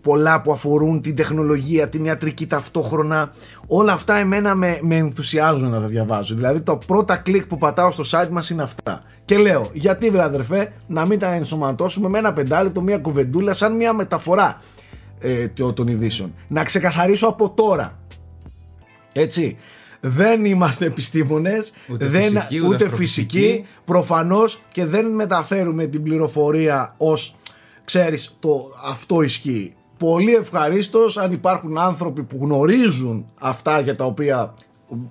πολλά 0.00 0.40
που 0.40 0.52
αφορούν 0.52 1.00
την 1.00 1.16
τεχνολογία, 1.16 1.88
την 1.88 2.04
ιατρική 2.04 2.46
ταυτόχρονα. 2.46 3.32
Όλα 3.66 3.92
αυτά 3.92 4.16
εμένα 4.16 4.54
με, 4.54 4.78
με 4.82 4.96
ενθουσιάζουν 4.96 5.70
να 5.70 5.80
τα 5.80 5.86
διαβάζω. 5.86 6.34
Δηλαδή 6.34 6.60
το 6.60 6.76
πρώτα 6.86 7.16
κλικ 7.16 7.46
που 7.46 7.58
πατάω 7.58 7.90
στο 7.90 8.04
site 8.10 8.28
μας 8.30 8.50
είναι 8.50 8.62
αυτά. 8.62 9.02
Και 9.24 9.36
λέω, 9.36 9.70
γιατί 9.72 10.10
βρε 10.10 10.22
αδερφέ, 10.22 10.72
να 10.86 11.06
μην 11.06 11.18
τα 11.18 11.32
ενσωματώσουμε 11.32 12.08
με 12.08 12.18
ένα 12.18 12.32
πεντάλεπτο, 12.32 12.80
μια 12.80 12.98
κουβεντούλα, 12.98 13.52
σαν 13.54 13.76
μια 13.76 13.92
μεταφορά 13.92 14.60
ε, 15.20 15.48
το- 15.48 15.72
των 15.72 15.88
ειδήσεων. 15.88 16.34
Να 16.48 16.64
ξεκαθαρίσω 16.64 17.26
από 17.26 17.50
τώρα. 17.50 17.98
Έτσι. 19.12 19.56
Δεν 20.04 20.44
είμαστε 20.44 20.86
επιστήμονες, 20.86 21.72
Ούτε 21.92 22.06
δεν, 22.06 22.22
φυσικοί, 22.22 22.58
ούτε 22.58 22.66
ούτε 22.66 22.84
αστροφυσικοί. 22.84 23.38
φυσικοί, 23.38 23.64
προφανώς 23.84 24.62
και 24.72 24.84
δεν 24.84 25.06
μεταφέρουμε 25.06 25.86
την 25.86 26.02
πληροφορία 26.02 26.94
ως 26.96 27.36
ξέρεις 27.84 28.36
το 28.38 28.50
αυτό 28.84 29.22
ισχύει. 29.22 29.72
Πολύ 29.98 30.34
ευχαρίστως 30.34 31.18
αν 31.18 31.32
υπάρχουν 31.32 31.78
άνθρωποι 31.78 32.22
που 32.22 32.38
γνωρίζουν 32.40 33.26
αυτά 33.40 33.80
για 33.80 33.96
τα 33.96 34.04
οποία 34.04 34.54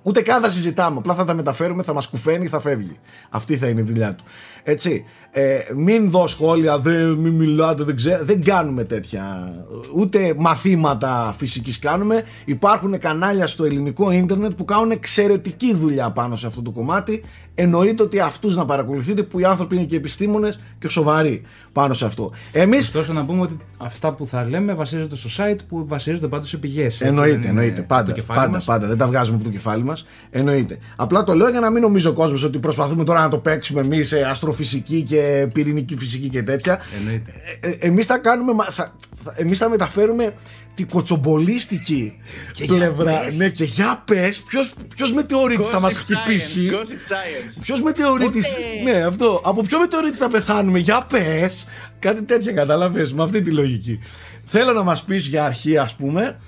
ούτε 0.02 0.22
καν 0.22 0.42
θα 0.42 0.50
συζητάμε, 0.50 0.98
απλά 0.98 1.14
θα 1.14 1.24
τα 1.24 1.34
μεταφέρουμε, 1.34 1.82
θα 1.82 1.92
μας 1.92 2.08
κουφαίνει, 2.08 2.46
θα 2.46 2.60
φεύγει. 2.60 2.98
Αυτή 3.30 3.56
θα 3.56 3.68
είναι 3.68 3.80
η 3.80 3.84
δουλειά 3.84 4.14
του. 4.14 4.24
Έτσι, 4.62 5.04
ε, 5.34 5.58
μην 5.76 6.10
δω 6.10 6.26
σχόλια, 6.26 6.78
δεν, 6.78 7.12
μην 7.12 7.32
μιλάτε, 7.32 7.84
δεν 7.84 7.96
ξέρω, 7.96 8.24
δεν 8.24 8.44
κάνουμε 8.44 8.84
τέτοια, 8.84 9.54
ούτε 9.94 10.34
μαθήματα 10.36 11.34
φυσικής 11.38 11.78
κάνουμε. 11.78 12.24
Υπάρχουν 12.44 12.98
κανάλια 12.98 13.46
στο 13.46 13.64
ελληνικό 13.64 14.10
ίντερνετ 14.10 14.52
που 14.52 14.64
κάνουν 14.64 14.90
εξαιρετική 14.90 15.74
δουλειά 15.74 16.10
πάνω 16.10 16.36
σε 16.36 16.46
αυτό 16.46 16.62
το 16.62 16.70
κομμάτι. 16.70 17.24
Εννοείται 17.54 18.02
ότι 18.02 18.20
αυτούς 18.20 18.56
να 18.56 18.64
παρακολουθείτε 18.64 19.22
που 19.22 19.38
οι 19.38 19.44
άνθρωποι 19.44 19.76
είναι 19.76 19.84
και 19.84 19.96
επιστήμονες 19.96 20.60
και 20.78 20.88
σοβαροί 20.88 21.42
πάνω 21.72 21.94
σε 21.94 22.04
αυτό. 22.04 22.30
Εμείς 22.52 22.86
Ωστόσο, 22.86 23.12
να 23.12 23.24
πούμε 23.24 23.40
ότι 23.40 23.56
αυτά 23.78 24.12
που 24.12 24.26
θα 24.26 24.44
λέμε 24.44 24.74
βασίζονται 24.74 25.16
στο 25.16 25.28
site 25.36 25.58
που 25.68 25.86
βασίζονται 25.86 26.28
πάντως 26.28 26.48
σε 26.48 26.56
πηγές. 26.56 27.00
Εννοείται, 27.00 27.48
εννοείται. 27.48 27.80
Πάντα, 27.80 28.14
πάντα, 28.26 28.62
πάντα. 28.64 28.86
Δεν 28.86 28.96
τα 28.96 29.06
βγάζουμε 29.06 29.36
από 29.36 29.44
το 29.44 29.50
κεφάλι 29.50 29.84
μας. 29.84 30.06
Εννοείται. 30.30 30.78
Απλά 30.96 31.24
το 31.24 31.34
λέω 31.34 31.48
για 31.48 31.60
να 31.60 31.70
μην 31.70 31.82
νομίζει 31.82 32.06
ο 32.06 32.12
κόσμος 32.12 32.44
ότι 32.44 32.58
προσπαθούμε 32.58 33.04
τώρα 33.04 33.20
να 33.20 33.28
το 33.28 33.38
παίξουμε 33.38 33.80
εμείς 33.80 34.08
σε 34.08 34.24
αστροφυσική 34.52 35.02
και 35.02 35.48
πυρηνική 35.52 35.96
φυσική 35.96 36.28
και 36.28 36.42
τέτοια. 36.42 36.80
Εννοείται. 36.98 37.32
Ε, 37.60 37.68
ε, 37.68 37.76
εμείς 37.80 38.06
θα 38.06 38.18
κάνουμε, 38.18 38.52
μα- 38.52 38.64
θα, 38.64 38.94
θα, 39.22 39.34
εμείς 39.36 39.58
θα 39.58 39.68
μεταφέρουμε 39.68 40.34
την 40.74 40.88
κοτσομπολίστικη 40.88 42.12
Και 42.56 42.64
για 42.64 42.74
πλευρά. 42.74 43.20
πες. 43.24 43.36
Ναι, 43.38 43.48
και 43.48 43.64
για 43.64 44.02
πες, 44.06 44.40
ποιος, 44.40 44.74
ποιος 44.94 45.12
μετεωρίτης 45.12 45.66
θα 45.66 45.80
μας 45.80 45.96
χτυπήσει; 45.96 46.68
Gossip 46.72 47.12
science. 47.12 47.56
Ποιος 47.60 47.82
μετεωρίτης, 47.82 48.56
ναι 48.84 49.04
αυτό, 49.04 49.40
από 49.44 49.62
ποιο 49.62 49.78
μετεωρίτη 49.78 50.16
θα 50.16 50.28
πεθάνουμε, 50.28 50.78
για 50.78 51.06
πες. 51.10 51.66
Κάτι 51.98 52.22
τέτοια 52.22 52.52
καταλαβες, 52.52 53.12
με 53.12 53.22
αυτή 53.22 53.42
τη 53.42 53.50
λογική. 53.50 53.98
Θέλω 54.44 54.72
να 54.72 54.82
μας 54.82 55.04
πεις 55.04 55.26
για 55.26 55.44
αρχή 55.44 55.76
ας 55.78 55.94
πούμε, 55.96 56.40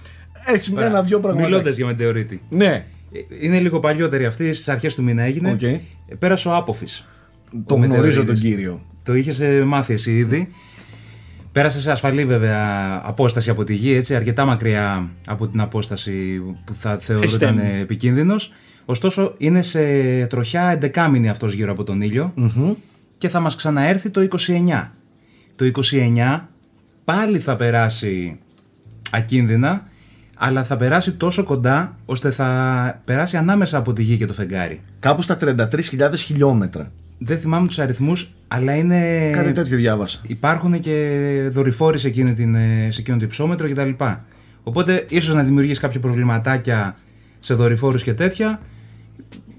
έτσι 0.46 0.72
με 0.72 0.84
ένα-δυο 0.84 1.20
πράγματα. 1.20 1.46
Μιλώντας 1.46 1.76
για 1.76 1.86
μετεωρίτη. 1.86 2.42
Ναι, 2.48 2.84
Ε, 3.12 3.46
Είναι 3.46 3.58
λίγο 3.60 3.80
παλιότερη 3.80 4.26
αυτή, 4.26 4.52
στις 4.52 4.68
αρχές 4.68 4.94
του 4.94 5.02
μήνα 5.02 5.22
έγινε. 5.22 5.50
Οκ. 5.50 5.62
Ε, 5.62 5.80
Πέρασε 6.18 6.48
ο 6.48 6.54
Άποφης. 6.56 7.06
Το 7.66 7.74
γνωρίζω 7.74 8.24
τον 8.24 8.34
κύριο. 8.34 8.80
Το 9.02 9.14
είχες 9.14 9.42
μάθει 9.64 9.92
εσύ 9.92 10.16
ήδη. 10.16 10.48
Πέρασε 11.52 11.80
σε 11.80 11.90
ασφαλή 11.90 12.24
βέβαια 12.24 13.00
απόσταση 13.04 13.50
από 13.50 13.64
τη 13.64 13.74
γη, 13.74 13.92
έτσι, 13.94 14.14
αρκετά 14.14 14.44
μακριά 14.44 15.10
από 15.26 15.48
την 15.48 15.60
απόσταση 15.60 16.42
που 16.64 16.74
θα 16.74 16.90
Χριστέ 16.90 17.12
θεωρούταν 17.12 17.54
μου. 17.54 17.80
επικίνδυνος. 17.80 18.52
Ωστόσο 18.84 19.34
είναι 19.38 19.62
σε 19.62 19.80
τροχιά 20.26 20.78
11 20.82 21.26
αυτός 21.30 21.52
γύρω 21.52 21.72
από 21.72 21.84
τον 21.84 22.00
ήλιο 22.00 22.34
και 23.18 23.28
θα 23.28 23.40
μας 23.40 23.56
ξαναέρθει 23.56 24.10
το 24.10 24.20
29. 24.20 24.90
Το 25.56 25.70
29 25.90 26.40
πάλι 27.04 27.38
θα 27.38 27.56
περάσει 27.56 28.38
ακίνδυνα, 29.10 29.86
αλλά 30.36 30.64
θα 30.64 30.76
περάσει 30.76 31.12
τόσο 31.12 31.44
κοντά 31.44 31.96
ώστε 32.04 32.30
θα 32.30 33.00
περάσει 33.04 33.36
ανάμεσα 33.36 33.78
από 33.78 33.92
τη 33.92 34.02
γη 34.02 34.16
και 34.16 34.26
το 34.26 34.32
φεγγάρι. 34.32 34.80
Κάπου 34.98 35.22
στα 35.22 35.36
33.000 35.40 36.10
χιλιόμετρα. 36.16 36.92
Δεν 37.18 37.38
θυμάμαι 37.38 37.66
τους 37.66 37.78
αριθμούς, 37.78 38.30
αλλά 38.48 38.74
είναι... 38.74 39.30
Κάτι 39.30 39.52
τέτοιο 39.52 39.76
διάβασα. 39.76 40.20
Υπάρχουν 40.26 40.80
και 40.80 41.48
δορυφόροι 41.52 41.98
σε, 41.98 42.06
εκείνη 42.08 42.32
την, 42.32 42.54
ε, 42.54 42.88
σε 42.90 43.00
εκείνο 43.00 43.16
το 43.16 43.24
υψόμετρο 43.24 43.68
κτλ. 43.68 43.90
Οπότε 44.62 45.06
ίσως 45.08 45.34
να 45.34 45.42
δημιουργήσει 45.42 45.80
κάποια 45.80 46.00
προβληματάκια 46.00 46.96
σε 47.40 47.54
δορυφόρους 47.54 48.02
και 48.02 48.14
τέτοια. 48.14 48.60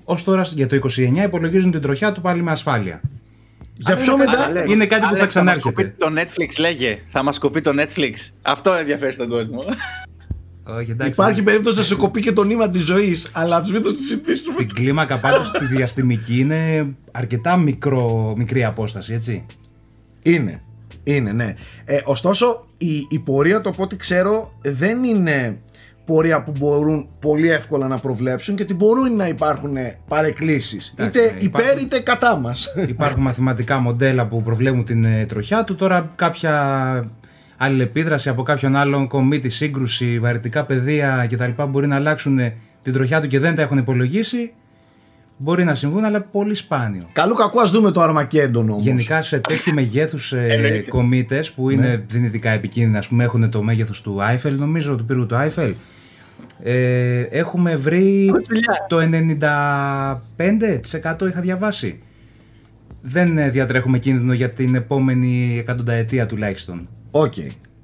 Ως 0.06 0.24
τώρα 0.24 0.42
για 0.42 0.68
το 0.68 0.76
29 0.76 1.24
υπολογίζουν 1.26 1.72
την 1.72 1.82
τροχιά 1.82 2.12
του 2.12 2.22
πάλι 2.22 2.44
με 2.44 2.52
ασφάλεια. 2.52 3.02
Για 3.78 3.96
ποιο 3.96 4.18
μετά. 4.18 4.44
Άλεξ, 4.44 4.72
Είναι 4.74 4.86
κάτι 4.86 5.02
που 5.02 5.08
Άλεξ, 5.08 5.20
θα 5.22 5.26
ξανάρχεται. 5.26 5.66
μας 5.66 5.76
κοπεί 5.76 5.90
το 5.98 6.22
Netflix, 6.22 6.60
λέγε. 6.60 7.00
Θα 7.08 7.24
μας 7.24 7.40
κοπεί 7.40 7.62
το 7.62 7.72
Netflix. 7.80 8.32
Αυτό 8.42 8.74
ενδιαφέρει 8.74 9.16
τον 9.16 9.30
κόσμο. 9.30 9.64
Όχι, 10.68 10.92
εντάξει, 10.92 11.12
Υπάρχει 11.12 11.36
δεν- 11.36 11.44
περίπτωση 11.44 11.78
να 11.78 11.84
σε 11.84 11.96
κοπεί 11.96 12.22
και 12.22 12.32
το 12.32 12.44
νήμα 12.44 12.70
της 12.70 12.82
ζωής, 12.82 13.30
αλλά 13.34 13.62
του 13.62 13.72
μην 13.72 13.82
το 13.82 13.90
συζητήσουμε. 13.90 14.56
Την 14.58 14.74
κλίμακα 14.74 15.20
πάντως 15.20 15.52
τη 15.52 15.66
διαστημική 15.66 16.40
είναι 16.40 16.88
αρκετά 17.12 17.58
μικρό, 17.58 18.34
μικρή 18.38 18.64
απόσταση, 18.66 19.14
έτσι. 19.14 19.46
Είναι. 20.22 20.62
Είναι, 21.04 21.32
ναι. 21.32 21.54
Ε, 21.86 22.00
ωστόσο, 22.06 22.66
η, 22.78 23.08
η 23.10 23.20
πορεία 23.20 23.62
το 23.62 23.70
από 23.70 23.84
ό,τι 23.84 23.96
ξέρω 23.96 24.52
δεν 24.62 25.04
είναι 25.04 25.60
πορεία 26.06 26.44
που 26.44 26.54
μπορούν 26.60 27.08
πολύ 27.20 27.50
εύκολα 27.50 27.88
να 27.88 27.98
προβλέψουν 28.00 28.56
και 28.56 28.64
ότι 28.64 28.74
μπορούν 28.74 29.16
να 29.16 29.28
υπάρχουν 29.28 29.76
παρεκκλήσεις 30.08 30.94
Εντάξει, 30.98 31.20
είτε 31.20 31.32
ναι, 31.32 31.38
υπέρ 31.44 31.62
υπάρχουν- 31.62 31.86
είτε 31.86 32.00
κατά 32.00 32.36
μας 32.36 32.74
Υπάρχουν 32.88 33.22
μαθηματικά 33.22 33.80
μοντέλα 33.80 34.28
που 34.28 34.42
προβλέπουν 34.42 34.86
την 34.86 35.06
ε, 35.06 35.26
τροχιά 35.26 35.64
του. 35.64 35.76
Τώρα 35.76 36.12
κάποια 36.16 37.10
αλληλεπίδραση 37.58 38.30
από 38.30 38.44
κάποιον 38.44 38.76
άλλον 38.76 39.08
κομίτη, 39.08 39.50
σύγκρουση, 39.50 40.20
βαρυτικά 40.20 40.66
πεδία 40.66 41.28
κτλ. 41.32 41.64
μπορεί 41.64 41.88
να 41.88 41.96
αλλάξουν 41.96 42.40
ε, 42.40 42.56
την 42.84 42.94
τροχιά 42.94 43.22
του 43.22 43.28
και 43.28 43.40
δεν 43.40 43.56
τα 43.56 43.62
έχουν 43.62 43.78
υπολογίσει. 43.78 44.52
Μπορεί 45.38 45.64
να 45.64 45.76
συμβούν, 45.76 46.04
αλλά 46.04 46.22
πολύ 46.22 46.54
σπάνιο. 46.54 47.10
Καλό 47.14 47.34
κακό 47.34 47.60
ας 47.60 47.72
δούμε 47.72 47.92
το 47.92 48.02
Armageddon 48.02 48.70
όμως 48.70 48.84
Γενικά 48.84 49.22
σε 49.22 49.40
τέτοιου 49.40 49.74
μεγέθους 49.74 50.34
ε, 50.34 50.48
Εννοείται. 50.50 50.90
κομίτες 50.90 51.52
που 51.52 51.70
είναι 51.70 52.04
δυνητικά 52.08 52.50
επικίνδυνα, 52.50 52.98
ας 52.98 53.08
πούμε, 53.08 53.24
έχουν 53.24 53.50
το 53.50 53.64
μέγεθος 53.64 54.02
του 54.02 54.24
Άιφελ, 54.24 54.56
νομίζω, 54.56 54.96
του 54.96 55.06
πύργου 55.06 55.26
του 55.26 55.36
Άιφελ. 55.36 55.74
Ε, 56.64 57.20
έχουμε 57.20 57.76
βρει 57.76 58.32
το 58.88 58.98
95% 58.98 61.28
είχα 61.28 61.42
διαβάσει. 61.42 62.00
Δεν 63.02 63.38
ε, 63.38 63.50
διατρέχουμε 63.50 64.00
κίνδυνο 64.00 64.34
για 64.34 64.50
την 64.50 64.76
επόμενη 64.76 65.58
εκατονταετία 65.60 66.26
τουλάχιστον. 66.26 66.88
Οκ. 67.18 67.34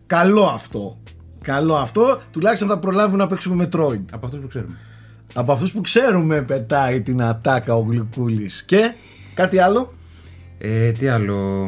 Καλό 0.07 0.43
αυτό. 0.43 0.97
Καλό 1.41 1.75
αυτό. 1.75 2.21
Τουλάχιστον 2.31 2.67
θα 2.67 2.79
προλάβουμε 2.79 3.17
να 3.17 3.27
παίξουμε 3.27 3.63
Metroid. 3.63 4.01
Από 4.11 4.25
αυτό 4.25 4.37
που 4.37 4.47
ξέρουμε. 4.47 4.75
Από 5.33 5.51
αυτούς 5.51 5.71
που 5.71 5.81
ξέρουμε 5.81 6.41
πετάει 6.41 7.01
την 7.01 7.21
ατάκα 7.21 7.75
ο 7.75 7.81
Γλυκούλης. 7.81 8.63
Και 8.63 8.93
κάτι 9.33 9.57
άλλο; 9.59 9.93
Ε, 10.57 10.91
τι 10.91 11.07
άλλο; 11.07 11.67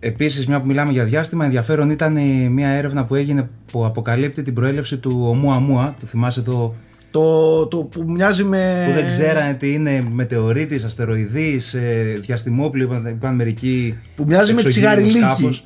Επίσης, 0.00 0.46
μια 0.46 0.60
που 0.60 0.66
μιλάμε 0.66 0.92
για 0.92 1.04
διάστημα, 1.04 1.44
ενδιαφέρον 1.44 1.90
ήταν 1.90 2.16
η- 2.16 2.48
μια 2.48 2.68
έρευνα 2.68 3.04
που 3.04 3.14
έγινε 3.14 3.48
που 3.72 3.84
αποκαλύπτει 3.84 4.42
την 4.42 4.54
προέλευση 4.54 4.96
του 4.98 5.24
Ομούαμούα. 5.28 5.94
Το 6.00 6.06
θυμάσαι 6.06 6.42
το, 6.42 6.74
Το, 7.10 7.66
το 7.66 7.76
που 7.76 8.04
μοιάζει 8.08 8.44
με... 8.44 8.84
που 8.88 8.92
δεν 8.94 9.06
ξέρανε 9.06 9.54
τι 9.54 9.72
είναι 9.72 10.04
μετεωρίτης, 10.12 10.84
αστεροειδής, 10.84 11.74
ε, 11.74 12.18
διαστημόπλη, 12.20 12.82
είπαν, 12.82 13.06
είπαν 13.06 13.34
μερικοί 13.34 13.98
Που 14.16 14.24
μοιάζει 14.26 14.52
με 14.54 14.62
τη 14.62 14.66
εξωγήινος 14.66 14.94
σιγαριλίκη. 15.02 15.40
κάπως. 15.40 15.64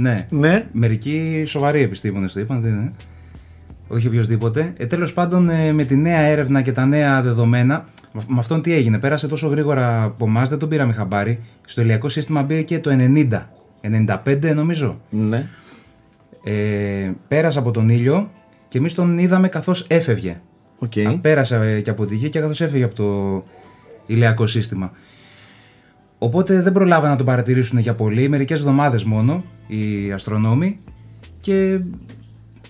Ναι. 0.00 0.26
Ναι. 0.30 0.66
Μερικοί 0.72 1.42
σοβαροί 1.46 1.82
επιστήμονες 1.82 2.32
το 2.32 2.40
είπαν, 2.40 2.60
δεν 2.60 2.72
είναι. 2.72 2.92
Όχι 3.88 4.06
οποιοδήποτε. 4.06 4.72
Ε, 4.78 4.86
τέλος 4.86 5.12
πάντων, 5.12 5.48
ε, 5.48 5.72
με 5.72 5.84
τη 5.84 5.96
νέα 5.96 6.18
έρευνα 6.20 6.62
και 6.62 6.72
τα 6.72 6.86
νέα 6.86 7.22
δεδομένα, 7.22 7.84
με- 8.12 8.22
με 8.28 8.38
αυτόν 8.38 8.62
τι 8.62 8.72
έγινε. 8.72 8.98
Πέρασε 8.98 9.28
τόσο 9.28 9.48
γρήγορα 9.48 10.02
από 10.02 10.24
εμάς, 10.26 10.48
δεν 10.48 10.58
τον 10.58 10.68
πήραμε 10.68 10.92
χαμπάρι. 10.92 11.38
Στο 11.66 11.80
ηλιακό 11.80 12.08
σύστημα 12.08 12.42
μπήκε 12.42 12.78
το 12.78 12.90
90. 12.90 13.50
95 13.80 14.54
νομίζω. 14.54 15.00
Ναι. 15.10 15.46
Ε, 16.44 17.10
πέρασε 17.28 17.58
από 17.58 17.70
τον 17.70 17.88
ήλιο 17.88 18.30
και 18.68 18.78
εμείς 18.78 18.94
τον 18.94 19.18
είδαμε 19.18 19.48
καθώς 19.48 19.86
έφευγε. 19.88 20.40
Οκ. 20.78 20.92
Α, 21.08 21.18
Πέρασε 21.20 21.56
ε, 21.56 21.80
και 21.80 21.90
από 21.90 22.04
τη 22.04 22.14
γη 22.16 22.28
και 22.28 22.40
καθώς 22.40 22.60
έφυγε 22.60 22.84
από 22.84 22.94
το 22.94 23.44
ηλιακό 24.06 24.46
σύστημα. 24.46 24.90
Οπότε 26.18 26.60
δεν 26.62 26.72
προλάβανε 26.72 27.10
να 27.10 27.16
τον 27.16 27.26
παρατηρήσουν 27.26 27.78
για 27.78 27.94
πολύ, 27.94 28.28
μερικές 28.28 28.58
εβδομάδες 28.58 29.04
μόνο 29.04 29.44
οι 29.66 30.12
αστρονόμοι 30.12 30.78
και 31.40 31.80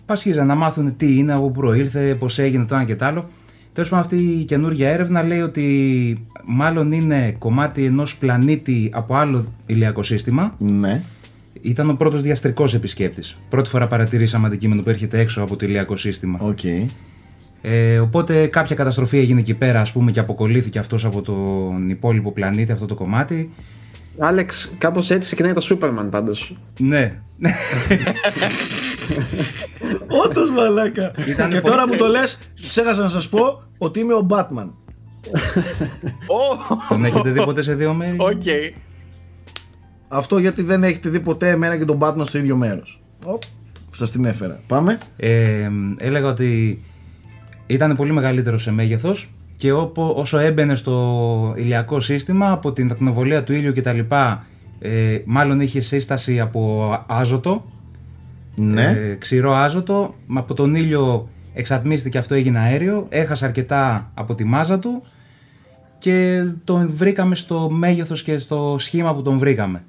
πασχίζαν 0.07 0.47
να 0.47 0.55
μάθουν 0.55 0.97
τι 0.97 1.19
είναι, 1.19 1.33
από 1.33 1.51
πού 1.51 1.61
προήλθε, 1.61 2.15
πώς 2.15 2.39
έγινε 2.39 2.65
το 2.65 2.75
ένα 2.75 2.85
και 2.85 2.97
το 2.97 3.05
άλλο. 3.05 3.29
Τέλος 3.73 3.89
πάντων 3.89 4.05
αυτή 4.05 4.17
η 4.17 4.45
καινούργια 4.45 4.89
έρευνα 4.89 5.23
λέει 5.23 5.41
ότι 5.41 6.27
μάλλον 6.45 6.93
είναι 6.93 7.35
κομμάτι 7.39 7.85
ενός 7.85 8.17
πλανήτη 8.17 8.91
από 8.95 9.15
άλλο 9.15 9.53
ηλιακό 9.67 10.03
σύστημα 10.03 10.55
Ναι. 10.59 11.03
ήταν 11.61 11.91
ο 11.91 11.95
πρώτος 11.95 12.23
διαστρικός 12.23 12.75
επισκέπτης. 12.75 13.39
Πρώτη 13.49 13.69
φορά 13.69 13.87
παρατηρήσαμε 13.87 14.47
αντικείμενο 14.47 14.83
που 14.83 14.91
έρχεται 14.91 15.19
έξω 15.21 15.43
από 15.43 15.57
το 15.57 15.67
ηλιακό 15.67 15.97
σύστημα. 15.97 16.39
Οκ. 16.43 16.59
Ε, 17.61 17.99
οπότε 17.99 18.47
κάποια 18.47 18.77
καταστροφή 18.77 19.19
έγινε 19.19 19.41
εκεί 19.41 19.55
πέρα, 19.55 19.81
ας 19.81 19.93
πούμε, 19.93 20.11
και 20.11 20.21
αποκολλήθηκε 20.21 20.79
αυτός 20.79 21.05
από 21.05 21.23
τον 21.23 21.89
υπόλοιπο 21.89 22.33
πλανήτη, 22.33 22.73
αυτό 22.73 22.87
το 22.87 22.95
κομμάτι. 22.95 23.51
Άλεξ, 24.19 24.75
κάπως 24.79 25.11
έτσι 25.11 25.27
ξεκινάει 25.27 25.53
το 25.53 25.61
Superman 25.61 26.09
πάντως. 26.09 26.57
Ναι. 26.79 27.21
Όντως 30.25 30.51
μαλάκα. 30.51 31.13
Ήταν 31.29 31.51
και 31.51 31.61
πολύ- 31.61 31.75
τώρα 31.75 31.87
που 31.87 31.97
το 31.97 32.07
λες, 32.07 32.39
ξέχασα 32.69 33.03
να 33.03 33.09
σας 33.09 33.29
πω 33.29 33.63
ότι 33.79 34.01
είμαι 34.01 34.15
ο 34.15 34.27
Batman. 34.31 34.71
Ω, 36.39 36.77
τον 36.89 37.05
έχετε 37.05 37.31
δει 37.31 37.45
ποτέ 37.45 37.63
σε 37.63 37.75
δύο 37.75 37.95
μέρη; 37.95 38.15
Οκ. 38.19 38.43
Αυτό 40.09 40.39
γιατί 40.39 40.63
δεν 40.63 40.85
έχετε 40.85 41.09
δει 41.09 41.21
ποτέ 41.21 41.51
εμένα 41.51 41.77
και 41.79 41.85
τον 41.85 41.99
Batman 42.01 42.23
στο 42.27 42.39
ίδιο 42.39 42.57
μέρος. 42.57 43.03
Οπ, 43.25 43.43
σας 43.97 44.11
την 44.11 44.25
έφερα. 44.25 44.61
Πάμε. 44.67 44.99
Ε, 45.17 45.71
έλεγα 45.99 46.29
ότι 46.29 46.83
ήταν 47.69 47.97
πολύ 47.97 48.13
μεγαλύτερο 48.13 48.59
σε 48.59 48.71
μέγεθος 48.73 49.31
και 49.57 49.73
όπο, 49.73 50.13
όσο 50.17 50.39
έμπαινε 50.39 50.75
στο 50.75 51.55
ηλιακό 51.57 52.01
σύστημα 52.01 52.51
από 52.53 52.73
την 52.73 52.91
ακτινοβολία 52.91 53.45
του 53.45 53.53
ήλιου 53.53 53.73
κτλ. 53.73 53.99
Ε, 54.79 55.19
μάλλον 55.25 55.61
είχε 55.61 55.81
σύσταση 55.81 56.41
από 56.41 56.93
άζωτο 57.07 57.65
Ναι. 58.55 58.83
ε, 58.85 59.15
ξηρό 59.15 59.55
άζωτο. 59.55 60.15
μα 60.27 60.41
Από 60.41 60.55
τον 60.55 60.75
ήλιο 60.75 61.29
εξατμίστηκε 61.55 62.19
αυτό 62.19 62.35
έγινε 62.35 62.59
αέριο. 62.59 63.07
Έχασε 63.09 63.45
αρκετά 63.45 64.11
από 64.15 64.35
τη 64.35 64.45
μάζα 64.45 64.79
του 64.79 65.03
και 65.99 66.45
τον 66.65 66.91
βρήκαμε 66.95 67.35
στο 67.35 67.71
μέγεθος 67.71 68.23
και 68.23 68.39
στο 68.39 68.77
σχήμα 68.79 69.15
που 69.15 69.23
τον 69.23 69.39
βρήκαμε. 69.39 69.85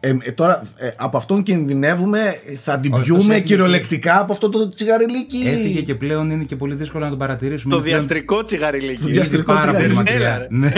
Ε, 0.00 0.16
ε, 0.22 0.32
τώρα 0.32 0.62
ε, 0.76 0.90
από 0.96 1.16
αυτόν 1.16 1.42
κινδυνεύουμε, 1.42 2.20
ε, 2.46 2.56
θα 2.56 2.78
την 2.78 2.92
Όχι, 2.92 3.02
πιούμε 3.04 3.18
αυτός 3.20 3.34
έφυγε 3.36 3.46
κυριολεκτικά 3.48 4.20
από 4.20 4.32
αυτό 4.32 4.48
το 4.48 4.68
τσιγαριλίκι; 4.68 5.42
Έφυγε 5.46 5.80
και 5.82 5.94
πλέον 5.94 6.30
είναι 6.30 6.44
και 6.44 6.56
πολύ 6.56 6.74
δύσκολο 6.74 7.04
να 7.04 7.10
τον 7.10 7.18
παρατηρήσουμε. 7.18 7.72
Το 7.74 7.78
Είναι 7.80 7.88
πλέον- 7.88 8.06
διαστρικό 8.06 8.36
Το 8.36 8.44
τσιγαριλίκι. 8.44 8.92
είναι 8.92 9.02
ήδη 9.02 9.12
διαστρικό 9.12 9.52
πάρα 9.52 9.72
πολύ 9.72 9.84
τσιγαριλίκι. 9.86 10.12
Έλα, 10.12 10.30
μακριά. 10.30 10.38
ρε. 10.38 10.46
Ναι. 10.50 10.72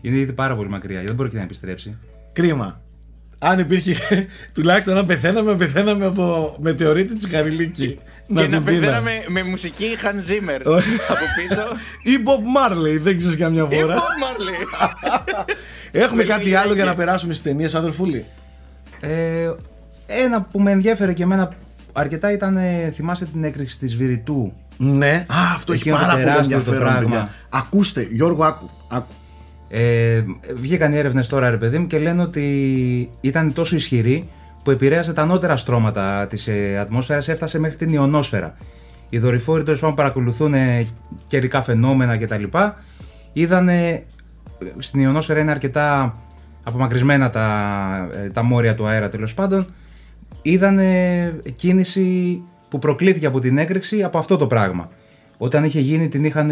είναι 0.00 0.16
ήδη 0.16 0.32
πάρα 0.32 0.56
πολύ 0.56 0.68
μακριά. 0.68 1.02
Δεν 1.02 1.14
μπορεί 1.14 1.28
και 1.28 1.36
να 1.36 1.42
επιστρέψει. 1.42 1.98
Κρίμα. 2.32 2.82
Αν 3.38 3.58
υπήρχε 3.58 3.96
τουλάχιστον 4.54 4.94
να 4.94 5.04
πεθαίναμε, 5.04 5.56
πεθαίναμε 5.56 6.06
από 6.06 6.56
μετεωρίτη 6.60 7.18
τσιγαριλίκι. 7.18 7.98
Και 8.26 8.32
να 8.34 8.40
την 8.40 8.50
πίναμε. 8.50 8.80
πεθαίναμε 8.80 9.24
με 9.28 9.42
μουσική 9.42 9.96
Hans 10.02 10.30
Zimmer 10.30 10.60
Όχι. 10.64 10.88
από 11.08 11.24
πίσω. 11.36 11.62
Ή 12.12 12.22
Bob 12.24 12.72
Marley, 12.72 12.98
δεν 13.00 13.18
ξέρεις 13.18 13.36
καμιά 13.36 13.66
Ή 13.70 13.74
φορά. 13.80 13.94
Bob 13.96 13.98
Marley. 14.00 14.88
Έχουμε 16.02 16.22
Με 16.22 16.28
κάτι 16.28 16.42
λίγη 16.44 16.54
άλλο 16.54 16.66
για 16.74 16.84
να 16.84 16.90
ηλικία. 16.90 17.04
περάσουμε 17.04 17.32
στις 17.32 17.44
ταινίες, 17.44 17.74
αδερφούλη; 17.74 18.24
Ε, 19.00 19.50
ένα 20.06 20.42
που 20.42 20.60
με 20.60 20.70
ενδιέφερε 20.70 21.12
και 21.12 21.22
εμένα 21.22 21.52
αρκετά 21.92 22.32
ήταν, 22.32 22.56
ε, 22.56 22.90
θυμάστε 22.94 23.24
την 23.24 23.44
έκρηξη 23.44 23.78
της 23.78 23.96
Βηρητού; 23.96 24.52
Ναι. 24.76 25.26
Α, 25.28 25.36
αυτό 25.54 25.72
έχει 25.72 25.80
Εκείνο 25.80 25.96
το 25.96 26.00
πάρα 26.02 26.12
πολύ 26.14 26.24
τεράστιο 26.24 26.50
το 26.50 26.56
ενδιαφέρον, 26.58 26.92
πράγμα. 26.92 27.08
παιδιά. 27.16 27.34
Ακούστε, 27.48 28.08
Γιώργο, 28.12 28.44
άκου. 28.44 28.70
άκου. 28.88 29.12
Ε, 29.76 30.24
βγήκαν 30.54 30.92
οι 30.92 30.96
έρευνες 30.96 31.28
τώρα, 31.28 31.50
ρε 31.50 31.56
παιδί 31.56 31.78
μου, 31.78 31.86
και 31.86 31.98
λένε 31.98 32.22
ότι 32.22 33.10
ήταν 33.20 33.52
τόσο 33.52 33.76
ισχυρή 33.76 34.28
που 34.64 34.70
επηρέασε 34.70 35.12
τα 35.12 35.22
ανώτερα 35.22 35.56
στρώματα 35.56 36.26
της 36.26 36.48
ε, 36.48 36.78
ατμόσφαιρας, 36.78 37.28
έφτασε 37.28 37.58
μέχρι 37.58 37.76
την 37.76 37.92
ιονόσφαιρα. 37.92 38.54
Οι 39.08 39.18
δορυφόροι 39.18 39.62
τέλος 39.62 39.80
πάντων 39.80 39.94
παρακολουθούν 39.96 40.54
ε, 40.54 40.86
καιρικά 41.28 41.62
φαινόμενα 41.62 42.18
κτλ. 42.18 42.44
Είδανε 43.32 44.04
στην 44.78 45.00
ιονόσφαιρα 45.00 45.40
είναι 45.40 45.50
αρκετά 45.50 46.16
απομακρυσμένα 46.62 47.30
τα, 47.30 48.08
ε, 48.12 48.30
τα 48.30 48.42
μόρια 48.42 48.74
του 48.74 48.86
αέρα 48.86 49.08
τέλος 49.08 49.34
πάντων. 49.34 49.66
Είδανε 50.42 51.40
κίνηση 51.56 52.40
που 52.68 52.78
προκλήθηκε 52.78 53.26
από 53.26 53.40
την 53.40 53.58
έκρηξη 53.58 54.02
από 54.02 54.18
αυτό 54.18 54.36
το 54.36 54.46
πράγμα. 54.46 54.90
Όταν 55.38 55.64
είχε 55.64 55.80
γίνει 55.80 56.08
την 56.08 56.24
είχαν 56.24 56.50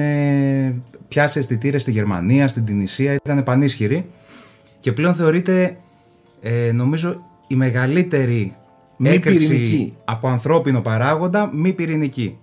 πιάσει 1.08 1.38
αισθητήρες 1.38 1.82
στη 1.82 1.90
Γερμανία, 1.90 2.48
στην 2.48 2.64
Τινησία, 2.64 3.12
ήταν 3.14 3.42
πανίσχυρη 3.42 4.06
και 4.80 4.92
πλέον 4.92 5.14
θεωρείται 5.14 5.76
ε, 6.42 6.72
νομίζω 6.72 7.22
η 7.46 7.54
μεγαλύτερη 7.54 8.54
Μη 8.96 9.08
έκρηξη 9.08 9.48
πυρηνική. 9.48 9.92
από 10.04 10.28
ανθρώπινο 10.28 10.80
παράγοντα 10.80 11.50
μη 11.54 11.72
πυρηνική. 11.72 12.36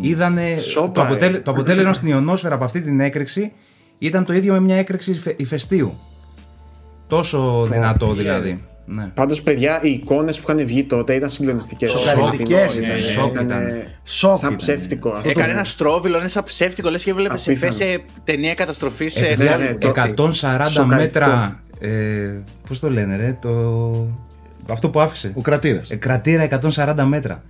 Είδανε 0.00 0.58
Σόπα, 0.60 0.92
το, 0.92 1.02
αποτέλε- 1.02 1.36
ε. 1.36 1.40
το 1.40 1.50
αποτέλεσμα 1.50 1.92
στην 1.92 2.08
ιονόσφαιρα 2.08 2.54
από 2.54 2.64
αυτή 2.64 2.80
την 2.80 3.00
έκρηξη 3.00 3.52
ήταν 3.98 4.24
το 4.24 4.32
ίδιο 4.32 4.52
με 4.52 4.60
μια 4.60 4.76
έκρηξη 4.76 5.10
ηφαι- 5.10 5.40
ηφαιστείου. 5.40 5.94
Τόσο 7.06 7.66
δυνατό 7.70 8.12
δηλαδή. 8.12 8.60
Ναι. 8.90 9.10
Πάντως, 9.14 9.42
παιδιά, 9.42 9.80
οι 9.82 9.90
εικόνες 9.90 10.40
που 10.40 10.50
είχαν 10.52 10.66
βγει 10.66 10.84
τότε 10.84 11.14
ήταν 11.14 11.28
συγκλονιστικές. 11.28 11.90
Σοκαριστικές 11.90 12.76
ήταν, 12.76 12.96
σοκ 12.96 13.40
ήταν. 13.40 13.66
Σοκ 14.04 14.30
Σαν 14.36 14.46
ήταν. 14.46 14.56
ψεύτικο 14.56 15.08
αυτό. 15.10 15.28
Έκανε 15.28 15.46
το- 15.46 15.52
ένα 15.52 15.64
στρόβιλο, 15.64 16.18
είναι 16.18 16.28
σαν 16.28 16.44
ψεύτικο, 16.44 16.90
λες 16.90 17.02
και 17.02 17.14
βλέπεις 17.14 17.42
σε 17.42 17.50
Απίθανο. 17.50 17.72
σε 17.72 18.00
ταινία 18.24 18.54
καταστροφής 18.54 19.16
Ε, 19.16 19.18
σε 19.18 19.26
βέβαια, 19.34 19.56
ναι, 19.56 19.74
τότε. 19.74 20.00
140 20.00 20.30
Σοκαριστικό. 20.66 20.86
μέτρα. 20.86 21.60
Ε, 21.80 22.30
Πώς 22.68 22.80
το 22.80 22.90
λένε, 22.90 23.16
ρε, 23.16 23.38
το... 23.40 23.90
αυτό 24.68 24.90
που 24.90 25.00
άφησε. 25.00 25.32
Ο 25.34 25.40
κρατήρας. 25.40 25.90
Ε, 25.90 25.96
κρατήρα 25.96 26.42
140 26.42 27.04
μέτρα. 27.04 27.42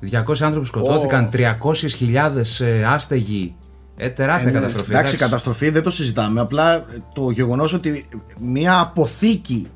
200 0.00 0.42
άνθρωποι 0.42 0.66
σκοτώθηκαν, 0.66 1.28
300.000 1.32 2.60
ε, 2.60 2.84
άστεγοι. 2.84 3.54
Ε, 3.96 4.08
τεράστια 4.10 4.50
καταστροφή. 4.50 4.90
Εντάξει, 4.90 5.16
καταστροφή 5.16 5.70
δεν 5.70 5.82
το 5.82 5.90
συζητάμε. 5.90 6.40
Απλά 6.40 6.74
ε, 6.74 6.82
το 7.14 7.30
γεγονός 7.30 7.72
ότι 7.72 8.04
μια 8.40 8.80
αποθήκη 8.80 9.66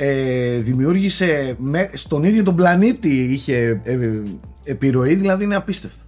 ε, 0.00 0.56
δημιούργησε 0.56 1.54
με, 1.58 1.90
στον 1.94 2.24
ίδιο 2.24 2.42
τον 2.42 2.56
πλανήτη 2.56 3.08
είχε 3.08 3.80
ε, 3.84 3.98
επιρροή 4.64 5.14
δηλαδή 5.14 5.44
είναι 5.44 5.56
απίστευτο. 5.56 6.02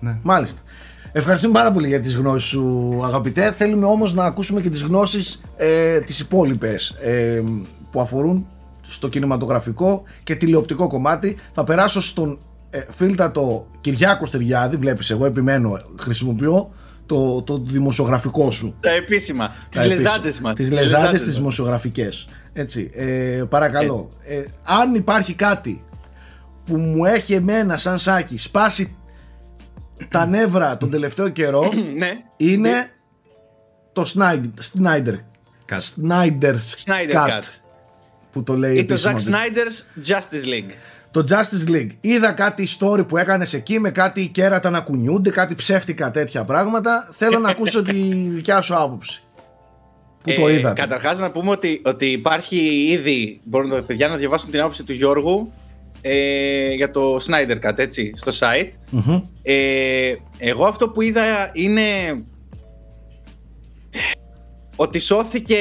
Ναι. 0.00 0.16
Μάλιστα. 0.22 0.60
Ευχαριστούμε 1.12 1.52
πάρα 1.52 1.72
πολύ 1.72 1.88
για 1.88 2.00
τις 2.00 2.16
γνώσεις 2.16 2.48
σου 2.48 3.00
αγαπητέ. 3.04 3.52
Θέλουμε 3.52 3.86
όμως 3.86 4.14
να 4.14 4.24
ακούσουμε 4.24 4.60
και 4.60 4.70
τις 4.70 4.82
γνώσεις 4.82 5.40
ε, 5.56 6.00
τις 6.00 6.20
υπόλοιπες 6.20 6.88
ε, 6.88 7.42
που 7.90 8.00
αφορούν 8.00 8.46
στο 8.80 9.08
κινηματογραφικό 9.08 10.02
και 10.22 10.34
τηλεοπτικό 10.34 10.86
κομμάτι. 10.86 11.36
Θα 11.52 11.64
περάσω 11.64 12.00
στον 12.00 12.38
ε, 12.70 12.82
φίλτατο 12.88 13.66
Κυριάκο 13.80 14.26
Στεριάδη, 14.26 14.76
βλέπεις 14.76 15.10
εγώ 15.10 15.24
επιμένω, 15.24 15.78
χρησιμοποιώ 16.00 16.72
το, 17.06 17.42
το 17.42 17.58
δημοσιογραφικό 17.58 18.50
σου. 18.50 18.76
Τα 18.80 18.90
επίσημα. 18.90 19.48
Τις 19.68 19.80
Τα 19.80 19.86
επίσημα. 19.86 20.10
λεζάντες 20.10 20.40
μας. 20.40 20.54
Τις 20.54 20.70
λεζάντες 20.70 21.22
τις 21.22 21.34
δημοσιογραφικές. 21.36 22.26
Έτσι, 22.52 22.90
ε, 22.94 23.42
παρακαλώ. 23.48 24.10
Ε, 24.26 24.44
αν 24.64 24.94
υπάρχει 24.94 25.34
κάτι 25.34 25.84
που 26.64 26.76
μου 26.76 27.04
έχει 27.04 27.34
εμένα 27.34 27.76
σαν 27.76 27.98
σάκι 27.98 28.38
σπάσει 28.38 28.96
τα 30.08 30.26
νεύρα 30.26 30.76
τον 30.76 30.90
τελευταίο 30.90 31.28
καιρό 31.28 31.70
Ναι. 31.98 32.10
είναι 32.36 32.90
το 33.92 34.12
Snyder, 34.14 34.50
Snyder, 34.82 35.14
Cut. 35.68 35.78
Snyder's 35.78 36.84
Snyder 36.84 37.12
Cut, 37.14 37.28
Cut. 37.28 37.42
που 38.32 38.42
το 38.42 38.56
λέει 38.56 38.76
Ή 38.76 38.84
το 38.84 38.94
επίσημα. 38.94 39.18
Zack 39.18 39.28
Snyder's 39.28 40.08
Justice 40.10 40.46
League. 40.46 40.72
Το 41.10 41.24
Justice 41.28 41.70
League. 41.70 41.90
Είδα 42.00 42.32
κάτι 42.32 42.68
story 42.78 43.04
που 43.08 43.16
έκανες 43.16 43.52
εκεί 43.54 43.78
με 43.80 43.90
κάτι 43.90 44.28
κέρατα 44.28 44.70
να 44.70 44.80
κουνιούνται, 44.80 45.30
κάτι 45.30 45.54
ψεύτικα 45.54 46.10
τέτοια 46.10 46.44
πράγματα. 46.44 47.08
Θέλω 47.12 47.38
να 47.38 47.48
ακούσω 47.56 47.82
τη 47.82 47.92
δικιά 48.28 48.60
σου 48.60 48.76
άποψη. 48.76 49.22
Που 50.22 50.32
το 50.34 50.48
Ε, 50.48 50.52
είδατε; 50.52 50.80
Καταρχάς 50.80 51.18
να 51.18 51.30
πούμε 51.30 51.50
ότι, 51.50 51.80
ότι 51.84 52.06
υπάρχει 52.06 52.56
ήδη, 52.88 53.40
μπορούν 53.44 53.70
τα 53.70 53.82
παιδιά 53.82 54.08
να 54.08 54.16
διαβάσουν 54.16 54.50
την 54.50 54.60
άποψη 54.60 54.82
του 54.82 54.92
Γιώργου 54.92 55.52
ε, 56.00 56.72
για 56.74 56.90
το 56.90 57.16
Snyder 57.16 57.68
Cut, 57.68 57.78
έτσι, 57.78 58.12
στο 58.16 58.32
site. 58.38 58.70
Μμμ. 58.90 59.22
Ε, 59.42 60.14
εγώ 60.38 60.64
αυτό 60.66 60.88
που 60.88 61.00
είδα 61.02 61.50
είναι 61.52 61.82
ότι 64.76 64.98
σώθηκε 64.98 65.58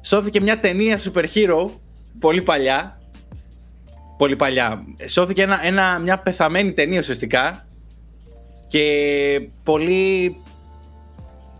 σώθηκε 0.00 0.40
μια 0.40 0.58
ταινία 0.58 0.98
super 0.98 1.24
hero 1.34 1.70
πολύ 2.18 2.42
παλιά 2.42 3.00
πολύ 4.16 4.36
παλιά 4.36 4.84
σώθηκε 5.06 5.42
ένα, 5.42 5.66
ένα, 5.66 5.98
μια 5.98 6.18
πεθαμένη 6.18 6.72
ταινία 6.72 6.98
ουσιαστικά 6.98 7.66
και 8.66 9.48
πολύ 9.62 10.36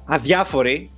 αδιάφορη 0.04 0.90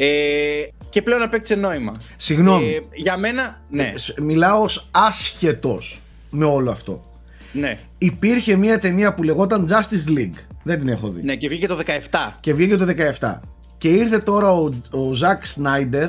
ε, 0.00 0.62
και 0.90 1.02
πλέον 1.02 1.22
απέκτησε 1.22 1.54
νόημα 1.54 1.92
Συγγνώμη. 2.16 2.66
Ε, 2.74 2.80
για 2.94 3.16
μένα 3.16 3.60
ναι, 3.70 3.82
Ε, 3.82 3.98
σ- 3.98 4.18
Μιλάω 4.20 4.62
ως 4.62 4.88
άσχετος 4.90 6.00
με 6.30 6.44
όλο 6.44 6.70
αυτό. 6.70 7.04
ναι, 7.52 7.78
Υπήρχε 7.98 8.56
μια 8.56 8.78
ταινία 8.78 9.14
που 9.14 9.22
λεγόταν 9.22 9.68
Justice 9.70 10.10
League. 10.18 10.38
Δεν 10.62 10.78
την 10.78 10.88
έχω 10.88 11.08
δει. 11.08 11.22
ναι 11.22 11.36
και 11.36 11.48
βγήκε 11.48 11.66
το 11.66 11.78
17 12.10 12.32
Και 12.40 12.54
βγήκε 12.54 12.76
το 12.76 12.86
17. 13.20 13.40
Και 13.78 13.88
ήρθε 13.88 14.18
τώρα 14.18 14.52
ο, 14.52 14.68
ο 14.90 15.12
Ζακ 15.12 15.46
Σνάιντερ 15.46 16.08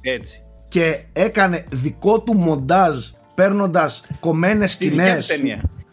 έτσι 0.00 0.42
και 0.68 1.02
έκανε 1.12 1.64
δικό 1.72 2.20
του 2.20 2.34
μοντάζ 2.34 2.96
παίρνοντας 3.34 4.04
κομμένες 4.20 4.70
Στη 4.70 4.90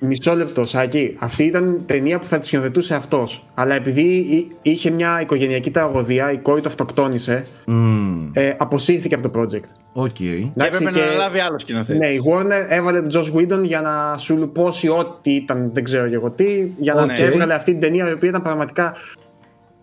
δικιά 0.07 0.31
του 0.31 0.37
σκηνές. 0.37 0.43
ταινία 0.43 0.43
Μισό 0.43 0.45
λεπτό, 0.45 0.63
Σάκη. 0.63 1.15
Αυτή 1.19 1.43
ήταν 1.43 1.83
ταινία 1.85 2.19
που 2.19 2.25
θα 2.27 2.37
της 2.39 2.47
σκηνοθετούσε 2.47 2.95
αυτός. 2.95 3.45
Αλλά 3.53 3.75
επειδή 3.75 4.01
εί- 4.15 4.51
είχε 4.61 4.89
μια 4.89 5.21
οικογενειακή 5.21 5.71
τραγωδία, 5.71 6.31
η 6.31 6.37
κόρη 6.37 6.61
του 6.61 6.67
αυτοκτόνησε, 6.67 7.45
Μμμ, 7.65 8.29
ε, 8.33 8.53
αποσύρθηκε 8.57 9.15
από 9.15 9.29
το 9.29 9.39
project. 9.41 9.69
OK. 9.93 10.09
Και 10.13 10.23
Εντάξει, 10.55 10.83
έπρεπε 10.83 10.97
να 10.97 11.03
αναλάβει 11.03 11.39
άλλος 11.39 11.61
σκηνοθέτης. 11.61 11.99
Ναι, 11.99 12.07
η 12.07 12.21
Warner 12.29 12.65
έβαλε 12.69 13.01
τον 13.01 13.21
Joss 13.21 13.35
Whedon 13.37 13.63
για 13.63 13.81
να 13.81 14.17
σουλουπώσει 14.17 14.89
ό,τι 14.89 15.31
ήταν, 15.35 15.69
δεν 15.73 15.83
ξέρω 15.83 16.07
και 16.09 16.15
εγώ 16.15 16.29
τι, 16.29 16.71
για 16.77 16.93
να 16.93 17.03
Οκ. 17.03 17.19
έβγαλε 17.19 17.53
αυτή 17.53 17.71
την 17.71 17.79
ταινία 17.79 18.09
η 18.09 18.13
οποία 18.13 18.29
ήταν 18.29 18.41
πραγματικά. 18.41 18.93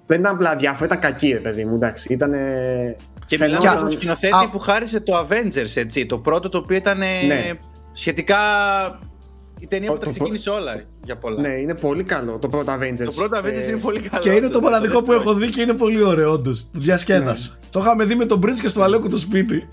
Δεν 0.06 0.20
ήταν 0.20 0.34
απλά 0.34 0.56
αδιάφορη, 0.56 0.84
ήταν 0.86 0.98
κακή, 0.98 1.28
ρε 1.32 1.38
παιδί 1.38 1.64
μου. 1.64 1.74
Εντάξει, 1.74 2.12
ήταν. 2.12 2.30
Και 3.26 3.36
φαινόταν- 3.36 3.60
μιλάμε 3.62 3.76
για 3.76 3.80
τον 3.82 3.90
σκηνοθέτη 3.90 4.34
Α- 4.34 4.48
που 4.52 4.58
χάρισε 4.58 5.00
το 5.00 5.26
Avengers, 5.28 5.72
έτσι. 5.74 6.06
Το 6.06 6.18
πρώτο 6.18 6.48
το 6.48 6.58
οποίο 6.58 6.76
ήταν 6.76 7.02
ε, 7.02 7.06
Ναι. 7.26 7.50
σχετικά 7.92 8.36
η 9.62 9.66
ταινία 9.66 9.89
που 9.89 9.94
Το- 9.94 10.01
τα 10.01 10.05
το- 10.06 10.10
ξεκίνησε 10.12 10.51
όλα 10.51 10.82
για 11.05 11.16
πολλά. 11.16 11.40
Ναι, 11.40 11.48
είναι 11.48 11.74
πολύ 11.74 12.02
καλό 12.02 12.39
το 12.39 12.48
πρώτο 12.48 12.72
Avengers. 12.72 13.05
Το 13.05 13.12
πρώτο 13.12 13.39
Avengers 13.40 13.44
Ε, 13.66 13.68
είναι 13.68 13.76
πολύ 13.76 14.01
καλό. 14.01 14.22
Και 14.22 14.28
είναι 14.28 14.39
όντως. 14.39 14.51
το 14.51 14.60
μοναδικό 14.60 15.02
που 15.02 15.12
έχω 15.12 15.34
δει 15.34 15.48
και 15.48 15.60
είναι 15.60 15.72
πολύ 15.72 16.02
ωραίο, 16.02 16.30
όντως. 16.32 16.68
Διασκέδασα. 16.72 17.59
Το 17.70 17.80
είχαμε 17.80 18.05
δει 18.05 18.14
με 18.14 18.24
τον 18.26 18.39
Μπρίτ 18.39 18.60
και 18.60 18.68
στο 18.68 18.82
Αλέκο 18.82 19.09
το 19.09 19.16
σπίτι. 19.16 19.68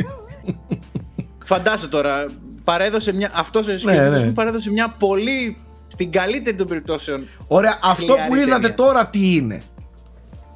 Φαντάσου 1.45 1.89
τώρα, 1.89 2.25
παρέδωσε 2.63 3.13
μια, 3.13 3.31
αυτός 3.33 3.67
ο 3.67 3.71
ναι. 3.71 3.77
σκηνοθέτης 3.77 4.23
μου 4.23 4.33
παρέδωσε 4.33 4.71
μια 4.71 4.95
πολύ, 4.99 5.57
στην 5.87 6.11
καλύτερη 6.11 6.57
των 6.57 6.67
περιπτώσεων, 6.67 7.27
Ωραία, 7.47 7.79
αυτό 7.83 8.05
που 8.05 8.11
Χιλιάρη 8.21 8.41
είδατε 8.41 8.61
ταινία. 8.61 8.75
τώρα 8.75 9.07
τι 9.07 9.35
είναι; 9.35 9.61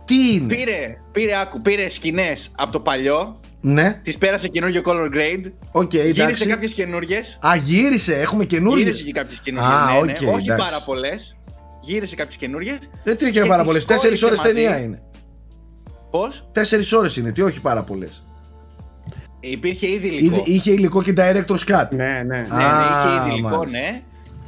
Τι 0.05 0.33
είναι; 0.33 0.55
πήρε, 0.55 0.97
πήρε, 1.13 1.35
άκου, 1.39 1.61
πήρε 1.61 1.89
σκηνές 1.89 2.49
από 2.57 2.71
το 2.71 2.79
παλιό, 2.79 3.39
Ναι, 3.61 3.99
τις 4.03 4.17
πέρασε 4.17 4.47
καινούργιο 4.47 4.81
color 4.85 5.07
grade, 5.15 5.51
οκ, 5.71 5.93
γύρισε 5.93 6.21
εντάξει. 6.21 6.45
κάποιες 6.45 6.73
καινούργιες, 6.73 7.37
Α, 7.41 7.55
γύρισε, 7.55 8.13
έχουμε 8.19 8.45
καινούργιες. 8.45 8.85
γύρισε 8.87 9.03
και 9.05 9.11
κάποιες 9.11 9.39
καινούργιες, 9.39 9.73
Α, 9.73 9.85
ναι, 9.85 9.91
ναι, 9.93 9.97
οκ, 10.01 10.35
όχι 10.35 10.45
εντάξει. 10.45 10.65
πάρα 10.69 10.83
πολλές, 10.85 11.37
γύρισε 11.81 12.15
κάποιες 12.15 12.35
καινούργιες. 12.37 12.77
Δεν 13.03 13.17
τι 13.17 13.25
είχε 13.27 13.39
και 13.41 13.47
πάρα 13.47 13.55
τις 13.61 13.65
πολλές. 13.67 13.85
Τέσσερις 13.85 14.21
κόλλησε 14.21 14.25
ώρες 14.25 14.53
μαζί. 14.53 14.53
ταινία 14.69 14.83
είναι. 14.83 15.01
Πώς; 16.11 16.49
Τέσσερις 16.51 16.93
ώρες 16.93 17.17
είναι, 17.17 17.31
τι 17.31 17.41
όχι 17.41 17.61
πάρα 17.61 17.83
πολλές. 17.83 18.23
Υπήρχε 19.39 19.91
ήδη 19.91 20.07
υλικό. 20.07 20.43
Είχε 20.45 20.71
υλικό 20.71 21.03
και 21.03 21.13
director's 21.17 21.63
cut. 21.67 21.87
Ναι, 21.91 22.05
ναι. 22.05 22.21
Ναι, 22.23 22.63
Α, 22.63 22.77
ναι, 22.77 23.09
είχε 23.09 23.19
ήδη 23.25 23.29
υλικό, 23.33 23.49
μάλιστα. 23.57 23.79
ναι. 23.79 24.01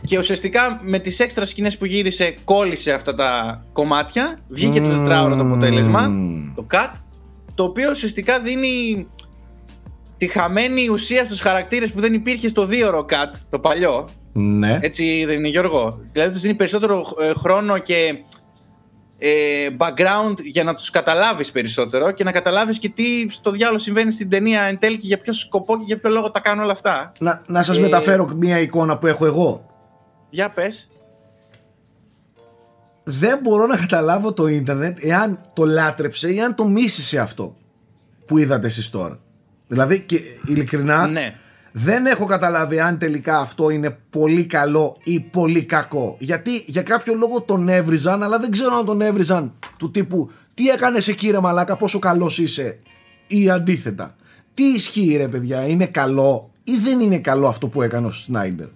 Και 0.06 0.18
ουσιαστικά 0.18 0.80
με 0.82 0.99
τις 0.99 1.19
έξτρα 1.19 1.45
σκηνές 1.45 1.77
που 1.77 1.86
γύρισε, 1.86 2.34
κόλλησε 2.44 2.91
αυτά 2.91 3.15
τα 3.15 3.61
κομμάτια. 3.73 4.40
Βγήκε 4.48 4.82
το 4.82 4.88
τετράωρο 4.88 5.36
το 5.36 5.41
αποτέλεσμα, 5.41 6.02
Μμμ. 6.02 6.53
το 6.56 6.68
cut, 6.73 6.91
το 7.56 7.64
οποίο 7.64 7.90
ουσιαστικά 7.91 8.40
δίνει 8.40 9.07
τη 10.18 10.27
χαμένη 10.27 10.90
ουσία 10.90 11.26
στους 11.26 11.41
χαρακτήρες 11.41 11.91
που 11.91 11.99
δεν 11.99 12.14
υπήρχε 12.14 12.48
στο 12.48 12.65
δίωρο 12.65 13.06
cut, 13.10 13.38
το 13.49 13.60
παλιό. 13.60 14.07
Ναι. 14.34 14.80
Έτσι 14.82 15.23
δεν 15.26 15.38
είναι 15.38 15.48
Γιώργο; 15.48 15.99
Δηλαδή 16.11 16.32
τους 16.32 16.41
δίνει 16.41 16.53
περισσότερο 16.53 17.06
ε, 17.22 17.34
χρόνο 17.34 17.77
και 17.77 18.23
ε, 19.18 19.68
background 19.77 20.36
για 20.44 20.64
να 20.64 20.73
τους 20.76 20.90
καταλάβεις 20.90 21.52
περισσότερο 21.52 22.11
και 22.11 22.23
να 22.23 22.32
καταλάβεις 22.32 22.80
και 22.80 22.90
τι 22.90 23.30
στο 23.30 23.52
διάλογο 23.52 23.80
συμβαίνει 23.80 24.11
στην 24.11 24.30
ταινία 24.30 24.61
εν 24.61 24.80
τέλει 24.80 24.98
και 24.98 25.07
για 25.07 25.18
ποιο 25.19 25.34
σκοπό 25.34 25.77
και 25.77 25.84
για 25.86 25.98
ποιο 25.98 26.10
λόγο 26.10 26.32
τα 26.32 26.40
κάνουν 26.40 26.64
όλα 26.64 26.72
αυτά. 26.72 27.11
Να, 27.19 27.41
να 27.48 27.64
σας 27.64 27.77
Ε, 27.77 27.82
μεταφέρω 27.82 28.30
μια 28.36 28.60
εικόνα 28.60 28.98
που 28.98 29.07
έχω 29.07 29.26
εγώ. 29.26 29.65
Για 30.30 30.49
πες. 30.52 30.88
Δεν 33.03 33.39
μπορώ 33.41 33.65
να 33.65 33.77
καταλάβω 33.77 34.34
το 34.34 34.47
ίντερνετ 34.47 34.97
εάν 35.02 35.39
το 35.53 35.65
λάτρεψε 35.65 36.34
ή 36.34 36.41
αν 36.41 36.56
το 36.56 36.65
μίσησε 36.68 37.19
αυτό 37.19 37.56
που 38.26 38.38
είδατε 38.38 38.68
εσείς 38.68 38.89
τώρα. 38.89 39.19
Δηλαδή 39.68 39.99
και 39.99 40.19
ειλικρινά 40.47 41.07
Ναι. 41.07 41.35
δεν 41.72 42.06
έχω 42.06 42.26
καταλάβει 42.26 42.80
αν 42.80 42.97
τελικά 42.97 43.38
αυτό 43.39 43.69
είναι 43.69 43.97
πολύ 44.10 44.45
καλό 44.45 44.97
ή 45.03 45.19
πολύ 45.19 45.64
κακό. 45.64 46.15
Γιατί 46.19 46.64
για 46.68 46.81
κάποιο 46.81 47.14
λόγο 47.14 47.41
τον 47.41 47.69
έβριζαν, 47.69 48.23
αλλά 48.23 48.39
δεν 48.39 48.52
ξέρω 48.52 48.76
αν 48.76 48.85
τον 48.85 49.02
έβριζαν 49.02 49.53
του 49.77 49.91
τύπου 49.91 50.31
τι 50.53 50.68
έκανες 50.68 51.07
εκεί 51.07 51.30
ρε 51.31 51.39
μαλάκα, 51.39 51.76
πόσο 51.76 51.99
καλός 51.99 52.39
είσαι 52.39 52.80
ή 53.27 53.49
αντίθετα. 53.49 54.15
Τι 54.53 54.64
ισχύει 54.64 55.18
ρε 55.18 55.27
παιδιά, 55.27 55.68
είναι 55.68 55.85
καλό 55.85 56.49
ή 56.64 56.77
δεν 56.77 56.99
είναι 56.99 57.19
καλό 57.19 57.47
αυτό 57.47 57.68
που 57.68 57.81
έκανε 57.81 58.07
ο 58.07 58.11
Σνάιντερ; 58.11 58.68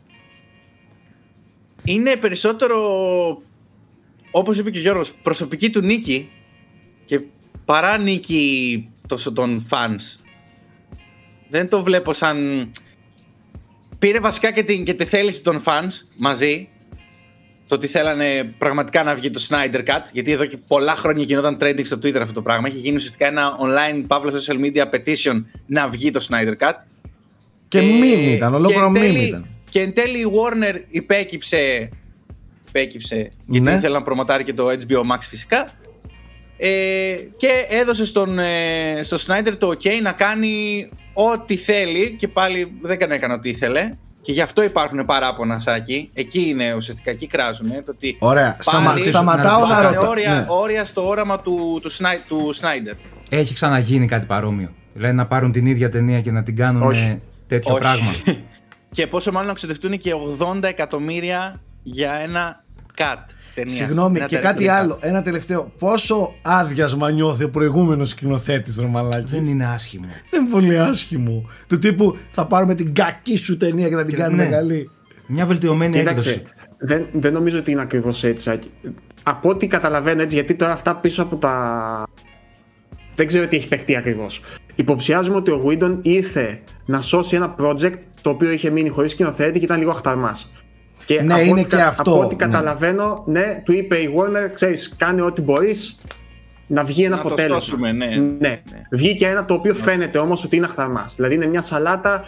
Είναι 1.90 2.16
περισσότερο, 2.16 2.78
όπως 4.32 4.58
είπε 4.58 4.72
και 4.72 4.78
ο 4.78 4.82
Γιώργος, 4.82 5.12
προσωπική 5.24 5.70
του 5.70 5.82
νίκη 5.82 6.30
και 7.06 7.22
παρά 7.66 7.98
νίκη 7.98 8.90
τόσο 9.08 9.32
των 9.32 9.68
fans. 9.70 10.20
Δεν 11.50 11.70
το 11.70 11.84
βλέπω 11.84 12.14
σαν... 12.14 12.70
Πήρε 14.00 14.20
βασικά 14.20 14.52
και, 14.52 14.64
την, 14.64 14.84
και 14.84 14.94
τη 14.94 15.06
θέληση 15.06 15.42
των 15.42 15.62
fans 15.66 15.90
μαζί, 16.18 16.70
το 17.68 17.76
ότι 17.76 17.88
θέλανε 17.88 18.54
πραγματικά 18.58 19.04
να 19.04 19.16
βγει 19.16 19.30
το 19.30 19.48
Snyder 19.50 19.80
Cut, 19.88 20.04
γιατί 20.12 20.32
εδώ 20.32 20.46
και 20.46 20.58
πολλά 20.58 20.96
χρόνια 20.96 21.24
γινόταν 21.24 21.58
trending 21.62 21.86
στο 21.86 21.98
Twitter 21.98 22.20
αυτό 22.20 22.34
το 22.34 22.42
πράγμα. 22.42 22.68
Έχει 22.68 22.78
γίνει 22.78 22.96
ουσιαστικά 22.96 23.28
ένα 23.28 23.58
online 23.60 24.04
παύλο 24.08 24.32
social 24.32 24.60
media 24.66 24.86
petition 24.90 25.44
να 25.66 25.88
βγει 25.90 26.12
το 26.12 26.28
Snyder 26.30 26.68
Cut. 26.68 26.74
Και 27.68 27.80
Ε, 27.80 27.82
μήνυ 27.82 28.32
ήταν, 28.34 28.54
ολόκληρο 28.54 28.92
και 28.92 28.98
εν 29.00 29.04
μήνυ 29.04 29.14
τέλει- 29.16 29.28
ήταν. 29.28 29.48
Και 29.70 29.82
εν 29.82 29.94
τέλει 29.94 30.20
η 30.20 30.26
Warner 30.26 30.76
υπέκυψε, 30.90 31.90
υπέκυψε 32.68 33.32
γιατί 33.48 33.66
Ναι. 33.66 33.72
ήθελε 33.72 33.94
να 33.94 34.04
προμοτάρει 34.04 34.44
και 34.44 34.54
το 34.54 34.68
HBO 34.70 35.00
Max 35.14 35.20
φυσικά 35.20 35.70
ε, 36.58 36.70
και 37.38 37.66
έδωσε 37.70 38.06
στον, 38.06 38.40
ε, 38.40 39.00
στο 39.04 39.18
Snyder 39.28 39.54
το 39.58 39.68
ok 39.70 39.88
να 40.02 40.12
κάνει 40.12 40.90
ό,τι 41.14 41.56
θέλει 41.56 42.16
και 42.20 42.28
πάλι 42.28 42.72
δεν 42.82 43.12
έκανε 43.12 43.34
ό,τι 43.34 43.50
ήθελε 43.50 43.90
και 44.22 44.32
γι' 44.32 44.42
αυτό 44.42 44.64
υπάρχουν 44.64 45.06
παράπονα 45.06 45.60
Σάκη. 45.60 46.10
Εκεί 46.14 46.40
είναι 46.48 46.74
ουσιαστικά, 46.74 47.12
εκεί 47.12 47.28
κράζουν. 47.28 47.68
Το 47.70 47.84
ότι 47.88 48.16
Ωραία, 48.20 48.58
Σταμα- 48.60 48.90
πάλι 48.90 49.04
σταματάω 49.04 49.60
να 49.60 49.68
βάλανε 49.68 49.96
ρωτάω. 49.96 50.10
Όρια, 50.10 50.34
Ναι. 50.34 50.46
όρια 50.48 50.86
στο 50.86 51.08
όραμα 51.08 51.40
του, 51.40 51.80
του, 51.82 51.90
Σνάι- 51.90 52.20
του 52.28 52.56
Snyder. 52.62 52.96
Έχει 53.30 53.54
ξαναγίνει 53.54 54.08
κάτι 54.08 54.26
παρόμοιο. 54.26 54.70
Δηλαδή 54.94 55.16
να 55.16 55.26
πάρουν 55.28 55.52
την 55.52 55.66
ίδια 55.66 55.90
ταινία 55.90 56.22
και 56.22 56.32
να 56.32 56.44
την 56.44 56.56
κάνουν 56.56 56.82
Όχι. 56.82 57.22
τέτοιο 57.48 57.72
Όχι. 57.74 57.82
πράγμα. 57.82 58.12
Και 58.92 59.08
πόσο 59.08 59.32
μάλλον 59.32 59.48
να 59.48 59.54
ξοδευτούν 59.54 59.98
και 59.98 60.12
80 60.40 60.64
εκατομμύρια 60.64 61.62
για 61.84 62.14
ένα 62.14 62.64
cut. 62.98 63.18
Ταινία. 63.56 63.74
Συγγνώμη, 63.76 64.18
Ένα 64.18 64.26
και 64.26 64.38
director's 64.38 64.42
κάτι 64.42 64.66
cut. 64.66 64.72
άλλο. 64.72 64.98
Ένα 65.02 65.22
τελευταίο. 65.22 65.72
Πόσο 65.80 66.34
άδειασμα 66.42 67.12
νιώθει 67.12 67.44
ο 67.44 67.50
προηγούμενος 67.50 68.10
σκηνοθέτης, 68.10 68.78
ρε 68.80 68.86
μαλάκι. 68.88 69.26
Δεν 69.26 69.46
είναι 69.46 69.66
άσχημο. 69.66 70.06
Δεν 70.30 70.42
είναι 70.42 70.50
πολύ 70.52 70.80
άσχημο. 70.80 71.50
Του 71.68 71.80
τύπου 71.80 72.18
θα 72.32 72.46
πάρουμε 72.48 72.76
την 72.76 72.94
κακή 72.94 73.38
σου 73.38 73.58
ταινία 73.58 73.90
και 73.90 73.96
θα 73.96 74.06
την 74.06 74.16
Και- 74.16 74.22
κάνουμε 74.22 74.44
ναι. 74.44 74.50
καλή. 74.50 74.90
Μια 75.28 75.46
βελτιωμένη 75.46 75.98
Κοίταξε, 75.98 76.30
έκδοση. 76.30 76.52
δεν, 76.78 77.06
δεν 77.12 77.34
νομίζω 77.34 77.58
ότι 77.60 77.72
είναι 77.72 77.82
ακριβώς 77.82 78.24
έτσι. 78.24 78.44
Σάκη. 78.44 78.72
Από 79.24 79.50
ό,τι 79.50 79.68
καταλαβαίνω 79.68 80.22
έτσι, 80.22 80.36
γιατί 80.36 80.56
τώρα 80.56 80.72
αυτά 80.72 80.96
πίσω 80.96 81.22
από 81.24 81.36
τα. 81.36 82.04
Δεν 83.20 83.28
ξέρω 83.28 83.48
τι 83.48 83.56
έχει 83.56 83.68
παιχτεί 83.68 83.96
ακριβώς. 83.96 84.42
Υποψιάζομαι 84.76 85.36
ότι 85.38 85.52
ο 85.52 85.64
Whedon 85.66 85.98
ήρθε 86.02 86.60
να 86.86 87.02
σώσει 87.02 87.36
ένα 87.36 87.56
project 87.60 87.94
το 88.22 88.30
οποίο 88.30 88.52
είχε 88.52 88.70
μείνει 88.70 88.90
χωρίς 88.90 89.12
σκηνοθέτη 89.12 89.60
και 89.60 89.66
ήταν 89.66 89.80
λίγο 89.80 89.92
αχταρμάς. 89.92 90.52
Και 91.06 91.22
Ναι, 91.22 91.34
από 91.34 91.42
είναι 91.44 91.52
ό,τι 91.60 91.70
και 91.70 91.76
κα- 91.76 91.88
αυτό, 91.88 92.12
Από 92.12 92.20
ό,τι 92.20 92.36
ναι. 92.36 92.46
καταλαβαίνω, 92.46 93.24
ναι, 93.28 93.62
του 93.66 93.74
είπε 93.74 93.98
η 93.98 94.14
Warner, 94.18 94.50
ξέρεις, 94.54 94.96
κάνε 94.98 95.22
ό,τι 95.22 95.42
μπορείς 95.42 96.00
να 96.68 96.84
βγει 96.84 97.04
ένα 97.04 97.16
Να 97.16 97.22
το 97.22 97.28
αποτέλεσμα. 97.28 97.60
σώσουμε, 97.60 97.92
ναι. 97.92 98.06
ναι. 98.06 98.38
Ναι. 98.40 98.62
Βγήκε 98.92 99.28
ένα 99.28 99.46
το 99.46 99.54
οποίο 99.54 99.74
φαίνεται 99.74 100.18
όμως 100.20 100.44
ότι 100.44 100.56
είναι 100.56 100.66
αχταρμάς. 100.66 101.16
Δηλαδή 101.16 101.36
είναι 101.36 101.46
μια 101.48 101.62
σαλάτα 101.62 102.24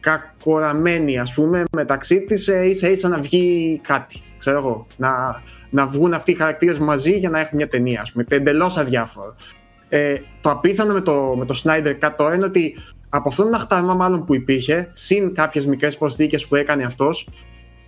κακοραμένη, 0.00 1.18
ας 1.18 1.34
πούμε, 1.34 1.62
μεταξύ 1.76 2.20
της 2.20 2.48
ε, 2.48 2.66
ίσα 2.68 2.88
ίσα 2.90 3.08
να 3.08 3.18
βγει 3.18 3.80
κάτι. 3.82 4.20
Ξέρω 4.38 4.58
εγώ. 4.58 4.86
Να, 4.96 5.42
να 5.70 5.86
βγουν 5.86 6.14
αυτοί 6.14 6.30
οι 6.30 6.34
χαρακτήρες 6.34 6.78
μαζί 6.78 7.12
για 7.12 7.30
να 7.30 7.40
έχουν 7.40 7.56
μια 7.56 7.66
ταινία, 7.68 8.00
ας 8.00 8.12
πούμε. 8.12 8.24
Εντελώς 8.28 8.76
αδιάφορο. 8.76 9.34
Ε, 9.94 10.20
το 10.40 10.50
απίθανο 10.50 10.92
με 10.92 11.00
το, 11.00 11.34
με 11.38 11.44
το 11.44 11.62
Snyder 11.64 11.94
Cut 12.00 12.12
τώρα 12.16 12.34
είναι 12.34 12.44
ότι 12.44 12.76
από 13.08 13.28
αυτόν 13.28 13.44
τον 13.44 13.54
αχταρμά 13.54 13.94
μάλλον 13.94 14.24
που 14.24 14.34
υπήρχε, 14.34 14.90
συν 14.92 15.34
κάποιες 15.34 15.66
μικρές 15.66 15.96
προσθήκες 15.96 16.46
που 16.46 16.56
έκανε 16.56 16.84
αυτός, 16.84 17.28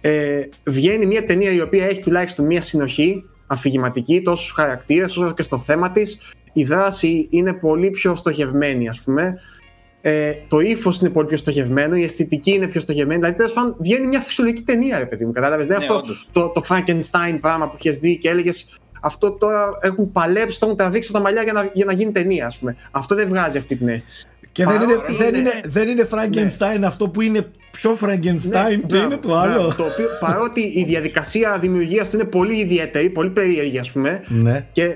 ε, 0.01 0.41
βγαίνει 0.65 1.07
μια 1.07 1.25
ταινία 1.25 1.53
η 1.53 1.61
οποία 1.61 1.85
έχει 1.85 2.01
τουλάχιστον 2.01 2.47
μια 2.47 2.63
συνοχή 2.63 3.25
αφηγηματική 3.47 4.23
τόσο 4.23 4.43
στους 4.43 4.55
χαρακτήρες 4.55 5.17
όσο 5.17 5.35
και 5.35 5.43
στο 5.43 5.59
θέμα 5.59 5.91
της 5.91 6.19
η 6.53 6.65
δράση 6.65 7.27
είναι 7.31 7.53
πολύ 7.53 7.91
πιο 7.91 8.17
στοχευμένη 8.17 8.89
ας 8.89 9.03
πούμε 9.03 9.39
ε, 10.01 10.33
το 10.49 10.61
ύφος 10.61 11.01
είναι 11.01 11.11
πολύ 11.11 11.27
πιο 11.27 11.37
στοχευμένο, 11.37 11.97
η 11.97 12.03
αισθητική 12.03 12.51
είναι 12.51 12.67
πιο 12.67 12.81
στοχευμένη. 12.81 13.21
Δηλαδή, 13.21 13.37
τέλος 13.37 13.53
πάντων, 13.53 13.77
βγαίνει 13.79 14.07
μια 14.07 14.21
φυσιολογική 14.21 14.63
ταινία, 14.63 14.99
ρε 14.99 15.07
παιδί 15.07 15.25
μου. 15.25 15.33
Κατάλαβες. 15.33 15.67
Δεν 15.67 15.79
Ναι, 15.79 15.85
αυτό 15.85 15.97
όντως. 15.97 16.29
το, 16.33 16.49
το 16.49 16.63
Frankenstein 16.69 17.39
πράγμα 17.41 17.69
που 17.69 17.77
είχες 17.79 17.99
δει 17.99 18.19
και 18.19 18.29
έλεγες 18.29 18.79
Αυτό 19.07 19.31
τώρα 19.33 19.69
έχουν 19.81 20.13
παλέψει, 20.13 20.61
το 20.61 20.67
έχουν 20.67 20.79
τραβήξει 20.79 21.09
από 21.13 21.19
τα 21.19 21.25
μαλλιά 21.25 21.43
για 21.43 21.53
να, 21.53 21.71
για 21.73 21.85
να 21.85 21.93
γίνει 21.93 22.13
ταινία, 22.13 22.47
ας 22.47 22.59
πούμε. 22.59 22.77
Αυτό 22.91 23.15
δεν 23.15 23.29
βγάζει 23.29 23.59
αυτή 23.59 23.77
την 23.77 23.89
αίσθηση. 23.89 24.27
Και 24.53 24.65
δεν 24.65 24.75
είναι, 24.83 24.95
Παρότι 24.95 25.15
δεν, 25.15 25.29
είναι- 25.29 25.39
είναι, 25.39 25.61
δεν 25.65 25.89
είναι 25.89 26.09
Frankenstein 26.11 26.83
αυτό 26.85 27.09
που 27.09 27.21
είναι 27.21 27.47
πιο 27.71 27.97
Frankenstein 28.01 28.71
και 28.87 28.87
μπράβο, 28.87 29.05
είναι 29.05 29.17
το 29.17 29.29
μπράβο. 29.29 29.43
άλλο. 29.45 29.75
Το 29.77 29.85
οποίο, 29.85 30.07
παρότι 30.21 30.61
η 30.61 30.85
διαδικασία 30.85 31.59
δημιουργίας 31.59 32.11
του 32.11 32.17
είναι 32.17 32.25
πολύ 32.25 32.57
ιδιαίτερη, 32.59 33.11
πολύ 33.11 33.31
περίεργη, 33.31 33.79
ας 33.79 33.93
πούμε, 33.93 34.23
Ναι. 34.29 34.67
και 34.73 34.95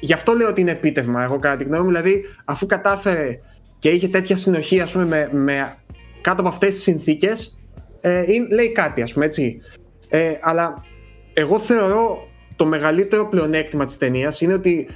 γι' 0.00 0.12
αυτό 0.12 0.32
λέω 0.32 0.48
ότι 0.48 0.60
είναι 0.60 0.70
επίτευγμα, 0.70 1.22
εγώ 1.22 1.38
κατά 1.38 1.56
τη 1.56 1.64
γνώμη 1.64 1.82
μου. 1.82 1.88
Δηλαδή, 1.88 2.24
αφού 2.44 2.66
κατάφερε 2.66 3.38
και 3.78 3.88
είχε 3.88 4.08
τέτοια 4.08 4.36
συνοχή, 4.36 4.80
ας 4.80 4.92
πούμε, 4.92 5.04
με, 5.04 5.28
με 5.32 5.74
κάτω 6.20 6.40
από 6.40 6.48
αυτές 6.48 6.74
τις 6.74 6.82
συνθήκες, 6.82 7.56
ε, 8.00 8.32
είναι- 8.32 8.54
λέει 8.54 8.72
κάτι, 8.72 9.02
ας 9.02 9.12
πούμε, 9.12 9.24
έτσι. 9.24 9.60
Ε, 10.08 10.32
αλλά 10.40 10.84
εγώ 11.32 11.58
θεωρώ 11.58 12.28
το 12.56 12.66
μεγαλύτερο 12.66 13.28
πλεονέκτημα 13.28 13.84
της 13.84 13.98
ταινίας 13.98 14.40
είναι 14.40 14.54
ότι 14.54 14.88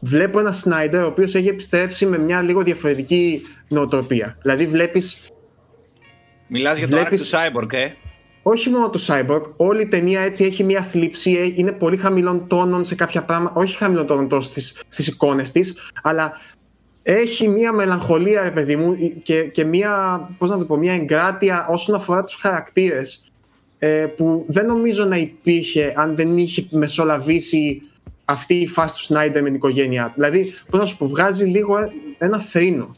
βλέπω 0.00 0.38
ένα 0.38 0.52
Σνάιντερ 0.52 1.02
ο 1.02 1.06
οποίος 1.06 1.34
έχει 1.34 1.48
επιστρέψει 1.48 2.06
με 2.06 2.18
μια 2.18 2.42
λίγο 2.42 2.62
διαφορετική 2.62 3.42
νοοτροπία. 3.68 4.38
Δηλαδή 4.42 4.66
βλέπεις 4.66 5.30
Μιλάς 6.48 6.78
για 6.78 6.88
το 6.88 6.96
arc 6.96 6.98
του 6.98 7.06
Βλέπεις- 7.08 7.34
Cyborg, 7.34 7.72
ε. 7.72 7.88
όχι 8.42 8.70
μόνο 8.70 8.90
του 8.90 9.00
Cyborg, 9.00 9.42
όλη 9.56 9.82
η 9.82 9.88
ταινία 9.88 10.20
έτσι 10.20 10.44
έχει 10.44 10.64
μια 10.64 10.82
θλίψη, 10.82 11.32
ε, 11.32 11.52
είναι 11.54 11.72
πολύ 11.72 11.96
χαμηλών 11.96 12.46
τόνων 12.46 12.84
σε 12.84 12.94
κάποια 12.94 13.22
πράγματα, 13.24 13.60
όχι 13.60 13.76
χαμηλών 13.76 14.06
τόνων 14.06 14.28
τόσο 14.28 14.48
στις, 14.48 14.82
στις 14.88 15.06
εικόνες 15.06 15.52
της, 15.52 15.90
αλλά 16.02 16.32
έχει 17.02 17.48
μια 17.48 17.72
μελαγχολία, 17.72 18.42
ρε 18.42 18.50
παιδί 18.50 18.76
μου, 18.76 18.96
και, 19.22 19.42
και 19.42 19.64
μια, 19.64 20.20
πώς 20.38 20.50
να 20.50 20.58
το 20.58 20.64
πω, 20.64 20.76
μια 20.76 20.92
εγκράτεια 20.92 21.66
όσον 21.70 21.94
αφορά 21.94 22.24
τους 22.24 22.34
χαρακτήρες, 22.34 23.24
ε, 23.24 23.25
που 24.16 24.44
δεν 24.48 24.66
νομίζω 24.66 25.04
να 25.04 25.16
υπήρχε 25.16 25.92
αν 25.96 26.16
δεν 26.16 26.38
είχε 26.38 26.66
μεσολαβήσει 26.70 27.82
αυτή 28.24 28.54
η 28.54 28.66
φάση 28.66 28.94
του 28.94 29.00
Σνάιντερ 29.02 29.42
με 29.42 29.46
την 29.48 29.56
οικογένειά 29.56 30.04
του. 30.04 30.12
Δηλαδή, 30.14 30.52
πώς 30.70 30.80
να 30.80 30.86
σου 30.86 30.96
πω, 30.96 31.08
βγάζει 31.08 31.44
λίγο 31.44 31.78
ε, 31.78 31.90
ένα 32.18 32.38
θρήνο. 32.40 32.90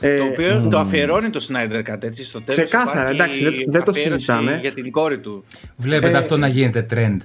Ε, 0.00 0.16
Το 0.16 0.24
οποίο 0.24 0.68
το 0.70 0.78
αφιερώνει 0.78 1.30
το 1.30 1.46
Snyder 1.48 1.78
Cut, 1.92 2.02
έτσι, 2.02 2.24
στο 2.24 2.42
τέλος 2.42 2.64
Ξεκάθαρα, 2.64 3.12
υπάρχει 3.12 3.44
εντάξει, 3.44 3.44
δεν- 3.44 3.72
δεν 3.72 3.82
το 3.82 3.90
αφιέρωση 3.90 4.14
συζητάμε. 4.14 4.58
Για 4.60 4.72
την 4.72 4.90
κόρη 4.90 5.18
του. 5.18 5.44
Βλέπετε 5.76 6.14
Ε, 6.14 6.18
αυτό 6.18 6.36
να 6.36 6.46
γίνεται 6.46 6.86
trend. 6.94 7.16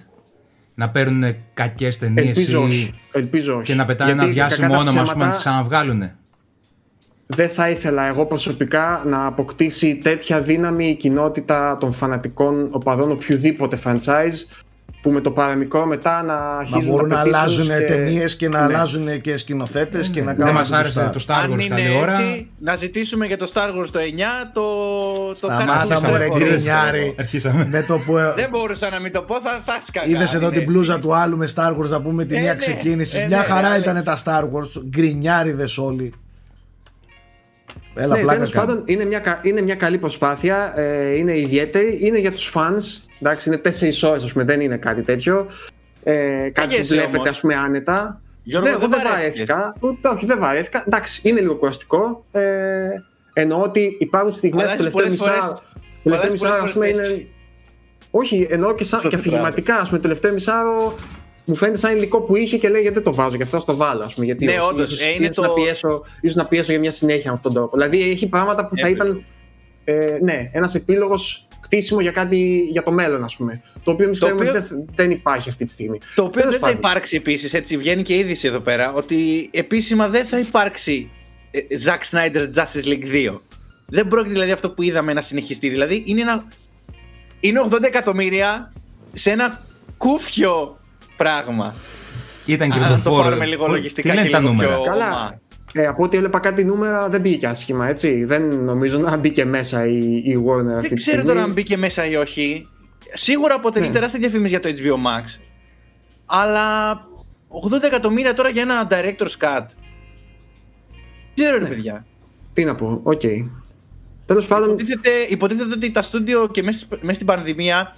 Να 0.76 0.90
παίρνουν 0.90 1.36
κακές 1.54 1.98
ταινίες 1.98 2.28
ελπίζω 2.28 2.60
ή 2.62 2.64
όχι. 2.64 2.94
Ελπίζω 3.12 3.56
όχι. 3.56 3.64
και 3.64 3.74
να 3.76 3.86
πετάνε 3.86 4.12
Γιατί, 4.12 4.26
ένα 4.26 4.34
διάσημο 4.34 4.68
κακά 4.68 4.84
τα 4.84 4.90
όνομα, 4.90 5.02
α 5.02 5.14
πούμε, 5.14 5.26
να 5.26 5.32
τι 5.32 5.38
ψέματα, 5.38 5.68
ξαναβγάλουν. 5.68 6.12
Δεν 7.26 7.50
θα 7.50 7.70
ήθελα 7.70 8.08
εγώ 8.08 8.26
προσωπικά 8.26 9.02
να 9.06 9.26
αποκτήσει 9.26 9.96
τέτοια 10.04 10.42
δύναμη 10.42 10.88
η 10.90 10.96
κοινότητα 10.96 11.78
των 11.80 11.94
φανατικών 11.94 12.68
οπαδών 12.72 13.12
οποιοδήποτε 13.12 13.80
franchise 13.86 14.60
που 15.02 15.10
με 15.12 15.22
το 15.22 15.32
παραμικρό 15.32 15.86
μετά 15.86 16.22
να 16.24 16.34
Να 16.36 16.58
αρχίζουν 16.58 16.86
μπορούν 16.92 17.10
να 17.10 17.16
petitions 17.22 17.26
αλλάζουν 17.26 17.68
και- 17.68 17.74
ταινίες 17.86 18.36
και 18.36 18.50
να 18.50 18.60
Ναι. 18.60 18.66
αλλάζουν 18.66 19.22
και 19.22 19.38
σκηνοθέτες 19.38 20.10
και 20.10 20.20
να 20.22 20.26
Δεν 20.26 20.38
κάνουν. 20.38 20.54
μας 20.54 20.68
ό,τι 20.68 20.76
άρεσε 20.78 21.00
γουστάρουν. 21.12 21.12
το 21.12 21.26
Star 21.28 21.44
Αν 21.44 21.60
Wars 21.60 21.66
είναι 21.66 21.76
καλή 21.84 21.98
ώρα. 21.98 22.12
έτσι, 22.20 22.48
να 22.60 22.76
ζητήσουμε 22.76 23.26
για 23.26 23.38
το 23.38 23.52
Star 23.54 23.68
Wars 23.82 23.88
το 23.92 24.00
9 24.00 24.52
το, 24.54 24.62
το 25.28 25.36
Σταμάτα 25.36 25.98
Cartoon 25.98 26.10
μου 26.10 26.18
ρε 26.18 26.28
Network. 26.28 26.38
γκρινιάρη. 26.38 27.16
Αρχίσαμε. 27.20 27.68
Με 27.72 27.84
το 27.84 27.98
που. 27.98 28.14
Δεν 28.36 28.50
μπορούσα 28.50 28.90
να 28.90 29.00
μην 29.00 29.12
το 29.12 29.22
πω, 29.22 29.36
θα, 29.44 29.62
θα 29.66 29.78
σκαγά. 29.88 30.08
Είδες 30.08 30.34
εδώ 30.34 30.46
Είναι- 30.48 30.56
την 30.58 30.64
μπλούζα 30.64 31.00
του 31.00 31.16
άλλου 31.16 31.38
με 31.38 31.48
Star 31.56 31.72
Wars 31.78 31.90
να 31.90 32.02
πούμε 32.02 32.26
τη 32.26 32.36
Ε, 32.36 32.40
μία 32.40 32.52
ναι. 32.52 32.58
ξεκίνηση. 32.58 33.18
Ε, 33.18 33.26
Μια 33.26 33.38
ναι, 33.38 33.44
χαρά 33.44 33.70
ναι, 33.70 33.78
ήταν 33.78 33.94
ναι. 33.96 34.04
τα 34.04 34.18
Star 34.26 34.42
Wars. 34.44 34.84
Γκρινιάριδες 34.90 35.78
όλοι. 35.78 36.14
Έλα, 37.96 38.16
Ναι, 38.16 38.22
πλάκα 38.22 38.36
τέλος 38.38 38.52
κάνω. 38.52 38.66
πάντων 38.68 38.84
είναι 38.86 39.06
μια, 39.06 39.20
κα- 39.20 39.40
είναι 39.44 39.62
μια 39.62 39.76
καλή 39.76 39.98
προσπάθεια, 39.98 40.74
ε, 40.80 41.16
είναι 41.16 41.38
ιδιαίτερη, 41.38 41.98
είναι 42.02 42.20
για 42.20 42.32
τους 42.32 42.52
fans, 42.56 43.02
εντάξει 43.22 43.50
είναι 43.50 43.58
4 43.58 44.04
ώρες 44.10 44.24
ας 44.24 44.32
πούμε, 44.32 44.44
δεν 44.44 44.62
είναι 44.62 44.78
κάτι 44.78 45.02
τέτοιο, 45.02 45.48
ε, 46.04 46.14
κάτι 46.14 46.52
που 46.52 46.54
Καγέσαι 46.54 46.94
βλέπετε 46.96 47.18
όμως. 47.18 47.30
ας 47.30 47.40
πούμε 47.40 47.56
άνετα. 47.56 48.22
Γιώργο, 48.44 48.68
δεν, 48.70 48.78
εγώ 48.80 48.88
δεν 48.90 49.00
δεν 49.00 49.10
βαρέθηκες. 49.12 49.48
βαρέθηκα, 49.48 49.76
ούτε, 49.88 50.08
όχι 50.08 50.26
δεν 50.26 50.40
βαρέθηκα, 50.40 50.84
εντάξει 50.88 51.22
είναι 51.30 51.40
λίγο 51.40 51.56
κουραστικό, 51.56 52.26
ε, 52.32 52.42
εννοώ 53.34 53.62
ότι 53.62 53.98
υπάρχουν 54.00 54.32
στιγμές 54.32 54.68
Αλλά 54.68 54.78
το 54.78 54.84
έχεις 54.84 54.94
τελευταίο 54.96 55.20
πολλές 55.24 55.38
μισά, 55.38 55.44
φορές- 55.44 55.62
τελευταίο 56.04 56.28
πολλές 56.28 56.32
μισάρο 56.42 56.64
ας 56.64 56.72
πούμε 56.72 56.92
φορές 56.92 57.08
είναι, 57.10 57.28
όχι 58.12 58.48
εννοώ 58.50 58.76
και, 58.76 58.84
σαν, 58.84 59.00
Στο 59.00 59.10
και 59.10 59.16
τετράδιο. 59.16 59.40
αφηγηματικά 59.42 59.76
ας 59.76 59.88
πούμε, 59.88 59.98
το 60.00 60.04
τελευταίο 60.08 60.34
μισάρο 60.34 60.96
μου 61.46 61.56
φαίνεται 61.56 61.78
σαν 61.78 61.96
υλικό 61.96 62.22
που 62.22 62.36
είχε 62.36 62.58
και 62.58 62.70
λέει 62.70 62.82
γιατί 62.82 62.96
δεν 62.96 63.04
το 63.04 63.14
βάζω, 63.14 63.36
γι' 63.36 63.44
αυτό 63.44 63.60
θα 63.60 63.66
το 63.66 63.76
βάλω. 63.76 64.04
Ας 64.04 64.14
πούμε, 64.14 64.26
γιατί 64.26 64.46
Ναι, 64.46 64.52
όχι. 64.52 64.60
όντως, 64.74 64.88
Ίσως- 64.92 65.06
ε, 65.06 65.10
είναι 65.10 65.24
ίσως 65.24 65.36
το- 65.36 65.42
να 65.42 65.50
πιέσω, 65.50 66.04
ίσως 66.22 66.36
να 66.36 66.46
πιέσω 66.46 66.72
για 66.72 66.80
μια 66.80 66.92
συνέχεια 66.92 67.32
με 67.32 67.36
αυτόν 67.38 67.54
τον 67.54 67.62
τρόπο. 67.62 67.78
Δηλαδή 67.78 68.10
έχει 68.12 68.28
πράγματα 68.28 68.68
που 68.68 68.76
θα 68.78 68.88
Έπρεπε. 68.88 69.10
ήταν 69.10 69.24
ε, 69.86 70.18
ναι, 70.22 70.50
ένας 70.54 70.76
επίλογος 70.76 71.48
κτίσιμο 71.60 72.02
για 72.02 72.12
κάτι 72.12 72.68
για 72.72 72.84
το 72.84 72.92
μέλλον, 72.92 73.24
ας 73.24 73.36
πούμε. 73.36 73.62
Το 73.84 73.92
οποίο 73.92 74.06
εμείς 74.06 74.20
Το 74.20 74.26
ξέρουμε 74.26 74.48
οποίο- 74.50 74.60
ότι 74.62 74.70
δεν, 74.74 74.86
δεν 74.96 75.12
υπάρχει 75.12 75.50
αυτή 75.50 75.66
τη 75.66 75.72
στιγμή. 75.72 76.00
Το 76.16 76.24
οποίο 76.24 76.42
Τέλος 76.42 76.52
δεν 76.52 76.60
θα 76.60 76.66
πάντων. 76.66 76.82
υπάρξει 76.90 77.16
επίσης, 77.16 77.54
έτσι 77.54 77.78
βγαίνει 77.78 78.02
και 78.02 78.18
είδηση 78.18 78.48
εδώ 78.48 78.60
πέρα, 78.60 78.94
ότι 78.94 79.50
επίσημα 79.54 80.10
δεν 80.10 80.26
θα 80.26 80.40
υπάρξει 80.40 81.10
ε, 81.52 81.60
Zack 81.86 82.00
Snyder's 82.12 82.48
Justice 82.56 82.86
League 82.88 83.06
2. 83.32 83.42
Δεν 83.88 84.08
πρόκειται 84.08 84.34
δηλαδή 84.34 84.52
αυτό 84.52 84.70
που 84.70 84.82
είδαμε 84.84 85.14
να 85.14 85.22
συνεχιστεί. 85.22 85.70
Δηλαδή 85.70 86.04
είναι, 86.06 86.22
ένα, 86.22 86.46
είναι 87.40 87.60
80 87.72 87.84
εκατομμύρια 87.84 88.74
σε 89.14 89.32
ένα 89.32 89.62
κούφιο 89.98 90.78
πράγμα. 91.18 91.74
Ήταν 92.46 92.72
Αν 92.72 92.80
το 92.80 92.86
κερδοφόρο. 92.86 93.24
πάρουμε 93.24 93.46
λίγο 93.46 93.66
Πού- 93.66 93.72
λογιστικά 93.72 94.10
Τι 94.10 94.16
λένε 94.16 94.28
και 94.28 94.34
τα 94.34 94.40
λίγο 94.40 94.52
νούμερα; 94.52 94.76
πιο- 94.76 94.84
Καλά. 94.92 95.08
Ωμα. 95.08 95.42
Ε, 95.76 95.86
από 95.86 96.04
ό,τι 96.04 96.18
έβλεπα 96.18 96.40
κάτι 96.40 96.64
νούμερα 96.66 97.10
δεν 97.10 97.22
μπήκε 97.22 97.48
άσχημα, 97.48 97.88
έτσι. 97.88 98.24
Δεν 98.24 98.56
νομίζω 98.56 99.00
να 99.00 99.18
μπήκε 99.18 99.46
μέσα 99.46 99.86
η, 99.88 100.16
η 100.16 100.44
Warner 100.48 100.60
αυτή 100.76 100.82
Δεν 100.82 100.82
τη 100.82 100.96
ξέρω 100.96 101.00
στιγμή. 101.00 101.24
τώρα 101.26 101.44
αν 101.44 101.52
μπήκε 101.54 101.78
μέσα 101.78 102.06
ή 102.06 102.16
όχι. 102.16 102.68
Σίγουρα 103.14 103.56
αποτελεί 103.56 103.88
Ναι. 103.88 103.94
τεράστια 103.94 104.20
διαφήμιση 104.20 104.50
για 104.50 104.60
το 104.60 104.70
HBO 104.70 104.94
Max. 104.96 105.40
Αλλά 106.26 106.94
80 107.48 107.84
εκατομμύρια 107.84 108.34
τώρα 108.34 108.50
για 108.50 108.62
ένα 108.62 108.88
director's 108.92 109.38
cut. 109.46 109.66
Δεν 111.36 111.46
ξέρω 111.48 111.58
ρε 111.58 111.66
παιδιά. 111.66 112.06
Τι 112.54 112.64
να 112.64 112.76
πω, 112.76 113.00
οκ. 113.04 113.22
Τέλος 114.26 114.48
πάντων, 114.48 114.68
Υποτίθεται, 114.70 115.10
υποτίθεται 115.30 115.74
ότι 115.74 115.92
τα 115.92 116.02
στούντιο 116.02 116.48
και 116.48 116.64
μέσα, 116.64 116.80
στις- 116.80 116.98
μέσα 117.02 117.14
στην 117.14 117.26
πανδημία 117.28 117.94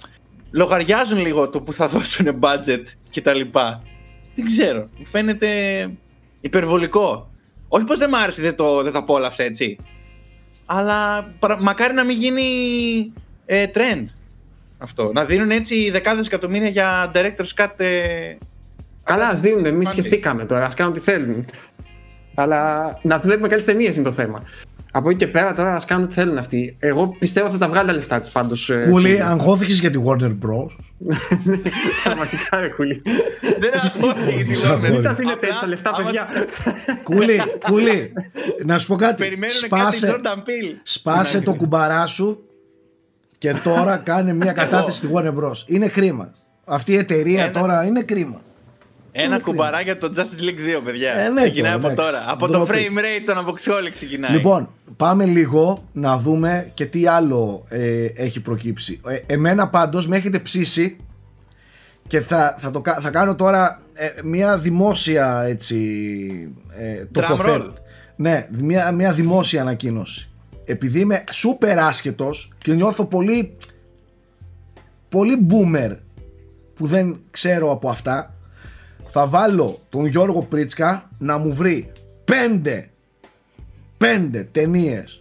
λογαριάζουν 0.50 1.18
λίγο 1.18 1.48
το 1.48 1.60
που 1.60 1.72
θα 1.72 1.88
δώσουν 1.92 2.26
budget 2.40 2.82
κτλ. 3.20 3.40
Δεν 4.34 4.44
ξέρω. 4.46 4.88
Μου 4.98 5.06
φαίνεται 5.06 5.50
υπερβολικό. 6.40 7.30
Όχι 7.68 7.84
πως 7.84 7.98
δεν 7.98 8.08
μ' 8.08 8.14
άρεσε, 8.14 8.42
δεν 8.42 8.54
το, 8.54 8.82
δεν 8.82 8.92
το 8.92 8.98
απόλαυσα 8.98 9.42
έτσι. 9.42 9.76
Αλλά 10.66 11.22
παρα- 11.38 11.62
μακάρι 11.62 11.94
να 11.94 12.04
μην 12.04 12.16
γίνει 12.16 12.44
ε, 13.46 13.66
trend 13.74 14.04
αυτό. 14.78 15.10
Να 15.14 15.24
δίνουν 15.24 15.50
έτσι 15.50 15.90
δεκάδες 15.90 16.26
εκατομμύρια 16.26 16.68
για 16.68 17.10
director's 17.14 17.62
cut. 17.64 17.80
Ε, 17.80 18.36
Καλά, 19.04 19.28
ας 19.28 19.40
δίνουν. 19.40 19.64
Εμείς 19.66 19.84
Πάντη. 19.88 20.00
σχεστήκαμε 20.00 20.44
τώρα. 20.44 20.64
Α 20.64 20.70
κάνουν 20.76 20.92
τι 20.92 21.00
θέλουν. 21.00 21.44
Αλλά 22.34 22.98
να 23.02 23.18
βλέπουμε 23.18 23.48
καλές 23.48 23.64
ταινίες 23.64 23.94
είναι 23.96 24.04
το 24.04 24.12
θέμα. 24.12 24.42
Από 24.96 25.08
εκεί 25.10 25.18
και 25.18 25.26
πέρα 25.26 25.54
τώρα 25.54 25.74
ας 25.74 25.84
κάνουν 25.84 26.04
ό,τι 26.04 26.14
θέλουν 26.14 26.38
αυτοί. 26.38 26.76
Εγώ 26.78 27.16
πιστεύω 27.18 27.50
θα 27.50 27.58
τα 27.58 27.68
βγάλει 27.68 27.86
τα 27.86 27.92
λεφτά 27.94 28.20
της 28.20 28.30
πάντως. 28.30 28.70
Κούλι, 28.90 29.22
αγχώθηκες 29.22 29.80
για 29.80 29.90
τη 29.90 29.98
Warner 30.06 30.30
Bros; 30.30 30.66
Πραγματικά 32.04 32.60
ρε 32.60 32.68
κούλι. 32.68 33.02
Δεν 33.40 33.56
είναι 33.56 33.68
Πώς 33.70 33.84
αυτό. 33.84 34.06
αγχώνει. 34.08 34.90
Μην 34.90 35.02
τα 35.02 35.10
αφήνετε 35.10 35.32
Απλά, 35.34 35.48
έτσι 35.48 35.60
τα 35.60 35.66
λεφτά, 35.66 35.90
άμα- 35.94 36.04
παιδιά. 36.04 36.26
Κούλι, 37.02 37.40
Κούλι, 37.70 38.12
να 38.64 38.78
σου 38.78 38.86
πω 38.86 38.94
κάτι. 38.96 39.22
Περιμένουν 39.22 39.54
Σπάσε, 39.54 40.06
κάτι 40.06 40.20
Jordan 40.24 40.38
Peele. 40.38 40.76
σπάσε 40.82 41.40
το 41.40 41.54
κουμπαρά 41.54 42.06
σου 42.06 42.42
και 43.38 43.52
τώρα 43.64 43.96
κάνε 43.96 44.32
μια 44.34 44.52
κατάθεση 44.52 44.96
στη 44.96 45.08
Warner 45.14 45.34
Bros. 45.34 45.56
Είναι 45.66 45.88
κρίμα. 45.88 46.32
Αυτή 46.64 46.92
η 46.92 46.96
εταιρεία 46.96 47.42
Ένα- 47.42 47.52
τώρα 47.52 47.84
είναι 47.84 48.02
κρίμα. 48.02 48.40
Ένα 49.18 49.40
κουμπαρά 49.40 49.80
για 49.80 49.98
το 49.98 50.12
Justice 50.16 50.42
League 50.42 50.78
2, 50.78 50.82
παιδιά. 50.84 51.12
Ε, 51.12 51.28
ναι, 51.28 51.40
ξεκινάει 51.42 51.72
τώρα, 51.72 51.76
από 51.76 51.88
εντάξει. 51.90 52.10
τώρα. 52.12 52.24
Από 52.32 52.46
το 52.46 52.52
Ντροπή. 52.52 52.72
frame 52.72 52.98
rate 52.98 53.22
των 53.26 53.38
Αποξιόλη 53.38 53.90
ξεκινάει. 53.90 54.32
Λοιπόν, 54.32 54.68
πάμε 54.96 55.24
λίγο 55.24 55.84
να 55.92 56.16
δούμε 56.18 56.70
και 56.74 56.86
τι 56.86 57.06
άλλο 57.06 57.64
ε, 57.68 58.04
έχει 58.04 58.40
προκύψει. 58.40 59.00
Ε, 59.08 59.34
εμένα 59.34 59.68
πάντως 59.68 60.08
με 60.08 60.16
έχετε 60.16 60.38
ψήσει 60.38 60.96
και 62.06 62.20
θα, 62.20 62.54
θα, 62.58 62.70
το, 62.70 62.80
κα- 62.80 62.98
θα 63.00 63.10
κάνω 63.10 63.34
τώρα 63.34 63.80
ε, 63.94 64.08
μια 64.24 64.58
δημόσια 64.58 65.42
έτσι 65.46 65.78
ε, 66.78 67.04
τοποθέ- 67.04 67.56
roll. 67.62 67.72
Ναι, 68.16 68.48
μια, 68.58 68.92
μια 68.92 69.12
δημόσια 69.12 69.60
ανακοίνωση. 69.60 70.28
Επειδή 70.64 71.00
είμαι 71.00 71.24
σούπερ 71.32 71.78
άσχετος 71.78 72.52
και 72.58 72.74
νιώθω 72.74 73.04
πολύ 73.04 73.52
πολύ 75.08 75.46
boomer 75.50 75.96
που 76.74 76.86
δεν 76.86 77.20
ξέρω 77.30 77.70
από 77.70 77.88
αυτά 77.88 78.34
θα 79.18 79.26
βάλω 79.26 79.78
τον 79.88 80.06
Γιώργο 80.06 80.42
Πρίτσκα 80.42 81.10
να 81.18 81.38
μου 81.38 81.52
βρει 81.52 81.92
πέντε 82.24 82.88
πέντε 83.98 84.48
ταινίες 84.52 85.18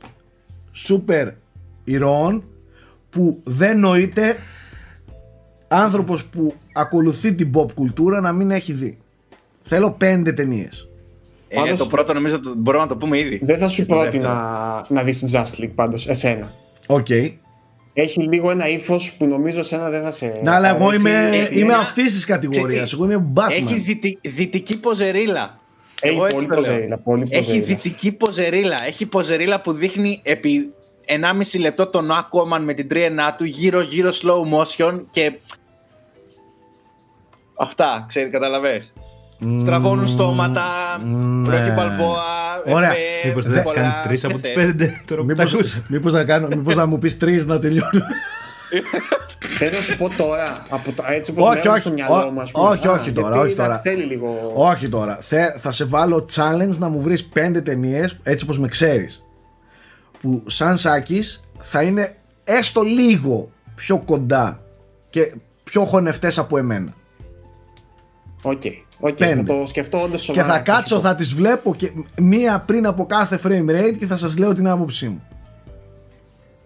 σούπερ 0.72 1.30
ηρώων 1.84 2.44
που 3.10 3.42
δεν 3.44 3.80
νοείται 3.80 4.36
άνθρωπος 5.68 6.26
που 6.26 6.54
ακολουθεί 6.74 7.34
την 7.34 7.52
pop 7.56 7.72
κουλτούρα 7.74 8.20
να 8.20 8.32
μην 8.32 8.52
έχει 8.52 8.74
δει. 8.74 8.98
Θέλω 9.62 9.92
πέντε 9.92 10.34
ταινίες. 10.34 10.88
Ε, 11.48 11.56
Πάντως- 11.56 11.78
το 11.80 11.88
πρώτο 11.88 12.14
νομίζω 12.14 12.40
το- 12.40 12.54
μπορούμε 12.58 12.84
να 12.84 12.90
το 12.90 12.96
πούμε 12.98 13.20
ήδη. 13.20 13.42
Δεν 13.44 13.58
θα 13.58 13.68
σου 13.68 13.76
Και 13.76 13.88
το 13.88 13.96
πρότεινα 13.96 14.30
δεύτερο. 14.78 15.00
να 15.00 15.04
δεις 15.04 15.20
τον 15.20 15.30
Justice 15.34 15.62
League 15.64 15.72
πάντως, 15.76 16.08
εσένα. 16.08 16.52
Οκ. 16.88 17.08
Έχει 17.98 18.22
λίγο 18.22 18.50
ένα 18.52 18.68
ύφος 18.68 19.14
που 19.14 19.26
νομίζω 19.26 19.60
εσένα 19.60 19.90
δεν 19.90 20.02
θα 20.02 20.12
σε. 20.12 20.40
Να, 20.44 20.56
αλλά 20.56 20.76
εγώ 20.76 20.88
αρέσει. 20.88 21.00
είμαι, 21.08 21.30
Έχει 21.34 21.60
είμαι 21.60 21.74
ένα- 21.74 21.82
αυτής 21.82 22.14
της 22.14 22.26
κατηγορίας. 22.26 22.66
Ξέρεις 22.68 22.90
τι, 22.90 22.96
Εγώ 22.96 23.06
είμαι 23.06 23.32
Batman. 23.36 23.52
Έχει 23.52 23.80
δυτι- 23.80 24.20
δυτική 24.22 24.80
ποζερίλα. 24.80 25.60
Έχει 26.02 26.16
Εγώ 26.16 26.26
έτσι 26.26 26.36
πολύ 26.36 26.48
το 26.48 26.54
λέω. 26.54 26.64
ποζερίλα, 26.64 26.98
πολύ 26.98 27.24
Έχει 27.30 27.40
ποζερίλα. 27.42 27.66
δυτική 27.66 28.12
ποζερίλα. 28.12 28.78
Έχει 28.86 29.06
ποζερίλα 29.06 29.62
που 29.62 29.72
δείχνει 29.74 30.20
επί 30.24 30.74
1,5 31.06 31.60
λεπτό 31.60 31.88
τον 31.88 32.10
Aquaman 32.12 32.60
με 32.62 32.74
την 32.74 32.88
τρίενά 32.88 33.36
του 33.36 33.44
γύρω-γύρω 33.46 34.10
slow 34.12 34.58
motion 34.58 35.02
και. 35.12 35.34
Αυτά, 37.58 38.06
ξέρεις, 38.08 38.32
καταλαβες. 38.32 38.94
Στραβώνουν 39.60 40.08
στόματα, 40.08 40.64
ναι. 41.06 41.50
Ρόκι 41.58 41.72
Μπαλμπόα, 41.72 42.24
Ωραία. 42.66 42.90
Εφέ, 42.90 43.28
Μήπως 43.28 43.44
δεν 43.46 43.54
θα 43.54 43.60
τι 43.60 43.66
πολλά, 43.68 43.80
κάνεις 43.82 44.02
τρεις 44.02 44.24
από 44.26 44.34
και 44.34 44.40
τις 44.42 44.52
θες. 44.54 44.66
πέντε; 44.66 45.04
Τώρα 45.08 45.22
που 45.22 45.28
τα 45.28 45.34
Μήπως, 45.44 45.54
ακούς. 45.54 45.82
μήπως 45.88 46.14
να, 46.14 46.24
κάνω, 46.24 46.48
μήπως 46.48 46.76
να 46.76 46.86
μου 46.86 47.00
πεις 47.00 47.18
τρεις 47.18 47.46
να 47.46 47.60
τελειώνω. 47.60 48.02
Θέλω 49.40 49.72
να 49.72 49.82
σου 49.82 49.98
πω 49.98 50.10
τώρα, 50.18 50.66
από 50.70 50.92
το, 50.92 51.04
έτσι 51.10 51.32
όπως 51.32 51.48
Όχι, 51.50 51.58
μένω 51.58 51.72
όχι, 51.72 51.82
στο 51.82 51.92
μυαλό 51.92 52.14
ό- 52.28 52.32
μου, 52.32 52.42
ας 52.42 52.52
πούμε. 52.52 52.68
όχι, 52.70 52.88
Α, 52.88 52.92
όχι 52.92 53.12
τώρα, 53.12 53.28
γιατί, 53.36 53.46
όχι 53.48 53.56
τώρα. 53.56 53.70
εντάξει, 53.74 53.90
θέλει 53.90 54.04
λίγο... 54.04 54.52
Όχι 54.56 54.90
τώρα. 54.90 55.18
Θε, 55.22 55.58
θα 55.58 55.72
σε 55.72 55.86
βάλω 55.86 56.28
challenge 56.36 56.78
να 56.78 56.90
μου 56.90 57.02
βρεις 57.02 57.26
πέντε 57.26 57.62
ταινίες, 57.62 58.18
έτσι 58.24 58.44
όπως 58.44 58.60
με 58.60 58.68
ξέρεις. 58.68 59.24
Που 60.22 60.44
σαν 60.46 60.78
Σάκης 60.78 61.44
θα 61.60 61.82
είναι 61.82 62.16
έστω 62.44 62.82
λίγο 62.82 63.50
πιο 63.76 63.98
κοντά 64.06 64.60
και 65.10 65.36
πιο 65.64 65.84
χωνευτές 65.86 66.38
από 66.38 66.58
εμένα. 66.58 66.94
Ok, 68.44 68.62
ok, 69.00 69.16
θα 69.20 69.26
Πέντε. 69.26 69.44
το 69.44 69.66
σκεφτώ 69.66 70.02
όντως 70.02 70.26
Και 70.26 70.34
σοβαρά. 70.34 70.48
θα 70.54 70.56
σου 70.58 70.64
κάτσω, 70.64 70.96
πω. 70.96 71.02
θα 71.02 71.16
τις 71.16 71.34
βλέπω 71.34 71.76
και 71.76 71.92
μία 72.22 72.60
πριν 72.66 72.86
από 72.86 73.06
κάθε 73.06 73.40
frame 73.44 73.70
rate 73.70 73.96
και 74.00 74.06
θα 74.06 74.16
σας 74.16 74.38
λέω 74.38 74.54
την 74.54 74.68
άποψή 74.68 75.08
μου. 75.08 75.24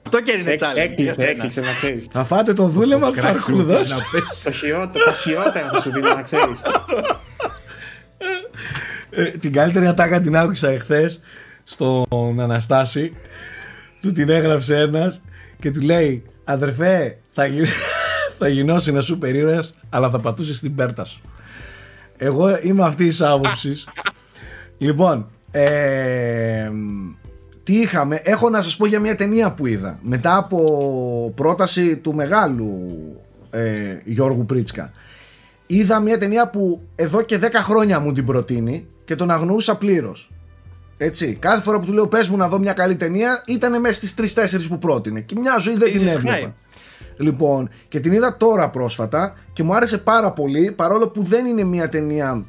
Αυτό 0.06 0.22
και 0.22 0.32
είναι 0.32 0.52
Έκ- 0.52 0.60
challenge. 0.60 0.74
για 0.74 0.84
Έκλεισε, 0.84 1.14
σένα. 1.14 1.30
έκλεισε 1.30 1.62
να 1.62 1.74
ξέρεις. 1.74 2.06
Θα 2.12 2.24
φάτε 2.26 2.54
το 2.54 2.66
δούλεμα 2.66 3.12
της 3.12 3.22
Κράξιμο, 3.22 3.58
αρκούδας. 3.58 3.90
να 3.90 3.96
πες. 4.12 4.42
Το 4.44 4.52
χειρότερο, 4.52 5.06
το 5.06 5.12
χειρότερο 5.14 5.68
θα 5.74 5.82
σου 5.82 5.92
δίνω 5.92 6.14
να 6.14 6.22
ξέρεις. 6.22 6.62
Ε, 9.10 9.24
την 9.24 9.54
καλύτερη 9.54 9.88
ατάκα 9.88 10.22
την 10.22 10.38
άκουσα 10.38 10.70
εχθές 10.70 11.20
στον 11.64 12.40
Αναστάση 12.40 13.12
του 14.02 14.12
την 14.12 14.30
έγραψε 14.30 14.78
ένας 14.78 15.22
και 15.60 15.72
του 15.72 15.82
λέει 15.82 16.24
αδερφέ 16.44 17.18
θα, 17.32 17.46
γι... 17.46 17.62
θα 18.40 18.48
γινώσει 18.48 18.90
ένα 18.90 19.02
σούπερ 19.02 19.36
ήρωας 19.36 19.76
αλλά 19.90 20.10
θα 20.10 20.20
πατούσε 20.20 20.56
στην 20.56 20.76
πέρτα 20.76 21.04
σου 21.06 21.22
εγώ 22.22 22.60
είμαι 22.62 22.84
αυτής 22.84 23.08
της 23.08 23.22
άποψης. 23.22 23.88
λοιπόν 24.78 25.30
ε, 25.52 26.70
τι 27.64 27.80
είχαμε; 27.80 28.22
Έχω 28.24 28.50
να 28.50 28.62
σας 28.62 28.78
πω 28.78 28.86
για 28.86 29.00
μια 29.00 29.16
ταινία 29.16 29.52
που 29.52 29.66
είδα 29.66 30.00
μετά 30.02 30.38
από 30.38 31.34
πρόταση 31.36 31.98
του 31.98 32.16
μεγάλου 32.16 32.80
ε, 33.50 33.98
Γιώργου 34.04 34.46
Πρίτσκα 34.46 34.92
είδα 35.70 36.00
μια 36.00 36.18
ταινία 36.18 36.50
που 36.50 36.88
εδώ 36.96 37.22
και 37.22 37.40
10 37.42 37.50
χρόνια 37.54 38.00
μου 38.00 38.14
την 38.14 38.26
προτείνει 38.26 38.88
και 39.06 39.16
τον 39.16 39.32
αγνοούσα 39.32 39.76
πλήρως. 39.76 40.32
Έτσι, 40.98 41.34
κάθε 41.34 41.62
φορά 41.62 41.80
που 41.80 41.86
του 41.86 41.94
λέω 41.94 42.08
πες 42.08 42.30
μου 42.30 42.38
να 42.38 42.48
δω 42.48 42.60
μια 42.60 42.74
καλή 42.74 42.96
ταινία 42.96 43.44
ήταν 43.48 43.80
μέσα 43.80 43.94
στις 43.94 44.34
3-4 44.36 44.68
που 44.68 44.78
πρότεινε 44.78 45.22
και 45.22 45.36
μια 45.40 45.58
ζωή 45.60 45.78
δεν 45.78 45.92
την 45.92 46.02
Jesus 46.02 46.08
έβλεπα. 46.08 46.56
Christ. 47.20 47.26
Λοιπόν, 47.26 47.70
και 47.88 48.00
την 48.00 48.12
είδα 48.12 48.38
τώρα 48.38 48.70
πρόσφατα 48.70 49.34
και 49.54 49.64
μου 49.64 49.76
άρεσε 49.76 49.98
πάρα 49.98 50.32
πολύ 50.32 50.72
παρόλο 50.72 51.10
που 51.10 51.24
δεν 51.24 51.46
είναι 51.46 51.64
μια 51.64 51.90
ταινία 51.90 52.46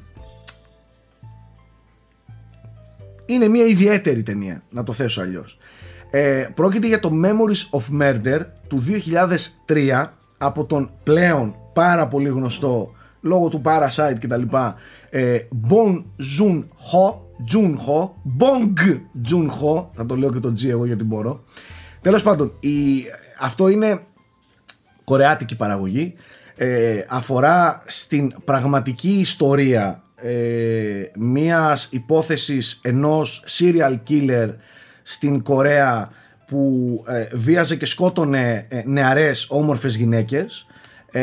είναι 3.26 3.48
μια 3.48 3.64
ιδιαίτερη 3.64 4.22
ταινία, 4.22 4.62
να 4.70 4.82
το 4.82 4.92
θέσω 4.92 5.20
αλλιώς. 5.20 5.58
Ε, 6.10 6.46
πρόκειται 6.54 6.86
για 6.86 7.00
το 7.00 7.10
Memories 7.24 7.78
of 7.78 8.00
Murder 8.02 8.40
του 8.68 8.82
2003 9.66 10.06
από 10.38 10.64
τον 10.64 10.90
πλέον 11.02 11.54
πάρα 11.72 12.06
πολύ 12.06 12.28
γνωστό 12.28 12.92
λόγω 13.20 13.48
του 13.48 13.62
Parasite 13.64 14.18
και 14.20 14.26
τα 14.26 14.36
λοιπά 14.36 14.74
ε, 15.10 15.38
Bong 15.68 16.04
Joon-ho 16.38 17.14
Joon-ho 17.52 18.10
Bong 18.38 18.72
Joon-ho 19.28 19.86
θα 19.94 20.06
το 20.06 20.16
λέω 20.16 20.32
και 20.32 20.38
το 20.38 20.52
G 20.56 20.68
εγώ 20.68 20.86
γιατί 20.86 21.04
μπορώ 21.04 21.44
τέλος 22.00 22.22
πάντων 22.22 22.52
η, 22.60 23.04
αυτό 23.40 23.68
είναι 23.68 24.00
κορεάτικη 25.10 25.56
παραγωγή 25.56 26.14
ε, 26.56 27.04
αφορά 27.08 27.82
στην 27.86 28.34
πραγματική 28.44 29.10
ιστορία 29.10 30.02
ε, 30.16 31.02
μιας 31.18 31.88
υπόθεσης 31.90 32.80
ενός 32.82 33.44
serial 33.58 33.98
killer 34.08 34.48
στην 35.02 35.42
Κορέα 35.42 36.10
που 36.46 37.04
ε, 37.08 37.26
βίαζε 37.32 37.76
και 37.76 37.86
σκότωνε 37.86 38.64
ε, 38.68 38.82
νεαρές 38.84 39.46
όμορφες 39.48 39.96
γυναίκες. 39.96 40.66
Ε, 41.12 41.22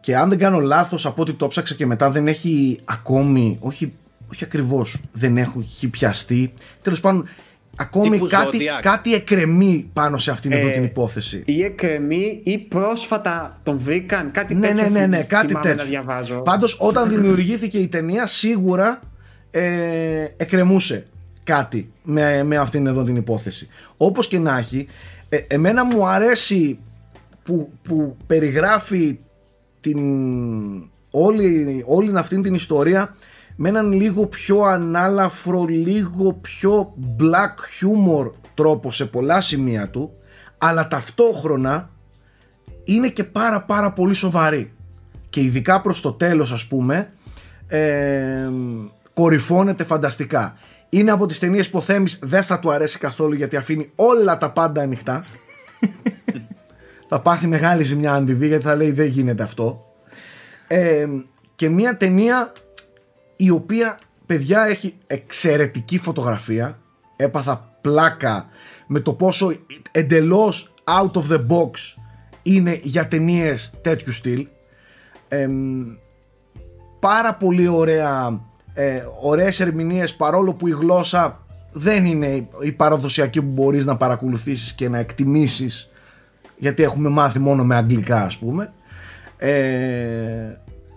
και 0.00 0.16
αν 0.16 0.28
δεν 0.28 0.38
κάνω 0.38 0.58
λάθος 0.60 1.06
από 1.06 1.22
ό,τι 1.22 1.32
το 1.32 1.46
ψάξα 1.46 1.74
και 1.74 1.86
μετά 1.86 2.10
δεν 2.10 2.28
έχει 2.28 2.80
ακόμη, 2.84 3.56
όχι, 3.60 3.92
όχι 4.32 4.44
ακριβώς 4.44 5.00
δεν 5.12 5.36
έχει 5.36 5.88
πιαστεί 5.88 6.52
τέλος 6.82 7.00
πάντων 7.00 7.28
ακόμη 7.76 8.10
Τύπου 8.10 8.26
κάτι, 8.26 8.58
Zodiac. 8.60 8.80
κάτι 8.82 9.14
εκρεμεί 9.14 9.90
πάνω 9.92 10.18
σε 10.18 10.30
αυτήν 10.30 10.52
εδώ 10.52 10.68
Ε, 10.68 10.70
την 10.70 10.84
υπόθεση 10.84 11.42
Ή 11.46 11.62
εκκρεμεί 11.64 12.40
ή 12.44 12.58
πρόσφατα 12.58 13.60
τον 13.62 13.78
βρήκαν. 13.78 14.30
Κάτι 14.30 14.54
ναι, 14.54 14.66
τέτοιο. 14.66 14.82
ναι, 14.82 14.88
ναι, 14.98 15.06
ναι, 15.06 15.16
θυμ- 15.16 15.28
κάτι 15.28 15.46
θυμάμαι 15.46 15.66
τέτοιο. 15.66 15.82
να 15.82 15.88
διαβάζω. 15.88 16.40
Πάντως 16.42 16.76
όταν 16.80 17.08
δημιουργήθηκε 17.14 17.78
η 17.78 17.88
ταινία 17.88 18.26
σίγουρα 18.26 19.00
ε, 19.50 20.24
εκκρεμούσε 20.36 21.06
κάτι 21.44 21.92
με, 22.02 22.42
με 22.42 22.56
αυτήν 22.56 22.86
εδώ 22.86 23.04
την 23.04 23.16
υπόθεση. 23.16 23.68
Όπως 23.96 24.28
και 24.28 24.38
να 24.38 24.58
έχει, 24.58 24.86
ε, 25.28 25.36
εμένα 25.36 25.84
μου 25.84 26.06
αρέσει 26.06 26.78
που, 27.42 27.72
που 27.82 28.16
περιγράφει 28.26 29.18
την, 29.80 29.98
όλη, 31.10 31.82
όλη 31.86 32.12
αυτήν 32.18 32.42
την 32.42 32.54
ιστορία 32.54 33.16
με 33.62 33.68
έναν 33.68 33.92
λίγο 33.92 34.26
πιο 34.26 34.62
ανάλαφρο, 34.62 35.64
λίγο 35.64 36.32
πιο 36.32 36.94
black 37.18 37.54
humor 37.80 38.32
τρόπο 38.54 38.92
σε 38.92 39.06
πολλά 39.06 39.40
σημεία 39.40 39.88
του, 39.88 40.12
αλλά 40.58 40.88
ταυτόχρονα 40.88 41.90
είναι 42.84 43.08
και 43.08 43.24
πάρα 43.24 43.62
πάρα 43.62 43.92
πολύ 43.92 44.14
σοβαρή. 44.14 44.72
Και 45.28 45.40
ειδικά 45.40 45.80
προς 45.80 46.00
το 46.00 46.12
τέλος 46.12 46.52
ας 46.52 46.66
πούμε 46.66 47.12
ε, 47.66 48.48
κορυφώνεται 49.14 49.84
φανταστικά. 49.84 50.54
Είναι 50.88 51.10
από 51.10 51.26
τις 51.26 51.38
ταινίες 51.38 51.70
που 51.70 51.78
ο 51.78 51.80
Θέμης 51.80 52.18
δεν 52.22 52.42
θα 52.42 52.58
του 52.58 52.70
αρέσει 52.70 52.98
καθόλου 52.98 53.34
γιατί 53.34 53.56
αφήνει 53.56 53.92
όλα 53.94 54.38
τα 54.38 54.50
πάντα 54.50 54.82
ανοιχτά. 54.82 55.24
Θα 57.08 57.20
πάθει 57.20 57.46
μεγάλη 57.46 57.82
ζημιά 57.82 58.12
αν 58.12 58.26
τη 58.26 58.32
δει 58.32 58.46
γιατί 58.46 58.64
θα 58.64 58.76
λέει 58.76 58.90
δεν 58.90 59.06
γίνεται 59.06 59.42
αυτό 59.42 59.84
ε, 60.66 61.06
και 61.54 61.68
μια 61.68 61.96
ταινία 61.96 62.52
η 63.42 63.50
οποία 63.50 63.98
παιδιά 64.26 64.62
έχει 64.62 64.94
εξαιρετική 65.06 65.98
φωτογραφία 65.98 66.78
έπαθα 67.16 67.78
πλάκα 67.80 68.48
με 68.86 69.00
το 69.00 69.12
πόσο 69.12 69.52
εντελώς 69.90 70.72
out 70.84 71.10
of 71.10 71.32
the 71.32 71.46
box 71.46 71.70
είναι 72.42 72.78
για 72.82 73.08
ταινίες 73.08 73.72
τέτοιου 73.82 74.12
στυλ. 74.12 74.46
Εμ, 75.28 75.82
πάρα 77.00 77.34
πολύ 77.34 77.68
ωραία, 77.68 78.40
ε, 78.74 79.02
ωραίες 79.20 79.60
ερμηνείες 79.60 80.14
παρόλο 80.14 80.54
που 80.54 80.68
η 80.68 80.72
γλώσσα 80.80 81.44
δεν 81.72 82.04
είναι 82.04 82.48
η 82.60 82.72
παραδοσιακή 82.72 83.42
που 83.42 83.52
μπορείς 83.52 83.84
να 83.84 83.96
παρακολουθήσεις 83.96 84.72
και 84.72 84.88
να 84.88 84.98
εκτιμήσεις 84.98 85.90
γιατί 86.56 86.82
έχουμε 86.82 87.08
μάθει 87.08 87.38
μόνο 87.38 87.64
με 87.64 87.76
αγγλικά 87.76 88.22
ας 88.22 88.38
πούμε 88.38 88.72
ε, 89.36 89.50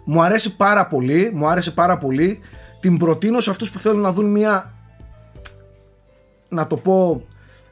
μου 0.03 0.23
αρέσει 0.23 0.55
πάρα 0.55 0.87
πολύ 0.87 1.31
μου 1.33 1.47
άρεσε 1.47 1.71
πάρα 1.71 1.97
πολύ 1.97 2.39
την 2.79 2.97
προτείνω 2.97 3.39
σε 3.39 3.49
αυτούς 3.49 3.71
που 3.71 3.79
θέλουν 3.79 4.01
να 4.01 4.13
δουν 4.13 4.31
μια 4.31 4.73
να 6.49 6.67
το 6.67 6.77
πω 6.77 7.25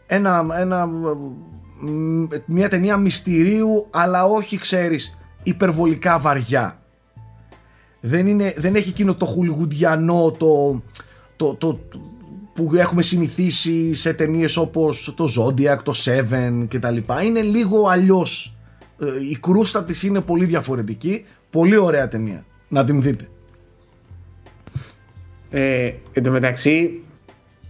ένα, 0.07 0.45
ένα, 0.59 0.85
μ, 0.85 2.25
μια 2.45 2.69
ταινία 2.69 2.97
μυστηρίου 2.97 3.87
αλλά 3.89 4.25
όχι 4.25 4.57
ξέρεις 4.57 5.17
υπερβολικά 5.43 6.19
βαριά 6.19 6.79
δεν, 7.99 8.27
είναι, 8.27 8.53
δεν 8.57 8.75
έχει 8.75 8.89
εκείνο 8.89 9.15
το 9.15 9.25
χουλιγουντιανό 9.25 10.31
το, 10.31 10.81
το, 11.35 11.55
το, 11.55 11.79
που 12.53 12.75
έχουμε 12.75 13.01
συνηθίσει 13.01 13.93
σε 13.93 14.13
ταινίες 14.13 14.57
όπως 14.57 15.13
το 15.15 15.27
Zodiac, 15.37 15.77
το 15.83 15.93
Seven 16.05 16.65
κτλ. 16.67 16.97
Είναι 17.23 17.41
λίγο 17.41 17.87
αλλιώς. 17.87 18.55
Ε, 18.99 19.05
Η 19.29 19.37
κρούστα 19.41 19.83
της 19.83 20.03
είναι 20.03 20.21
πολύ 20.21 20.45
διαφορετική. 20.45 21.25
Πολύ 21.51 21.77
ωραία 21.77 22.07
ταινία. 22.07 22.45
Να 22.67 22.83
την 22.83 23.01
δείτε. 23.01 23.27
Ε, 25.49 25.91
εν 26.13 26.23
τω 26.23 26.31
μεταξύ, 26.31 27.01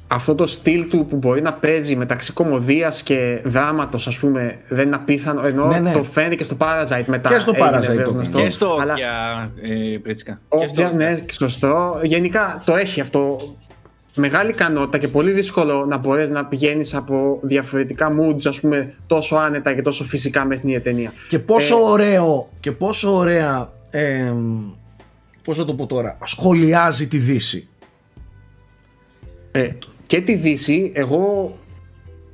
αυτό 0.07 0.35
το 0.35 0.47
στυλ 0.47 0.87
του 0.87 1.05
που 1.09 1.15
μπορεί 1.15 1.41
να 1.41 1.53
παίζει 1.53 1.95
μεταξύ 1.95 2.31
κομμωδίας 2.33 3.03
και 3.03 3.41
δράματος, 3.45 4.07
ας 4.07 4.19
πούμε, 4.19 4.59
δεν 4.69 4.87
είναι 4.87 4.95
απίθανο. 4.95 5.41
Ενώ 5.47 5.65
Ναι, 5.67 5.79
ναι. 5.79 5.91
το 5.91 6.03
φαίνεται 6.03 6.35
και 6.35 6.43
στο 6.43 6.55
Parasite 6.59 7.03
μετά. 7.05 7.29
Και 7.29 7.39
στο 7.39 7.51
έγινε 7.55 7.69
Parasite 7.69 7.81
βέβαια 7.87 8.05
το 8.05 8.11
γνωστό. 8.11 8.31
έκανε. 8.37 8.43
Και 8.43 8.49
στο 8.49 8.77
Αλλά- 8.81 8.93
για 8.95 9.51
ε, 9.61 9.97
Πρίτσικα. 9.97 10.41
Ο- 10.47 10.59
Και 10.59 10.67
στο- 10.67 10.91
ναι, 10.95 11.19
σωστό. 11.31 11.99
Γενικά 12.03 12.61
το 12.65 12.75
έχει 12.75 13.01
αυτό. 13.01 13.37
Μεγάλη 14.15 14.49
ικανότητα 14.49 14.97
και 14.97 15.07
πολύ 15.07 15.31
δύσκολο 15.31 15.85
να 15.85 15.97
μπορέσει 15.97 16.31
να 16.31 16.45
πηγαίνεις 16.45 16.95
από 16.95 17.39
διαφορετικά 17.41 18.11
moods, 18.19 18.45
ας 18.45 18.59
πούμε, 18.59 18.93
τόσο 19.07 19.35
άνετα 19.35 19.73
και 19.73 19.81
τόσο 19.81 20.03
φυσικά 20.03 20.45
μέσα 20.45 20.57
στην 20.57 20.69
ίδια 20.69 20.81
ταινία. 20.81 21.13
Και 21.27 21.39
πόσο 21.39 21.77
Ε, 21.77 21.81
ωραίο 21.81 22.49
και 22.59 22.71
πόσο 22.71 23.15
ωραία 23.15 23.71
ε, 23.89 24.33
πώς 25.43 25.57
θα 25.57 25.65
το 25.65 25.73
πω 25.73 25.85
τώρα 25.85 26.17
σχολιάζει 26.23 27.07
τη 27.07 27.17
Δύση. 27.17 27.67
Ε, 29.51 29.67
και 30.07 30.21
τη 30.21 30.35
Δύση, 30.35 30.91
εγώ 30.95 31.57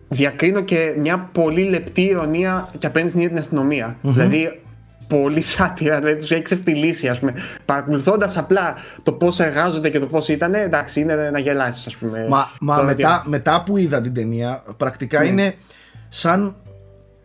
διακρίνω 0.10 0.62
και 0.62 0.94
μια 0.98 1.30
πολύ 1.34 1.64
λεπτή 1.64 2.02
ηρωνία 2.02 2.70
και 2.80 2.88
απέναντι 2.88 3.12
στην 3.12 3.22
ίδια 3.22 3.34
την 3.34 3.44
αστυνομια 3.44 3.98
Δηλαδή, 4.02 4.62
πολύ 5.08 5.42
σάτυρα, 5.42 6.00
δηλαδή 6.00 6.20
τους 6.20 6.32
έχει 6.32 6.42
ξεφτυλίσει, 6.42 7.08
ας 7.08 7.20
πούμε. 7.20 7.34
Παρακολουθώντας 7.66 8.38
απλά 8.38 8.76
το 9.04 9.12
πώς 9.12 9.40
εργάζονται 9.40 9.90
και 9.90 10.00
το 10.00 10.08
πώς 10.08 10.28
ήταν, 10.28 10.54
εντάξει, 10.54 11.00
είναι 11.00 11.30
να 11.30 11.40
γελάσεις, 11.40 11.88
ας 11.88 11.96
πούμε. 11.96 12.28
Μα, 12.30 12.50
μα 12.60 12.76
Τώρα 12.76 12.88
μετά, 12.88 13.24
μετά 13.26 13.64
που 13.66 13.78
είδα 13.78 14.02
την 14.02 14.14
ταινία, 14.14 14.64
πρακτικά 14.78 15.20
Ναι. 15.20 15.28
είναι 15.28 15.56
σαν, 16.10 16.56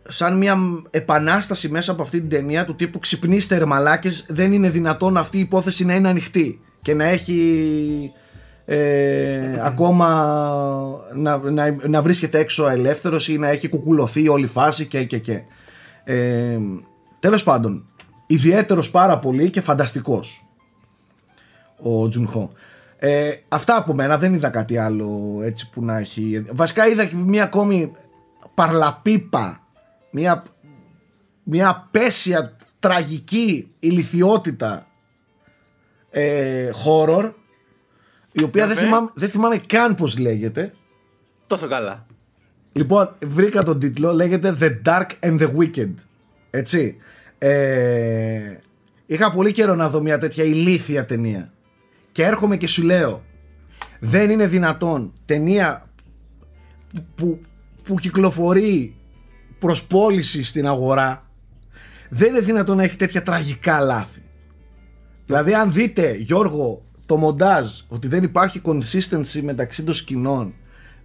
σαν 0.07 0.37
μια 0.37 0.57
επανάσταση 0.89 1.69
μέσα 1.69 1.91
από 1.91 2.01
αυτή 2.01 2.19
την 2.19 2.29
ταινία 2.29 2.65
του 2.65 2.75
τύπου 2.75 2.99
ξυπνήστε 2.99 3.57
ρε 3.57 3.65
μαλάκες, 3.65 4.25
δεν 4.29 4.53
είναι 4.53 4.69
δυνατόν 4.69 5.17
αυτή 5.17 5.37
η 5.37 5.41
υπόθεση 5.41 5.85
να 5.85 5.95
είναι 5.95 6.07
ανοιχτή 6.07 6.59
και 6.81 6.93
να 6.93 7.05
έχει 7.05 8.11
ε, 8.65 9.59
ακόμα 9.61 10.07
να, 11.13 11.37
να, 11.37 11.75
να 11.87 12.01
βρίσκεται 12.01 12.39
έξω 12.39 12.67
ελεύθερος 12.67 13.27
ή 13.27 13.37
να 13.37 13.49
έχει 13.49 13.69
κουκουλωθεί 13.69 14.27
όλη 14.27 14.43
η 14.43 14.47
φάση 14.47 14.85
και 14.85 15.03
και 15.03 15.17
και. 15.17 15.41
Ε, 16.03 16.57
τέλος 17.23 17.43
πάντων, 17.43 17.85
ιδιαίτερος 18.27 18.91
πάρα 18.91 19.19
πολύ 19.19 19.49
και 19.49 19.61
φανταστικός 19.61 20.45
ο 21.81 22.07
Τζουνχό. 22.07 22.51
Ε, 22.97 23.31
αυτά 23.47 23.75
από 23.77 23.93
μένα, 23.93 24.17
δεν 24.17 24.33
είδα 24.33 24.49
κάτι 24.49 24.77
άλλο 24.77 25.39
έτσι 25.43 25.69
που 25.69 25.83
να 25.83 25.97
έχει. 25.97 26.45
Βασικά 26.51 26.87
είδα 26.87 27.05
και 27.05 27.15
μια 27.15 27.43
ακόμη 27.43 27.91
παρλαπίπα, 28.53 29.61
μια, 30.11 30.43
μια 31.43 31.69
απέσια 31.69 32.57
τραγική 32.79 33.71
ηλικιότητα 33.79 34.87
ε, 36.09 36.69
horror, 36.85 37.33
η 38.31 38.43
οποία 38.43 38.67
δεν 38.67 38.75
Βέβαια. 38.75 38.83
θυμάμαι, 38.83 39.11
δεν 39.13 39.29
θυμάμαι 39.29 39.57
καν 39.57 39.95
πώς 39.95 40.17
λέγεται. 40.17 40.73
Τόσο 41.47 41.67
καλά. 41.67 42.05
Λοιπόν, 42.73 43.15
βρήκα 43.25 43.63
τον 43.63 43.79
τίτλο, 43.79 44.13
λέγεται 44.13 44.57
The 44.59 44.71
Dark 44.85 45.07
and 45.19 45.39
the 45.39 45.49
Wicked. 45.55 45.93
Έτσι. 46.49 46.97
Ε, 47.45 48.57
είχα 49.05 49.31
πολύ 49.31 49.51
καιρό 49.51 49.75
να 49.75 49.89
δω 49.89 50.01
μια 50.01 50.17
τέτοια 50.17 50.43
ηλίθια 50.43 51.05
ταινία. 51.05 51.53
Και 52.11 52.23
έρχομαι 52.23 52.57
και 52.57 52.67
σου 52.67 52.83
λέω, 52.83 53.23
δεν 53.99 54.29
είναι 54.29 54.47
δυνατόν 54.47 55.13
ταινία 55.25 55.89
που, 56.93 57.05
που, 57.15 57.39
που 57.83 57.95
κυκλοφορεί 57.95 58.95
προς 59.59 59.83
πώληση 59.83 60.43
στην 60.43 60.67
αγορά, 60.67 61.29
δεν 62.09 62.29
είναι 62.29 62.39
δυνατόν 62.39 62.77
να 62.77 62.83
έχει 62.83 62.95
τέτοια 62.95 63.23
τραγικά 63.23 63.79
λάθη. 63.79 64.21
Δηλαδή 65.25 65.53
αν 65.53 65.73
δείτε 65.73 66.15
Γιώργο 66.15 66.85
το 67.05 67.17
μοντάζ 67.17 67.67
ότι 67.87 68.07
δεν 68.07 68.23
υπάρχει 68.23 68.61
consistency 68.63 69.41
μεταξύ 69.41 69.83
των 69.83 69.93
σκηνών 69.93 70.53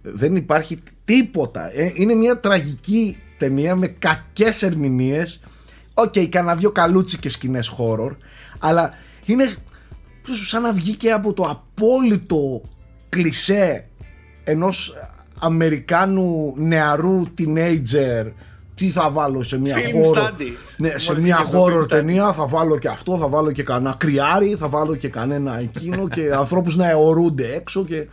δεν 0.01 0.35
υπάρχει 0.35 0.79
τίποτα 1.05 1.77
Ε, 1.77 1.91
είναι 1.93 2.13
μια 2.13 2.39
τραγική 2.39 3.17
ταινία 3.37 3.75
με 3.75 3.87
κακές 3.87 4.63
ερμηνείες 4.63 5.39
Ok, 6.01 6.13
okay, 6.15 6.25
κανένα 6.25 6.55
δυο 6.55 6.71
καλούτσικες 6.71 7.31
σκηνές 7.31 7.71
horror 7.77 8.15
αλλά 8.59 8.93
είναι 9.25 9.53
σαν 10.47 10.61
να 10.61 10.73
βγήκε 10.73 11.11
από 11.11 11.33
το 11.33 11.43
απόλυτο 11.43 12.61
κλισέ 13.09 13.87
ενός 14.43 14.93
Αμερικάνου 15.39 16.53
νεαρού 16.57 17.23
teenager 17.37 18.31
τι 18.75 18.89
θα 18.89 19.09
βάλω 19.09 19.43
σε 19.43 19.59
μια 19.59 19.75
Film 19.75 19.79
horror; 19.79 20.17
studies. 20.17 20.75
ναι, 20.77 20.97
σε 20.97 21.11
Μόλις 21.11 21.25
μια 21.25 21.39
είπε 21.41 21.51
το 21.51 21.63
horror 21.63 21.73
film 21.73 21.83
studies. 21.83 21.87
ταινία 21.89 22.33
θα 22.33 22.47
βάλω 22.47 22.77
και 22.77 22.87
αυτό, 22.87 23.17
θα 23.17 23.27
βάλω 23.27 23.51
και 23.51 23.63
κανένα 23.63 23.95
κρυάρι, 23.97 24.55
θα 24.59 24.67
βάλω 24.67 24.95
και 24.95 25.07
κανένα 25.07 25.59
εκείνο 25.59 26.07
και 26.07 26.31
ανθρώπους 26.43 26.75
να 26.75 26.89
αιωρούνται 26.89 27.53
έξω 27.55 27.85
και... 27.85 28.07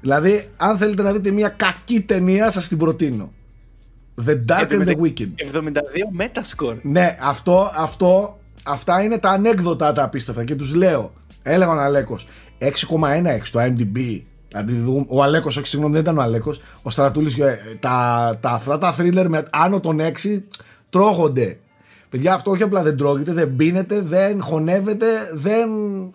Δηλαδή, 0.00 0.48
αν 0.56 0.78
θέλετε 0.78 1.02
να 1.02 1.12
δείτε 1.12 1.30
μια 1.30 1.48
κακή 1.48 2.00
ταινία, 2.00 2.50
σας 2.50 2.68
την 2.68 2.78
προτείνω. 2.78 3.32
The 4.26 4.38
Dark 4.52 4.70
and 4.72 4.88
the 4.88 4.96
Wicked. 4.96 5.28
72 5.36 6.20
Metascore. 6.20 6.76
Ναι, 6.82 7.16
αυτό, 7.22 7.72
αυτό, 7.76 8.38
αυτά 8.62 9.02
είναι 9.02 9.18
τα 9.18 9.30
ανέκδοτα 9.30 9.92
τα 9.92 10.02
απίστευτα 10.02 10.44
και 10.44 10.54
τους 10.54 10.74
λέω. 10.74 11.12
Έλεγα 11.42 11.70
ο 11.70 11.78
Αλέκος, 11.80 12.26
6,1 12.58 13.38
στο 13.42 13.60
IMDb. 13.60 14.22
Δηλαδή, 14.48 14.72
δου- 14.72 15.06
ο 15.08 15.22
Αλέκος, 15.22 15.56
όχι 15.56 15.66
συγγνώμη, 15.66 15.94
δεν 15.94 16.02
ήταν 16.02 16.18
ο 16.18 16.22
Αλέκος. 16.22 16.60
Ο 16.82 16.90
Στρατούλης, 16.90 17.38
ε, 17.38 17.58
τα, 17.80 18.36
τα, 18.40 18.50
αυτά 18.50 18.78
τα 18.78 18.94
thriller 18.98 19.24
με 19.28 19.46
άνω 19.50 19.80
των 19.80 20.00
6 20.00 20.42
τρώγονται. 20.90 21.58
Παιδιά, 22.08 22.34
αυτό 22.34 22.50
όχι 22.50 22.62
απλά 22.62 22.82
δεν 22.82 22.96
τρώγεται, 22.96 23.32
δεν 23.32 23.56
πίνεται, 23.56 24.00
δεν 24.00 24.42
χωνεύεται, 24.42 25.06
δεν. 25.34 25.68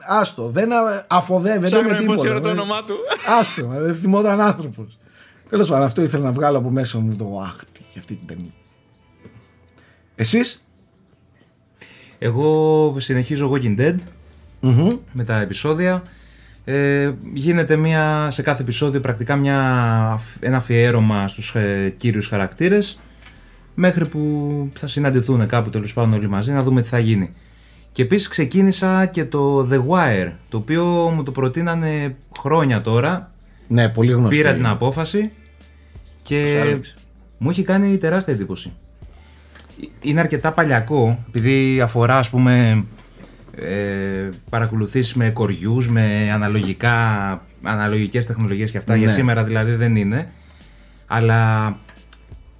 Άστο, 0.07 0.47
δεν 0.49 0.73
α- 0.73 1.03
αφοδεύεται 1.07 1.59
με 1.59 1.65
Ψάχνω 1.65 1.97
τίποτα. 1.97 2.15
πώς 2.21 2.25
είναι 2.31 2.39
το 2.39 2.47
Ε, 2.47 2.51
όνομά 2.51 2.81
του. 2.83 2.93
Άστο, 3.39 3.67
δεν 3.77 3.95
θυμόταν 3.95 4.41
άνθρωπος. 4.41 4.97
Τέλος 5.49 5.69
πάντων, 5.69 5.83
αυτό 5.85 6.01
ήθελα 6.01 6.23
να 6.23 6.31
βγάλω 6.31 6.57
από 6.57 6.69
μέσα 6.69 6.99
μου 6.99 7.15
το 7.15 7.41
άχτη 7.45 7.74
για 7.95 8.03
αυτή 8.03 8.15
την 8.15 8.27
ταινία. 8.27 8.51
Εσείς; 10.15 10.65
Εγώ 12.19 12.95
συνεχίζω 12.99 13.51
Walking 13.53 13.79
Dead 13.79 13.95
Μμμ. 14.59 14.87
με 15.11 15.23
τα 15.23 15.39
επεισόδια. 15.39 16.03
Ε, 16.65 17.11
γίνεται 17.33 17.75
μια, 17.75 18.27
σε 18.31 18.41
κάθε 18.41 18.61
επεισόδιο 18.61 18.99
πρακτικά 18.99 19.35
μια, 19.35 19.59
αφ- 20.11 20.37
ένα 20.39 20.57
αφιέρωμα 20.57 21.27
στους 21.27 21.55
ε, 21.55 21.93
κύριους 21.97 22.27
χαρακτήρες 22.27 22.99
μέχρι 23.73 24.05
που 24.07 24.21
θα 24.73 24.87
συναντηθούν 24.87 25.47
κάπου 25.47 25.69
τέλος 25.69 25.93
πάντων 25.93 26.13
όλοι 26.13 26.29
μαζί 26.29 26.51
να 26.51 26.63
δούμε 26.63 26.81
τι 26.81 26.87
θα 26.87 26.99
γίνει. 26.99 27.33
Και 27.91 28.01
επίσης 28.01 28.27
ξεκίνησα 28.27 29.05
και 29.05 29.25
το 29.25 29.67
The 29.71 29.79
Wire, 29.87 30.31
το 30.49 30.57
οποίο 30.57 30.85
μου 30.85 31.23
το 31.23 31.31
προτείνανε 31.31 32.15
χρόνια 32.39 32.81
τώρα. 32.81 33.31
Ναι, 33.67 33.89
πολύ 33.89 34.11
γνωστή. 34.11 34.35
Πήρα 34.37 34.53
την 34.53 34.65
απόφαση 34.65 35.31
και 36.21 36.57
άρεσε. 36.61 36.93
Μου 37.37 37.49
έχει 37.49 37.63
κάνει 37.63 37.97
τεράστια 37.97 38.33
εντύπωση. 38.33 38.71
Είναι 40.01 40.19
αρκετά 40.19 40.51
παλιακό, 40.53 41.19
επειδή 41.27 41.81
αφορά 41.81 42.17
ας 42.17 42.29
πούμε 42.29 42.83
ε, 43.57 44.29
παρακολουθήσεις 44.49 45.13
με 45.13 45.29
κοριούς, 45.29 45.89
με 45.89 46.31
αναλογικά, 46.33 46.97
αναλογικές 47.63 48.25
τεχνολογίες 48.25 48.71
και 48.71 48.77
αυτά. 48.77 48.95
Για 48.95 49.05
Ναι. 49.07 49.11
σήμερα 49.13 49.43
δηλαδή 49.43 49.71
δεν 49.75 49.95
είναι. 49.95 50.31
Αλλά 51.07 51.75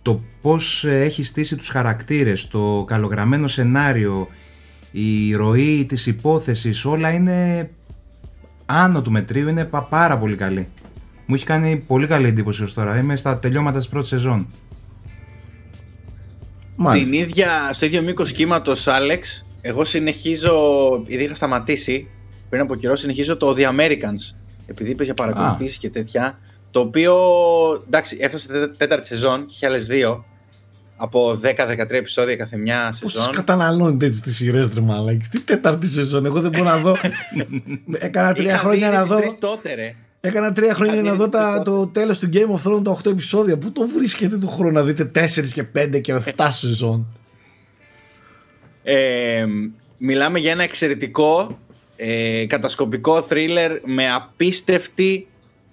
το 0.02 0.22
πώς 0.42 0.86
ε, 0.86 1.02
έχει 1.02 1.24
στήσει 1.24 1.56
τους 1.56 1.70
χαρακτήρες, 1.70 2.48
το 2.48 2.84
καλογραμμένο 2.88 3.48
σενάριο, 3.48 4.28
η 4.92 5.34
ροή 5.36 5.86
της 5.88 6.06
υπόθεσης, 6.08 6.86
όλα 6.86 7.10
είναι 7.14 7.70
άνω 8.66 9.02
του 9.02 9.12
μετρίου, 9.12 9.48
είναι 9.48 9.66
πα- 9.66 9.82
πάρα 9.84 10.18
πολύ 10.18 10.36
καλή. 10.36 10.68
Μου 11.26 11.36
έχει 11.36 11.46
κάνει 11.46 11.84
πολύ 11.88 12.08
καλή 12.08 12.28
εντύπωση 12.28 12.64
ως 12.64 12.74
τώρα. 12.74 12.98
Είμαι 13.00 13.16
στα 13.16 13.38
τελειώματα 13.40 13.78
της 13.78 13.88
πρώτης 13.88 14.10
σεζόν. 14.10 14.48
Μάλιστα. 16.76 17.10
Την 17.12 17.20
ίδια, 17.22 17.70
στο 17.74 17.86
ίδιο 17.86 18.02
μήκος 18.02 18.32
κύματος, 18.32 18.88
Άλεξ, 18.88 19.46
εγώ 19.62 19.84
συνεχίζω, 19.84 20.54
ήδη 21.08 21.24
είχα 21.24 21.36
σταματήσει 21.36 22.08
πριν 22.50 22.62
από 22.62 22.76
καιρό, 22.76 22.96
συνεχίζω 22.96 23.38
το 23.38 23.56
The 23.58 23.64
Americans. 23.70 24.36
Επειδή 24.68 24.90
είπε 24.90 25.04
για 25.04 25.14
παρακολουθήσει 25.14 25.80
και 25.80 25.90
τέτοια. 25.90 26.40
Το 26.72 26.80
οποίο 26.80 27.16
εντάξει, 27.88 28.18
έφτασε 28.20 28.48
τέ- 28.48 28.78
τέταρτη 28.78 29.08
σεζόν 29.08 29.40
και 29.46 29.52
είχε 29.56 29.66
άλλες 29.66 29.86
δύο. 29.86 30.26
Από 30.98 31.40
10-13 31.44 31.98
επεισόδια 31.98 32.36
κάθε 32.36 32.58
μια 32.58 32.96
Πώς 33.02 33.12
σεζόν. 33.12 33.28
τις 33.28 33.38
καταναλώνετε 33.38 34.06
έτσι 34.06 34.22
τις 34.22 34.36
σειρές, 34.36 34.74
ρε 34.74 34.82
Μαλάκη; 34.82 35.30
Τι 35.30 35.40
τέταρτη 35.42 35.88
σεζόν, 35.88 36.26
εγώ 36.26 36.40
δεν 36.42 36.52
μπορώ 36.52 36.64
να 36.70 36.78
δω. 36.78 36.96
Έκανα 38.08 38.34
τρία 38.34 38.50
Είχα 38.54 38.58
χρόνια 38.58 38.90
δει 38.90 38.96
να 38.96 39.02
τις 39.02 39.12
δω. 39.12 39.20
τρεις 39.20 39.34
τότε, 39.40 39.74
ρε. 39.74 39.96
Έκανα 40.26 40.54
τρία 40.54 40.74
χρόνια 40.74 40.94
Είχα 40.94 41.04
να 41.04 41.12
δει 41.12 41.18
δω 41.18 41.30
τις 41.30 41.40
τα, 41.40 41.52
τρεις 41.52 41.64
το 41.64 41.88
τέλος 41.88 42.20
του 42.20 42.30
Game 42.34 42.60
of 42.60 42.72
Thrones, 42.72 42.84
τα 42.84 42.98
8 43.04 43.12
επεισόδια. 43.12 43.58
Πού 43.58 43.72
το 43.72 43.88
βρίσκετε 43.88 44.38
το 44.38 44.48
χρόνο 44.48 44.72
να 44.72 44.84
δείτε 44.84 45.12
4 45.16 45.28
και 45.54 45.66
5 45.76 46.02
και 46.02 46.22
7 46.36 46.48
σεζόν; 46.50 47.08
Ε, 48.84 49.46
μιλάμε 49.98 50.40
για 50.40 50.52
ένα 50.52 50.64
εξαιρετικό 50.64 51.60
ε, 51.96 52.46
κατασκοπικό 52.46 53.22
θρίλερ 53.22 53.72
με 53.84 54.12
απίστευτη 54.12 55.28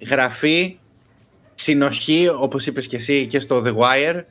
γραφή, 0.07 0.77
συνοχή, 1.55 2.29
όπως 2.41 2.67
είπες 2.67 2.87
και 2.87 2.97
εσύ 2.97 3.27
και 3.27 3.41
στο 3.41 3.63
The 3.67 3.75
Wire. 3.75 4.23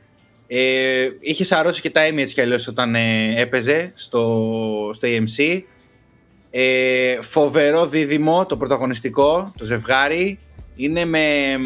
Ε, 0.47 1.09
είχες 1.19 1.47
σαρώσει 1.47 1.81
και 1.81 1.89
τα 1.89 2.01
Emmy 2.09 2.17
έτσι 2.17 2.33
κι 2.33 2.41
αλλιώς 2.41 2.67
όταν 2.67 2.95
ε, 2.95 3.33
έπαιζε 3.35 3.91
στο, 3.95 4.91
στο 4.95 5.07
AMC. 5.07 5.61
Ε, 6.51 7.21
φοβερό 7.21 7.87
δίδυμο, 7.87 8.45
το 8.45 8.57
πρωταγωνιστικό, 8.57 9.51
το 9.57 9.65
ζευγάρι. 9.65 10.39
Είναι 10.75 11.05
με, 11.05 11.57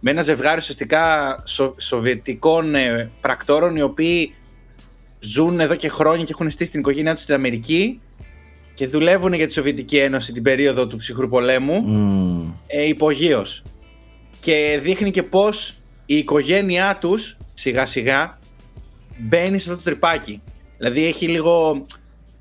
με 0.00 0.10
ένα 0.10 0.22
ζευγάρι 0.22 0.58
ουσιαστικά 0.58 1.36
σο, 1.44 1.74
σοβιετικών 1.78 2.74
ε, 2.74 3.10
πρακτόρων 3.20 3.76
οι 3.76 3.82
οποίοι 3.82 4.34
ζουν 5.20 5.60
εδώ 5.60 5.74
και 5.74 5.88
χρόνια 5.88 6.24
και 6.24 6.32
έχουν 6.32 6.50
στήσει 6.50 6.70
την 6.70 6.80
οικογένειά 6.80 7.14
τους 7.14 7.22
στην 7.22 7.34
Αμερική 7.34 8.00
και 8.74 8.86
δουλεύουν 8.86 9.32
για 9.32 9.46
τη 9.46 9.52
Σοβιετική 9.52 9.98
Ένωση 9.98 10.32
την 10.32 10.42
περίοδο 10.42 10.86
του 10.86 10.96
ψυχρού 10.96 11.28
πολέμου 11.28 11.80
Μμμ. 11.80 12.52
ε, 12.66 12.82
υπογείως. 12.82 13.62
Και 14.40 14.78
δείχνει 14.82 15.10
και 15.10 15.22
πώς 15.22 15.78
η 16.06 16.16
οικογένειά 16.16 16.96
τους 17.00 17.36
σιγά 17.54 17.86
σιγά 17.86 18.38
μπαίνει 19.16 19.58
σε 19.58 19.70
αυτό 19.70 19.82
το 19.82 19.90
τρυπάκι. 19.90 20.42
Δηλαδή 20.76 21.06
έχει 21.06 21.28
λίγο 21.28 21.86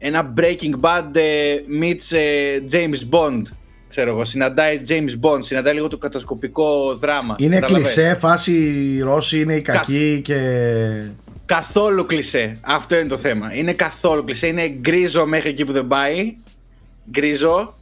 ένα 0.05 0.33
Breaking 0.37 0.79
Bad 0.81 1.15
ε, 1.15 1.55
meets 1.81 2.17
ε, 2.17 2.59
James 2.71 3.09
Bond. 3.09 3.41
Ξέρω 3.89 4.09
εγώ, 4.09 4.25
συναντάει 4.25 4.81
James 4.87 5.19
Bond, 5.21 5.39
συναντάει 5.39 5.73
λίγο 5.73 5.87
το 5.87 5.97
κατασκοπικό 5.97 6.95
δράμα. 6.95 7.35
Είναι 7.37 7.55
Καταλαβαίνεις; 7.55 7.93
κλισέ, 7.93 8.15
φάση 8.15 8.51
οι 8.53 9.01
Ρώσοι 9.01 9.41
είναι 9.41 9.55
οι 9.55 9.61
κακοί 9.61 10.21
και. 10.23 10.39
Καθόλου 11.45 12.05
κλισέ. 12.05 12.57
Αυτό 12.61 12.95
είναι 12.95 13.07
το 13.07 13.17
θέμα. 13.17 13.53
Είναι 13.53 13.73
καθόλου 13.73 14.23
κλισέ. 14.23 14.47
Είναι 14.47 14.67
γκρίζο 14.67 15.25
μέχρι 15.25 15.49
εκεί 15.49 15.65
που 15.65 15.71
δεν 15.71 15.87
πάει. 15.87 16.35
Γκρίζο. 17.11 17.73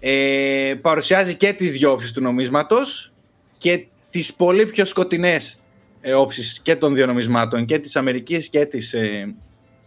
Ε, 0.00 0.74
παρουσιάζει 0.80 1.34
και 1.34 1.52
τις 1.52 1.72
δυο 1.72 1.92
όψεις 1.92 2.12
του 2.12 2.20
νομίσματος 2.20 3.12
και 3.58 3.86
τις 4.10 4.34
πολύ 4.34 4.66
πιο 4.66 4.84
σκοτεινές 4.84 5.58
ε, 6.00 6.14
όψεις 6.14 6.60
και 6.62 6.76
των 6.76 6.94
δύο 6.94 7.06
νομισμάτων 7.06 7.64
και 7.64 7.78
της 7.78 7.96
Αμερικής 7.96 8.48
και 8.48 8.66
της 8.66 8.92
ε, 8.92 9.34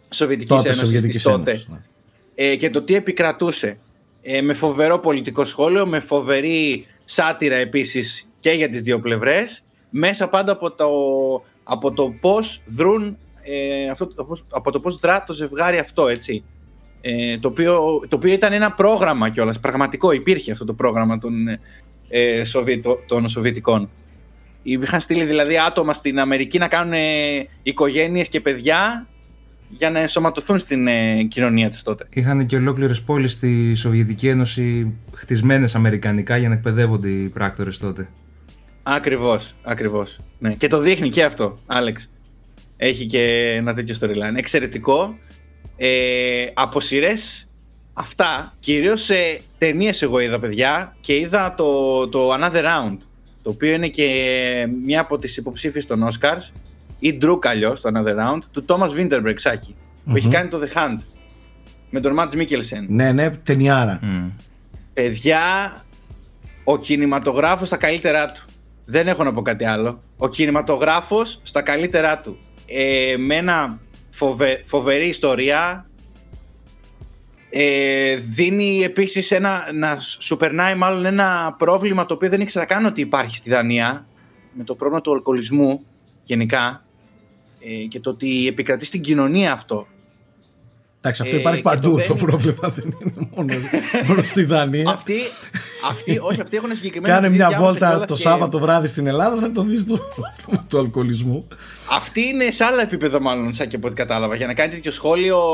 Σοβιετικής 0.10 0.50
Τότε 0.56 0.68
Ένωσης 0.68 0.84
Σοβιετικής 0.84 1.16
της 1.16 1.24
τότε. 1.24 1.52
Ένωση. 1.52 1.68
ναι. 1.72 1.78
Ε, 2.36 2.56
και 2.56 2.70
το 2.70 2.82
τι 2.82 2.96
επικρατούσε. 2.96 3.78
Ε, 4.22 4.42
με 4.42 4.54
φοβερό 4.54 5.00
πολιτικό 5.00 5.46
σχόλιο, 5.46 5.86
με 5.88 6.00
φοβερή 6.00 6.86
σάτυρα 7.06 7.56
επίσης 7.56 8.30
και 8.40 8.52
για 8.52 8.70
τις 8.70 8.82
δύο 8.82 9.00
πλευρές, 9.00 9.64
μέσα 9.90 10.28
πάντα 10.28 10.52
από 10.52 10.72
το, 10.72 10.88
από 11.64 11.92
το 11.92 12.10
πώς 12.20 12.62
δρούν, 12.66 13.18
ε, 13.44 13.90
αυτό, 13.90 14.08
το 14.08 14.24
πώς- 14.24 14.46
από 14.50 14.72
το 14.72 14.80
πώς 14.80 14.96
δρά 14.96 15.24
το 15.24 15.34
ζευγάρι 15.34 15.78
αυτό, 15.78 16.08
έτσι. 16.08 16.44
Ε, 17.02 17.38
το, 17.40 17.48
οποίο, 17.48 18.00
το 18.08 18.16
οποίο 18.16 18.34
ήταν 18.34 18.54
ένα 18.54 18.72
πρόγραμμα 18.72 19.30
κιόλας, 19.30 19.60
πραγματικό, 19.60 20.12
υπήρχε 20.12 20.52
αυτό 20.52 20.66
το 20.66 20.74
πρόγραμμα 20.74 21.18
των, 21.20 21.34
ε, 22.10 22.44
Σοβιετο- 22.46 23.00
των 23.06 23.30
Σοβιετικών. 23.30 23.90
Είχαν 24.64 25.00
στείλει 25.00 25.24
δηλαδή 25.24 25.60
άτομα 25.60 25.94
στην 25.94 26.20
Αμερική 26.20 26.58
να 26.58 26.68
κάνουν 26.68 26.94
ε, 26.94 27.00
οικογένειες 27.64 28.28
και 28.28 28.42
παιδιά 28.42 29.08
για 29.70 29.90
να 29.90 30.00
ενσωματωθούν 30.00 30.58
στην 30.58 30.88
ε, 30.88 31.24
κοινωνία 31.24 31.70
τους 31.70 31.82
τότε. 31.82 32.06
Είχαν 32.10 32.46
και 32.46 32.56
ολόκληρες 32.56 33.02
πόλεις 33.02 33.32
στη 33.32 33.76
Σοβιετική 33.76 34.28
Ένωση 34.28 34.96
χτισμένες 35.14 35.76
αμερικανικά 35.76 36.38
για 36.38 36.48
να 36.48 36.54
εκπαιδεύονται 36.54 37.10
οι 37.10 37.30
πράκτορες 37.30 37.78
τότε. 37.78 38.10
Ακριβώς, 38.84 39.54
ακριβώς. 39.64 40.20
Ναι. 40.40 40.54
Και 40.54 40.68
το 40.68 40.80
δείχνει 40.80 41.10
και 41.10 41.24
αυτό, 41.24 41.60
Άλεξ. 41.66 42.10
Έχει 42.78 43.06
και 43.06 43.54
ένα 43.58 43.74
τέτοιο 43.74 43.96
storyline. 44.00 44.36
Εξαιρετικό. 44.36 45.18
Ε, 45.78 46.46
από 46.54 46.80
σειρές, 46.80 47.48
αυτά, 47.94 48.56
κυρίως 48.60 49.04
σε 49.04 49.42
ταινίες 49.58 50.02
εγώ 50.02 50.20
είδα, 50.20 50.40
παιδιά, 50.40 50.96
και 51.02 51.16
είδα 51.16 51.54
το, 51.58 52.08
το 52.08 52.34
Another 52.34 52.64
Round, 52.64 52.98
το 53.42 53.50
οποίο 53.50 53.74
είναι 53.74 53.88
και 53.88 54.68
μια 54.86 55.00
από 55.00 55.18
τις 55.18 55.38
υποψήφιες 55.38 55.86
των 55.86 56.08
Oscars, 56.08 56.52
ή 57.00 57.18
Drew 57.22 57.40
αλλιώς, 57.42 57.82
το 57.82 57.90
Another 57.94 58.16
Round, 58.16 58.40
του 58.52 58.66
Thomas 58.68 58.90
Winterberg, 58.90 59.34
Σάκη, 59.36 59.76
που 60.06 60.16
έχει 60.16 60.26
Μμμ. 60.26 60.34
κάνει 60.34 60.50
το 60.50 60.60
The 60.62 60.78
Hunt, 60.78 60.98
με 61.90 62.00
τον 62.00 62.16
Matt 62.20 62.34
Mikkelsen. 62.34 62.86
Ναι, 62.88 63.12
ναι, 63.12 63.30
ταινιάρα. 63.30 64.00
Μμ. 64.02 64.28
Παιδιά, 64.94 65.76
ο 66.64 66.78
κινηματογράφος 66.78 67.68
στα 67.68 67.78
καλύτερά 67.78 68.26
του. 68.26 68.46
Δεν 68.86 69.08
έχω 69.08 69.24
να 69.24 69.34
πω 69.34 69.42
κάτι 69.42 69.66
άλλο. 69.66 70.02
Ο 70.18 70.28
κινηματογράφος 70.30 71.40
στα 71.44 71.62
καλύτερά 71.62 72.20
του. 72.20 72.38
Ε, 72.66 73.16
με 73.18 73.36
ένα 73.36 73.80
φοβε- 74.10 74.62
φοβερή 74.66 75.08
ιστορία. 75.08 75.86
Ε, 77.50 78.16
δίνει 78.16 78.82
επίσης 78.84 79.32
ένα, 79.32 79.64
να 79.74 79.98
σου 80.00 80.38
περνάει 80.38 80.76
μάλλον 80.76 81.06
ένα 81.06 81.56
πρόβλημα 81.58 82.06
το 82.06 82.14
οποίο 82.14 82.30
δεν 82.30 82.42
ήξερα 82.42 82.66
καν 82.66 82.86
ότι 82.86 83.02
υπάρχει 83.02 83.36
στη 83.38 83.50
Δανία. 83.50 84.08
Με 84.54 84.64
το 84.64 84.76
πρόβλημα 84.76 85.02
του 85.02 85.14
αλκοολισμού 85.14 85.86
γενικά. 86.24 86.86
Ε, 87.70 87.86
και 87.88 88.00
το 88.00 88.10
ότι 88.10 88.48
επικρατεί 88.48 88.86
στην 88.86 89.02
κοινωνία 89.02 89.52
αυτό. 89.52 89.88
Εντάξει, 91.00 91.22
αυτό 91.22 91.36
Ε, 91.36 91.40
υπάρχει 91.40 91.62
και 91.62 91.70
παντού. 91.70 91.90
το 91.90 91.90
Το, 91.98 92.14
δένει- 92.14 92.20
πρόβλημα 92.26 92.70
δεν 92.76 92.86
είναι 93.02 93.28
μόνο, 93.36 93.54
μόνο 94.08 94.24
στη 94.24 94.44
Δανία. 94.44 94.90
Αυτοί, 94.90 95.14
αυτοί, 95.90 96.20
όχι, 96.20 96.42
αυτοί 96.42 96.58
έχουν 96.58 96.76
συγκεκριμένα. 96.76 97.14
Κάνε 97.14 97.30
μια 97.30 97.38
διάβασα 97.48 97.64
βόλτα 97.66 97.88
κιόλας 97.90 98.08
το 98.08 98.14
και- 98.14 98.22
Σάββατο 98.22 98.60
βράδυ 98.60 98.88
στην 98.88 99.08
Ελλάδα, 99.08 99.42
θα 99.42 99.52
το 99.52 99.62
δεις 99.64 99.86
το 99.86 99.98
πρόβλημα 99.98 100.66
του 100.70 100.78
αλκοολισμού. 100.78 101.48
Αυτή 101.92 102.22
είναι 102.22 102.52
σε 102.52 102.64
άλλο 102.64 102.82
επίπεδο, 102.82 103.20
μάλλον, 103.20 103.54
σαν 103.54 103.68
και 103.68 103.76
από 103.76 103.88
ό,τι 103.88 103.96
κατάλαβα. 103.96 104.36
Για 104.36 104.48
να 104.48 104.54
κάνει 104.54 104.74
τέτοιο 104.74 104.92
σχόλιο 104.92 105.46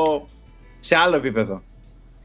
σε 0.80 0.96
άλλο 0.96 1.16
επίπεδο. 1.16 1.62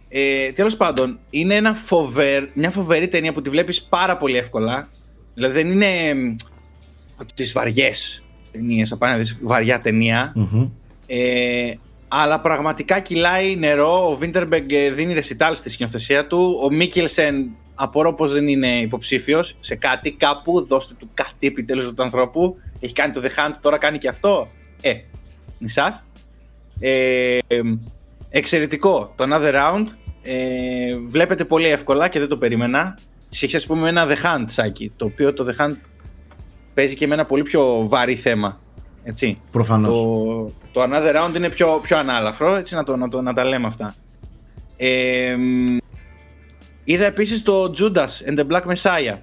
Ε, 0.10 0.52
Τέλος 0.52 0.76
πάντων, 0.78 1.20
είναι 1.30 1.56
ένα 1.56 1.74
φοβερ, 1.74 2.44
μια 2.53 2.72
φοβερή 2.72 3.07
ταινία 3.07 3.34
που 3.34 3.41
τη 3.41 3.49
βλέπεις 3.49 3.82
πάρα 3.84 4.18
πολύ 4.18 4.38
εύκολα. 4.38 4.90
Δηλαδή 5.34 5.53
δεν 5.53 5.72
είναι 5.72 6.14
μ, 6.14 6.36
από 7.18 7.34
τις 7.34 7.52
βαριές 7.52 8.24
ταινίες, 8.51 8.91
από 8.91 9.05
να 9.05 9.17
δεις 9.17 9.38
βαριά 9.41 9.80
ταινία. 9.80 10.31
Μμμ. 10.35 10.69
Ε, 11.07 11.73
αλλά 12.07 12.39
πραγματικά 12.39 12.99
κυλάει 12.99 13.55
νερό. 13.55 14.11
Ο 14.11 14.15
Βίντερμπεγκ 14.15 14.71
ε, 14.71 14.91
δίνει 14.91 15.13
ρεσιτάλ 15.13 15.55
στη 15.55 15.69
σκηνοθεσία 15.69 16.26
του. 16.26 16.59
Ο 16.63 16.71
Μίκελσεν 16.71 17.49
απορώ 17.76 18.13
πως 18.13 18.34
δεν 18.34 18.47
είναι 18.47 18.80
υποψήφιος 18.80 19.55
σε 19.59 19.76
κάτι, 19.76 20.11
κάπου. 20.11 20.65
Δώστε 20.65 20.93
του 20.99 21.09
κάτι 21.13 21.47
επιτέλους 21.47 21.93
του 21.93 22.03
ανθρώπου. 22.03 22.57
Έχει 22.80 22.93
κάνει 22.93 23.13
το 23.13 23.21
The 23.23 23.27
Hunt, 23.27 23.53
τώρα 23.61 23.77
κάνει 23.77 23.97
και 23.97 24.07
αυτό. 24.07 24.47
Ε, 24.81 24.93
νησάφ. 25.57 25.95
Ε, 26.80 27.38
ε, 27.47 27.61
εξαιρετικό 28.30 29.13
το 29.15 29.26
Another 29.30 29.53
Round. 29.53 29.85
Ε, 30.21 30.95
βλέπετε 31.07 31.45
πολύ 31.45 31.67
εύκολα 31.67 32.07
και 32.07 32.19
δεν 32.19 32.27
το 32.27 32.38
περίμενα. 32.38 32.97
Σχέση 33.30 33.55
ας 33.55 33.65
πούμε 33.65 33.81
με 33.81 33.89
ένα 33.89 34.07
The 34.07 34.26
Hunt, 34.26 34.45
Σάκη, 34.45 34.91
το 34.97 35.05
οποίο 35.05 35.34
το 35.34 35.47
The 35.49 35.61
Hunt 35.61 35.76
παίζει 36.80 36.95
και 36.95 37.07
με 37.07 37.14
ένα 37.14 37.26
πολύ 37.26 37.43
πιο 37.43 37.88
βαρύ 37.88 38.15
θέμα. 38.15 38.60
Έτσι. 39.03 39.41
Προφανώς. 39.51 39.93
Το, 39.93 40.51
το 40.72 40.84
Another 40.84 41.15
Round 41.15 41.35
είναι 41.35 41.49
πιο, 41.49 41.80
πιο 41.84 41.97
ανάλαφρο, 41.97 42.56
έτσι 42.56 42.76
να, 42.76 42.84
το, 42.84 42.95
να, 42.95 43.10
το, 43.10 43.22
να 43.22 43.34
τα 43.34 43.43
λέμε 43.43 43.68
αυτά. 43.68 43.95
Ε, 44.77 45.35
μ, 45.35 45.77
είδα 46.84 47.06
επίσης 47.06 47.41
το 47.41 47.73
Judas 47.80 48.30
and 48.30 48.39
the 48.39 48.47
Black 48.47 48.61
Messiah, 48.61 49.18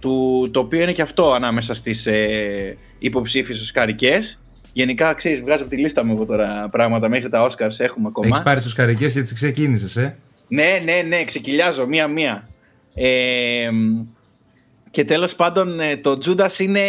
του, 0.00 0.48
το 0.52 0.60
οποίο 0.60 0.82
είναι 0.82 0.92
και 0.92 1.02
αυτό 1.02 1.32
ανάμεσα 1.32 1.74
στις 1.74 2.06
ε, 2.06 2.76
υποψήφιες 2.98 3.60
οσκαρικές. 3.60 4.38
Γενικά, 4.72 5.14
ξέρεις, 5.14 5.40
βγάζω 5.40 5.62
από 5.62 5.70
τη 5.70 5.76
λίστα 5.76 6.04
μου 6.04 6.12
εγώ 6.14 6.24
τώρα 6.24 6.68
πράγματα 6.70 7.08
μέχρι 7.08 7.28
τα 7.28 7.46
Oscars, 7.46 7.78
έχουμε 7.78 8.06
ακόμα. 8.08 8.26
Έχεις 8.26 8.42
πάρει 8.42 8.60
στου 8.60 8.74
καρικέ 8.74 9.06
γιατί 9.06 9.22
τις 9.22 9.32
ξεκίνησες, 9.32 9.96
ε; 9.96 10.16
Ναι, 10.48 10.80
ναι, 10.84 11.02
ναι, 11.08 11.24
ξεκυλιάζω 11.24 11.86
μία-μία. 11.86 12.48
Ε, 12.94 13.68
και 14.94 15.04
τέλος 15.04 15.34
πάντων 15.34 15.80
ε, 15.80 15.96
το 15.96 16.18
Judas 16.24 16.58
είναι 16.58 16.84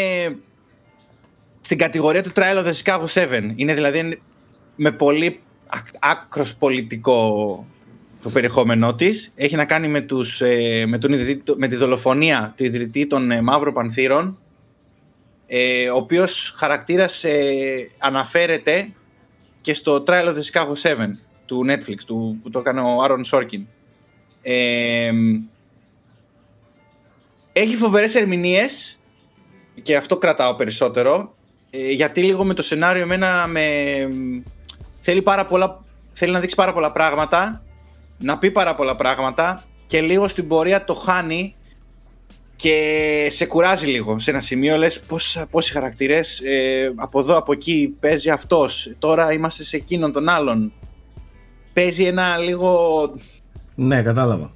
στην 1.61 1.77
κατηγορία 1.77 2.23
του 2.23 2.31
Trial 2.35 2.65
of 2.65 2.65
the 2.65 2.73
Chicago 2.83 3.05
7. 3.13 3.51
Είναι 3.55 3.73
δηλαδή 3.73 4.21
με 4.75 4.91
πολύ 4.91 5.39
άκρος 5.99 6.55
πολιτικό 6.55 7.67
το 8.23 8.29
περιεχόμενό 8.29 8.93
της. 8.93 9.31
Έχει 9.35 9.55
να 9.55 9.65
κάνει 9.65 9.87
με, 9.87 10.01
τους, 10.01 10.41
ε, 10.41 10.85
με, 10.87 10.97
τον 10.97 11.13
ιδρυτή, 11.13 11.53
με 11.57 11.67
τη 11.67 11.75
δολοφονία 11.75 12.53
του 12.57 12.63
ιδρυτή 12.63 13.07
των 13.07 13.31
ε, 13.31 13.41
Μαύρων 13.41 13.73
Πανθύρων, 13.73 14.37
ε, 15.47 15.89
ο 15.89 15.95
οποίος 15.95 16.53
χαρακτήρας 16.57 17.23
ε, 17.23 17.89
αναφέρεται 17.97 18.89
και 19.61 19.73
στο 19.73 20.03
Trial 20.07 20.25
of 20.25 20.35
the 20.35 20.51
Chicago 20.51 20.73
7 20.81 20.95
του 21.45 21.65
Netflix, 21.69 21.97
του, 22.05 22.39
που 22.43 22.49
το 22.49 22.59
έκανε 22.59 22.81
ο 22.81 23.01
Άρον 23.01 23.23
Σόρκιν. 23.23 23.67
Ε, 24.41 25.11
έχει 27.57 27.75
φοβερές 27.75 28.15
ερμηνείες 28.15 28.97
και 29.81 29.95
αυτό 29.95 30.17
κρατάω 30.17 30.55
περισσότερο, 30.55 31.35
ε, 31.69 31.91
γιατί 31.91 32.23
λίγο 32.23 32.43
με 32.43 32.53
το 32.53 32.61
σενάριο 32.61 33.01
εμένα 33.01 33.47
με, 33.47 33.61
θέλει, 34.99 35.21
πάρα 35.21 35.45
πολλά, 35.45 35.83
θέλει 36.13 36.31
να 36.31 36.39
δείξει 36.39 36.55
πάρα 36.55 36.73
πολλά 36.73 36.91
πράγματα, 36.91 37.63
να 38.17 38.37
πει 38.37 38.51
πάρα 38.51 38.75
πολλά 38.75 38.95
πράγματα 38.95 39.63
και 39.87 40.01
λίγο 40.01 40.27
στην 40.27 40.47
πορεία 40.47 40.83
το 40.83 40.93
χάνει 40.93 41.55
και 42.55 43.27
σε 43.31 43.45
κουράζει 43.45 43.85
λίγο. 43.85 44.19
Σε 44.19 44.31
ένα 44.31 44.41
σημείο 44.41 44.77
λες 44.77 44.99
πώς, 44.99 45.43
πόσοι 45.51 45.71
χαρακτήρες 45.71 46.39
ε, 46.39 46.93
από 46.95 47.19
εδώ 47.19 47.37
από 47.37 47.51
εκεί 47.51 47.95
παίζει 47.99 48.29
αυτός. 48.29 48.93
Τώρα 48.99 49.33
είμαστε 49.33 49.63
σε 49.63 49.75
εκείνον 49.75 50.11
τον 50.11 50.29
άλλον. 50.29 50.71
Παίζει 51.73 52.03
ένα 52.03 52.37
λίγο 52.37 53.11
Ναι, 53.75 54.01
κατάλαβα. 54.01 54.51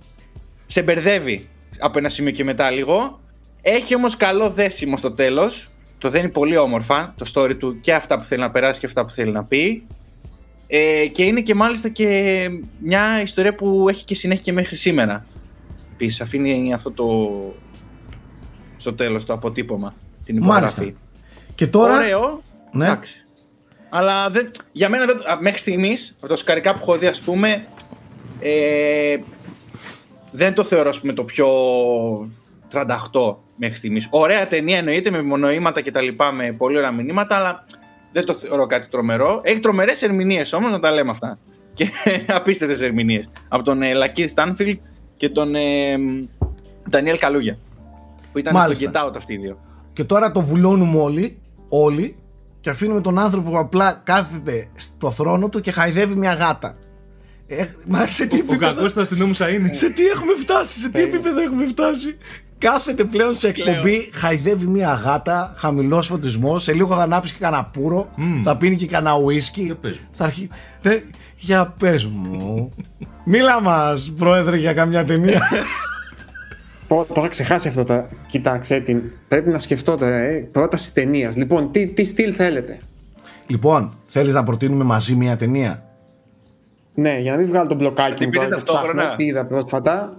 σε 0.65 0.81
μπερδεύει 0.81 1.49
από 1.79 1.97
ένα 1.97 2.09
σημείο 2.09 2.31
και 2.31 2.43
μετά 2.43 2.69
λίγο 2.69 3.19
έχει 3.61 3.95
όμως 3.95 4.17
καλό 4.17 4.49
δέσιμο 4.49 4.97
στο 4.97 5.11
τέλος 5.11 5.69
το 5.97 6.09
δένει 6.09 6.29
πολύ 6.29 6.57
όμορφα 6.57 7.13
το 7.17 7.31
story 7.33 7.55
του 7.57 7.79
και 7.79 7.93
αυτά 7.93 8.17
που 8.17 8.23
θέλει 8.23 8.41
να 8.41 8.51
περάσει 8.51 8.79
και 8.79 8.85
αυτά 8.85 9.05
που 9.05 9.11
θέλει 9.11 9.31
να 9.31 9.43
πει 9.43 9.83
ε, 10.67 11.05
και 11.05 11.23
είναι 11.23 11.41
και 11.41 11.55
μάλιστα 11.55 11.89
και 11.89 12.49
μια 12.79 13.21
ιστορία 13.21 13.55
που 13.55 13.89
έχει 13.89 14.05
και 14.05 14.15
συνέχεια 14.15 14.43
και 14.43 14.53
μέχρι 14.53 14.75
σήμερα 14.75 15.25
Επίσης 15.93 16.21
αφήνει 16.21 16.73
αυτό 16.73 16.91
το 16.91 17.05
στο 18.77 18.93
τέλος 18.93 19.25
το 19.25 19.33
αποτύπωμα 19.33 19.93
την 20.25 20.37
υπογραφή 20.37 20.79
Μάλιστα. 20.79 20.99
Και 21.55 21.67
τώρα. 21.67 21.97
Ωραίο. 21.97 22.41
Ναι. 22.71 22.85
Εντάξει. 22.85 23.25
Αλλά 23.89 24.29
δεν, 24.29 24.51
για 24.71 24.89
μένα 24.89 25.05
δεν, 25.05 25.17
α, 25.29 25.37
μέχρι 25.39 25.59
στιγμής, 25.59 26.15
από 26.17 26.27
τα 26.27 26.35
σκαρικά 26.35 26.73
που 26.73 26.79
έχω 26.81 26.97
δει, 26.97 27.07
ας 27.07 27.19
πούμε, 27.19 27.65
ε, 28.39 29.17
δεν 30.31 30.53
το 30.53 30.63
θεωρώ 30.63 30.89
ας 30.89 30.99
πούμε, 30.99 31.13
το 31.13 31.23
πιο 31.23 31.47
38 32.71 33.35
μέχρι 33.55 33.75
στιγμής. 33.75 34.07
Ωραία 34.09 34.47
ταινία 34.47 34.77
εννοείται 34.77 35.11
με 35.11 35.21
μονοήματα 35.21 35.81
και 35.81 35.91
τα 35.91 36.01
λοιπά, 36.01 36.31
με 36.31 36.55
πολύ 36.57 36.77
ωραία 36.77 36.91
μηνύματα, 36.91 37.35
αλλά 37.35 37.65
δεν 38.11 38.25
το 38.25 38.33
θεωρώ 38.33 38.65
κάτι 38.65 38.87
τρομερό. 38.87 39.39
Έχει 39.43 39.59
τρομερές 39.59 40.01
ερμηνείες 40.01 40.53
όμως, 40.53 40.71
να 40.71 40.79
τα 40.79 40.91
λέμε 40.91 41.11
αυτά. 41.11 41.37
Και 41.73 41.89
απίστευτες 42.27 42.81
ερμηνείες. 42.81 43.27
Από 43.47 43.63
τον 43.63 43.81
ε, 43.81 43.93
Λακί 43.93 44.27
Στάνφιλντ 44.27 44.79
και 45.17 45.29
τον 45.29 45.55
ε, 45.55 45.97
Ντανιέλ 46.89 47.17
Καλούγια. 47.17 47.57
Που 48.31 48.39
ήταν 48.39 48.53
Μάλιστα. 48.53 48.89
στο 48.89 48.99
Get 48.99 49.07
Out 49.07 49.15
αυτοί 49.15 49.33
οι 49.33 49.37
δύο. 49.37 49.59
Και 49.93 50.03
τώρα 50.03 50.31
το 50.31 50.41
βουλώνουμε 50.41 50.97
όλοι, 50.97 51.41
όλοι 51.69 52.15
και 52.59 52.69
αφήνουμε 52.69 53.01
τον 53.01 53.19
άνθρωπο 53.19 53.49
που 53.49 53.57
απλά 53.57 54.01
κάθεται 54.03 54.67
στο 54.75 55.11
θρόνο 55.11 55.49
του 55.49 55.61
και 55.61 55.71
χαϊδεύει 55.71 56.15
μια 56.15 56.33
γάτα. 56.33 56.75
Ε, 57.51 57.65
μα 57.87 58.05
σε 58.05 58.25
τι 58.25 58.35
Ο 58.35 58.39
επίπεδο, 58.39 58.59
κακός 58.59 58.93
του 58.93 59.01
αστυνόμου 59.01 59.33
είναι. 59.53 59.73
σε 59.73 59.89
τι 59.89 60.05
έχουμε 60.05 60.33
φτάσει, 60.39 60.79
σε 60.79 60.89
τι 60.89 61.01
επίπεδο 61.01 61.41
έχουμε 61.41 61.65
φτάσει. 61.65 62.17
Κάθεται 62.57 63.03
πλέον 63.03 63.37
σε 63.37 63.47
εκπομπή, 63.47 64.09
χαϊδεύει 64.13 64.65
μια 64.65 64.93
γάτα, 64.93 65.53
χαμηλός 65.57 66.07
φωτισμός. 66.07 66.63
Σε 66.63 66.73
λίγο 66.73 66.95
θα 66.95 67.01
ανάψει 67.01 67.33
και 67.33 67.39
κανένα 67.39 67.65
πουρο, 67.65 68.09
θα 68.43 68.57
πίνει 68.57 68.75
και 68.75 68.87
κανένα 68.87 69.15
ουίσκι. 69.15 69.61
Για 69.61 69.75
πες 69.75 69.91
μου. 69.91 70.07
Θα 70.11 70.23
αρχίσει. 70.23 70.49
Ε, 70.81 70.99
για 71.37 71.73
πες 71.79 72.05
μου. 72.05 72.71
Μίλα 73.23 73.61
μας, 73.61 74.13
πρόεδρε, 74.17 74.57
για 74.57 74.73
καμιά 74.73 75.05
ταινία. 75.05 75.41
Πω, 76.87 77.05
το 77.07 77.13
είχα 77.17 77.27
ξεχάσει 77.27 77.67
αυτό. 77.67 77.83
Το... 77.83 78.05
Κοιτάξτε 78.27 78.79
την. 78.79 79.01
Πρέπει 79.27 79.49
να 79.49 79.59
σκεφτώ 79.59 79.97
τώρα. 79.97 80.17
Ε. 80.17 80.47
Πρόταση 80.51 80.93
ταινίας. 80.93 81.35
Λοιπόν, 81.35 81.71
τι, 81.71 81.87
τι 81.87 82.03
στυλ 82.03 82.33
θέλετε; 82.37 82.79
λοιπόν, 83.47 83.93
θέλεις 84.03 84.33
να 84.33 84.43
προτείνουμε 84.43 84.83
μαζί 84.83 85.15
μια 85.15 85.35
ταινία; 85.35 85.88
Ναι, 86.99 87.17
για 87.19 87.31
να 87.31 87.37
μην 87.37 87.47
βγάλω 87.47 87.67
τον 87.67 87.77
μπλοκάκι 87.77 88.13
την 88.13 88.25
μου 88.25 88.31
πείτε 88.31 88.43
τώρα 88.45 88.55
και 88.55 88.63
ταυτόχρονα. 88.65 88.93
ψάχνω 89.01 89.15
τι 89.15 89.25
είδα 89.25 89.45
πρόσφατα. 89.45 90.13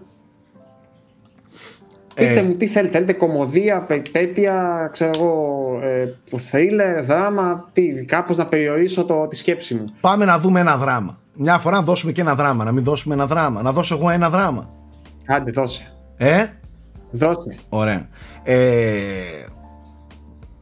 Ε, 2.15 2.27
Πείτε 2.27 2.43
μου 2.43 2.55
τι 2.55 2.67
θέλετε. 2.67 2.93
Θέλετε 2.93 3.13
κομμωδία, 3.13 3.81
περιπέτεια, 3.83 4.89
ξέρω 4.93 5.11
εγώ, 5.17 5.79
ε, 5.83 6.09
θρίλερ, 6.37 7.05
δράμα, 7.05 7.69
τι, 7.73 8.05
κάπως 8.05 8.37
να 8.37 8.47
περιορίσω 8.47 9.05
το, 9.05 9.27
τη 9.29 9.37
σκέψη 9.37 9.75
μου. 9.75 9.85
Πάμε 10.01 10.25
να 10.25 10.39
δούμε 10.39 10.61
ένα 10.61 10.77
δράμα. 10.77 11.19
Μια 11.35 11.59
φορά 11.59 11.77
να 11.77 11.83
δώσουμε 11.83 12.13
και 12.13 12.21
ένα 12.21 12.35
δράμα, 12.35 12.65
να 12.65 12.73
μην 12.73 12.85
δώσουμε 12.85 13.15
ένα 13.15 13.27
δράμα. 13.27 13.63
Να 13.63 13.73
δώσω 13.73 13.95
εγώ 13.95 14.11
ένα 14.11 14.31
δράμα. 14.31 14.69
Άντε, 15.27 15.51
δώσε. 15.51 15.93
Ε, 16.17 16.45
Δώσε. 17.11 17.57
ωραία. 17.69 18.09
Ε, 18.43 18.57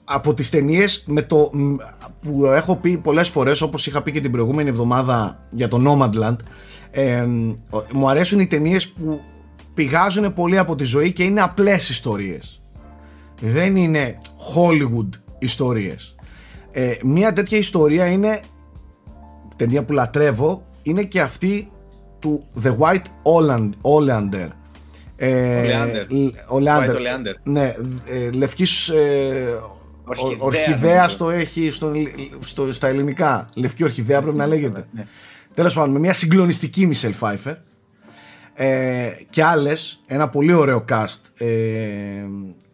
από 0.08 0.34
τις 0.34 0.50
ταινίες 0.50 1.04
με 1.06 1.22
το 1.22 1.50
μ, 1.52 1.74
που 2.20 2.46
έχω 2.46 2.76
πει 2.76 2.96
πολλές 2.96 3.28
φορές 3.28 3.60
όπως 3.60 3.86
είχα 3.86 4.02
πει 4.02 4.12
και 4.12 4.20
την 4.20 4.30
προηγούμενη 4.32 4.68
εβδομάδα 4.68 5.46
για 5.50 5.68
το 5.68 5.80
Nomadland 5.86 6.36
ε, 6.90 7.20
ο- 7.70 7.82
μου 7.92 8.08
αρέσουν 8.10 8.40
οι 8.40 8.46
ταινίες 8.46 8.88
που 8.88 9.20
πηγάζουν 9.74 10.34
πολύ 10.34 10.58
από 10.58 10.74
τη 10.74 10.84
ζωή 10.84 11.12
και 11.12 11.22
είναι 11.22 11.40
απλές 11.40 11.88
ιστορίες 11.90 12.60
δεν 13.40 13.76
είναι 13.76 14.18
Hollywood 14.54 15.08
ιστορίες 15.38 16.14
ε, 16.70 16.92
μια 17.04 17.32
τέτοια 17.32 17.58
ιστορία 17.58 18.06
είναι 18.06 18.40
ταινία 19.56 19.84
που 19.84 19.92
λατρεύω 19.92 20.66
είναι 20.82 21.02
και 21.02 21.20
αυτή 21.20 21.70
του 22.18 22.44
The 22.62 22.76
White 22.78 23.06
Oleand- 23.22 23.70
Oleander 23.82 24.48
ε, 25.16 25.62
Oleander. 25.62 26.06
Λ- 26.08 26.34
Oleander. 26.52 26.88
White 26.88 26.96
Oleander. 26.96 27.34
Ναι, 27.42 27.74
ε, 28.06 28.30
λευκής 28.30 28.88
ε, 28.88 29.58
Ορχιδέα, 30.08 30.36
ο- 30.40 30.44
ορχιδέας 30.46 31.18
νομίζω. 31.18 31.18
το 31.18 31.30
έχει 31.30 31.70
στο, 31.70 31.92
στο, 32.40 32.72
στα 32.72 32.88
ελληνικά. 32.88 33.48
Λευκή 33.54 33.84
ορχιδέα 33.84 34.22
πρέπει 34.22 34.36
να 34.36 34.46
λέγεται. 34.46 34.86
Ναι. 34.92 35.06
Τέλος 35.54 35.74
πάντων, 35.74 35.90
με 35.90 35.98
μια 35.98 36.12
συγκλονιστική 36.12 36.86
Μισελ 36.86 37.12
Φάιφερ 37.12 37.54
ε, 38.54 39.10
και 39.30 39.44
άλλες, 39.44 40.02
ένα 40.06 40.28
πολύ 40.28 40.52
ωραίο 40.52 40.84
cast 40.88 41.20
ε, 41.38 41.46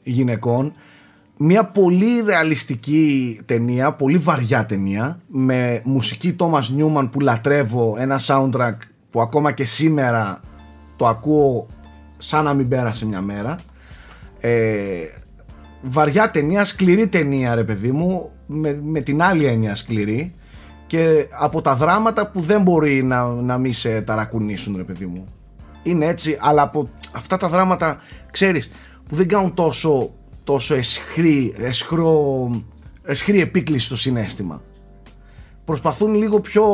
γυναικών 0.02 0.72
μια 1.36 1.64
πολύ 1.64 2.20
ρεαλιστική 2.24 3.40
ταινία, 3.46 3.92
πολύ 3.92 4.18
βαριά 4.18 4.66
ταινία 4.66 5.20
με 5.26 5.80
μουσική 5.84 6.36
Thomas 6.38 6.62
Newman 6.78 7.08
που 7.12 7.20
λατρεύω, 7.20 7.96
ένα 7.98 8.20
soundtrack 8.26 8.74
που 9.10 9.20
ακόμα 9.20 9.52
και 9.52 9.64
σήμερα 9.64 10.40
το 10.96 11.06
ακούω 11.06 11.66
σαν 12.18 12.44
να 12.44 12.54
μην 12.54 12.68
πέρασε 12.68 13.06
μια 13.06 13.20
μέρα 13.20 13.58
ε, 14.40 14.50
βαριά 15.84 16.30
ταινία, 16.30 16.64
σκληρή 16.64 17.08
ταινία 17.08 17.54
ρε 17.54 17.64
παιδί 17.64 17.92
μου 17.92 18.30
με, 18.46 18.80
με 18.82 19.00
την 19.00 19.22
άλλη 19.22 19.44
έννοια 19.44 19.74
σκληρή 19.74 20.34
και 20.86 21.28
από 21.40 21.60
τα 21.60 21.74
δράματα 21.74 22.30
που 22.30 22.40
δεν 22.40 22.62
μπορεί 22.62 23.02
να, 23.02 23.26
να 23.26 23.58
μην 23.58 23.72
σε 23.72 24.00
ταρακουνήσουν 24.00 24.76
ρε 24.76 24.82
παιδί 24.82 25.06
μου. 25.06 25.26
Είναι 25.82 26.06
έτσι 26.06 26.36
αλλά 26.40 26.62
από 26.62 26.88
αυτά 27.12 27.36
τα 27.36 27.48
δράματα 27.48 27.98
ξέρεις 28.30 28.70
που 29.08 29.14
δεν 29.14 29.28
κάνουν 29.28 29.54
τόσο 29.54 30.12
τόσο 30.44 30.74
εσχρή, 30.74 31.54
εσχρό, 31.58 32.50
εσχρή 33.02 33.40
επίκληση 33.40 33.86
στο 33.86 33.96
συνέστημα. 33.96 34.62
Προσπαθούν 35.64 36.14
λίγο 36.14 36.40
πιο 36.40 36.64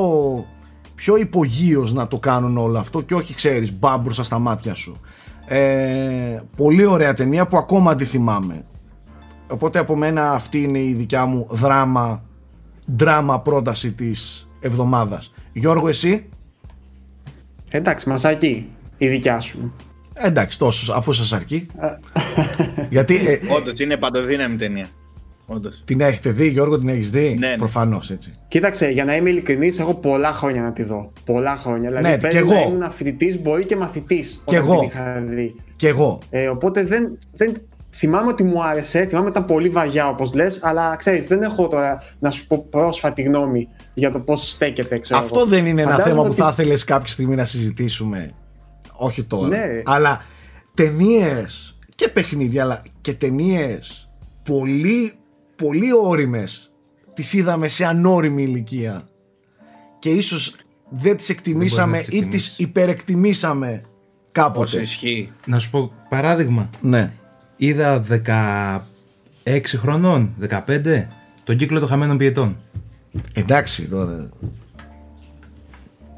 πιο 0.94 1.16
υπογείως 1.16 1.92
να 1.92 2.06
το 2.06 2.18
κάνουν 2.18 2.56
όλο 2.56 2.78
αυτό 2.78 3.00
και 3.00 3.14
όχι 3.14 3.34
ξέρεις 3.34 3.72
μπάμπρουσα 3.78 4.24
στα 4.24 4.38
μάτια 4.38 4.74
σου. 4.74 5.00
Ε, 5.46 6.40
πολύ 6.56 6.84
ωραία 6.84 7.14
ταινία 7.14 7.46
που 7.46 7.56
ακόμα 7.56 7.96
τη 7.96 8.04
θυμάμαι 8.04 8.64
οπότε 9.50 9.78
από 9.78 9.96
μένα 9.96 10.32
αυτή 10.32 10.62
είναι 10.62 10.78
η 10.78 10.92
δικιά 10.92 11.24
μου 11.26 11.46
δράμα 11.50 12.22
δράμα 12.96 13.40
πρόταση 13.40 13.92
της 13.92 14.50
εβδομάδας 14.60 15.32
Γιώργο 15.52 15.88
εσύ; 15.88 16.28
Εντάξει, 17.70 18.08
μασάκι 18.08 18.68
η 18.98 19.08
δικιά 19.08 19.40
σου. 19.40 19.72
Ε, 20.14 20.26
εντάξει 20.26 20.58
τόσος 20.58 20.90
αφού 20.90 21.12
σας 21.12 21.32
αρκεί 21.32 21.66
γιατί 22.90 23.16
ε, 23.26 23.38
Όντως 23.56 23.80
είναι 23.80 23.96
παντοδύναμη 23.96 24.56
ταινία. 24.56 24.86
Όντως. 25.46 25.82
την 25.84 26.00
έχετε 26.00 26.30
δει 26.30 26.48
Γιώργο 26.48 26.78
την 26.78 26.88
έχεις 26.88 27.10
δει; 27.10 27.36
Ναι, 27.38 27.48
ναι. 27.48 27.56
προφανώς 27.56 28.10
έτσι 28.10 28.30
Κοίταξε, 28.48 28.88
για 28.88 29.04
να 29.04 29.16
είμαι 29.16 29.30
ειλικρινής, 29.30 29.78
έχω 29.78 29.94
πολλά 29.94 30.32
χρόνια 30.32 30.62
να 30.62 30.72
τη 30.72 30.82
δω. 30.82 31.12
Πολλά 31.24 31.56
χρόνια. 31.56 31.88
Δηλαδή, 31.88 32.08
Ναι, 32.08 32.16
παίζει 32.18 32.38
κι 32.38 32.44
να 32.48 32.60
εγώ. 32.60 32.70
ήμουν 32.70 32.90
φοιτητή, 32.90 33.38
μπορεί 33.38 33.64
και 33.66 33.76
μαθητής. 33.76 34.42
Κι 34.44 34.54
εγώ. 34.54 34.78
Την 34.78 34.88
είχα 34.88 35.22
δει. 35.28 35.54
και 35.76 35.88
εγώ 35.88 36.18
Ε, 36.30 36.48
οπότε 36.48 36.84
δεν, 36.84 37.18
δεν, 37.36 37.62
θυμάμαι 38.00 38.30
ότι 38.30 38.44
μου 38.44 38.64
άρεσε, 38.64 39.04
θυμάμαι 39.06 39.28
ότι 39.28 39.38
ήταν 39.38 39.48
πολύ 39.54 39.68
βαριά 39.68 40.08
όπως 40.08 40.34
λες, 40.34 40.58
αλλά 40.62 40.96
ξέρεις, 40.96 41.26
δεν 41.26 41.42
έχω 41.42 41.68
τώρα 41.68 42.02
να 42.18 42.30
σου 42.30 42.46
πω 42.46 42.66
πρόσφατη 42.70 43.22
γνώμη 43.22 43.68
για 43.94 44.10
το 44.10 44.18
πώς 44.18 44.50
στέκεται. 44.50 44.98
Ξέρω 44.98 45.20
Αυτό 45.20 45.38
εγώ. 45.40 45.48
δεν 45.48 45.66
είναι 45.66 45.82
ένα 45.82 45.90
Φαντάζομαι 45.90 46.10
θέμα 46.14 46.22
που 46.28 46.32
ότι- 46.32 46.40
θα 46.40 46.48
ήθελες 46.52 46.84
κάποια 46.84 47.12
στιγμή 47.12 47.34
να 47.34 47.44
συζητήσουμε. 47.44 48.30
Όχι 48.92 49.24
τώρα. 49.24 49.48
Ναι. 49.48 49.82
Αλλά 49.84 50.24
ταινίες 50.74 51.78
και 51.94 52.08
παιχνίδια, 52.08 52.62
αλλά 52.62 52.82
και 53.00 53.12
ταινίες 53.14 54.08
πολύ, 54.44 55.12
πολύ 55.56 55.88
όριμες 56.02 56.70
τις 57.14 57.32
είδαμε 57.32 57.68
σε 57.68 57.84
ανώριμη 57.84 58.42
ηλικία. 58.42 59.02
Και 59.98 60.10
ίσως 60.10 60.54
δεν 60.88 61.16
τις 61.16 61.28
εκτιμήσαμε 61.28 61.98
τις 61.98 62.06
ή 62.06 62.10
τις 62.10 62.18
εκτιμήσεις. 62.22 62.58
υπερεκτιμήσαμε 62.58 63.82
κάποτε. 64.32 64.64
Όσο 64.64 64.80
ισχύει. 64.80 65.32
Να 65.46 65.58
σου 65.58 65.70
πω 65.70 65.92
παράδειγμα. 66.08 66.70
Ναι. 66.80 67.12
Είδα 67.62 68.04
16 69.44 69.76
χρονών, 69.76 70.34
15, 70.66 71.06
τον 71.44 71.56
κύκλο 71.56 71.78
των 71.78 71.88
χαμένων 71.88 72.16
πιετών. 72.16 72.56
Εντάξει 73.34 73.88
τώρα. 73.88 74.28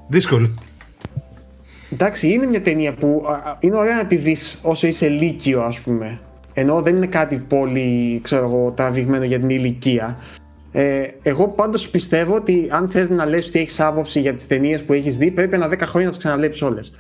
Δύσκολο. 0.09 0.51
Εντάξει, 1.91 2.29
είναι 2.29 2.47
μια 2.47 2.63
ταινία 2.63 2.95
που 2.95 3.25
α, 3.29 3.33
α, 3.33 3.57
είναι 3.61 3.77
ωραία 3.77 3.97
να 3.97 4.07
τη 4.07 4.17
δεις 4.17 4.61
όσο 4.63 4.87
είσαι 4.87 5.09
λύκειο, 5.09 5.63
ας 5.63 5.81
πούμε. 5.81 6.21
Ενώ 6.55 6.83
δεν 6.83 6.97
είναι 6.97 7.07
κάτι 7.07 7.37
πολύ, 7.37 8.21
ξέρω 8.23 8.45
εγώ, 8.45 8.71
τραβηγμένο 8.71 9.25
για 9.25 9.39
την 9.39 9.51
ηλικία. 9.51 10.19
Ε, 10.73 11.03
εγώ 11.23 11.49
πάντως 11.49 11.89
πιστεύω 11.89 12.35
ότι 12.35 12.69
αν 12.71 12.89
θες 12.89 13.09
να 13.09 13.25
λες 13.25 13.49
ότι 13.49 13.59
έχεις 13.59 13.81
άποψη 13.81 14.21
για 14.21 14.35
τις 14.35 14.47
ταινίες 14.47 14.83
που 14.83 14.93
έχεις 14.93 15.17
δει, 15.17 15.31
πρέπει 15.31 15.55
ένα 15.55 15.69
10 15.69 15.79
χρόνια 15.81 16.07
να 16.07 16.15
τις 16.15 16.19
ξαναβλέπει 16.19 16.65
όλες. 16.65 16.93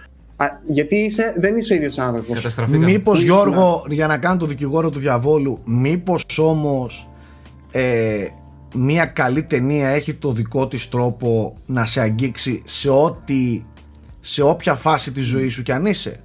Γιατί 0.68 0.96
είσαι, 0.96 1.34
δεν 1.38 1.56
είσαι 1.56 1.72
ο 1.72 1.76
ίδιος 1.76 1.98
άνθρωπος. 1.98 2.34
Καταστραφήκαμε. 2.36 2.84
Μήπως 2.84 3.18
Πού 3.18 3.24
Γιώργο, 3.24 3.84
για 3.88 4.06
να 4.06 4.18
κάνω 4.18 4.36
το 4.36 4.46
δικηγόρο 4.46 4.90
του 4.90 4.98
διαβόλου, 4.98 5.60
μήπως 5.64 6.24
όμως 6.38 7.06
ε, 7.70 8.26
μια 8.74 9.06
καλή 9.06 9.42
ταινία 9.44 9.88
έχει 9.88 10.14
το 10.14 10.32
δικό 10.32 10.68
της 10.68 10.88
τρόπο 10.88 11.54
να 11.66 11.86
σε 11.86 12.00
αγγίξει 12.00 12.62
σε 12.64 12.90
ό,τι, 12.90 13.62
σε 14.20 14.42
όποια 14.42 14.74
φάση 14.74 15.12
της 15.12 15.26
ζωής 15.26 15.52
σου 15.52 15.62
κι 15.62 15.72
αν 15.72 15.86
είσαι; 15.86 16.20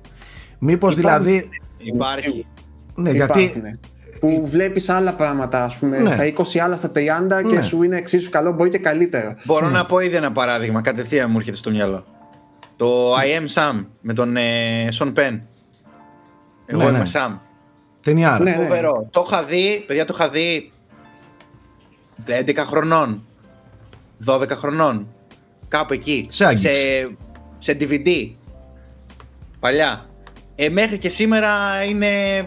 Μήπως 0.59 0.95
Υπάρχουν- 0.97 1.23
δηλαδή, 1.25 1.49
Υπάρχει. 1.77 2.45
ναι 2.95 3.11
γιατί, 3.11 3.41
Υπάρχουνε. 3.41 3.79
Που 4.19 4.41
βλέπεις 4.47 4.89
άλλα 4.89 5.13
πράγματα, 5.13 5.63
ας 5.63 5.77
πούμε, 5.77 5.99
Ναι. 5.99 6.09
στα 6.09 6.25
20 6.25 6.59
άλλα 6.59 6.75
στα 6.75 6.91
30 6.91 7.41
και 7.41 7.55
Ναι. 7.55 7.61
σου 7.61 7.83
είναι 7.83 7.97
εξίσου 7.97 8.29
καλό, 8.29 8.51
μπορεί 8.53 8.69
και 8.69 8.77
καλύτερο. 8.77 9.35
Μπορώ 9.45 9.69
να 9.69 9.85
πω 9.85 9.99
ήδη 9.99 10.15
ένα 10.15 10.31
παράδειγμα, 10.31 10.81
κατευθείαν 10.81 11.29
μου 11.31 11.37
έρχεται 11.37 11.57
στο 11.57 11.69
μυαλό. 11.71 12.03
Το 12.77 13.13
I 13.15 13.39
am 13.41 13.45
Sam 13.53 13.85
με 14.01 14.13
τον 14.13 14.37
ε, 14.37 14.87
Sean 14.99 15.13
Penn. 15.13 15.39
Εγώ 16.65 16.81
Ναι, 16.81 16.87
είμαι 16.89 16.97
ναι. 16.97 17.03
Sam. 17.13 17.37
ταινιάρα. 18.01 18.43
Ναι. 18.43 18.53
Φοβερό. 18.53 19.07
Το 19.11 19.25
είχα 19.27 19.43
δει, 19.43 19.83
παιδιά 19.87 20.05
το 20.05 20.13
είχα 20.17 20.29
δει 20.29 20.71
11 22.27 22.55
χρονών. 22.67 23.23
12 24.25 24.49
χρονών. 24.49 25.07
Κάπου 25.67 25.93
εκεί. 25.93 26.25
Σε 26.29 26.45
άγγιξε. 26.45 26.73
σε, 26.73 27.15
σε 27.57 27.77
DVD. 27.79 28.29
Παλιά. 29.59 30.05
Ε, 30.55 30.69
μέχρι 30.69 30.97
και 30.97 31.09
σήμερα 31.09 31.83
είναι. 31.83 32.37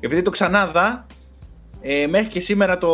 Επειδή 0.00 0.22
το 0.22 0.30
ξανάδα, 0.30 1.06
ε, 1.80 2.06
μέχρι 2.06 2.28
και 2.28 2.40
σήμερα 2.40 2.78
το. 2.78 2.88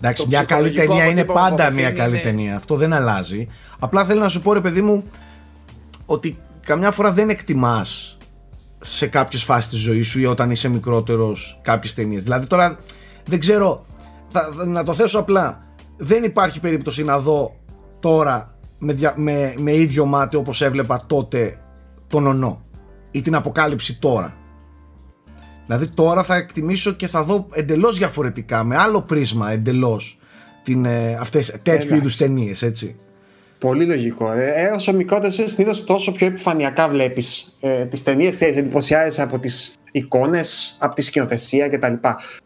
Εντάξει, 0.00 0.22
το 0.22 0.28
μια 0.28 0.44
καλή 0.44 0.62
ψυχολογικό 0.62 0.92
ταινία 0.94 1.10
είναι 1.10 1.20
αποτύπωμα 1.20 1.48
πάντα 1.48 1.62
από 1.66 1.74
το 1.74 1.80
μια 1.80 1.90
film 1.90 1.94
καλή 1.96 2.12
είναι- 2.14 2.22
ταινία. 2.22 2.56
Αυτό 2.56 2.76
δεν 2.76 2.92
αλλάζει. 2.92 3.48
Απλά 3.78 4.04
θέλω 4.04 4.20
να 4.20 4.28
σου 4.28 4.42
πω, 4.42 4.52
ρε 4.52 4.60
παιδί 4.60 4.82
μου, 4.82 5.04
ότι 6.06 6.38
καμιά 6.66 6.90
φορά 6.90 7.12
δεν 7.12 7.28
εκτιμάς 7.28 8.16
σε 8.80 9.06
κάποιες 9.06 9.42
φάσεις 9.42 9.70
της 9.70 9.78
ζωής 9.78 10.06
σου 10.06 10.20
ή 10.20 10.26
όταν 10.26 10.50
είσαι 10.50 10.68
μικρότερος 10.68 11.58
κάποιες 11.62 11.94
ταινίες. 11.94 12.22
Δηλαδή 12.22 12.46
τώρα 12.46 12.78
δεν 13.26 13.38
ξέρω, 13.38 13.84
θα, 14.28 14.50
θα- 14.56 14.66
να 14.66 14.84
το 14.84 14.94
θέσω 14.94 15.18
απλά, 15.18 15.64
δεν 15.96 16.24
υπάρχει 16.24 16.60
περίπτωση 16.60 17.04
να 17.04 17.18
δω 17.18 17.56
τώρα 18.00 18.54
με, 18.78 18.92
δια- 18.92 19.14
με, 19.16 19.54
με 19.58 19.74
ίδιο 19.74 20.06
μάτι 20.06 20.36
όπως 20.36 20.62
έβλεπα 20.62 21.04
τότε 21.06 21.56
τον 22.06 22.26
ονό 22.26 22.64
ή 23.10 23.22
την 23.22 23.34
αποκάλυψη 23.34 23.98
τώρα. 23.98 24.36
Δηλαδή 25.66 25.88
τώρα 25.88 26.22
θα 26.22 26.34
εκτιμήσω 26.34 26.92
και 26.92 27.06
θα 27.06 27.22
δω 27.22 27.46
εντελώς 27.52 27.98
διαφορετικά, 27.98 28.64
με 28.64 28.76
άλλο 28.76 29.00
πρίσμα 29.02 29.50
εντελώς 29.50 30.16
την, 30.62 30.84
ε, 30.84 31.14
αυτές, 31.20 31.46
τέτοιου 31.50 31.72
Εντάξει. 31.72 31.94
είδους 31.96 32.16
ταινίες, 32.16 32.62
έτσι. 32.62 32.96
Πολύ 33.58 33.84
λογικό. 33.84 34.32
Ε, 34.32 34.52
ε, 34.56 34.66
όσο 34.66 34.92
μικρότερο 34.92 35.28
είσαι, 35.28 35.48
συνήθως 35.48 35.84
τόσο 35.84 36.12
πιο 36.12 36.26
επιφανειακά 36.26 36.88
βλέπεις 36.88 37.56
ε, 37.60 37.84
τις 37.84 38.02
ταινίες. 38.02 38.34
Ξέρεις, 38.34 38.56
εντυπωσιάζεσαι 38.56 39.22
από 39.22 39.38
τις 39.38 39.78
εικόνες, 39.92 40.76
από 40.80 40.94
τη 40.94 41.02
σκηνοθεσία 41.02 41.68
κτλ. 41.68 41.92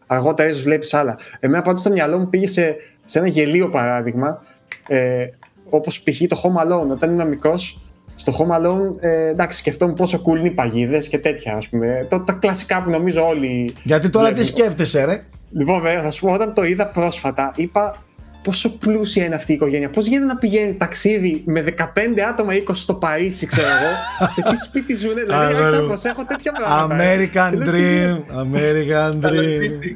Αργότερα 0.07 0.49
ίσως 0.49 0.63
βλέπεις 0.63 0.93
άλλα. 0.93 1.17
Εμένα 1.39 1.61
πάντως 1.63 1.79
στο 1.79 1.89
μυαλό 1.89 2.17
μου 2.17 2.29
πήγε 2.29 2.47
σε, 2.47 2.75
σε 3.03 3.19
ένα 3.19 3.27
γελίο 3.27 3.69
παράδειγμα. 3.69 4.43
Ε, 4.87 5.25
Όπως 5.69 6.01
π.χ. 6.03 6.21
το 6.27 6.41
Home 6.43 6.65
Alone. 6.65 6.89
Όταν 6.89 7.09
ήμουν 7.11 7.27
μικρός, 7.27 7.79
στο 8.15 8.33
Home 8.37 8.57
Alone, 8.57 8.95
ε, 8.99 9.27
εντάξει, 9.27 9.57
σκεφτόμουν 9.57 9.95
πόσο 9.95 10.21
cool 10.25 10.37
είναι 10.37 10.47
οι 10.47 10.51
παγίδες 10.51 11.07
και 11.07 11.17
τέτοια, 11.17 11.55
ας 11.55 11.69
πούμε. 11.69 12.07
Το, 12.09 12.19
τα 12.19 12.33
κλασικά 12.33 12.83
που 12.83 12.89
νομίζω 12.89 13.27
όλοι. 13.27 13.73
Γιατί 13.83 14.09
τώρα 14.09 14.27
τι 14.27 14.33
βλέπουν. 14.33 14.55
σκέφτεσαι 14.55 15.05
ρε; 15.05 15.21
Λοιπόν, 15.51 15.81
βέβαια, 15.81 16.01
θα 16.03 16.11
σου 16.11 16.25
πω, 16.25 16.33
όταν 16.33 16.53
το 16.53 16.63
είδα 16.63 16.87
πρόσφατα, 16.87 17.51
είπα 17.55 18.03
πόσο 18.43 18.69
πλούσια 18.77 19.25
είναι 19.25 19.35
αυτή 19.35 19.51
η 19.51 19.55
οικογένεια. 19.55 19.89
Πώς 19.89 20.05
γίνεται 20.05 20.25
να 20.25 20.37
πηγαίνει 20.37 20.73
ταξίδι 20.73 21.43
με 21.45 21.63
15 21.77 21.83
άτομα 22.29 22.53
20 22.53 22.71
στο 22.73 22.93
Παρίσι, 22.93 23.45
ξέρω 23.45 23.67
εγώ, 23.67 24.29
σε 24.31 24.41
τι 24.41 24.55
σπίτι 24.57 24.95
ζουν. 24.95 25.13
Δηλαδή, 25.13 25.31
Αγόρι 25.33 25.55
άρχισα 25.55 25.75
να 25.75 25.81
μου. 25.81 25.87
προσέχω 25.87 26.23
τέτοια 26.25 26.51
πράγματα. 26.51 26.95
American 26.95 27.51
Λέω, 27.57 27.63
τι 27.63 27.69
Dream, 27.71 28.55
American 28.55 29.25
Dream. 29.25 29.95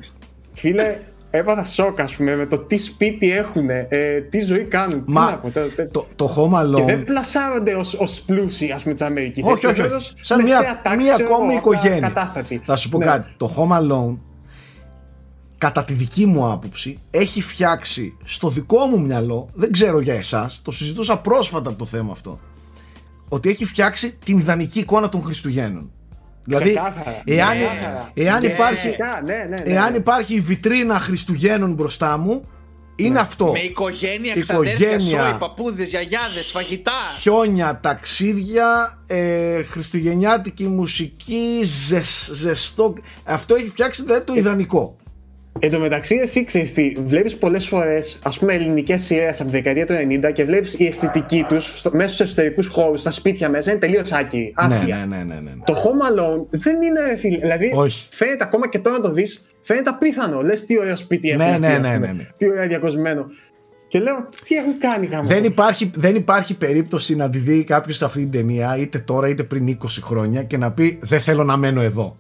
Φίλε, 0.54 0.96
έπαθα 1.30 1.66
σοκ, 1.66 2.00
ας 2.00 2.16
πούμε, 2.16 2.36
με 2.36 2.46
το 2.46 2.58
τι 2.60 2.78
σπίτι 2.78 3.32
έχουν, 3.32 3.70
ε, 3.70 3.88
τι 4.30 4.40
ζωή 4.40 4.64
κάνουν. 4.64 5.06
Τι 5.06 5.12
Μα 5.12 5.26
να 5.32 5.38
πω, 5.38 5.50
τώρα, 5.50 5.68
τε- 5.76 5.92
το, 5.92 6.06
το 6.16 6.26
Home 6.38 6.76
Και 6.76 6.84
δεν 6.84 7.00
Alone, 7.02 7.06
πλασάρονται 7.06 7.74
ως 7.74 7.94
ως 7.94 8.22
πλούσιοι, 8.22 8.72
ας 8.72 8.82
πούμε, 8.82 8.94
της 8.94 9.04
Αμερικής. 9.04 9.46
όχι, 9.46 9.66
όχι, 9.66 9.82
όχι. 9.82 10.14
σαν 10.22 10.42
μια, 10.44 10.82
μια 10.98 11.16
ακόμη 11.16 11.54
οικογένεια. 11.56 12.00
Κατάστατη. 12.00 12.62
Θα 12.64 12.76
σου 12.76 12.90
πω 12.90 12.98
Ναι. 12.98 13.06
κάτι. 13.06 13.30
Το 13.38 13.52
Home 13.58 13.78
Alone, 13.82 14.18
κατά 15.66 15.84
τη 15.84 15.94
δική 15.94 16.26
μου 16.26 16.52
άποψη, 16.52 17.00
έχει 17.12 17.42
φτιάξει 17.42 18.18
στο 18.24 18.50
δικό 18.50 18.86
μου 18.86 19.02
μυαλό, 19.02 19.50
δεν 19.54 19.72
ξέρω 19.72 20.00
για 20.00 20.14
εσάς, 20.14 20.62
το 20.64 20.72
συζητούσα 20.72 21.18
πρόσφατα 21.18 21.76
το 21.76 21.86
θέμα 21.86 22.12
αυτό, 22.12 22.40
ότι 23.30 23.50
έχει 23.50 23.66
φτιάξει 23.66 24.18
την 24.26 24.38
ιδανική 24.38 24.80
εικόνα 24.80 25.10
των 25.10 25.22
Χριστουγέννων. 25.24 25.92
Δηλαδή, 26.44 26.64
Ξεκάθαρα. 26.70 27.22
εάν, 27.26 27.58
Ξεκάθαρα. 27.58 28.12
εάν, 28.14 28.42
Ναι. 28.42 28.48
υπάρχει, 28.48 28.88
Φυσικά, 28.88 29.22
ναι, 29.26 29.34
ναι, 29.34 29.64
ναι, 29.66 29.74
εάν 29.74 29.92
ναι. 29.92 29.98
υπάρχει 29.98 30.34
η 30.36 30.40
βιτρίνα 30.40 31.00
Χριστουγέννων 31.00 31.74
μπροστά 31.74 32.18
μου, 32.18 32.44
είναι 32.96 33.20
αυτό. 33.20 33.52
Με 33.52 33.60
οικογένεια, 33.60 34.36
Οικογένεια. 34.36 34.72
ξαδέρφια, 34.74 35.30
σόι, 35.30 35.38
παππούδες, 35.40 35.90
γιαγιάδες, 35.90 36.50
φαγητά. 36.54 36.92
χιόνια, 37.20 37.80
ταξίδια, 37.80 38.98
ε, 39.08 39.64
χριστουγεννιάτικη 39.64 40.68
μουσική, 40.68 41.62
ζεσ- 41.64 42.34
ζεστό. 42.34 42.94
Αυτό 43.24 43.56
έχει 43.56 43.70
φτιάξει 43.70 44.04
δηλαδή 44.04 44.24
το 44.26 44.34
ιδανικό. 44.34 44.96
Εν 45.60 45.72
τω 45.72 45.80
μεταξύ, 45.80 46.20
εσύ 46.24 46.44
ξέρεις 46.44 46.74
τι, 46.74 46.94
βλέπεις 47.06 47.36
πολλές 47.36 47.68
φορές 47.68 48.20
ας 48.24 48.40
πούμε 48.40 48.54
ελληνικές 48.54 49.02
σειρές 49.02 49.42
από 49.42 49.50
τη 49.50 49.56
δεκαετία 49.56 49.86
του 49.86 49.94
90 50.30 50.34
και 50.34 50.46
βλέπεις 50.46 50.74
η 50.80 50.86
αισθητική 50.86 51.46
τους 51.48 51.86
μέσα 51.92 52.08
στους 52.14 52.20
εσωτερικούς 52.26 52.68
χώρους, 52.68 53.00
στα 53.00 53.12
σπίτια 53.12 53.50
μέσα, 53.50 53.72
είναι 53.72 53.80
τελείως 53.80 54.12
άκυρη. 54.12 54.54
Ναι, 54.68 54.76
άθλια. 54.76 55.06
ναι, 55.06 55.16
ναι, 55.16 55.24
ναι, 55.24 55.40
ναι. 55.40 55.52
Το 55.66 55.74
Home 55.74 56.20
Alone 56.20 56.46
δεν 56.50 56.82
είναι, 56.82 57.02
ρε 57.08 57.16
φίλε. 57.16 57.38
Δηλαδή, 57.38 57.72
Όχι. 57.76 58.08
φαίνεται 58.12 58.44
ακόμα 58.44 58.70
και 58.70 58.80
τώρα 58.80 58.98
να 58.98 59.04
το 59.04 59.12
δεις, 59.12 59.46
φαίνεται 59.62 59.90
απίθανο. 59.90 60.42
Λες 60.42 60.66
τι 60.66 60.80
ωραίο 60.80 60.96
σπίτι 60.96 61.30
έχουν. 61.30 61.46
Ναι, 61.46 61.50
αυτοί, 61.50 61.60
ναι, 61.60 61.68
ας 61.68 61.82
ναι, 61.82 61.94
πούμε. 61.94 62.08
ναι, 62.08 62.14
ναι. 62.14 62.28
Τι 62.38 62.50
ωραία 62.50 62.68
διακοσμένο. 62.68 63.26
Και 63.88 64.00
λέω, 64.00 64.30
τι 64.46 64.56
έχουν 64.56 64.78
κάνει 64.78 65.06
γάμο. 65.06 65.28
Δεν 65.28 65.44
υπάρχει, 65.44 65.92
δεν 65.96 66.16
υπάρχει 66.16 66.58
περίπτωση 66.58 67.16
να 67.16 67.30
τη 67.30 67.38
δει 67.38 67.64
κάποιος 67.64 67.98
σε 67.98 68.06
αυτή 68.06 68.20
την 68.20 68.32
ταινία, 68.32 68.78
είτε 68.78 69.00
τώρα 69.00 69.28
είτε 69.28 69.44
πριν 69.44 69.78
20 69.82 69.88
χρόνια, 70.02 70.44
και 70.44 70.58
να 70.58 70.72
πει 70.72 71.00
Δεν 71.02 71.20
θέλω 71.20 71.44
να 71.44 71.58
μένω 71.58 71.82
εδώ. 71.82 72.18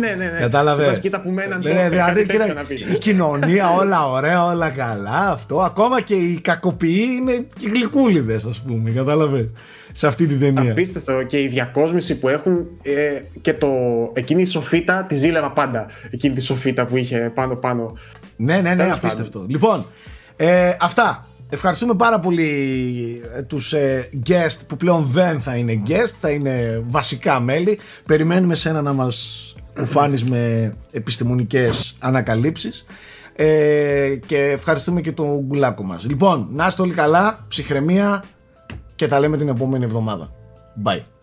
Ναι, 0.00 0.08
ναι, 0.08 0.24
ναι. 0.24 0.38
Κατάλαβες. 0.38 0.84
Σε 0.84 0.90
φάση, 0.90 1.00
Κοίτα 1.00 1.20
που 1.20 1.30
μέναν 1.30 1.58
Ναι, 1.58 1.70
τότε, 1.70 1.82
ναι, 1.82 1.88
δηλαδή, 1.88 2.06
κάτι 2.06 2.26
τέτοιο 2.26 2.42
κοίτα, 2.42 2.54
να 2.54 2.64
πει. 2.64 2.74
η 2.74 2.98
κοινωνία, 2.98 3.70
όλα 3.70 4.10
ωραία, 4.10 4.44
όλα 4.44 4.70
καλά. 4.70 5.30
Αυτό. 5.30 5.60
Ακόμα 5.60 6.00
και 6.00 6.14
οι 6.14 6.40
κακοποιοί 6.40 7.06
είναι 7.20 7.46
και 7.58 7.68
γλυκούλιδες, 7.68 8.44
ας 8.44 8.58
πούμε. 8.66 8.90
Κατάλαβες. 8.90 9.48
Σε 9.92 10.06
αυτή 10.06 10.26
την 10.26 10.40
ταινία. 10.40 10.70
Απίστευτο 10.70 11.22
και 11.22 11.42
η 11.42 11.46
διακόσμηση 11.46 12.18
που 12.18 12.28
έχουν 12.28 12.66
ε, 12.82 12.92
και 13.40 13.54
το, 13.54 13.68
εκείνη 14.12 14.42
η 14.42 14.46
σοφίτα 14.46 15.04
τη 15.08 15.14
ζήλευα 15.14 15.50
πάντα. 15.50 15.86
Εκείνη 16.10 16.34
τη 16.34 16.40
σοφίτα 16.40 16.86
που 16.86 16.96
είχε 16.96 17.32
πάνω 17.34 17.54
πάνω. 17.54 17.96
Ναι, 18.36 18.54
ναι, 18.54 18.60
ναι, 18.60 18.76
Τέλος 18.76 18.96
απίστευτο. 18.96 19.44
Λοιπόν, 19.48 19.84
ε, 20.36 20.72
αυτά. 20.80 21.24
Ευχαριστούμε 21.52 21.94
πάρα 21.94 22.20
πολύ 22.20 22.48
ε, 23.36 23.42
τους 23.42 23.72
ε, 23.72 24.08
guest 24.26 24.56
που 24.66 24.76
πλέον 24.76 25.06
δεν 25.06 25.40
θα 25.40 25.56
είναι 25.56 25.82
guest, 25.86 26.12
θα 26.20 26.30
είναι 26.30 26.82
βασικά 26.86 27.40
μέλη. 27.40 27.78
Περιμένουμε 28.06 28.54
σένα 28.54 28.82
να 28.82 28.92
μας 28.92 29.44
κουφάνεις 29.74 30.24
με 30.24 30.74
επιστημονικές 30.90 31.94
ανακαλύψεις. 31.98 32.84
Ε, 33.36 34.16
και 34.26 34.38
ευχαριστούμε 34.38 35.00
και 35.00 35.12
τον 35.12 35.40
γκουλάκο 35.40 35.82
μας. 35.82 36.06
Λοιπόν, 36.08 36.48
να 36.50 36.66
είστε 36.66 36.82
όλοι 36.82 36.94
καλά, 36.94 37.44
ψυχραιμία 37.48 38.24
και 38.94 39.06
τα 39.06 39.20
λέμε 39.20 39.36
την 39.36 39.48
επόμενη 39.48 39.84
εβδομάδα. 39.84 40.30
Bye. 40.84 41.19